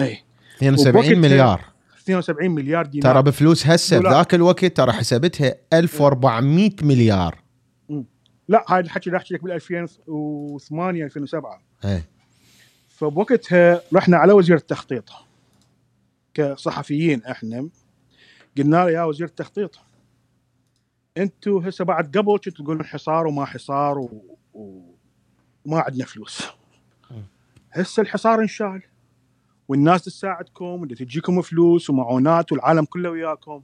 اي 0.00 0.18
72 0.56 0.88
وبوقتها- 0.96 1.18
مليار. 1.30 1.60
72 2.04 2.50
مليار 2.50 2.86
دينار. 2.86 3.12
ترى 3.12 3.22
بفلوس 3.22 3.66
هسه. 3.66 3.98
بذاك 3.98 4.34
الوقت 4.34 4.64
ترى 4.64 4.92
حسبتها 4.92 5.54
1400 5.72 6.70
مليار. 6.82 7.44
لا 8.48 8.64
هاي 8.68 8.80
الحكي 8.80 9.06
اللي 9.06 9.16
احكي 9.16 9.34
لك 9.34 9.42
بال 9.42 9.52
2008 9.52 11.04
2007 11.04 11.62
إيه. 11.84 12.08
فبوقتها 12.88 13.80
رحنا 13.94 14.16
على 14.16 14.32
وزير 14.32 14.56
التخطيط. 14.56 15.10
كصحفيين 16.34 17.24
إحنا 17.24 17.68
قلنا 18.58 18.76
له 18.76 18.90
يا 18.90 19.02
وزير 19.02 19.26
التخطيط 19.26 19.78
أنتوا 21.16 21.68
هسه 21.68 21.84
بعد 21.84 22.18
قبل 22.18 22.38
كنتوا 22.44 22.64
تقولون 22.64 22.84
حصار 22.84 23.26
وما 23.26 23.44
حصار 23.44 23.98
و... 23.98 24.38
و... 24.54 24.94
وما 25.64 25.80
عندنا 25.80 26.04
فلوس. 26.04 26.42
هسه 27.72 28.00
الحصار 28.00 28.40
انشال 28.40 28.82
والناس 29.68 30.04
تساعدكم 30.04 30.64
ودا 30.64 30.94
تجيكم 30.94 31.42
فلوس 31.42 31.90
ومعونات 31.90 32.52
والعالم 32.52 32.84
كله 32.84 33.10
وياكم 33.10 33.62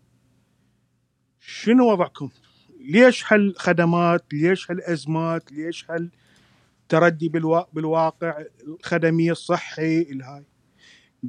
شنو 1.41 1.93
وضعكم؟ 1.93 2.31
ليش 2.81 3.33
هالخدمات؟ 3.33 4.25
ليش 4.33 4.71
هالأزمات؟ 4.71 5.53
ليش 5.53 5.87
هالتردي 5.91 7.29
بالوا... 7.29 7.63
بالواقع 7.73 8.45
الخدمي 8.67 9.31
الصحي 9.31 10.03
الهاي؟ 10.03 10.45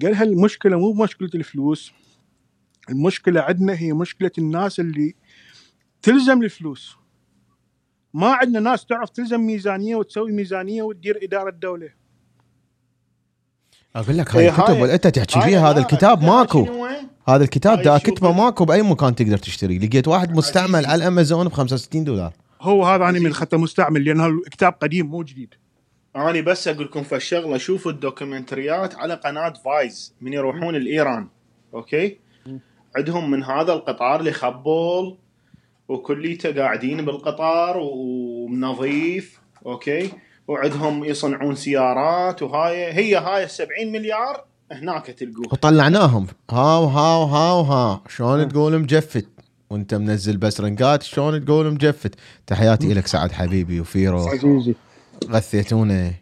قال 0.02 0.15
هالمشكلة 0.15 0.80
مو 0.80 0.93
مشكله 0.93 1.30
الفلوس 1.35 1.91
المشكلة 2.89 3.41
عندنا 3.41 3.73
هي 3.73 3.93
مشكلة 3.93 4.31
الناس 4.38 4.80
اللي 4.80 5.15
تلزم 6.02 6.43
الفلوس 6.43 6.98
ما 8.14 8.27
عندنا 8.27 8.60
ناس 8.60 8.85
تعرف 8.85 9.10
تلزم 9.10 9.41
ميزانية 9.41 9.95
وتسوي 9.95 10.31
ميزانية 10.31 10.84
وتدير 10.84 11.19
إدارة 11.23 11.49
دوله 11.49 11.93
أقول 13.95 14.18
لك 14.18 14.35
هاي 14.35 14.43
إيه، 14.43 14.49
الكتب 14.49 14.73
هاي- 14.73 14.93
أنت 14.93 15.07
تحكي 15.07 15.41
فيها 15.41 15.69
هذا 15.72 15.80
الكتاب 15.80 16.23
ماكو؟ 16.23 16.88
هذا 17.27 17.43
الكتاب 17.43 17.81
دا 17.81 17.97
كتبه 17.97 18.31
ماكو 18.31 18.65
بأي 18.65 18.81
مكان 18.81 19.15
تقدر 19.15 19.38
تشتري. 19.38 19.80
لقيت 19.80 20.07
واحد 20.07 20.35
مستعمل. 20.35 20.85
على 20.85 20.95
الامازون 20.95 21.47
ب 21.47 21.53
65 21.53 22.03
دولار. 22.03 22.34
هو 22.61 22.85
هذا 22.85 23.09
أنا 23.09 23.19
من 23.19 23.34
خطه 23.34 23.57
مستعمل 23.57 24.05
لأن 24.05 24.26
الكتاب 24.26 24.73
قديم 24.81 25.05
مو 25.05 25.23
جديد. 25.23 25.53
أنا 26.15 26.41
بس 26.41 26.68
أقول 26.68 26.85
لكم 26.85 27.03
فالشغله 27.03 27.57
شوفوا 27.57 27.91
الدوكيومنتريات 27.91 28.95
على 28.95 29.13
قناة 29.13 29.53
فايز 29.65 30.13
من 30.22 30.34
يروحون 30.34 30.76
لايران 30.76 31.27
أوكي؟ 31.73 32.18
عندهم 32.95 33.31
من 33.31 33.43
هذا 33.43 33.73
القطار 33.73 34.22
لخبول 34.22 35.18
وكليته 35.88 36.61
قاعدين 36.61 37.05
بالقطار 37.05 37.77
ونظيف 37.77 39.39
أوكي؟ 39.65 40.11
وعندهم 40.51 41.03
يصنعون 41.03 41.55
سيارات 41.55 42.41
وهاي. 42.41 42.93
هي 42.93 43.15
هاي 43.15 43.43
ال 43.43 43.49
70 43.49 43.91
مليار 43.91 44.43
هناك 44.71 45.05
تلقوها. 45.05 45.47
وطلعناهم. 45.51 46.27
هاو 46.51 46.85
هاو 46.85 47.23
هاو 47.23 47.61
ها 47.61 48.01
شلون 48.09 48.49
تقول 48.49 48.79
مجفت؟ 48.79 49.27
وانت 49.69 49.93
منزل 49.93 50.37
بس 50.37 50.61
رنقات 50.61 51.03
شلون 51.03 51.45
تقول 51.45 51.73
مجفت؟ 51.73 52.15
تحياتي 52.47 52.93
لك 52.93 53.07
سعد 53.07 53.31
حبيبي 53.31 53.81
وفيرو 53.81 54.27
عزيزي. 54.27 54.75
غثيتونا. 55.29 56.13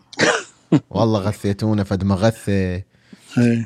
والله 0.89 1.19
غثيتونا 1.19 1.83
فد 1.83 2.03
ما 2.03 2.15
غثه 2.15 2.83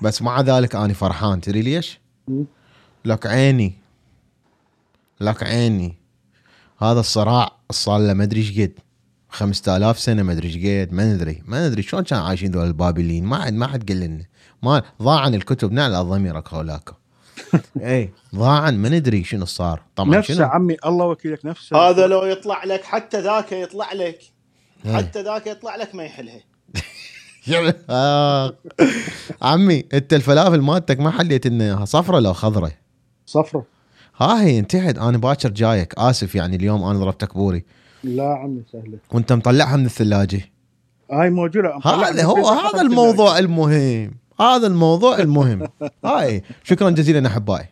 بس 0.04 0.22
مع 0.22 0.42
ذلك 0.42 0.76
أنا 0.76 0.94
فرحان. 0.94 1.42
تدري 1.42 1.62
ليش؟ 1.62 2.00
لك 3.06 3.26
عيني. 3.28 3.74
لك 5.22 5.44
عيني. 5.44 5.96
هذا 6.82 7.00
الصراع 7.00 7.52
صار 7.72 8.00
له 8.00 8.14
ما 8.14 8.24
أدري 8.24 8.40
إيش 8.40 8.60
قد. 8.60 8.72
5000 9.34 10.00
سنة 10.00 10.24
ما 10.24 10.32
أدري 10.32 10.48
إيش 10.48 10.58
قد 10.58 10.94
ما 10.94 11.14
ندري 11.14 11.44
ما 11.46 11.68
ندري 11.68 11.82
شلون 11.82 12.04
كانوا 12.04 12.24
عايشين 12.24 12.52
ذول 12.52 12.68
البابليين 12.68 13.26
ما 13.26 13.46
حد 13.46 13.54
ما 13.54 13.68
حد 13.68 13.90
قال 13.90 14.00
لنا. 14.00 14.26
ما 14.64 14.84
ضاعن 15.02 15.36
الكتب 15.36 15.72
نعل 15.72 16.06
ضميرك 16.06 16.54
هولاكو 16.54 16.94
اي 17.82 18.10
ضاعن 18.36 18.78
ما 18.78 18.90
ندري 18.90 19.24
شنو 19.24 19.46
صار. 19.46 19.82
طبعا 19.96 20.18
نفسه 20.18 20.34
شنو؟ 20.34 20.46
عمي 20.46 20.78
الله 20.86 21.06
وكيلك 21.06 21.46
نفسه. 21.46 21.78
هذا 21.78 22.08
لو 22.08 22.26
يطلع 22.26 22.64
لك 22.64 22.84
حتى 22.84 23.22
ذاك 23.22 23.52
يطلع 23.52 23.94
لك. 23.94 24.20
إيه. 24.86 24.96
حتى 24.96 25.22
ذاك 25.22 25.48
يطلع 25.48 25.76
لك 25.76 25.96
ما 25.96 26.04
يحلها. 26.04 26.42
آه. 27.90 28.56
عمي 29.42 29.86
أنت 29.94 30.14
الفلافل 30.14 30.62
مالتك 30.62 31.00
ما 31.00 31.12
حليت 31.12 31.48
لنا 31.48 31.64
اياها 31.64 31.86
صفرة 31.86 32.20
لو 32.20 32.34
خضرة. 32.34 32.72
صفرة. 33.26 33.66
ها 34.18 34.44
هي 34.44 34.60
انتهت. 34.60 34.98
أنا 34.98 35.18
باكر 35.18 35.50
جايك. 35.50 35.94
آسف 35.98 36.36
يعني 36.36 36.56
اليوم 36.56 36.84
أنا 36.84 37.00
ضربتك 37.00 37.34
بوري. 37.34 37.64
لا 38.04 38.36
عمي 38.36 38.64
سهلة. 38.72 38.98
وانت 39.12 39.34
مطلعها 39.34 39.78
من 39.78 39.86
الثلاجة. 39.86 40.42
هاي 41.12 41.30
موجودة. 41.30 41.80
هذا 41.86 42.24
هو 42.24 42.50
هذا 42.50 42.82
الموضوع 42.82 43.40
المهم. 43.40 44.12
هذا 44.40 44.68
الموضوع 44.68 45.20
المهم. 45.20 45.68
هاي. 46.06 46.44
شكرا 46.64 46.90
جزيلا 46.90 47.28
أحبائي. 47.28 47.66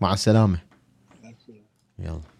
مع 0.00 0.12
السلامة. 0.12 0.58
يلا. 1.98 2.33